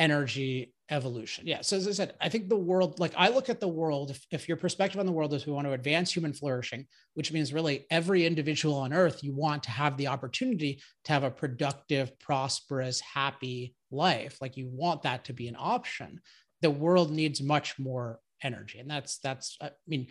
energy 0.00 0.72
evolution. 0.90 1.46
Yeah. 1.46 1.60
So 1.60 1.76
as 1.76 1.86
I 1.86 1.92
said, 1.92 2.14
I 2.20 2.28
think 2.28 2.48
the 2.48 2.56
world, 2.56 2.98
like 2.98 3.12
I 3.16 3.28
look 3.28 3.48
at 3.48 3.60
the 3.60 3.68
world, 3.68 4.10
if, 4.10 4.26
if 4.30 4.48
your 4.48 4.56
perspective 4.56 4.98
on 4.98 5.06
the 5.06 5.12
world 5.12 5.32
is 5.32 5.46
we 5.46 5.52
want 5.52 5.66
to 5.66 5.72
advance 5.72 6.12
human 6.12 6.32
flourishing, 6.32 6.86
which 7.14 7.32
means 7.32 7.52
really 7.52 7.86
every 7.90 8.26
individual 8.26 8.76
on 8.76 8.92
earth, 8.92 9.22
you 9.22 9.32
want 9.32 9.62
to 9.64 9.70
have 9.70 9.96
the 9.96 10.08
opportunity 10.08 10.82
to 11.04 11.12
have 11.12 11.22
a 11.22 11.30
productive, 11.30 12.18
prosperous, 12.18 13.00
happy 13.00 13.74
life. 13.90 14.38
Like 14.40 14.56
you 14.56 14.68
want 14.68 15.02
that 15.02 15.24
to 15.26 15.32
be 15.32 15.48
an 15.48 15.56
option. 15.58 16.20
The 16.62 16.70
world 16.70 17.10
needs 17.10 17.40
much 17.40 17.78
more 17.78 18.18
energy. 18.42 18.78
And 18.78 18.90
that's, 18.90 19.18
that's, 19.18 19.56
I 19.62 19.70
mean, 19.86 20.08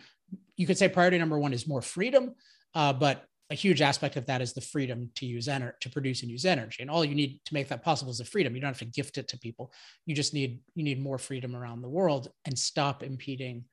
you 0.56 0.66
could 0.66 0.78
say 0.78 0.88
priority 0.88 1.18
number 1.18 1.38
one 1.38 1.52
is 1.52 1.68
more 1.68 1.82
freedom. 1.82 2.34
Uh, 2.74 2.92
but 2.92 3.24
a 3.50 3.54
huge 3.54 3.82
aspect 3.82 4.16
of 4.16 4.26
that 4.26 4.40
is 4.40 4.52
the 4.52 4.60
freedom 4.60 5.10
to 5.16 5.26
use 5.26 5.48
energy 5.48 5.76
to 5.80 5.90
produce 5.90 6.22
and 6.22 6.30
use 6.30 6.44
energy. 6.44 6.82
And 6.82 6.90
all 6.90 7.04
you 7.04 7.16
need 7.16 7.40
to 7.44 7.54
make 7.54 7.68
that 7.68 7.82
possible 7.82 8.12
is 8.12 8.18
the 8.18 8.24
freedom. 8.24 8.54
You 8.54 8.60
don't 8.60 8.68
have 8.68 8.78
to 8.78 8.84
gift 8.84 9.18
it 9.18 9.26
to 9.28 9.38
people. 9.38 9.72
You 10.06 10.14
just 10.14 10.32
need 10.32 10.60
you 10.74 10.84
need 10.84 11.02
more 11.02 11.18
freedom 11.18 11.56
around 11.56 11.82
the 11.82 11.88
world 11.88 12.30
and 12.46 12.56
stop 12.56 13.02
impeding 13.02 13.64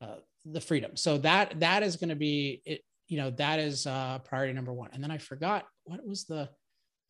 uh, 0.00 0.16
the 0.44 0.60
freedom. 0.60 0.96
So 0.96 1.18
that 1.18 1.60
that 1.60 1.84
is 1.84 1.96
going 1.96 2.10
to 2.10 2.16
be 2.16 2.62
it 2.66 2.82
you 3.08 3.16
know 3.16 3.30
that 3.30 3.60
is 3.60 3.86
uh, 3.86 4.18
priority 4.24 4.52
number 4.52 4.72
one. 4.72 4.90
And 4.92 5.02
then 5.02 5.12
i 5.12 5.18
forgot 5.18 5.66
what 5.84 6.06
was 6.06 6.24
the 6.24 6.48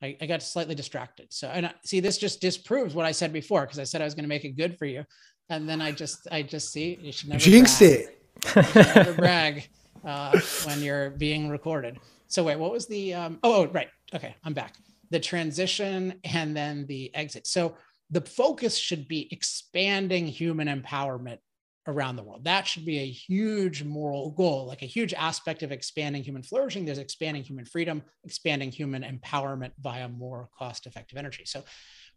I, 0.02 0.16
I 0.20 0.26
got 0.26 0.42
slightly 0.42 0.74
distracted. 0.74 1.28
So 1.32 1.48
and 1.48 1.66
I, 1.66 1.72
see 1.84 2.00
this 2.00 2.18
just 2.18 2.42
disproves 2.42 2.94
what 2.94 3.06
i 3.06 3.12
said 3.12 3.32
before 3.32 3.62
because 3.62 3.78
i 3.78 3.84
said 3.84 4.02
i 4.02 4.04
was 4.04 4.14
going 4.14 4.24
to 4.24 4.28
make 4.28 4.44
it 4.44 4.56
good 4.56 4.78
for 4.78 4.84
you. 4.84 5.04
And 5.48 5.66
then 5.66 5.80
i 5.80 5.92
just 5.92 6.28
i 6.30 6.42
just 6.42 6.72
see 6.72 6.98
you 7.00 7.12
should 7.12 7.30
never 7.30 7.40
jinx 7.40 7.78
brag. 7.78 7.90
it. 7.90 8.18
You 8.44 8.62
should 8.62 8.96
never 8.96 9.14
brag 9.14 9.68
uh, 10.05 10.38
when 10.64 10.80
you're 10.82 11.11
being 11.11 11.48
recorded. 11.48 11.98
So 12.28 12.42
wait, 12.44 12.59
what 12.59 12.72
was 12.72 12.86
the? 12.86 13.14
Um, 13.14 13.38
oh, 13.42 13.62
oh, 13.62 13.66
right. 13.68 13.88
Okay, 14.14 14.34
I'm 14.44 14.55
back. 14.55 14.74
The 15.11 15.20
transition 15.20 16.14
and 16.24 16.57
then 16.57 16.86
the 16.86 17.14
exit. 17.14 17.46
So 17.46 17.76
the 18.11 18.20
focus 18.20 18.76
should 18.76 19.09
be 19.09 19.28
expanding 19.30 20.26
human 20.26 20.68
empowerment 20.68 21.38
around 21.86 22.16
the 22.16 22.22
world. 22.22 22.44
That 22.44 22.66
should 22.66 22.84
be 22.84 22.98
a 23.00 23.11
huge 23.11 23.82
moral 23.82 24.30
goal, 24.30 24.66
like 24.66 24.82
a 24.82 24.86
huge 24.86 25.14
aspect 25.14 25.62
of 25.62 25.72
expanding 25.72 26.22
human 26.22 26.42
flourishing. 26.42 26.84
There's 26.84 26.98
expanding 26.98 27.42
human 27.42 27.64
freedom, 27.64 28.03
expanding 28.24 28.70
human 28.70 29.03
empowerment 29.03 29.72
via 29.80 30.09
more 30.09 30.48
cost 30.57 30.86
effective 30.86 31.18
energy. 31.18 31.44
So 31.44 31.64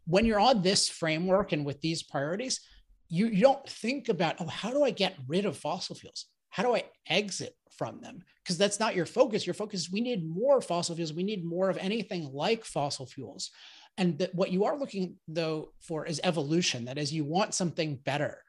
when 0.06 0.24
you're 0.24 0.40
on 0.40 0.62
this 0.62 0.88
framework 0.88 1.52
and 1.52 1.66
with 1.66 1.80
these 1.80 2.02
priorities, 2.02 2.60
you, 3.08 3.26
you 3.26 3.42
don't 3.42 3.68
think 3.68 4.08
about, 4.08 4.36
oh, 4.40 4.46
how 4.46 4.70
do 4.70 4.84
I 4.84 4.90
get 4.90 5.16
rid 5.26 5.46
of 5.46 5.56
fossil 5.56 5.96
fuels? 5.96 6.26
How 6.50 6.62
do 6.62 6.74
I 6.74 6.84
exit 7.08 7.56
from 7.76 8.00
them? 8.00 8.22
Because 8.42 8.58
that's 8.58 8.80
not 8.80 8.94
your 8.94 9.06
focus. 9.06 9.46
Your 9.46 9.54
focus 9.54 9.80
is 9.80 9.92
we 9.92 10.00
need 10.00 10.28
more 10.28 10.60
fossil 10.60 10.94
fuels. 10.94 11.12
We 11.12 11.24
need 11.24 11.44
more 11.44 11.68
of 11.68 11.78
anything 11.78 12.30
like 12.32 12.64
fossil 12.64 13.06
fuels. 13.06 13.50
And 13.98 14.18
that 14.18 14.34
what 14.34 14.52
you 14.52 14.64
are 14.64 14.78
looking 14.78 15.16
though 15.26 15.72
for 15.80 16.06
is 16.06 16.20
evolution. 16.22 16.84
That 16.84 16.98
is 16.98 17.12
you 17.12 17.24
want 17.24 17.54
something 17.54 17.96
better 17.96 18.42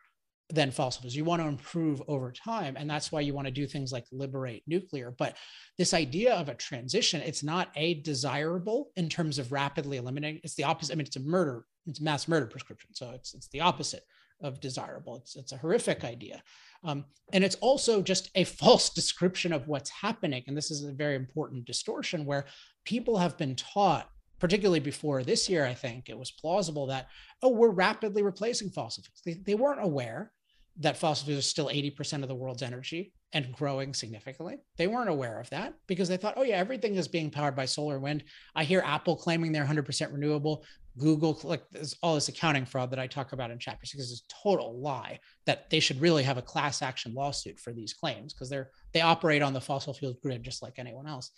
than 0.50 0.72
fossil 0.72 1.02
fuels. 1.02 1.16
You 1.16 1.26
want 1.26 1.42
to 1.42 1.48
improve 1.48 2.02
over 2.08 2.32
time. 2.32 2.76
And 2.78 2.90
that's 2.90 3.12
why 3.12 3.22
you 3.22 3.34
want 3.34 3.48
to 3.48 3.52
do 3.54 3.68
things 3.68 3.92
like 3.92 4.06
liberate 4.12 4.64
nuclear. 4.68 5.12
But 5.12 5.36
this 5.78 5.94
idea 5.94 6.36
of 6.36 6.48
a 6.50 6.56
transition 6.56 7.22
it's 7.22 7.44
not 7.44 7.70
a 7.76 7.96
desirable 7.96 8.92
in 8.96 9.10
terms 9.10 9.40
of 9.40 9.52
rapidly 9.52 9.98
eliminating 9.98 10.42
it's 10.44 10.56
the 10.56 10.64
opposite. 10.64 10.94
I 10.94 10.96
mean 10.96 11.08
it's 11.08 11.16
a 11.16 11.22
murder 11.22 11.66
it's 11.86 12.02
mass 12.02 12.28
murder 12.28 12.46
prescription. 12.46 12.94
So 12.94 13.12
it's 13.12 13.34
it's 13.34 13.48
the 13.50 13.62
opposite 13.62 14.04
of 14.42 14.60
desirable 14.60 15.18
it's 15.18 15.36
it's 15.36 15.52
a 15.52 15.58
horrific 15.58 16.04
idea 16.04 16.42
um, 16.84 17.06
and 17.34 17.44
it's 17.44 17.56
also 17.56 18.02
just 18.02 18.30
a 18.36 18.44
false 18.44 18.90
description 18.90 19.54
of 19.54 19.68
what's 19.68 19.90
happening. 19.90 20.44
And 20.48 20.56
this 20.56 20.72
is 20.72 20.84
a 20.84 20.94
very 20.94 21.16
important 21.16 21.66
distortion 21.66 22.26
where 22.26 22.46
people 22.86 23.18
have 23.18 23.38
been 23.38 23.56
taught, 23.56 24.10
particularly 24.40 24.80
before 24.80 25.24
this 25.24 25.50
year, 25.50 25.66
I 25.66 25.74
think 25.74 26.10
it 26.10 26.18
was 26.18 26.32
plausible 26.32 26.88
that, 26.88 27.08
oh, 27.42 27.50
we're 27.50 27.70
rapidly 27.70 28.24
replacing 28.24 28.70
fossil 28.70 29.04
fuels. 29.04 29.22
They, 29.26 29.44
they 29.44 29.56
weren't 29.56 29.84
aware 29.84 30.32
that 30.80 30.98
fossil 30.98 31.26
fuels 31.26 31.40
are 31.40 31.48
still 31.48 31.70
80% 31.70 32.22
of 32.22 32.28
the 32.28 32.36
world's 32.36 32.62
energy 32.62 33.14
and 33.34 33.52
growing 33.52 33.94
significantly. 33.94 34.60
They 34.78 34.88
weren't 34.88 35.10
aware 35.10 35.40
of 35.40 35.50
that 35.50 35.74
because 35.88 36.08
they 36.08 36.18
thought, 36.18 36.36
oh, 36.38 36.44
yeah, 36.44 36.56
everything 36.56 36.96
is 36.96 37.08
being 37.08 37.30
powered 37.30 37.56
by 37.56 37.66
solar 37.66 37.96
and 37.96 38.04
wind. 38.04 38.24
I 38.56 38.64
hear 38.64 38.82
Apple 38.86 39.18
claiming 39.18 39.52
they're 39.52 39.66
100% 39.66 40.14
renewable. 40.14 40.64
Google, 40.98 41.40
like 41.44 41.64
there's 41.72 41.96
all 42.02 42.16
this 42.16 42.30
accounting 42.30 42.66
fraud 42.66 42.92
that 42.92 43.00
I 43.00 43.08
talk 43.08 43.34
about 43.34 43.52
in 43.52 43.60
chapter 43.60 43.86
six 43.86 44.04
is 44.04 44.24
a 44.24 44.34
total 44.44 44.80
lie 44.80 45.20
that 45.46 45.70
they 45.70 45.80
should 45.80 46.02
really 46.02 46.24
have 46.24 46.38
a 46.38 46.42
class 46.42 46.82
action 46.82 47.14
lawsuit 47.14 47.60
for 47.60 47.74
these 47.74 47.94
claims 47.94 48.34
because 48.34 48.50
they're 48.50 48.72
they 48.94 49.02
operate 49.02 49.42
on 49.42 49.54
the 49.54 49.62
fossil 49.62 49.94
fuel 49.94 50.18
grid 50.22 50.44
just 50.44 50.62
like 50.62 50.74
anyone 50.78 51.08
else. 51.08 51.32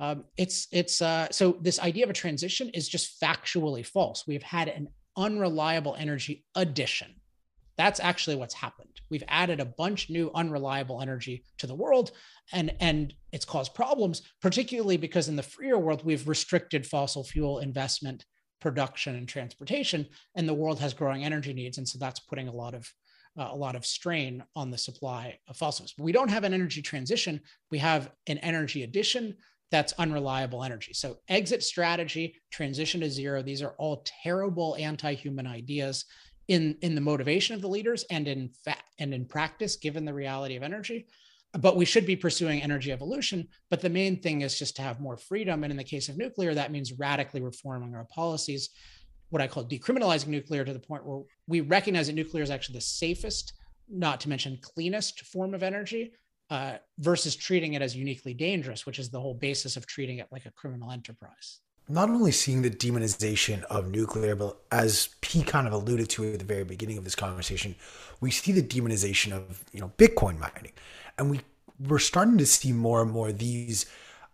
Um, 0.00 0.24
it's 0.36 0.68
it's 0.72 1.02
uh, 1.02 1.28
so 1.30 1.56
this 1.60 1.80
idea 1.80 2.04
of 2.04 2.10
a 2.10 2.14
transition 2.14 2.68
is 2.70 2.88
just 2.88 3.20
factually 3.20 3.84
false. 3.84 4.24
We've 4.26 4.42
had 4.42 4.68
an 4.68 4.88
unreliable 5.16 5.96
energy 5.98 6.44
addition 6.54 7.14
that's 7.78 8.00
actually 8.00 8.34
what's 8.34 8.54
happened. 8.54 9.00
We've 9.08 9.22
added 9.28 9.60
a 9.60 9.64
bunch 9.64 10.10
new 10.10 10.32
unreliable 10.34 11.00
energy 11.00 11.44
to 11.58 11.66
the 11.68 11.76
world 11.76 12.10
and 12.52 12.74
and 12.80 13.14
it's 13.32 13.44
caused 13.44 13.72
problems 13.72 14.22
particularly 14.42 14.96
because 14.96 15.28
in 15.28 15.36
the 15.36 15.42
freer 15.42 15.78
world 15.78 16.04
we've 16.04 16.28
restricted 16.28 16.84
fossil 16.84 17.22
fuel 17.22 17.60
investment, 17.60 18.26
production 18.60 19.14
and 19.14 19.28
transportation 19.28 20.06
and 20.34 20.48
the 20.48 20.54
world 20.54 20.80
has 20.80 20.94
growing 20.94 21.24
energy 21.24 21.52
needs 21.52 21.78
and 21.78 21.88
so 21.88 21.98
that's 21.98 22.20
putting 22.20 22.48
a 22.48 22.52
lot 22.52 22.74
of 22.74 22.92
uh, 23.38 23.48
a 23.52 23.56
lot 23.56 23.76
of 23.76 23.86
strain 23.86 24.42
on 24.56 24.70
the 24.70 24.78
supply 24.78 25.38
of 25.48 25.56
fossils. 25.56 25.94
We 25.98 26.12
don't 26.12 26.30
have 26.30 26.44
an 26.44 26.54
energy 26.54 26.82
transition, 26.82 27.40
we 27.70 27.78
have 27.78 28.10
an 28.26 28.38
energy 28.38 28.82
addition 28.82 29.36
that's 29.70 29.92
unreliable 29.98 30.64
energy. 30.64 30.94
So 30.94 31.18
exit 31.28 31.62
strategy, 31.62 32.34
transition 32.50 33.00
to 33.02 33.10
zero, 33.10 33.42
these 33.42 33.62
are 33.62 33.74
all 33.78 34.02
terrible 34.22 34.76
anti-human 34.78 35.46
ideas 35.46 36.06
in 36.48 36.76
in 36.80 36.94
the 36.94 37.00
motivation 37.00 37.54
of 37.54 37.60
the 37.60 37.68
leaders 37.68 38.04
and 38.10 38.26
in 38.26 38.50
fact 38.64 38.82
and 38.98 39.12
in 39.12 39.26
practice 39.26 39.76
given 39.76 40.04
the 40.04 40.14
reality 40.14 40.56
of 40.56 40.62
energy 40.62 41.06
but 41.54 41.76
we 41.76 41.84
should 41.84 42.06
be 42.06 42.16
pursuing 42.16 42.62
energy 42.62 42.92
evolution. 42.92 43.48
But 43.70 43.80
the 43.80 43.88
main 43.88 44.20
thing 44.20 44.42
is 44.42 44.58
just 44.58 44.76
to 44.76 44.82
have 44.82 45.00
more 45.00 45.16
freedom. 45.16 45.64
And 45.64 45.70
in 45.70 45.76
the 45.76 45.84
case 45.84 46.08
of 46.08 46.18
nuclear 46.18 46.54
that 46.54 46.72
means 46.72 46.92
radically 46.92 47.40
reforming 47.40 47.94
our 47.94 48.04
policies 48.04 48.70
what 49.30 49.42
i 49.42 49.46
call 49.46 49.64
decriminalizing 49.64 50.28
nuclear 50.28 50.64
to 50.64 50.72
the 50.72 50.78
point 50.78 51.04
where 51.04 51.22
we 51.46 51.60
recognize 51.60 52.06
that 52.06 52.14
nuclear 52.14 52.42
is 52.42 52.50
actually 52.50 52.74
the 52.74 52.80
safest 52.80 53.54
not 53.88 54.20
to 54.20 54.28
mention 54.28 54.58
cleanest 54.62 55.20
form 55.26 55.54
of 55.54 55.62
energy 55.62 56.12
uh, 56.50 56.76
versus 56.98 57.36
treating 57.36 57.74
it 57.74 57.82
as 57.82 57.94
uniquely 57.96 58.34
dangerous 58.34 58.86
which 58.86 58.98
is 58.98 59.10
the 59.10 59.20
whole 59.20 59.34
basis 59.34 59.76
of 59.76 59.86
treating 59.86 60.18
it 60.18 60.28
like 60.30 60.46
a 60.46 60.50
criminal 60.52 60.90
enterprise 60.90 61.60
not 61.88 62.10
only 62.10 62.32
seeing 62.32 62.62
the 62.62 62.70
demonization 62.70 63.62
of 63.64 63.90
nuclear, 63.90 64.36
but 64.36 64.58
as 64.70 65.08
P 65.20 65.42
kind 65.42 65.66
of 65.66 65.72
alluded 65.72 66.10
to 66.10 66.32
at 66.32 66.38
the 66.38 66.44
very 66.44 66.64
beginning 66.64 66.98
of 66.98 67.04
this 67.04 67.14
conversation, 67.14 67.74
we 68.20 68.30
see 68.30 68.52
the 68.52 68.62
demonization 68.62 69.32
of 69.32 69.64
you 69.72 69.80
know 69.80 69.92
Bitcoin 69.96 70.38
mining, 70.38 70.72
and 71.16 71.30
we 71.30 71.40
we're 71.80 71.98
starting 71.98 72.38
to 72.38 72.46
see 72.46 72.72
more 72.72 73.00
and 73.02 73.10
more 73.10 73.32
these 73.32 73.86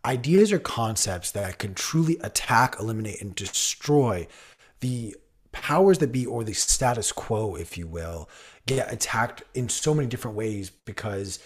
ideas 0.05 0.52
or 0.52 0.59
concepts 0.59 1.30
that 1.32 1.59
can 1.59 1.74
truly 1.74 2.18
attack, 2.20 2.76
eliminate, 2.78 3.20
and 3.20 3.34
destroy 3.34 4.26
the 4.80 5.14
powers 5.52 5.98
that 5.98 6.12
be 6.12 6.26
or 6.26 6.44
the 6.44 6.52
status 6.52 7.12
quo, 7.12 7.55
if 7.55 7.78
you 7.78 7.86
will, 7.86 8.28
get 8.66 8.92
attacked 8.92 9.42
in 9.55 9.68
so 9.68 9.94
many 9.94 10.09
different 10.09 10.36
ways 10.36 10.70
because 10.70 11.38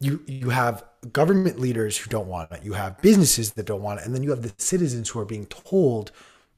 you 0.00 0.22
you 0.26 0.50
have 0.50 0.84
government 1.12 1.58
leaders 1.58 1.96
who 1.96 2.10
don't 2.10 2.28
want 2.28 2.52
it. 2.52 2.64
You 2.64 2.72
have 2.74 3.00
businesses 3.00 3.52
that 3.52 3.66
don't 3.66 3.82
want 3.82 4.00
it. 4.00 4.06
And 4.06 4.14
then 4.14 4.22
you 4.22 4.30
have 4.30 4.42
the 4.42 4.52
citizens 4.58 5.08
who 5.08 5.20
are 5.20 5.24
being 5.24 5.46
told 5.46 6.10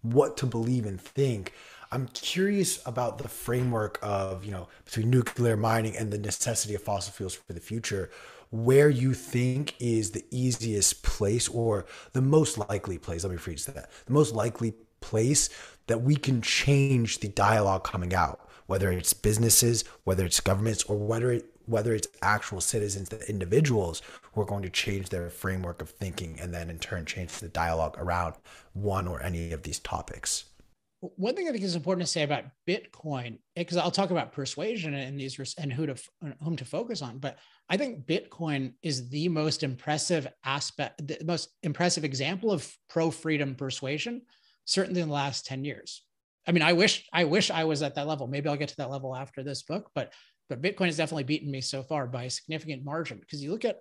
what 0.02 0.36
to 0.38 0.46
believe 0.46 0.86
and 0.86 1.00
think. 1.00 1.52
I'm 1.92 2.06
curious 2.08 2.80
about 2.86 3.18
the 3.18 3.28
framework 3.28 3.98
of 4.00 4.44
you 4.44 4.52
know 4.52 4.68
between 4.84 5.10
nuclear 5.10 5.56
mining 5.56 5.96
and 5.96 6.12
the 6.12 6.18
necessity 6.18 6.74
of 6.74 6.82
fossil 6.82 7.12
fuels 7.12 7.34
for 7.34 7.52
the 7.52 7.60
future 7.60 8.10
where 8.50 8.88
you 8.88 9.14
think 9.14 9.74
is 9.80 10.10
the 10.10 10.24
easiest 10.30 11.02
place 11.02 11.48
or 11.48 11.86
the 12.12 12.20
most 12.20 12.58
likely 12.58 12.96
place 12.96 13.24
let 13.24 13.32
me 13.32 13.36
phrase 13.36 13.66
that 13.66 13.90
the 14.06 14.12
most 14.12 14.34
likely 14.34 14.74
place 15.00 15.48
that 15.88 16.02
we 16.02 16.14
can 16.14 16.40
change 16.42 17.18
the 17.18 17.28
dialogue 17.28 17.82
coming 17.82 18.14
out 18.14 18.48
whether 18.66 18.92
it's 18.92 19.12
businesses 19.12 19.84
whether 20.04 20.24
it's 20.24 20.40
governments 20.40 20.84
or 20.84 20.96
whether 20.96 21.32
it 21.32 21.49
whether 21.66 21.94
it's 21.94 22.08
actual 22.22 22.60
citizens, 22.60 23.08
the 23.08 23.28
individuals 23.28 24.02
who 24.32 24.40
are 24.40 24.46
going 24.46 24.62
to 24.62 24.70
change 24.70 25.08
their 25.08 25.30
framework 25.30 25.80
of 25.82 25.90
thinking 25.90 26.38
and 26.40 26.52
then 26.52 26.70
in 26.70 26.78
turn 26.78 27.04
change 27.04 27.32
the 27.38 27.48
dialogue 27.48 27.96
around 27.98 28.34
one 28.72 29.06
or 29.06 29.22
any 29.22 29.52
of 29.52 29.62
these 29.62 29.78
topics. 29.78 30.44
One 31.00 31.34
thing 31.34 31.48
I 31.48 31.52
think 31.52 31.64
is 31.64 31.76
important 31.76 32.06
to 32.06 32.12
say 32.12 32.24
about 32.24 32.44
Bitcoin, 32.68 33.38
eh, 33.56 33.62
because 33.62 33.78
I'll 33.78 33.90
talk 33.90 34.10
about 34.10 34.32
persuasion 34.32 34.92
and 34.92 35.18
these 35.18 35.54
and 35.56 35.72
who 35.72 35.86
to 35.86 35.92
uh, 35.92 36.32
whom 36.42 36.56
to 36.56 36.64
focus 36.66 37.00
on, 37.00 37.18
but 37.18 37.38
I 37.70 37.78
think 37.78 38.04
Bitcoin 38.04 38.74
is 38.82 39.08
the 39.08 39.28
most 39.28 39.62
impressive 39.62 40.28
aspect, 40.44 41.06
the 41.08 41.24
most 41.24 41.56
impressive 41.62 42.04
example 42.04 42.52
of 42.52 42.70
pro 42.90 43.10
freedom 43.10 43.54
persuasion, 43.54 44.22
certainly 44.66 45.00
in 45.00 45.08
the 45.08 45.14
last 45.14 45.46
ten 45.46 45.64
years. 45.64 46.02
I 46.46 46.52
mean, 46.52 46.62
I 46.62 46.74
wish 46.74 47.08
I 47.12 47.24
wish 47.24 47.50
I 47.50 47.64
was 47.64 47.82
at 47.82 47.94
that 47.94 48.06
level. 48.06 48.26
Maybe 48.26 48.50
I'll 48.50 48.56
get 48.56 48.68
to 48.68 48.76
that 48.78 48.90
level 48.90 49.16
after 49.16 49.42
this 49.42 49.62
book, 49.62 49.90
but 49.94 50.12
but 50.50 50.60
Bitcoin 50.60 50.86
has 50.86 50.98
definitely 50.98 51.24
beaten 51.24 51.50
me 51.50 51.62
so 51.62 51.82
far 51.82 52.06
by 52.06 52.24
a 52.24 52.30
significant 52.30 52.84
margin 52.84 53.18
because 53.18 53.42
you 53.42 53.50
look 53.50 53.64
at 53.64 53.80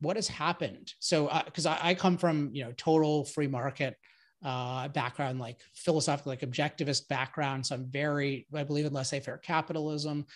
what 0.00 0.16
has 0.16 0.28
happened. 0.28 0.92
So, 1.00 1.28
because 1.44 1.66
uh, 1.66 1.78
I, 1.82 1.90
I, 1.90 1.94
come 1.94 2.16
from 2.16 2.50
you 2.52 2.62
know 2.62 2.72
total 2.76 3.24
free 3.24 3.48
market 3.48 3.96
uh, 4.44 4.88
background, 4.88 5.40
like 5.40 5.58
philosophical, 5.74 6.30
like 6.30 6.40
objectivist 6.40 7.08
background. 7.08 7.66
So 7.66 7.74
I'm 7.74 7.86
very, 7.90 8.46
I 8.54 8.64
believe 8.64 8.86
in 8.86 8.92
laissez-faire 8.92 9.38
capitalism. 9.38 10.26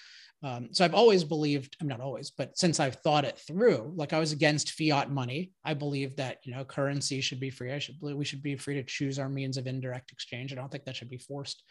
Um, 0.43 0.69
so 0.73 0.85
I've 0.85 0.95
always 0.95 1.25
believed, 1.25 1.75
I'm 1.81 1.89
not 1.89 2.03
always, 2.03 2.31
but 2.31 2.59
since 2.59 2.79
I've 2.79 2.97
thought 2.97 3.25
it 3.25 3.39
through, 3.39 3.95
like 3.97 4.13
I 4.13 4.19
was 4.19 4.33
against 4.33 4.73
fiat 4.73 5.11
money. 5.11 5.53
I 5.65 5.73
believe 5.73 6.17
that 6.17 6.39
you 6.45 6.55
know 6.55 6.65
currency 6.65 7.23
should 7.23 7.41
be 7.41 7.49
free. 7.49 7.73
I 7.73 7.79
should 7.79 7.97
we 8.01 8.27
should 8.27 8.43
be 8.43 8.57
free 8.57 8.75
to 8.75 8.83
choose 8.83 9.19
our 9.19 9.31
means 9.31 9.57
of 9.57 9.67
indirect 9.67 10.13
exchange. 10.13 10.53
I 10.53 10.57
don't 10.57 10.71
think 10.71 10.85
that 10.85 10.97
should 10.97 11.09
be 11.09 11.17
forced 11.17 11.63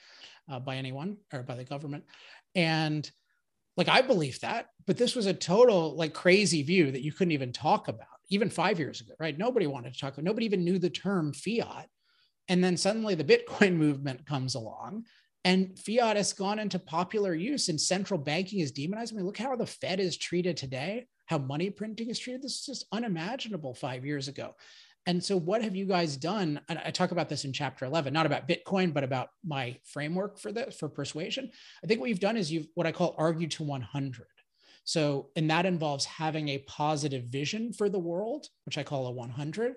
uh, 0.49 0.59
by 0.59 0.77
anyone 0.77 1.17
or 1.31 1.43
by 1.43 1.55
the 1.55 1.63
government. 1.63 2.05
And 2.55 3.09
like 3.75 3.89
I 3.89 4.01
believe 4.01 4.39
that, 4.41 4.67
but 4.85 4.97
this 4.97 5.15
was 5.15 5.25
a 5.25 5.33
total 5.33 5.95
like 5.95 6.13
crazy 6.13 6.63
view 6.63 6.91
that 6.91 7.03
you 7.03 7.11
couldn't 7.11 7.31
even 7.31 7.51
talk 7.51 7.87
about 7.87 8.07
even 8.29 8.49
five 8.49 8.79
years 8.79 9.01
ago, 9.01 9.13
right? 9.19 9.37
Nobody 9.37 9.67
wanted 9.67 9.93
to 9.93 9.99
talk 9.99 10.13
about, 10.13 10.25
nobody 10.25 10.45
even 10.45 10.63
knew 10.63 10.79
the 10.79 10.89
term 10.89 11.33
fiat. 11.33 11.87
And 12.49 12.63
then 12.63 12.77
suddenly 12.77 13.15
the 13.15 13.23
Bitcoin 13.23 13.75
movement 13.77 14.25
comes 14.25 14.55
along 14.55 15.05
and 15.45 15.77
fiat 15.77 16.15
has 16.15 16.33
gone 16.33 16.59
into 16.59 16.79
popular 16.79 17.33
use 17.33 17.69
and 17.69 17.79
central 17.79 18.19
banking 18.19 18.59
is 18.59 18.71
demonized. 18.71 19.13
I 19.13 19.17
mean, 19.17 19.25
look 19.25 19.37
how 19.37 19.55
the 19.55 19.65
Fed 19.65 19.99
is 19.99 20.17
treated 20.17 20.55
today, 20.55 21.05
how 21.25 21.37
money 21.37 21.69
printing 21.69 22.09
is 22.09 22.19
treated. 22.19 22.41
This 22.41 22.59
is 22.59 22.65
just 22.65 22.85
unimaginable 22.91 23.73
five 23.73 24.05
years 24.05 24.27
ago. 24.27 24.55
And 25.05 25.23
so, 25.23 25.37
what 25.37 25.63
have 25.63 25.75
you 25.75 25.85
guys 25.85 26.15
done? 26.15 26.61
I 26.69 26.91
talk 26.91 27.11
about 27.11 27.27
this 27.27 27.43
in 27.43 27.51
chapter 27.51 27.85
11, 27.85 28.13
not 28.13 28.25
about 28.25 28.47
Bitcoin, 28.47 28.93
but 28.93 29.03
about 29.03 29.29
my 29.45 29.77
framework 29.83 30.39
for 30.39 30.51
this, 30.51 30.75
for 30.75 30.87
persuasion. 30.87 31.51
I 31.83 31.87
think 31.87 31.99
what 31.99 32.09
you've 32.09 32.19
done 32.19 32.37
is 32.37 32.51
you've 32.51 32.67
what 32.75 32.87
I 32.87 32.93
call 32.93 33.15
argue 33.17 33.47
to 33.49 33.63
100. 33.63 34.27
So, 34.85 35.29
and 35.35 35.49
that 35.49 35.65
involves 35.65 36.05
having 36.05 36.49
a 36.49 36.59
positive 36.59 37.25
vision 37.25 37.73
for 37.73 37.89
the 37.89 37.99
world, 37.99 38.47
which 38.65 38.77
I 38.77 38.83
call 38.83 39.07
a 39.07 39.11
100, 39.11 39.75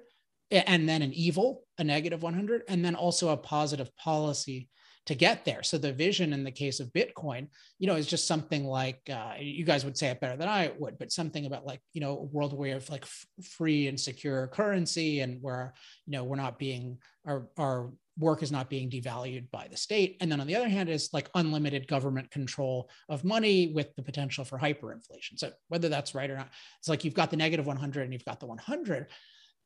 and 0.51 0.89
then 0.89 1.03
an 1.03 1.13
evil, 1.13 1.65
a 1.79 1.85
negative 1.85 2.23
100, 2.23 2.63
and 2.69 2.85
then 2.85 2.95
also 2.95 3.31
a 3.31 3.37
positive 3.37 3.95
policy 3.97 4.69
to 5.07 5.15
get 5.15 5.45
there. 5.45 5.63
So 5.63 5.79
the 5.79 5.93
vision 5.93 6.33
in 6.33 6.45
the 6.45 6.51
case 6.51 6.81
of 6.81 6.93
Bitcoin, 6.93 7.49
you 7.79 7.87
know, 7.87 7.95
is 7.95 8.07
just 8.07 8.27
something 8.27 8.65
like 8.65 9.01
uh, 9.11 9.35
you 9.39 9.65
guys 9.65 9.85
would 9.85 9.97
say 9.97 10.09
it 10.09 10.21
better 10.21 10.37
than 10.37 10.49
I 10.49 10.73
would, 10.79 10.99
but 10.99 11.13
something 11.13 11.47
about 11.47 11.65
like 11.65 11.81
you 11.93 12.01
know 12.01 12.19
a 12.19 12.23
world 12.25 12.53
where 12.53 12.75
have 12.75 12.91
like 12.91 13.05
f- 13.05 13.27
free 13.43 13.87
and 13.87 13.99
secure 13.99 14.49
currency, 14.49 15.21
and 15.21 15.41
where 15.41 15.75
you 16.07 16.13
know 16.13 16.25
we're 16.25 16.37
not 16.37 16.59
being 16.59 16.99
our 17.25 17.49
our 17.57 17.91
work 18.19 18.43
is 18.43 18.51
not 18.51 18.71
being 18.71 18.91
devalued 18.91 19.51
by 19.51 19.69
the 19.69 19.77
state. 19.77 20.17
And 20.21 20.33
then 20.33 20.41
on 20.41 20.47
the 20.47 20.57
other 20.57 20.69
hand 20.69 20.89
is 20.89 21.11
like 21.13 21.29
unlimited 21.35 21.87
government 21.87 22.31
control 22.31 22.89
of 23.09 23.25
money 23.25 23.73
with 23.75 23.95
the 23.95 24.03
potential 24.03 24.45
for 24.45 24.59
hyperinflation. 24.59 25.37
So 25.37 25.53
whether 25.69 25.89
that's 25.91 26.15
right 26.15 26.31
or 26.31 26.37
not, 26.37 26.49
it's 26.79 26.89
like 26.89 27.05
you've 27.05 27.13
got 27.13 27.31
the 27.31 27.37
negative 27.37 27.67
100 27.67 28.05
and 28.05 28.15
you've 28.15 28.25
got 28.25 28.41
the 28.41 28.47
100. 28.47 29.09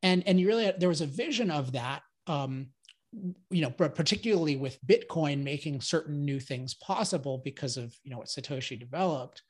And, 0.03 0.27
and 0.27 0.41
you 0.41 0.49
really, 0.49 0.73
there 0.79 0.89
was 0.89 1.01
a 1.01 1.07
vision 1.07 1.51
of 1.51 1.73
that 1.73 2.03
um, 2.27 2.69
you 3.13 3.63
know, 3.63 3.71
particularly 3.71 4.57
with 4.57 4.79
Bitcoin 4.87 5.43
making 5.43 5.81
certain 5.81 6.25
new 6.25 6.39
things 6.39 6.75
possible 6.75 7.41
because 7.45 7.77
of 7.77 7.95
you 8.05 8.11
know 8.11 8.19
what 8.19 8.29
Satoshi 8.29 8.79
developed, 8.79 9.43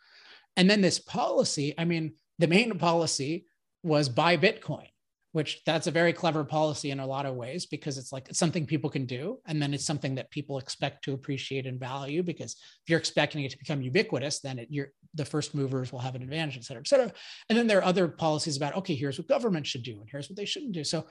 and 0.56 0.68
then 0.68 0.80
this 0.80 0.98
policy. 0.98 1.74
I 1.76 1.84
mean, 1.84 2.14
the 2.38 2.48
main 2.48 2.78
policy 2.78 3.46
was 3.82 4.08
buy 4.08 4.36
Bitcoin, 4.38 4.86
which 5.32 5.60
that's 5.66 5.86
a 5.86 5.90
very 5.90 6.14
clever 6.14 6.42
policy 6.42 6.90
in 6.90 7.00
a 7.00 7.06
lot 7.06 7.26
of 7.26 7.34
ways 7.34 7.66
because 7.66 7.98
it's 7.98 8.12
like 8.12 8.28
it's 8.30 8.38
something 8.38 8.64
people 8.64 8.88
can 8.88 9.04
do, 9.04 9.38
and 9.46 9.60
then 9.60 9.74
it's 9.74 9.84
something 9.84 10.14
that 10.14 10.30
people 10.30 10.56
expect 10.56 11.04
to 11.04 11.12
appreciate 11.12 11.66
and 11.66 11.78
value. 11.78 12.22
Because 12.22 12.52
if 12.52 12.88
you're 12.88 12.98
expecting 12.98 13.44
it 13.44 13.50
to 13.50 13.58
become 13.58 13.82
ubiquitous, 13.82 14.40
then 14.40 14.58
it, 14.58 14.68
you're 14.70 14.88
the 15.14 15.24
first 15.24 15.54
movers 15.54 15.92
will 15.92 15.98
have 15.98 16.14
an 16.14 16.22
advantage, 16.22 16.56
et 16.56 16.64
cetera, 16.64 16.80
et 16.80 16.88
cetera. 16.88 17.12
And 17.50 17.58
then 17.58 17.66
there 17.66 17.78
are 17.78 17.84
other 17.84 18.08
policies 18.08 18.56
about 18.56 18.76
okay, 18.76 18.94
here's 18.94 19.18
what 19.18 19.28
government 19.28 19.66
should 19.66 19.82
do, 19.82 20.00
and 20.00 20.08
here's 20.10 20.30
what 20.30 20.36
they 20.36 20.46
shouldn't 20.46 20.72
do. 20.72 20.84
So 20.84 21.04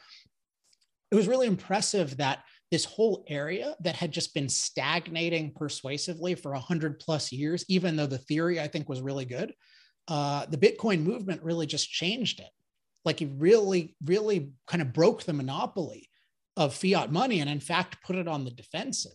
it 1.11 1.15
was 1.15 1.27
really 1.27 1.47
impressive 1.47 2.17
that 2.17 2.43
this 2.71 2.85
whole 2.85 3.25
area 3.27 3.75
that 3.81 3.95
had 3.95 4.11
just 4.11 4.33
been 4.33 4.47
stagnating 4.47 5.51
persuasively 5.51 6.35
for 6.35 6.51
100 6.51 6.99
plus 6.99 7.31
years, 7.31 7.65
even 7.67 7.95
though 7.95 8.05
the 8.05 8.17
theory 8.17 8.59
I 8.59 8.67
think 8.67 8.87
was 8.87 9.01
really 9.01 9.25
good, 9.25 9.53
uh, 10.07 10.45
the 10.45 10.57
Bitcoin 10.57 11.01
movement 11.01 11.43
really 11.43 11.65
just 11.65 11.89
changed 11.89 12.39
it. 12.39 12.49
Like 13.05 13.21
it 13.21 13.29
really, 13.37 13.95
really 14.05 14.51
kind 14.67 14.81
of 14.81 14.93
broke 14.93 15.23
the 15.23 15.33
monopoly 15.33 16.09
of 16.57 16.75
fiat 16.75 17.11
money 17.11 17.39
and, 17.39 17.49
in 17.49 17.59
fact, 17.59 18.03
put 18.03 18.15
it 18.15 18.27
on 18.27 18.43
the 18.43 18.51
defensive. 18.51 19.13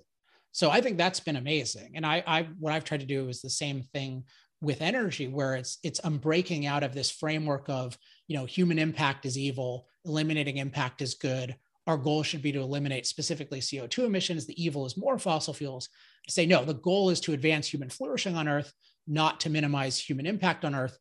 So 0.51 0.71
I 0.71 0.81
think 0.81 0.99
that's 0.99 1.21
been 1.21 1.37
amazing. 1.37 1.93
And 1.95 2.07
I, 2.07 2.23
I 2.27 2.49
what 2.59 2.73
I've 2.73 2.85
tried 2.85 3.01
to 3.01 3.07
do 3.07 3.29
is 3.29 3.41
the 3.41 3.51
same 3.51 3.83
thing 3.83 4.25
with 4.61 4.81
energy, 4.81 5.29
where 5.29 5.57
it's 5.57 5.79
it's 5.83 6.01
I'm 6.03 6.19
breaking 6.19 6.65
out 6.65 6.83
of 6.83 6.95
this 6.95 7.11
framework 7.11 7.69
of 7.69 7.99
you 8.29 8.37
know 8.37 8.47
human 8.47 8.79
impact 8.79 9.27
is 9.27 9.37
evil, 9.37 9.89
eliminating 10.05 10.57
impact 10.57 11.03
is 11.03 11.15
good 11.15 11.57
our 11.87 11.97
goal 11.97 12.23
should 12.23 12.43
be 12.43 12.53
to 12.53 12.61
eliminate 12.61 13.07
specifically 13.07 13.61
CO2 13.61 14.05
emissions. 14.05 14.47
The 14.47 14.63
evil 14.63 14.87
is 14.87 14.97
more 14.97 15.19
fossil 15.19 15.53
fuels. 15.53 15.89
To 16.27 16.33
say, 16.33 16.47
no, 16.47 16.65
the 16.65 16.75
goal 16.75 17.11
is 17.11 17.21
to 17.21 17.35
advance 17.35 17.69
human 17.69 17.91
flourishing 17.91 18.37
on 18.37 18.49
Earth, 18.49 18.73
not 19.07 19.41
to 19.41 19.51
minimize 19.51 19.99
human 19.99 20.27
impact 20.27 20.65
on 20.65 20.75
Earth. 20.75 20.99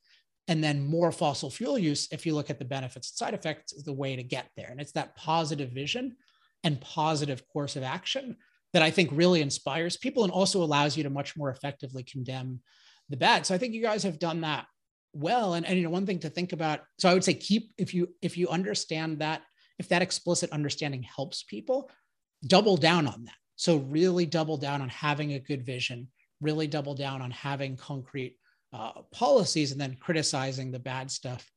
And 0.50 0.62
then 0.62 0.86
more 0.86 1.14
fossil 1.14 1.50
fuel 1.50 1.80
use, 1.80 2.10
if 2.12 2.26
you 2.26 2.36
look 2.36 2.50
at 2.50 2.60
the 2.60 2.66
benefits 2.66 3.12
and 3.12 3.18
side 3.18 3.34
effects, 3.34 3.72
is 3.72 3.84
the 3.84 3.94
way 3.94 4.18
to 4.18 4.24
get 4.24 4.50
there. 4.58 4.68
And 4.70 4.82
it's 4.82 4.92
that 4.92 5.16
positive 5.16 5.70
vision 5.70 6.18
and 6.66 6.82
positive 6.82 7.48
course 7.48 7.78
of 7.78 7.84
action 7.84 8.36
that 8.74 8.82
I 8.82 8.92
think 8.92 9.10
really 9.14 9.42
inspires 9.42 9.96
people 9.96 10.24
and 10.24 10.34
also 10.34 10.64
allows 10.64 10.98
you 10.98 11.04
to 11.04 11.10
much 11.10 11.38
more 11.38 11.50
effectively 11.50 12.04
condemn 12.04 12.60
the 13.10 13.18
bad. 13.18 13.46
So 13.46 13.56
I 13.56 13.58
think 13.58 13.74
you 13.74 13.82
guys 13.82 14.04
have 14.04 14.20
done 14.20 14.42
that 14.42 14.66
well. 15.14 15.54
And, 15.54 15.66
and 15.66 15.78
you 15.78 15.84
know, 15.84 15.90
one 15.92 16.06
thing 16.06 16.20
to 16.20 16.30
think 16.30 16.52
about. 16.52 16.82
So 16.98 17.08
I 17.08 17.14
would 17.14 17.24
say 17.24 17.36
keep 17.36 17.72
if 17.78 17.94
you 17.94 18.10
if 18.22 18.38
you 18.38 18.50
understand 18.50 19.20
that 19.20 19.44
if 19.80 19.90
that 19.90 20.02
explicit 20.02 20.52
understanding 20.52 21.04
helps 21.04 21.44
people, 21.44 21.90
double 22.46 22.78
down 22.78 23.08
on 23.08 23.26
that. 23.26 23.36
So, 23.56 23.78
really 23.78 24.26
double 24.26 24.58
down 24.58 24.82
on 24.82 24.90
having 24.90 25.34
a 25.34 25.40
good 25.40 25.66
vision, 25.66 26.08
really 26.42 26.68
double 26.68 26.96
down 26.96 27.22
on 27.22 27.32
having 27.32 27.78
concrete 27.78 28.38
uh, 28.74 29.04
policies, 29.12 29.72
and 29.72 29.80
then 29.80 29.98
criticizing 30.00 30.72
the 30.72 30.80
bad 30.80 31.12
stuff 31.12 31.50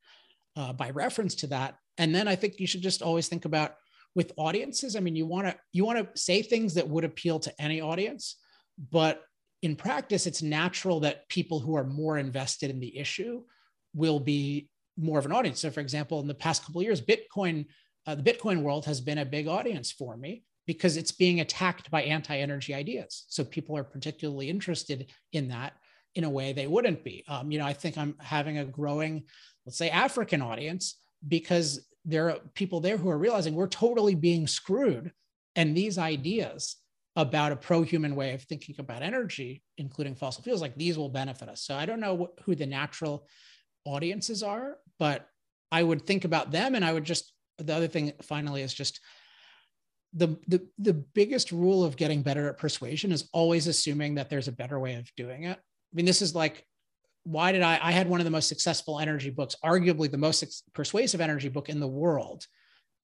uh, 0.56 0.72
by 0.72 0.90
reference 0.90 1.34
to 1.36 1.46
that. 1.48 1.76
And 1.98 2.14
then 2.14 2.28
I 2.28 2.36
think 2.36 2.60
you 2.60 2.66
should 2.66 2.82
just 2.82 3.02
always 3.02 3.28
think 3.28 3.44
about 3.44 3.74
with 4.14 4.32
audiences. 4.36 4.96
I 4.96 5.00
mean, 5.00 5.16
you 5.16 5.26
want 5.26 5.46
to 5.46 5.56
you 5.72 5.84
want 5.84 5.98
to 5.98 6.20
say 6.20 6.42
things 6.42 6.74
that 6.74 6.88
would 6.88 7.04
appeal 7.04 7.38
to 7.40 7.62
any 7.62 7.80
audience, 7.80 8.36
but 8.90 9.22
in 9.62 9.76
practice, 9.76 10.26
it's 10.26 10.42
natural 10.42 11.00
that 11.00 11.28
people 11.28 11.60
who 11.60 11.76
are 11.76 11.84
more 11.84 12.18
invested 12.18 12.70
in 12.70 12.78
the 12.80 12.96
issue 12.96 13.42
will 13.94 14.20
be 14.20 14.68
more 14.98 15.18
of 15.18 15.26
an 15.26 15.32
audience. 15.32 15.60
So, 15.60 15.70
for 15.70 15.80
example, 15.80 16.20
in 16.20 16.26
the 16.26 16.34
past 16.34 16.64
couple 16.64 16.80
of 16.80 16.84
years, 16.84 17.00
Bitcoin 17.00 17.66
uh, 18.06 18.14
the 18.14 18.22
Bitcoin 18.22 18.62
world 18.62 18.84
has 18.86 19.00
been 19.00 19.18
a 19.18 19.24
big 19.24 19.48
audience 19.48 19.90
for 19.90 20.16
me 20.16 20.44
because 20.66 20.96
it's 20.96 21.12
being 21.12 21.40
attacked 21.40 21.90
by 21.90 22.02
anti 22.02 22.36
energy 22.38 22.74
ideas. 22.74 23.24
So 23.28 23.44
people 23.44 23.76
are 23.76 23.84
particularly 23.84 24.50
interested 24.50 25.12
in 25.32 25.48
that 25.48 25.74
in 26.14 26.24
a 26.24 26.30
way 26.30 26.52
they 26.52 26.66
wouldn't 26.66 27.04
be. 27.04 27.24
Um, 27.28 27.50
you 27.50 27.58
know, 27.58 27.66
I 27.66 27.72
think 27.72 27.98
I'm 27.98 28.14
having 28.20 28.58
a 28.58 28.64
growing, 28.64 29.24
let's 29.64 29.78
say, 29.78 29.90
African 29.90 30.42
audience 30.42 30.98
because 31.26 31.86
there 32.04 32.30
are 32.30 32.38
people 32.54 32.80
there 32.80 32.96
who 32.96 33.10
are 33.10 33.18
realizing 33.18 33.54
we're 33.54 33.66
totally 33.66 34.14
being 34.14 34.46
screwed. 34.46 35.12
And 35.56 35.76
these 35.76 35.98
ideas 35.98 36.76
about 37.16 37.52
a 37.52 37.56
pro 37.56 37.82
human 37.82 38.14
way 38.14 38.34
of 38.34 38.42
thinking 38.42 38.76
about 38.78 39.02
energy, 39.02 39.62
including 39.78 40.14
fossil 40.14 40.42
fuels, 40.42 40.60
like 40.60 40.76
these 40.76 40.98
will 40.98 41.08
benefit 41.08 41.48
us. 41.48 41.62
So 41.62 41.74
I 41.74 41.86
don't 41.86 42.00
know 42.00 42.28
who 42.44 42.54
the 42.54 42.66
natural 42.66 43.26
audiences 43.84 44.42
are, 44.42 44.76
but 44.98 45.26
I 45.72 45.82
would 45.82 46.06
think 46.06 46.24
about 46.24 46.50
them 46.50 46.74
and 46.74 46.84
I 46.84 46.92
would 46.92 47.04
just 47.04 47.32
the 47.58 47.74
other 47.74 47.88
thing 47.88 48.12
finally 48.22 48.62
is 48.62 48.74
just 48.74 49.00
the, 50.12 50.38
the 50.48 50.66
the 50.78 50.94
biggest 50.94 51.52
rule 51.52 51.84
of 51.84 51.96
getting 51.96 52.22
better 52.22 52.48
at 52.48 52.58
persuasion 52.58 53.12
is 53.12 53.28
always 53.32 53.66
assuming 53.66 54.14
that 54.14 54.30
there's 54.30 54.48
a 54.48 54.52
better 54.52 54.80
way 54.80 54.94
of 54.94 55.10
doing 55.16 55.44
it. 55.44 55.58
I 55.58 55.94
mean, 55.94 56.06
this 56.06 56.22
is 56.22 56.34
like, 56.34 56.64
why 57.24 57.52
did 57.52 57.62
I? 57.62 57.78
I 57.82 57.92
had 57.92 58.08
one 58.08 58.20
of 58.20 58.24
the 58.24 58.30
most 58.30 58.48
successful 58.48 58.98
energy 58.98 59.30
books, 59.30 59.56
arguably 59.64 60.10
the 60.10 60.16
most 60.16 60.64
persuasive 60.72 61.20
energy 61.20 61.48
book 61.48 61.68
in 61.68 61.80
the 61.80 61.86
world, 61.86 62.46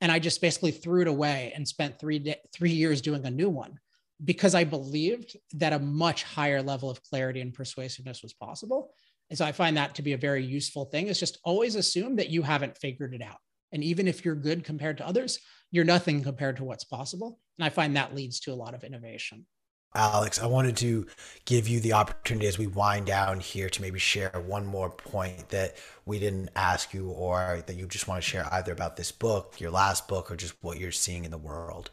and 0.01 0.11
I 0.11 0.19
just 0.19 0.41
basically 0.41 0.71
threw 0.71 1.03
it 1.03 1.09
away 1.09 1.53
and 1.55 1.69
spent 1.69 1.99
three 1.99 2.35
three 2.53 2.71
years 2.71 3.03
doing 3.03 3.27
a 3.27 3.31
new 3.31 3.51
one 3.51 3.79
because 4.25 4.55
I 4.55 4.65
believed 4.65 5.37
that 5.55 5.73
a 5.73 5.79
much 5.79 6.23
higher 6.23 6.63
level 6.63 6.89
of 6.89 7.03
clarity 7.03 7.41
and 7.41 7.53
persuasiveness 7.53 8.23
was 8.23 8.33
possible. 8.33 8.95
And 9.29 9.39
so 9.39 9.45
I 9.45 9.53
find 9.53 9.77
that 9.77 9.95
to 9.97 10.03
be 10.03 10.13
a 10.13 10.19
very 10.19 10.45
useful 10.45 10.87
thing. 10.87 11.09
Is 11.09 11.21
just 11.21 11.39
always 11.45 11.75
assume 11.75 12.17
that 12.17 12.31
you 12.31 12.43
haven't 12.43 12.79
figured 12.79 13.15
it 13.15 13.23
out. 13.23 13.39
And 13.73 13.83
even 13.83 14.07
if 14.07 14.25
you're 14.25 14.35
good 14.35 14.65
compared 14.65 14.99
to 14.99 15.07
others, 15.07 15.39
you're 15.71 15.85
nothing 15.85 16.23
compared 16.23 16.57
to 16.59 16.65
what's 16.65 16.85
possible. 16.85 17.41
And 17.59 17.65
I 17.65 17.71
find 17.71 17.97
that 17.97 18.15
leads 18.15 18.41
to 18.41 18.53
a 18.53 18.55
lot 18.55 18.75
of 18.75 18.85
innovation. 18.85 19.47
Alex, 19.95 20.41
I 20.41 20.47
wanted 20.47 20.77
to 20.79 21.07
give 21.45 21.69
you 21.69 21.79
the 21.79 21.93
opportunity 21.93 22.47
as 22.47 22.59
we 22.59 22.67
wind 22.67 23.07
down 23.07 23.41
here 23.41 23.69
to 23.69 23.83
maybe 23.83 23.99
share 23.99 24.31
one 24.47 24.65
more 24.65 24.89
point 24.89 25.51
that 25.51 25.77
we 26.07 26.19
didn't 26.19 26.49
ask 26.57 26.95
you 26.95 27.11
or 27.11 27.63
that 27.67 27.77
you 27.77 27.87
just 27.87 28.09
want 28.09 28.23
to 28.23 28.27
share 28.27 28.49
either 28.53 28.73
about 28.73 28.97
this 28.97 29.13
book, 29.13 29.61
your 29.61 29.71
last 29.71 30.09
book, 30.09 30.31
or 30.31 30.37
just 30.37 30.55
what 30.63 30.79
you're 30.79 30.93
seeing 30.93 31.27
in 31.27 31.31
the 31.31 31.37
world. 31.37 31.91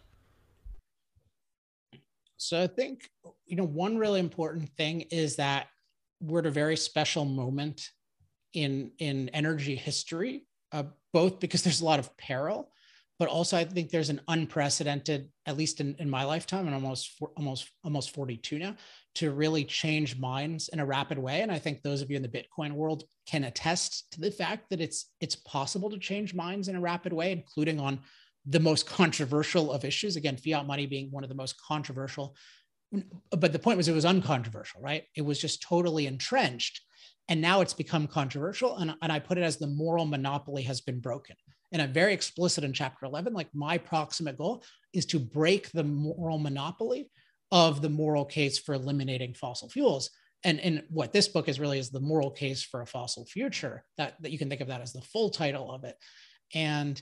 So 2.38 2.62
I 2.62 2.68
think, 2.68 3.10
you 3.46 3.58
know, 3.58 3.66
one 3.66 3.98
really 3.98 4.22
important 4.22 4.70
thing 4.78 5.02
is 5.12 5.36
that 5.36 5.68
we're 6.22 6.40
at 6.40 6.46
a 6.46 6.52
very 6.52 6.78
special 6.78 7.26
moment 7.26 7.90
in 8.54 8.92
in 8.98 9.30
energy 9.30 9.76
history 9.76 10.46
uh, 10.72 10.84
both 11.14 11.40
because 11.40 11.64
there's 11.64 11.82
a 11.82 11.86
lot 11.86 12.00
of 12.00 12.16
peril, 12.18 12.72
but 13.18 13.28
also 13.28 13.58
I 13.58 13.66
think 13.66 13.90
there's 13.90 14.10
an 14.10 14.22
unprecedented, 14.28 15.30
at 15.46 15.58
least 15.58 15.82
in, 15.82 15.96
in 16.00 16.10
my 16.10 16.24
lifetime, 16.24 16.66
and 16.68 16.76
almost 16.76 17.22
almost 17.36 17.70
almost 17.84 18.12
42 18.12 18.60
now, 18.60 18.76
to 19.16 19.32
really 19.32 19.66
change 19.66 20.18
minds 20.18 20.70
in 20.70 20.80
a 20.80 20.86
rapid 20.86 21.18
way. 21.18 21.41
And 21.41 21.52
I 21.52 21.60
think 21.60 21.82
those 21.82 22.02
of 22.02 22.10
you 22.10 22.16
in 22.16 22.24
the 22.24 22.30
Bitcoin 22.30 22.74
world 22.74 23.04
can 23.28 23.44
attest 23.44 24.12
to 24.14 24.22
the 24.22 24.32
fact 24.32 24.70
that 24.70 24.82
it's 24.82 25.12
it's 25.20 25.36
possible 25.36 25.90
to 25.90 25.98
change 25.98 26.34
minds 26.34 26.68
in 26.68 26.76
a 26.76 26.82
rapid 26.82 27.12
way, 27.12 27.32
including 27.32 27.80
on 27.80 28.00
the 28.46 28.60
most 28.60 28.88
controversial 28.88 29.72
of 29.72 29.84
issues. 29.84 30.16
Again, 30.16 30.38
fiat 30.38 30.66
money 30.66 30.86
being 30.86 31.12
one 31.12 31.24
of 31.24 31.30
the 31.30 31.36
most 31.36 31.60
controversial. 31.62 32.36
But 33.32 33.54
the 33.54 33.60
point 33.60 33.78
was 33.78 33.88
it 33.88 33.94
was 33.94 34.06
uncontroversial, 34.06 34.82
right? 34.82 35.04
It 35.16 35.22
was 35.22 35.40
just 35.40 35.62
totally 35.62 36.08
entrenched 36.08 36.82
and 37.30 37.40
now 37.40 37.62
it's 37.62 37.74
become 37.74 38.08
controversial. 38.08 38.78
And, 38.78 38.96
and 39.02 39.12
I 39.12 39.20
put 39.20 39.38
it 39.38 39.44
as 39.44 39.58
the 39.58 39.68
moral 39.68 40.06
monopoly 40.06 40.64
has 40.64 40.82
been 40.82 41.00
broken. 41.00 41.36
And 41.72 41.82
I'm 41.82 41.94
very 41.94 42.14
explicit 42.14 42.64
in 42.64 42.74
chapter 42.74 43.06
11. 43.06 43.34
Like 43.34 43.54
my 43.54 43.78
proximate 43.78 44.38
goal 44.38 44.64
is 44.94 45.06
to 45.08 45.20
break 45.20 45.72
the 45.72 45.84
moral 45.84 46.40
monopoly 46.40 47.10
of 47.52 47.82
the 47.82 47.90
moral 47.90 48.26
case 48.26 48.58
for 48.58 48.74
eliminating 48.74 49.36
fossil 49.36 49.70
fuels. 49.70 50.10
And, 50.44 50.60
and 50.60 50.84
what 50.90 51.14
this 51.14 51.28
book 51.28 51.48
is 51.48 51.60
really 51.60 51.78
is 51.78 51.92
the 51.92 52.00
moral 52.00 52.32
case 52.32 52.64
for 52.64 52.82
a 52.82 52.88
fossil 52.88 53.26
future. 53.26 53.86
That, 53.98 54.16
that 54.22 54.32
you 54.32 54.40
can 54.40 54.50
think 54.50 54.62
of 54.62 54.68
that 54.70 54.82
as 54.82 54.94
the 54.94 55.02
full 55.02 55.30
title 55.30 55.72
of 55.72 55.84
it. 55.84 55.96
And 56.56 57.00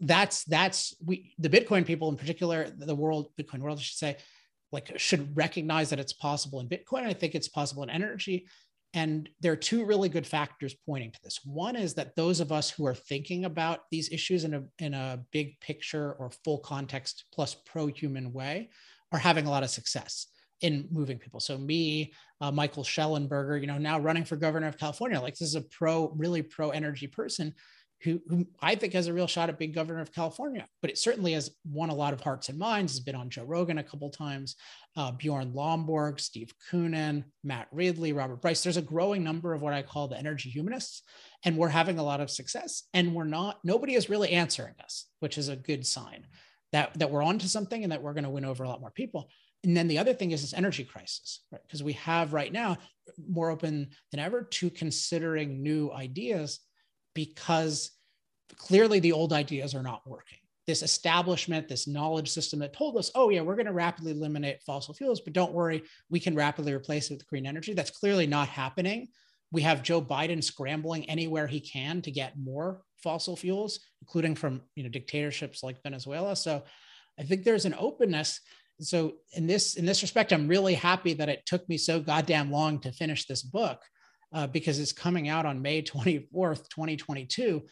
that's 0.00 0.44
that's 0.44 0.94
we 1.04 1.34
the 1.38 1.48
Bitcoin 1.48 1.84
people 1.84 2.08
in 2.08 2.16
particular, 2.16 2.70
the 2.70 2.94
world 2.94 3.30
Bitcoin 3.40 3.58
world, 3.58 3.78
I 3.78 3.82
should 3.82 3.96
say, 3.96 4.16
like 4.70 4.98
should 4.98 5.36
recognize 5.36 5.90
that 5.90 5.98
it's 5.98 6.12
possible 6.12 6.60
in 6.60 6.68
Bitcoin. 6.68 7.04
I 7.04 7.12
think 7.12 7.34
it's 7.34 7.48
possible 7.48 7.82
in 7.82 7.90
energy. 7.90 8.46
And 8.94 9.28
there 9.40 9.52
are 9.52 9.56
two 9.56 9.84
really 9.84 10.08
good 10.08 10.26
factors 10.26 10.74
pointing 10.86 11.10
to 11.10 11.20
this. 11.22 11.40
One 11.44 11.74
is 11.74 11.94
that 11.94 12.14
those 12.14 12.38
of 12.38 12.52
us 12.52 12.70
who 12.70 12.86
are 12.86 12.94
thinking 12.94 13.44
about 13.44 13.80
these 13.90 14.10
issues 14.12 14.44
in 14.44 14.54
a, 14.54 14.62
in 14.78 14.94
a 14.94 15.20
big 15.32 15.58
picture 15.60 16.12
or 16.12 16.30
full 16.44 16.58
context 16.58 17.24
plus 17.32 17.56
pro 17.66 17.88
human 17.88 18.32
way 18.32 18.70
are 19.10 19.18
having 19.18 19.46
a 19.46 19.50
lot 19.50 19.64
of 19.64 19.70
success 19.70 20.28
in 20.60 20.86
moving 20.92 21.18
people. 21.18 21.40
So 21.40 21.58
me, 21.58 22.12
uh, 22.40 22.52
Michael 22.52 22.84
Shellenberger, 22.84 23.60
you 23.60 23.66
know, 23.66 23.78
now 23.78 23.98
running 23.98 24.24
for 24.24 24.36
governor 24.36 24.68
of 24.68 24.78
California, 24.78 25.20
like 25.20 25.34
this 25.34 25.48
is 25.48 25.56
a 25.56 25.62
pro, 25.62 26.10
really 26.16 26.42
pro 26.42 26.70
energy 26.70 27.08
person 27.08 27.52
who, 28.04 28.20
who 28.28 28.46
I 28.60 28.74
think 28.74 28.92
has 28.92 29.06
a 29.06 29.12
real 29.12 29.26
shot 29.26 29.48
at 29.48 29.58
being 29.58 29.72
governor 29.72 30.00
of 30.00 30.12
California, 30.12 30.66
but 30.82 30.90
it 30.90 30.98
certainly 30.98 31.32
has 31.32 31.50
won 31.64 31.88
a 31.88 31.94
lot 31.94 32.12
of 32.12 32.20
hearts 32.20 32.50
and 32.50 32.58
minds. 32.58 32.92
Has 32.92 33.00
been 33.00 33.14
on 33.14 33.30
Joe 33.30 33.44
Rogan 33.44 33.78
a 33.78 33.82
couple 33.82 34.10
times, 34.10 34.56
uh, 34.96 35.10
Bjorn 35.12 35.52
Lomborg, 35.52 36.20
Steve 36.20 36.52
Koonin, 36.70 37.24
Matt 37.42 37.68
Ridley, 37.72 38.12
Robert 38.12 38.42
Bryce. 38.42 38.62
There's 38.62 38.76
a 38.76 38.82
growing 38.82 39.24
number 39.24 39.54
of 39.54 39.62
what 39.62 39.72
I 39.72 39.82
call 39.82 40.08
the 40.08 40.18
energy 40.18 40.50
humanists, 40.50 41.02
and 41.44 41.56
we're 41.56 41.68
having 41.68 41.98
a 41.98 42.04
lot 42.04 42.20
of 42.20 42.30
success. 42.30 42.84
And 42.92 43.14
we're 43.14 43.24
not. 43.24 43.58
Nobody 43.64 43.94
is 43.94 44.10
really 44.10 44.30
answering 44.30 44.74
us, 44.82 45.06
which 45.20 45.38
is 45.38 45.48
a 45.48 45.56
good 45.56 45.86
sign 45.86 46.26
that 46.72 46.92
that 46.98 47.10
we're 47.10 47.24
onto 47.24 47.46
something 47.46 47.82
and 47.82 47.92
that 47.92 48.02
we're 48.02 48.14
going 48.14 48.24
to 48.24 48.30
win 48.30 48.44
over 48.44 48.64
a 48.64 48.68
lot 48.68 48.80
more 48.80 48.90
people. 48.90 49.30
And 49.64 49.74
then 49.74 49.88
the 49.88 49.98
other 49.98 50.12
thing 50.12 50.32
is 50.32 50.42
this 50.42 50.52
energy 50.52 50.84
crisis, 50.84 51.40
right? 51.50 51.62
Because 51.66 51.82
we 51.82 51.94
have 51.94 52.34
right 52.34 52.52
now 52.52 52.76
more 53.30 53.50
open 53.50 53.88
than 54.10 54.20
ever 54.20 54.42
to 54.42 54.68
considering 54.68 55.62
new 55.62 55.90
ideas 55.90 56.60
because 57.14 57.90
clearly 58.56 59.00
the 59.00 59.12
old 59.12 59.32
ideas 59.32 59.74
are 59.74 59.82
not 59.82 60.06
working. 60.06 60.38
This 60.66 60.82
establishment, 60.82 61.68
this 61.68 61.86
knowledge 61.86 62.30
system 62.30 62.58
that 62.60 62.72
told 62.72 62.96
us, 62.96 63.10
oh, 63.14 63.28
yeah, 63.28 63.42
we're 63.42 63.56
going 63.56 63.66
to 63.66 63.72
rapidly 63.72 64.12
eliminate 64.12 64.62
fossil 64.62 64.94
fuels, 64.94 65.20
but 65.20 65.34
don't 65.34 65.52
worry, 65.52 65.82
we 66.08 66.20
can 66.20 66.34
rapidly 66.34 66.72
replace 66.72 67.10
it 67.10 67.14
with 67.14 67.26
green 67.26 67.46
energy. 67.46 67.74
That's 67.74 67.90
clearly 67.90 68.26
not 68.26 68.48
happening. 68.48 69.08
We 69.52 69.62
have 69.62 69.82
Joe 69.82 70.00
Biden 70.00 70.42
scrambling 70.42 71.08
anywhere 71.08 71.46
he 71.46 71.60
can 71.60 72.02
to 72.02 72.10
get 72.10 72.38
more 72.38 72.80
fossil 73.02 73.36
fuels, 73.36 73.78
including 74.00 74.34
from 74.34 74.62
you 74.74 74.82
know 74.82 74.88
dictatorships 74.88 75.62
like 75.62 75.82
Venezuela. 75.82 76.34
So 76.34 76.64
I 77.20 77.22
think 77.22 77.44
there's 77.44 77.66
an 77.66 77.76
openness. 77.78 78.40
So 78.80 79.14
in 79.34 79.46
this 79.46 79.76
in 79.76 79.86
this 79.86 80.02
respect, 80.02 80.32
I'm 80.32 80.48
really 80.48 80.74
happy 80.74 81.14
that 81.14 81.28
it 81.28 81.46
took 81.46 81.68
me 81.68 81.78
so 81.78 82.00
goddamn 82.00 82.50
long 82.50 82.80
to 82.80 82.90
finish 82.90 83.26
this 83.26 83.42
book 83.42 83.80
uh, 84.32 84.48
because 84.48 84.80
it's 84.80 84.92
coming 84.92 85.28
out 85.28 85.46
on 85.46 85.62
May 85.62 85.82
24th, 85.82 86.68
2022, 86.70 87.62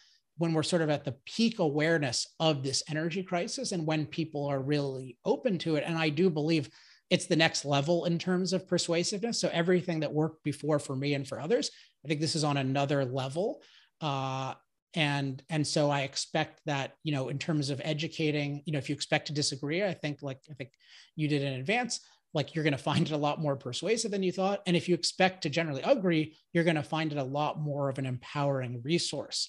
when 0.42 0.52
we're 0.52 0.64
sort 0.64 0.82
of 0.82 0.90
at 0.90 1.04
the 1.04 1.14
peak 1.24 1.60
awareness 1.60 2.26
of 2.40 2.64
this 2.64 2.82
energy 2.90 3.22
crisis 3.22 3.70
and 3.70 3.86
when 3.86 4.04
people 4.04 4.44
are 4.44 4.60
really 4.60 5.16
open 5.24 5.56
to 5.56 5.76
it. 5.76 5.84
And 5.86 5.96
I 5.96 6.08
do 6.08 6.28
believe 6.28 6.68
it's 7.10 7.26
the 7.26 7.36
next 7.36 7.64
level 7.64 8.06
in 8.06 8.18
terms 8.18 8.52
of 8.52 8.66
persuasiveness. 8.66 9.40
So 9.40 9.48
everything 9.52 10.00
that 10.00 10.12
worked 10.12 10.42
before 10.42 10.80
for 10.80 10.96
me 10.96 11.14
and 11.14 11.28
for 11.28 11.38
others, 11.38 11.70
I 12.04 12.08
think 12.08 12.20
this 12.20 12.34
is 12.34 12.42
on 12.42 12.56
another 12.56 13.04
level. 13.04 13.62
Uh, 14.00 14.54
and 14.94 15.42
and 15.48 15.66
so 15.66 15.88
i 15.88 16.02
expect 16.02 16.60
that 16.66 16.96
you 17.02 17.12
know 17.12 17.30
in 17.30 17.38
terms 17.38 17.70
of 17.70 17.80
educating 17.82 18.62
you 18.66 18.74
know 18.74 18.78
if 18.78 18.90
you 18.90 18.94
expect 18.94 19.26
to 19.26 19.32
disagree 19.32 19.82
i 19.82 19.94
think 19.94 20.18
like 20.20 20.38
i 20.50 20.52
think 20.52 20.68
you 21.16 21.28
did 21.28 21.40
in 21.40 21.54
advance 21.54 22.00
like 22.34 22.54
you're 22.54 22.62
going 22.62 22.76
to 22.76 22.78
find 22.78 23.06
it 23.06 23.14
a 23.14 23.16
lot 23.16 23.40
more 23.40 23.56
persuasive 23.56 24.10
than 24.10 24.22
you 24.22 24.30
thought 24.30 24.60
and 24.66 24.76
if 24.76 24.90
you 24.90 24.94
expect 24.94 25.44
to 25.44 25.48
generally 25.48 25.80
agree 25.80 26.36
you're 26.52 26.62
going 26.62 26.76
to 26.76 26.82
find 26.82 27.10
it 27.10 27.16
a 27.16 27.24
lot 27.24 27.58
more 27.58 27.88
of 27.88 27.98
an 27.98 28.04
empowering 28.04 28.82
resource 28.84 29.48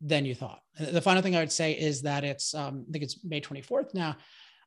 than 0.00 0.24
you 0.24 0.34
thought. 0.34 0.60
The 0.78 1.00
final 1.00 1.22
thing 1.22 1.36
i 1.36 1.40
would 1.40 1.52
say 1.52 1.72
is 1.72 2.02
that 2.02 2.24
it's 2.24 2.54
um, 2.54 2.84
i 2.88 2.92
think 2.92 3.04
it's 3.04 3.24
may 3.24 3.40
24th 3.40 3.94
now. 3.94 4.16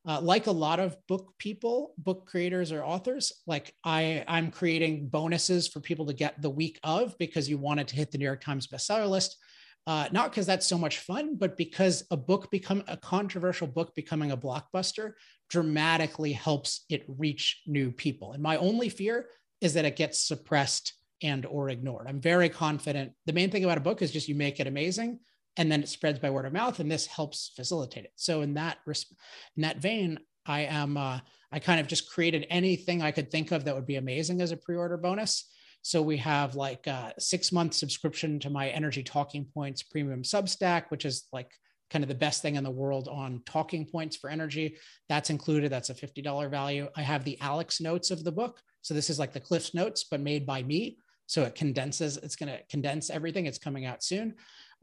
Uh, 0.06 0.20
like 0.20 0.48
a 0.48 0.52
lot 0.52 0.82
of 0.82 0.98
book 1.08 1.34
people 1.38 1.94
book 1.98 2.28
creators 2.28 2.74
or 2.74 2.84
authors 2.84 3.32
like 3.48 3.74
i 3.86 4.22
i'm 4.28 4.52
creating 4.52 5.08
bonuses 5.08 5.66
for 5.70 5.80
people 5.80 6.06
to 6.06 6.12
get 6.12 6.42
the 6.42 6.50
week 6.50 6.78
of 6.84 7.18
because 7.18 7.50
you 7.50 7.58
wanted 7.58 7.88
to 7.88 7.96
hit 7.96 8.12
the 8.12 8.18
new 8.18 8.26
york 8.26 8.42
times 8.42 8.68
bestseller 8.68 9.10
list. 9.10 9.38
Uh, 9.86 10.08
not 10.14 10.32
because 10.32 10.46
that's 10.46 10.66
so 10.66 10.78
much 10.78 11.00
fun, 11.00 11.36
but 11.36 11.58
because 11.58 12.06
a 12.10 12.16
book 12.16 12.50
become 12.50 12.84
a 12.88 12.96
controversial 12.96 13.68
book 13.68 13.94
becoming 13.96 14.32
a 14.32 14.38
blockbuster 14.38 15.12
dramatically 15.50 16.32
helps 16.32 16.86
it 16.90 17.04
reach 17.08 17.62
new 17.68 17.92
people. 17.92 18.32
And 18.32 18.42
my 18.42 18.56
only 18.58 18.88
fear 18.88 19.28
is 19.60 19.74
that 19.74 19.84
it 19.84 19.98
gets 19.98 20.26
suppressed 20.26 20.94
and 21.22 21.46
or 21.46 21.70
ignored. 21.70 22.08
I'm 22.08 22.22
very 22.22 22.50
confident. 22.50 23.14
The 23.26 23.34
main 23.34 23.52
thing 23.52 23.64
about 23.64 23.78
a 23.78 23.82
book 23.82 24.02
is 24.02 24.12
just 24.12 24.28
you 24.28 24.36
make 24.36 24.60
it 24.60 24.68
amazing 24.68 25.20
and 25.58 25.72
then 25.72 25.84
it 25.84 25.90
spreads 25.90 26.20
by 26.20 26.30
word 26.30 26.46
of 26.46 26.54
mouth 26.54 26.80
and 26.80 26.92
this 26.92 27.06
helps 27.06 27.52
facilitate 27.56 28.06
it. 28.06 28.12
So 28.16 28.42
in 28.42 28.56
that 28.56 28.78
in 28.88 29.62
that 29.62 29.78
vein, 29.78 30.20
I 30.46 30.62
am 30.62 30.98
uh, 30.98 31.20
I 31.52 31.60
kind 31.60 31.80
of 31.80 31.88
just 31.88 32.12
created 32.12 32.48
anything 32.50 33.02
I 33.02 33.12
could 33.12 33.32
think 33.32 33.52
of 33.52 33.66
that 33.66 33.76
would 33.76 33.86
be 33.86 33.96
amazing 33.96 34.42
as 34.42 34.52
a 34.52 34.58
pre-order 34.58 34.98
bonus 34.98 35.48
so 35.84 36.02
we 36.02 36.18
have 36.18 36.56
like 36.56 36.88
a 36.88 37.14
six 37.20 37.52
month 37.52 37.74
subscription 37.74 38.40
to 38.40 38.50
my 38.50 38.70
Energy 38.70 39.04
Talking 39.04 39.46
Points 39.46 39.84
premium 39.84 40.24
Substack, 40.24 40.86
which 40.88 41.04
is 41.04 41.28
like 41.34 41.52
kind 41.90 42.04
of 42.04 42.10
the 42.10 42.16
best 42.16 42.42
thing 42.42 42.56
in 42.56 42.64
the 42.64 42.72
world 42.72 43.10
on 43.10 43.42
talking 43.46 43.86
points 43.86 44.16
for 44.16 44.30
energy. 44.30 44.78
That's 45.10 45.30
included. 45.30 45.72
That's 45.72 45.90
a 45.90 45.94
$50 45.94 46.50
value. 46.50 46.88
I 46.96 47.02
have 47.02 47.26
the 47.26 47.40
Alex 47.42 47.82
notes 47.82 48.12
of 48.12 48.24
the 48.24 48.32
book. 48.32 48.62
So 48.82 48.94
this 48.94 49.10
is 49.10 49.20
like 49.20 49.34
the 49.34 49.42
Cliff's 49.42 49.74
notes, 49.74 50.06
but 50.10 50.22
made 50.22 50.46
by 50.46 50.64
me. 50.64 50.98
So 51.28 51.44
it 51.44 51.56
condenses, 51.56 52.18
it's 52.18 52.36
going 52.36 52.52
to 52.52 52.60
condense 52.70 53.10
everything. 53.10 53.46
It's 53.46 53.58
coming 53.58 53.86
out 53.86 54.04
soon. 54.04 54.36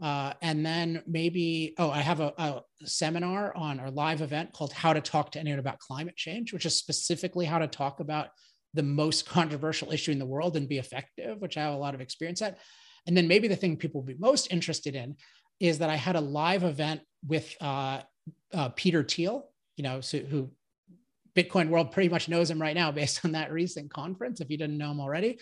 Uh, 0.03 0.33
and 0.41 0.65
then 0.65 1.03
maybe, 1.07 1.75
oh, 1.79 1.91
I 1.91 2.01
have 2.01 2.21
a, 2.21 2.33
a 2.39 2.63
seminar 2.85 3.55
on 3.55 3.79
our 3.79 3.91
live 3.91 4.23
event 4.23 4.53
called 4.53 4.73
How 4.73 4.93
to 4.93 5.01
Talk 5.01 5.31
to 5.33 5.41
Anyone 5.41 5.59
About 5.59 5.79
Climate 5.79 6.17
Change, 6.17 6.53
which 6.53 6.65
is 6.65 6.75
specifically 6.75 7.45
how 7.45 7.59
to 7.59 7.67
talk 7.67 8.01
about 8.01 8.29
the 8.73 8.83
most 8.83 9.27
controversial 9.27 9.93
issue 9.93 10.13
in 10.13 10.19
the 10.19 10.27
world 10.27 10.57
and 10.57 10.69
be 10.69 10.79
effective, 10.79 11.41
which 11.41 11.57
I 11.57 11.63
have 11.63 11.75
a 11.75 11.79
lot 11.79 11.95
of 11.95 12.01
experience 12.01 12.41
at. 12.41 12.59
And 13.07 13.17
then 13.17 13.29
maybe 13.29 13.49
the 13.49 13.57
thing 13.57 13.77
people 13.77 14.01
will 14.01 14.07
be 14.07 14.19
most 14.19 14.53
interested 14.53 14.95
in 14.95 15.17
is 15.59 15.79
that 15.79 15.91
I 15.91 15.97
had 15.97 16.17
a 16.17 16.21
live 16.21 16.65
event 16.65 17.03
with 17.27 17.55
uh, 17.61 18.01
uh, 18.55 18.71
Peter 18.71 19.03
Thiel, 19.03 19.49
you 19.77 19.85
know, 19.85 20.01
so, 20.01 20.19
who 20.19 20.51
Bitcoin 21.35 21.69
world 21.69 21.93
pretty 21.93 22.09
much 22.09 22.29
knows 22.29 22.51
him 22.51 22.61
right 22.61 22.75
now 22.75 22.91
based 22.93 23.25
on 23.25 23.33
that 23.33 23.53
recent 23.53 23.93
conference, 23.93 24.41
if 24.41 24.51
you 24.51 24.59
didn't 24.59 24.79
know 24.79 24.91
him 24.91 25.01
already. 25.01 25.39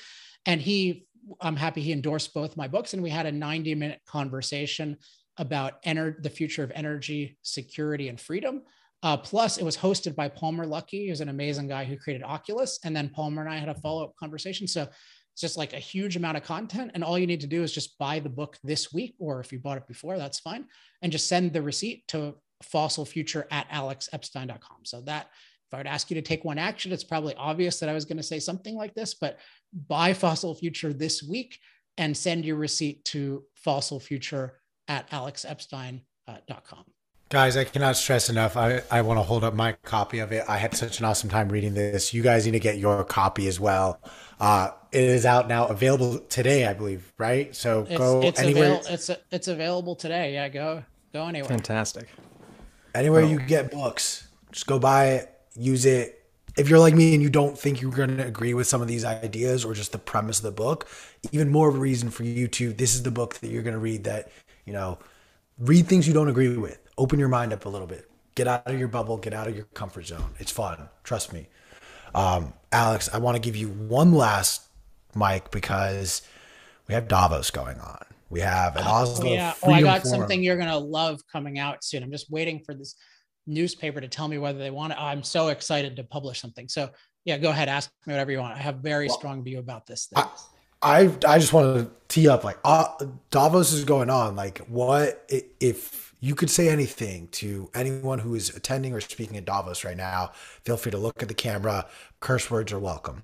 And 0.46 0.60
he, 0.60 1.06
I'm 1.40 1.56
happy 1.56 1.80
he 1.80 1.92
endorsed 1.92 2.34
both 2.34 2.56
my 2.56 2.68
books. 2.68 2.94
And 2.94 3.02
we 3.02 3.10
had 3.10 3.26
a 3.26 3.32
90 3.32 3.74
minute 3.74 4.00
conversation 4.06 4.96
about 5.36 5.82
ener- 5.84 6.22
the 6.22 6.30
future 6.30 6.64
of 6.64 6.72
energy, 6.74 7.38
security, 7.42 8.08
and 8.08 8.20
freedom. 8.20 8.62
Uh, 9.02 9.16
plus, 9.16 9.58
it 9.58 9.64
was 9.64 9.76
hosted 9.76 10.16
by 10.16 10.28
Palmer 10.28 10.66
Luckey, 10.66 11.08
who's 11.08 11.20
an 11.20 11.28
amazing 11.28 11.68
guy 11.68 11.84
who 11.84 11.96
created 11.96 12.24
Oculus. 12.24 12.80
And 12.84 12.94
then 12.94 13.08
Palmer 13.08 13.42
and 13.42 13.52
I 13.52 13.58
had 13.58 13.68
a 13.68 13.74
follow 13.74 14.04
up 14.04 14.16
conversation. 14.16 14.66
So 14.66 14.82
it's 14.82 15.40
just 15.40 15.56
like 15.56 15.72
a 15.72 15.78
huge 15.78 16.16
amount 16.16 16.36
of 16.36 16.42
content. 16.42 16.90
And 16.94 17.04
all 17.04 17.16
you 17.16 17.26
need 17.28 17.42
to 17.42 17.46
do 17.46 17.62
is 17.62 17.72
just 17.72 17.96
buy 17.98 18.18
the 18.18 18.28
book 18.28 18.58
this 18.64 18.92
week, 18.92 19.14
or 19.20 19.38
if 19.38 19.52
you 19.52 19.60
bought 19.60 19.78
it 19.78 19.86
before, 19.86 20.18
that's 20.18 20.40
fine. 20.40 20.66
And 21.00 21.12
just 21.12 21.28
send 21.28 21.52
the 21.52 21.62
receipt 21.62 22.08
to 22.08 22.34
fossilfuture 22.64 23.44
at 23.52 23.68
alexepstein.com. 23.70 24.78
So 24.82 25.02
that 25.02 25.30
if 25.68 25.74
I 25.74 25.76
would 25.78 25.86
ask 25.86 26.10
you 26.10 26.14
to 26.14 26.22
take 26.22 26.44
one 26.44 26.58
action, 26.58 26.92
it's 26.92 27.04
probably 27.04 27.34
obvious 27.34 27.78
that 27.80 27.90
I 27.90 27.92
was 27.92 28.06
going 28.06 28.16
to 28.16 28.22
say 28.22 28.38
something 28.40 28.74
like 28.74 28.94
this, 28.94 29.14
but 29.14 29.38
buy 29.86 30.14
Fossil 30.14 30.54
Future 30.54 30.94
this 30.94 31.22
week 31.22 31.58
and 31.98 32.16
send 32.16 32.46
your 32.46 32.56
receipt 32.56 33.04
to 33.06 33.44
fossilfuture 33.66 34.52
at 34.86 35.10
alexepstein.com. 35.10 36.84
Guys, 37.28 37.58
I 37.58 37.64
cannot 37.64 37.96
stress 37.96 38.30
enough. 38.30 38.56
I, 38.56 38.80
I 38.90 39.02
want 39.02 39.18
to 39.18 39.22
hold 39.22 39.44
up 39.44 39.52
my 39.52 39.72
copy 39.82 40.20
of 40.20 40.32
it. 40.32 40.44
I 40.48 40.56
had 40.56 40.74
such 40.74 41.00
an 41.00 41.04
awesome 41.04 41.28
time 41.28 41.50
reading 41.50 41.74
this. 41.74 42.14
You 42.14 42.22
guys 42.22 42.46
need 42.46 42.52
to 42.52 42.60
get 42.60 42.78
your 42.78 43.04
copy 43.04 43.46
as 43.48 43.60
well. 43.60 44.00
Uh, 44.40 44.70
it 44.90 45.04
is 45.04 45.26
out 45.26 45.48
now, 45.48 45.66
available 45.66 46.20
today, 46.20 46.66
I 46.66 46.72
believe, 46.72 47.12
right? 47.18 47.54
So 47.54 47.82
it's, 47.82 47.98
go 47.98 48.22
it's 48.22 48.40
anywhere. 48.40 48.78
Avail- 48.80 48.94
it's 48.94 49.10
it's 49.30 49.48
available 49.48 49.94
today. 49.94 50.32
Yeah, 50.32 50.48
go 50.48 50.82
go 51.12 51.26
anywhere. 51.26 51.50
Fantastic. 51.50 52.08
Anywhere 52.94 53.24
oh. 53.24 53.28
you 53.28 53.38
get 53.40 53.70
books, 53.70 54.28
just 54.50 54.66
go 54.66 54.78
buy 54.78 55.08
it, 55.08 55.37
use 55.58 55.84
it. 55.84 56.14
If 56.56 56.68
you're 56.68 56.78
like 56.78 56.94
me 56.94 57.14
and 57.14 57.22
you 57.22 57.30
don't 57.30 57.56
think 57.56 57.80
you're 57.80 57.92
going 57.92 58.16
to 58.16 58.26
agree 58.26 58.54
with 58.54 58.66
some 58.66 58.82
of 58.82 58.88
these 58.88 59.04
ideas 59.04 59.64
or 59.64 59.74
just 59.74 59.92
the 59.92 59.98
premise 59.98 60.38
of 60.38 60.44
the 60.44 60.50
book, 60.50 60.88
even 61.30 61.50
more 61.50 61.68
of 61.68 61.76
a 61.76 61.78
reason 61.78 62.10
for 62.10 62.24
you 62.24 62.48
to. 62.48 62.72
This 62.72 62.94
is 62.94 63.02
the 63.02 63.10
book 63.10 63.34
that 63.34 63.50
you're 63.50 63.62
going 63.62 63.74
to 63.74 63.80
read. 63.80 64.04
That 64.04 64.30
you 64.64 64.72
know, 64.72 64.98
read 65.58 65.86
things 65.86 66.08
you 66.08 66.14
don't 66.14 66.28
agree 66.28 66.56
with 66.56 66.78
open 66.98 67.18
your 67.18 67.28
mind 67.28 67.52
up 67.52 67.64
a 67.64 67.68
little 67.68 67.86
bit. 67.86 68.10
Get 68.34 68.46
out 68.46 68.66
of 68.66 68.78
your 68.78 68.88
bubble, 68.88 69.16
get 69.16 69.32
out 69.32 69.46
of 69.46 69.56
your 69.56 69.64
comfort 69.74 70.06
zone. 70.06 70.32
It's 70.38 70.52
fun. 70.52 70.88
Trust 71.04 71.32
me. 71.32 71.48
Um, 72.14 72.52
Alex, 72.72 73.08
I 73.12 73.18
want 73.18 73.36
to 73.36 73.40
give 73.40 73.56
you 73.56 73.68
one 73.68 74.12
last 74.12 74.62
mic 75.14 75.50
because 75.50 76.22
we 76.86 76.94
have 76.94 77.08
Davos 77.08 77.50
going 77.50 77.78
on. 77.78 78.04
We 78.30 78.40
have 78.40 78.76
an 78.76 78.84
Oslo. 78.84 79.30
Oh, 79.30 79.32
yeah. 79.32 79.54
oh, 79.62 79.72
I 79.72 79.80
got 79.80 80.02
Forum. 80.02 80.20
something 80.20 80.42
you're 80.42 80.58
gonna 80.58 80.78
love 80.78 81.20
coming 81.32 81.58
out 81.58 81.82
soon. 81.82 82.02
I'm 82.02 82.10
just 82.10 82.30
waiting 82.30 82.62
for 82.64 82.74
this 82.74 82.94
newspaper 83.48 84.00
to 84.00 84.08
tell 84.08 84.28
me 84.28 84.38
whether 84.38 84.58
they 84.58 84.70
want 84.70 84.92
it. 84.92 85.00
I'm 85.00 85.22
so 85.22 85.48
excited 85.48 85.96
to 85.96 86.04
publish 86.04 86.40
something. 86.40 86.68
So 86.68 86.90
yeah, 87.24 87.38
go 87.38 87.50
ahead, 87.50 87.68
ask 87.68 87.90
me 88.06 88.12
whatever 88.12 88.30
you 88.30 88.38
want. 88.38 88.54
I 88.54 88.58
have 88.58 88.76
very 88.76 89.08
well, 89.08 89.18
strong 89.18 89.42
view 89.42 89.58
about 89.58 89.86
this 89.86 90.06
thing. 90.06 90.22
I, 90.82 91.00
I, 91.00 91.16
I 91.26 91.38
just 91.38 91.52
want 91.52 91.76
to 91.76 91.90
tee 92.08 92.28
up 92.28 92.44
like 92.44 92.58
uh, 92.64 92.86
Davos 93.30 93.72
is 93.72 93.84
going 93.84 94.10
on. 94.10 94.36
Like, 94.36 94.58
what 94.68 95.24
if 95.28 96.08
you 96.20 96.34
could 96.34 96.50
say 96.50 96.68
anything 96.68 97.28
to 97.28 97.70
anyone 97.74 98.18
who 98.18 98.34
is 98.34 98.54
attending 98.56 98.92
or 98.92 99.00
speaking 99.00 99.36
at 99.36 99.44
Davos 99.44 99.84
right 99.84 99.96
now. 99.96 100.32
Feel 100.64 100.76
free 100.76 100.90
to 100.90 100.98
look 100.98 101.22
at 101.22 101.28
the 101.28 101.34
camera. 101.34 101.86
Curse 102.20 102.50
words 102.50 102.72
are 102.72 102.78
welcome. 102.78 103.22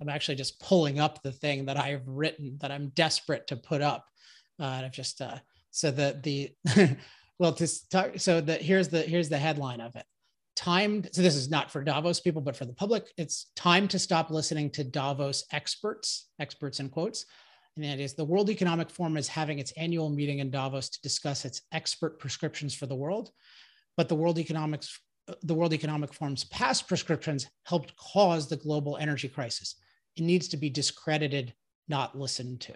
I'm 0.00 0.08
actually 0.08 0.36
just 0.36 0.60
pulling 0.60 1.00
up 1.00 1.22
the 1.22 1.32
thing 1.32 1.64
that 1.66 1.76
I've 1.76 2.06
written 2.06 2.56
that 2.60 2.70
I'm 2.70 2.88
desperate 2.90 3.48
to 3.48 3.56
put 3.56 3.82
up. 3.82 4.06
Uh, 4.60 4.64
and 4.64 4.86
I've 4.86 4.92
just 4.92 5.20
uh, 5.20 5.38
so 5.70 5.90
the 5.90 6.18
the 6.22 6.96
well 7.38 7.52
to 7.52 7.88
talk, 7.88 8.18
so 8.18 8.40
the 8.40 8.54
here's 8.54 8.88
the 8.88 9.02
here's 9.02 9.28
the 9.28 9.38
headline 9.38 9.80
of 9.80 9.96
it. 9.96 10.04
Timed. 10.56 11.08
so 11.12 11.22
this 11.22 11.36
is 11.36 11.50
not 11.50 11.70
for 11.70 11.84
Davos 11.84 12.18
people, 12.18 12.42
but 12.42 12.56
for 12.56 12.64
the 12.64 12.72
public. 12.72 13.12
It's 13.16 13.46
time 13.54 13.86
to 13.88 13.98
stop 13.98 14.30
listening 14.30 14.70
to 14.70 14.82
Davos 14.82 15.44
experts, 15.52 16.28
experts 16.40 16.80
in 16.80 16.88
quotes, 16.88 17.26
and 17.76 17.84
that 17.84 18.00
is 18.00 18.14
the 18.14 18.24
World 18.24 18.50
Economic 18.50 18.90
Forum 18.90 19.16
is 19.16 19.28
having 19.28 19.60
its 19.60 19.72
annual 19.76 20.10
meeting 20.10 20.40
in 20.40 20.50
Davos 20.50 20.88
to 20.88 21.00
discuss 21.00 21.44
its 21.44 21.62
expert 21.72 22.18
prescriptions 22.18 22.74
for 22.74 22.86
the 22.86 22.96
world. 22.96 23.30
But 23.96 24.08
the 24.08 24.16
World 24.16 24.38
Economics 24.38 24.98
the 25.42 25.54
World 25.54 25.74
Economic 25.74 26.12
Forum's 26.12 26.44
past 26.44 26.88
prescriptions 26.88 27.48
helped 27.64 27.94
cause 27.96 28.48
the 28.48 28.56
global 28.56 28.96
energy 28.96 29.28
crisis. 29.28 29.76
It 30.16 30.22
needs 30.22 30.48
to 30.48 30.56
be 30.56 30.70
discredited, 30.70 31.54
not 31.88 32.18
listened 32.18 32.60
to. 32.62 32.74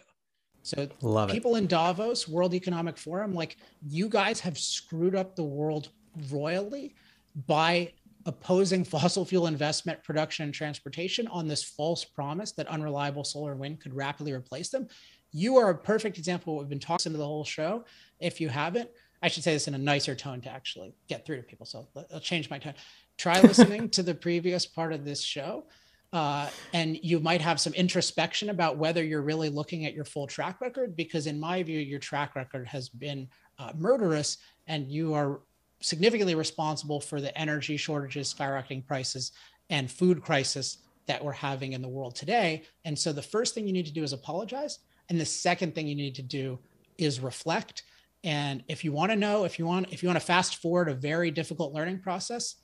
So 0.62 0.88
Love 1.00 1.30
people 1.30 1.56
it. 1.56 1.60
in 1.60 1.66
Davos, 1.66 2.28
World 2.28 2.54
Economic 2.54 2.96
Forum, 2.96 3.34
like 3.34 3.56
you 3.88 4.08
guys 4.08 4.40
have 4.40 4.58
screwed 4.58 5.14
up 5.14 5.34
the 5.34 5.42
world 5.42 5.88
royally 6.30 6.94
by 7.46 7.92
opposing 8.26 8.84
fossil 8.84 9.24
fuel 9.24 9.46
investment, 9.46 10.02
production, 10.04 10.44
and 10.44 10.54
transportation 10.54 11.26
on 11.28 11.48
this 11.48 11.64
false 11.64 12.04
promise 12.04 12.52
that 12.52 12.66
unreliable 12.68 13.24
solar 13.24 13.52
and 13.52 13.60
wind 13.60 13.80
could 13.80 13.94
rapidly 13.94 14.32
replace 14.32 14.68
them. 14.68 14.86
You 15.32 15.56
are 15.56 15.70
a 15.70 15.74
perfect 15.74 16.18
example 16.18 16.52
of 16.52 16.56
what 16.56 16.62
we've 16.62 16.70
been 16.70 16.78
talking 16.78 17.12
to 17.12 17.18
the 17.18 17.26
whole 17.26 17.44
show. 17.44 17.84
If 18.20 18.40
you 18.40 18.48
haven't, 18.48 18.90
I 19.22 19.28
should 19.28 19.44
say 19.44 19.52
this 19.52 19.68
in 19.68 19.74
a 19.74 19.78
nicer 19.78 20.14
tone 20.14 20.40
to 20.42 20.50
actually 20.50 20.94
get 21.08 21.24
through 21.24 21.36
to 21.36 21.42
people. 21.42 21.64
So 21.64 21.88
I'll 22.12 22.20
change 22.20 22.50
my 22.50 22.58
tone. 22.58 22.74
Try 23.16 23.40
listening 23.40 23.88
to 23.90 24.02
the 24.02 24.14
previous 24.14 24.66
part 24.66 24.92
of 24.92 25.04
this 25.04 25.22
show. 25.22 25.64
Uh, 26.12 26.48
and 26.74 26.98
you 27.02 27.18
might 27.20 27.40
have 27.40 27.58
some 27.58 27.72
introspection 27.72 28.50
about 28.50 28.76
whether 28.76 29.02
you're 29.02 29.22
really 29.22 29.48
looking 29.48 29.86
at 29.86 29.94
your 29.94 30.04
full 30.04 30.26
track 30.26 30.60
record, 30.60 30.94
because 30.94 31.26
in 31.26 31.40
my 31.40 31.62
view, 31.62 31.78
your 31.78 31.98
track 31.98 32.36
record 32.36 32.66
has 32.68 32.88
been 32.88 33.26
uh, 33.58 33.72
murderous 33.76 34.38
and 34.66 34.90
you 34.90 35.14
are 35.14 35.40
significantly 35.80 36.34
responsible 36.34 37.00
for 37.00 37.20
the 37.20 37.36
energy 37.36 37.76
shortages, 37.76 38.32
skyrocketing 38.32 38.86
prices, 38.86 39.32
and 39.70 39.90
food 39.90 40.22
crisis 40.22 40.78
that 41.06 41.24
we're 41.24 41.32
having 41.32 41.72
in 41.72 41.82
the 41.82 41.88
world 41.88 42.14
today. 42.14 42.62
And 42.84 42.96
so 42.96 43.12
the 43.12 43.22
first 43.22 43.54
thing 43.54 43.66
you 43.66 43.72
need 43.72 43.86
to 43.86 43.92
do 43.92 44.02
is 44.02 44.12
apologize. 44.12 44.80
And 45.08 45.18
the 45.20 45.24
second 45.24 45.74
thing 45.74 45.86
you 45.86 45.96
need 45.96 46.14
to 46.16 46.22
do 46.22 46.58
is 46.98 47.20
reflect. 47.20 47.84
And 48.22 48.62
if 48.68 48.84
you 48.84 48.92
want 48.92 49.10
to 49.10 49.16
know, 49.16 49.44
if 49.44 49.58
you 49.58 49.66
want, 49.66 49.92
if 49.92 50.02
you 50.02 50.08
want 50.08 50.20
to 50.20 50.24
fast 50.24 50.56
forward 50.56 50.88
a 50.88 50.94
very 50.94 51.30
difficult 51.30 51.72
learning 51.72 52.00
process, 52.00 52.56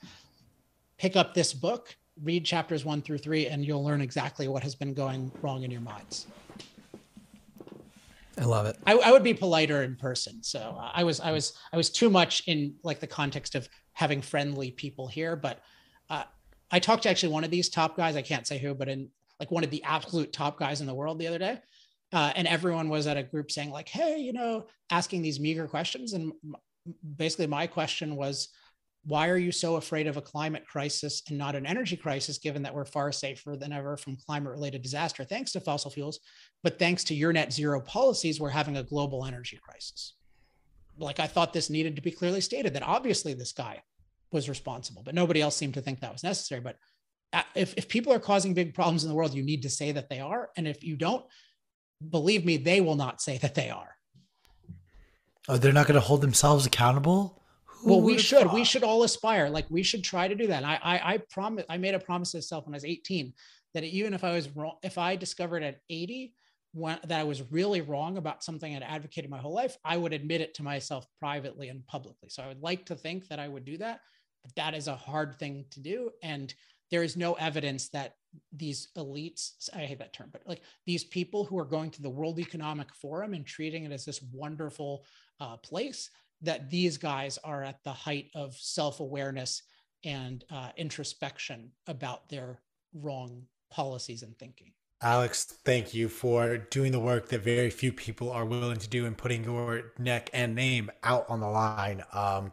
pick 0.99 1.17
up 1.17 1.35
this 1.35 1.53
book, 1.53 1.97
read 2.23 2.45
chapters 2.45 2.85
one 2.85 3.03
through 3.03 3.19
three, 3.19 3.47
and 3.47 3.65
you'll 3.65 3.85
learn 3.85 4.01
exactly 4.01 4.49
what 4.49 4.63
has 4.63 4.75
been 4.75 4.95
going 4.95 5.31
wrong 5.43 5.63
in 5.63 5.71
your 5.71 5.81
minds. 5.81 6.27
I 8.39 8.45
love 8.45 8.67
it. 8.67 8.77
I, 8.87 8.95
I 8.95 9.11
would 9.11 9.25
be 9.25 9.35
politer 9.35 9.83
in 9.83 9.97
person. 9.97 10.43
So 10.43 10.79
I 10.81 11.03
was, 11.03 11.19
I 11.21 11.33
was, 11.33 11.55
I 11.73 11.77
was 11.77 11.91
too 11.91 12.09
much 12.09 12.45
in 12.47 12.75
like 12.85 13.01
the 13.01 13.07
context 13.07 13.55
of 13.55 13.69
having 13.95 14.23
friendly 14.23 14.71
people 14.71 15.09
here. 15.09 15.35
But 15.35 15.61
uh, 16.09 16.23
I 16.71 16.79
talked 16.79 17.03
to 17.03 17.11
actually 17.11 17.33
one 17.33 17.45
of 17.45 17.51
these 17.51 17.69
top 17.69 17.97
guys. 17.97 18.15
I 18.15 18.23
can't 18.23 18.47
say 18.47 18.59
who, 18.59 18.75
but 18.75 18.89
in 18.89 19.09
like 19.41 19.51
one 19.51 19.65
of 19.65 19.71
the 19.71 19.83
absolute 19.83 20.33
top 20.33 20.59
guys 20.59 20.81
in 20.81 20.87
the 20.87 20.95
world 20.95 21.19
the 21.19 21.27
other 21.27 21.39
day. 21.39 21.59
Uh, 22.13 22.33
and 22.37 22.47
everyone 22.49 22.89
was 22.89 23.07
at 23.07 23.17
a 23.17 23.23
group 23.23 23.51
saying 23.51 23.71
like, 23.71 23.89
"Hey, 23.89 24.19
you 24.19 24.33
know," 24.33 24.67
asking 24.91 25.21
these 25.21 25.39
meager 25.39 25.67
questions. 25.67 26.15
And 26.15 26.33
basically, 27.17 27.47
my 27.47 27.67
question 27.67 28.17
was, 28.17 28.49
why 29.05 29.29
are 29.29 29.39
you 29.39 29.53
so 29.53 29.77
afraid 29.77 30.07
of 30.07 30.17
a 30.17 30.23
climate 30.23 30.67
crisis 30.67 31.23
and 31.29 31.39
not 31.39 31.55
an 31.55 31.67
energy 31.67 31.97
crisis, 31.97 32.39
given 32.39 32.63
that 32.63 32.75
we're 32.75 32.85
far 32.85 33.13
safer 33.13 33.57
than 33.57 33.73
ever 33.73 33.97
from 33.97 34.17
climate 34.17 34.53
related 34.53 34.83
disaster, 34.83 35.25
thanks 35.25 35.53
to 35.53 35.61
fossil 35.61 35.91
fuels? 35.91 36.21
But 36.63 36.79
thanks 36.79 37.05
to 37.05 37.15
your 37.15 37.33
net 37.33 37.53
zero 37.53 37.81
policies, 37.81 38.41
we're 38.41 38.51
having 38.51 38.77
a 38.77 38.83
global 38.83 39.25
energy 39.25 39.59
crisis. 39.63 40.15
Like 40.99 41.21
I 41.21 41.27
thought 41.27 41.53
this 41.53 41.71
needed 41.71 41.97
to 41.97 42.03
be 42.03 42.11
clearly 42.11 42.41
stated 42.41 42.75
that 42.75 42.83
obviously 42.83 43.35
this 43.35 43.53
guy 43.53 43.83
was 44.33 44.49
responsible, 44.49 45.03
but 45.03 45.15
nobody 45.15 45.41
else 45.41 45.57
seemed 45.57 45.75
to 45.75 45.81
think 45.81 46.01
that 46.01 46.13
was 46.13 46.25
necessary. 46.25 46.61
But 46.61 46.77
uh, 47.33 47.43
if, 47.55 47.75
if 47.77 47.89
people 47.89 48.13
are 48.13 48.19
causing 48.19 48.53
big 48.53 48.75
problems 48.75 49.05
in 49.05 49.09
the 49.09 49.15
world, 49.15 49.33
you 49.33 49.43
need 49.43 49.63
to 49.63 49.71
say 49.71 49.93
that 49.93 50.09
they 50.09 50.21
are. 50.21 50.51
And 50.57 50.67
if 50.67 50.83
you 50.83 50.97
don't, 50.97 51.25
believe 52.11 52.45
me, 52.45 52.57
they 52.57 52.81
will 52.81 52.97
not 52.97 53.21
say 53.21 53.39
that 53.39 53.55
they 53.55 53.71
are. 53.71 53.95
Oh, 55.49 55.57
they're 55.57 55.73
not 55.73 55.87
going 55.87 55.95
to 55.95 56.07
hold 56.07 56.21
themselves 56.21 56.67
accountable? 56.67 57.43
Who 57.81 57.91
well, 57.91 58.01
we 58.01 58.19
should. 58.19 58.45
Thought? 58.45 58.55
We 58.55 58.65
should 58.65 58.83
all 58.83 59.03
aspire. 59.05 59.49
Like 59.49 59.67
we 59.71 59.83
should 59.83 60.05
try 60.05 60.29
to 60.29 60.35
do 60.35 60.47
that. 60.49 60.63
And 60.63 60.67
I, 60.67 60.79
I, 60.83 61.15
I 61.15 61.19
promise. 61.31 61.65
I 61.69 61.77
made 61.77 61.95
a 61.95 61.99
promise 61.99 62.33
to 62.33 62.39
myself 62.39 62.67
when 62.67 62.75
I 62.75 62.77
was 62.77 62.85
18 62.85 63.33
that 63.75 63.85
even 63.85 64.15
if 64.15 64.25
I 64.25 64.33
was 64.33 64.49
wrong, 64.57 64.77
if 64.83 64.99
I 64.99 65.17
discovered 65.17 65.63
at 65.63 65.81
80 65.91 66.35
when, 66.73 66.99
that 67.07 67.21
I 67.21 67.25
was 67.25 67.51
really 67.51 67.81
wrong 67.81 68.19
about 68.19 68.43
something 68.43 68.75
I'd 68.75 68.83
advocated 68.83 69.31
my 69.31 69.39
whole 69.39 69.55
life, 69.55 69.77
I 69.85 69.97
would 69.97 70.13
admit 70.13 70.41
it 70.41 70.55
to 70.55 70.63
myself 70.63 71.07
privately 71.19 71.69
and 71.69 71.87
publicly. 71.87 72.29
So 72.29 72.43
I 72.43 72.49
would 72.49 72.63
like 72.63 72.87
to 72.87 72.97
think 72.97 73.29
that 73.29 73.39
I 73.39 73.49
would 73.49 73.65
do 73.65 73.79
that, 73.79 74.01
but 74.43 74.55
that 74.57 74.75
is 74.75 74.89
a 74.89 74.97
hard 74.97 75.39
thing 75.39 75.65
to 75.71 75.81
do. 75.81 76.11
And 76.23 76.53
there 76.91 77.03
is 77.03 77.17
no 77.17 77.35
evidence 77.35 77.89
that 77.91 78.15
these 78.53 78.89
elites, 78.97 79.69
I 79.75 79.81
hate 79.81 79.99
that 79.99 80.13
term, 80.13 80.29
but 80.33 80.43
like 80.47 80.63
these 80.87 81.05
people 81.05 81.45
who 81.45 81.59
are 81.59 81.65
going 81.65 81.91
to 81.93 82.03
the 82.03 82.11
World 82.11 82.39
Economic 82.39 82.95
Forum 82.95 83.35
and 83.35 83.47
treating 83.47 83.85
it 83.85 83.93
as 83.93 84.05
this 84.05 84.23
wonderful 84.33 85.05
uh, 85.41 85.57
place, 85.59 86.11
that 86.43 86.71
these 86.71 86.97
guys 86.97 87.39
are 87.45 87.63
at 87.63 87.83
the 87.85 87.93
height 87.93 88.31
of 88.35 88.55
self 88.57 89.01
awareness 89.01 89.63
and 90.05 90.45
uh, 90.51 90.71
introspection 90.77 91.71
about 91.87 92.29
their 92.29 92.61
wrong 92.95 93.43
policies 93.71 94.23
and 94.23 94.39
thinking. 94.39 94.73
Alex, 95.01 95.45
thank 95.65 95.95
you 95.95 96.09
for 96.09 96.57
doing 96.57 96.91
the 96.91 96.99
work 96.99 97.29
that 97.29 97.43
very 97.43 97.71
few 97.71 97.93
people 97.93 98.31
are 98.31 98.45
willing 98.45 98.79
to 98.79 98.89
do 98.89 99.07
and 99.07 99.17
putting 99.17 99.45
your 99.45 99.93
neck 99.99 100.29
and 100.33 100.57
name 100.57 100.91
out 101.05 101.25
on 101.29 101.41
the 101.41 101.49
line. 101.49 102.03
Um, 102.13 102.53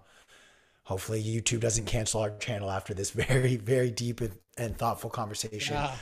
hopefully, 0.83 1.23
YouTube 1.23 1.59
doesn't 1.59 1.85
cancel 1.85 2.21
our 2.21 2.37
channel 2.37 2.69
after 2.69 2.93
this 2.93 3.09
very, 3.11 3.55
very 3.55 3.89
deep 3.89 4.21
and, 4.21 4.37
and 4.57 4.77
thoughtful 4.77 5.09
conversation. 5.09 5.75
Yeah. 5.75 5.95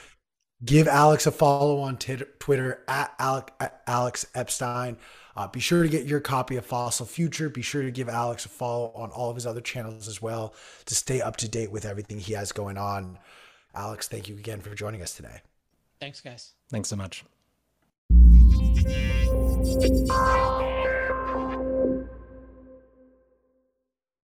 Give 0.64 0.88
Alex 0.88 1.28
a 1.28 1.32
follow 1.32 1.80
on 1.80 1.98
t- 1.98 2.16
Twitter 2.40 2.84
at 2.88 3.14
Alex, 3.20 3.52
at 3.60 3.82
Alex 3.88 4.26
Epstein. 4.34 4.98
Uh, 5.36 5.48
be 5.48 5.60
sure 5.60 5.84
to 5.84 5.90
get 5.90 6.06
your 6.06 6.20
copy 6.20 6.56
of 6.58 6.66
Fossil 6.66 7.06
Future. 7.06 7.50
Be 7.50 7.62
sure 7.62 7.82
to 7.82 7.92
give 7.92 8.08
Alex 8.08 8.46
a 8.46 8.50
follow 8.50 8.92
on 8.96 9.10
all 9.10 9.30
of 9.30 9.36
his 9.36 9.48
other 9.48 9.62
channels 9.62 10.08
as 10.08 10.22
well 10.22 10.54
to 10.86 10.96
stay 10.96 11.22
up 11.22 11.38
to 11.38 11.50
date 11.50 11.72
with 11.72 11.86
everything 11.86 12.20
he 12.20 12.34
has 12.34 12.52
going 12.52 12.78
on. 12.78 13.18
Alex, 13.76 14.08
thank 14.08 14.30
you 14.30 14.36
again 14.36 14.62
for 14.62 14.74
joining 14.76 15.02
us 15.02 15.16
today. 15.16 15.42
Thanks, 16.00 16.22
guys. 16.22 16.52
Thanks 16.70 16.90
so 16.90 16.96
much. 16.96 17.24